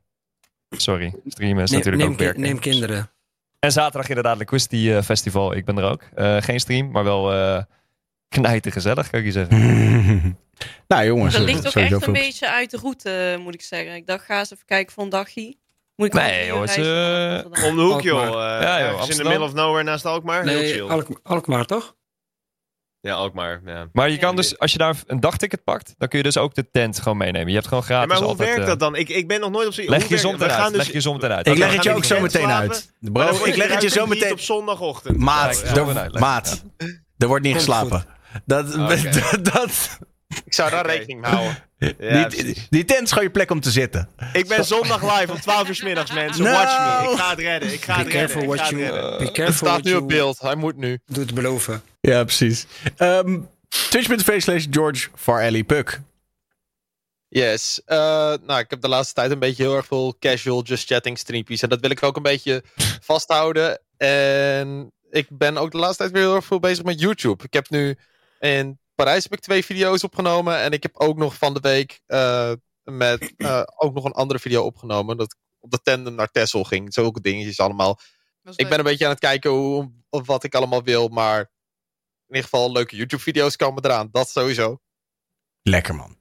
[0.70, 1.14] sorry.
[1.26, 2.40] Streamen is Neem, natuurlijk neem, ook werken.
[2.40, 3.10] neem kinderen.
[3.58, 5.54] En zaterdag inderdaad Liquidity eh, Festival.
[5.54, 6.02] Ik ben er ook.
[6.14, 7.62] Eh, geen stream, maar wel eh
[8.32, 9.58] knijten gezellig, kan ik je zeggen.
[10.88, 13.94] nou jongens, Dat ligt ook echt een beetje uit de route, moet ik zeggen.
[13.94, 15.56] Ik dacht, ga eens even kijken voor een dagje.
[15.96, 18.20] Moet ik Nee, joh, het is, eh, Om de hoek, joh.
[18.26, 18.56] Alkmaar.
[18.60, 20.44] eh, Ja, joh, ergens in the middle of nowhere naast Alkmaar.
[20.44, 20.88] Heel Nee, chill.
[20.88, 21.94] Alk- Alkmaar toch?
[23.00, 23.60] Ja, Alkmaar.
[23.64, 23.88] Ja.
[23.92, 26.54] Maar je kan dus, als je daar een dagticket pakt, dan kun je dus ook
[26.54, 27.48] de tent gewoon meenemen.
[27.48, 28.48] Je hebt gewoon Ja, gratis maar hoe altijd...
[28.48, 28.94] werkt eh, dat dan?
[28.96, 29.82] Ik, ik ben nog nooit op z'n...
[29.88, 30.68] Leg hoe je zon eruit.
[30.72, 31.46] dus- Leg je zon eruit.
[31.46, 32.92] Ik leg het je ook zo meteen uit.
[33.00, 34.32] Bro, ik leg het je zo meteen...
[34.32, 35.16] op zondagochtend.
[35.18, 36.64] Maat, leg maat,
[37.18, 38.04] er wordt niet geslapen.
[38.44, 39.10] Dat, Oké.
[39.52, 39.98] dat,
[40.44, 41.56] Ik zou daar rekening mee houden.
[41.98, 44.08] Ja, die, die tent is gewoon je plek om te zitten.
[44.32, 46.44] Ik ben zondag live om 12 uur 's middags, mensen.
[46.44, 46.50] No.
[46.50, 47.10] Watch me.
[47.10, 47.72] Ik ga het redden.
[47.72, 48.46] Ik ga Be het redden.
[48.46, 49.32] what ga het you, redden.
[49.32, 50.40] be Het staat nu op beeld.
[50.40, 50.98] Hij moet nu.
[51.06, 51.82] doet beloven.
[52.00, 52.66] Ja, precies.
[52.96, 53.38] Ehm
[53.90, 56.00] Twitch.tv slash George Farelli Puck.
[57.28, 57.82] Yes.
[57.84, 57.96] Eh,
[58.46, 61.62] nou, ik heb de laatste tijd een beetje heel erg veel casual just chatting streampjes.
[61.62, 62.62] En dat wil ik ook een beetje
[63.00, 63.80] vasthouden.
[63.96, 67.44] En ik ben ook de laatste tijd weer heel erg veel bezig met YouTube.
[67.44, 67.96] Ik heb nu
[68.42, 70.58] in Parijs heb ik twee video's opgenomen.
[70.58, 74.38] En ik heb ook nog van de week eh, met eh, ook nog een andere
[74.38, 75.16] video opgenomen.
[75.16, 76.94] Dat ik op de tandem naar Texel ging.
[76.94, 77.98] Zulke dingetjes allemaal.
[78.54, 81.08] Ik ben een beetje aan het kijken hoe, wat ik allemaal wil.
[81.08, 81.38] Maar
[82.26, 84.08] in ieder geval leuke YouTube video's komen eraan.
[84.12, 84.80] Dat sowieso.
[85.62, 86.16] Lekker man.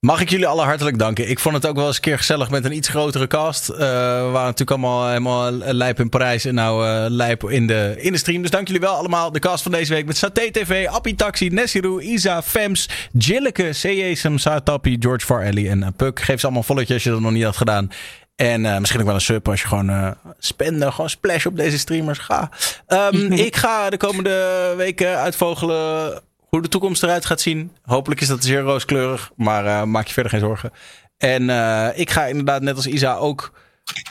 [0.00, 1.28] Mag ik jullie alle hartelijk danken.
[1.28, 3.68] Ik vond het ook wel eens een keer gezellig met een iets grotere cast.
[3.68, 7.94] Eh, we waren natuurlijk allemaal helemaal lijp in Parijs en nou eh, lijp in de,
[7.98, 8.42] in de stream.
[8.42, 9.32] Dus dank jullie wel allemaal.
[9.32, 14.38] De cast van deze week met Saté TV, Appie Taxi, Nessiru, Isa, Fems, Jilleke, C.J.Sam,
[14.38, 16.20] Satapi, George Farelli en uh, Puk.
[16.20, 17.90] Geef ze allemaal een volletje als je dat nog niet had gedaan.
[18.36, 21.56] En eh, misschien ook wel een sub als je gewoon eh spenden, gewoon splash op
[21.56, 22.18] deze streamers.
[22.18, 22.50] Ga.
[22.86, 27.72] Ehm, ik ga de komende weken uitvogelen hoe de toekomst eruit gaat zien.
[27.82, 30.70] Hopelijk is dat zeer rooskleurig, maar eh, maak je verder geen zorgen.
[31.16, 33.52] En eh, ik ga inderdaad net als Isa ook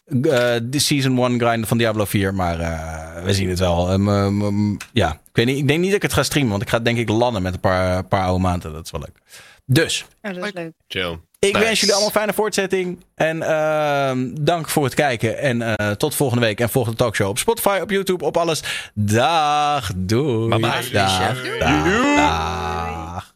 [0.06, 2.34] eh, de Season 1 grinden van Diablo 4.
[2.34, 3.92] Maar eh, we zien het wel.
[3.92, 6.52] Ehm, ehm, ehm, ja, ik, weet niet, ik denk niet dat ik het ga streamen,
[6.52, 8.74] want ik ga denk ik landen met een paar, paar oude maanden.
[8.74, 9.20] Dat is wel leuk.
[9.66, 10.74] Dus, Ja, dat is leuk.
[10.88, 11.20] Chill.
[11.40, 11.66] Ik Nice.
[11.66, 13.04] wens jullie allemaal een fijne voortzetting.
[13.16, 15.38] En ehm, dank voor het kijken.
[15.38, 16.60] En eh, tot volgende week.
[16.60, 18.64] En volg de talkshow op Spotify, op YouTube, op alles.
[18.94, 19.92] Dag.
[19.96, 20.50] Doei.
[20.50, 20.90] Bye bye.
[20.92, 21.42] Dag.
[21.60, 22.16] Dag.
[22.16, 23.35] Dag.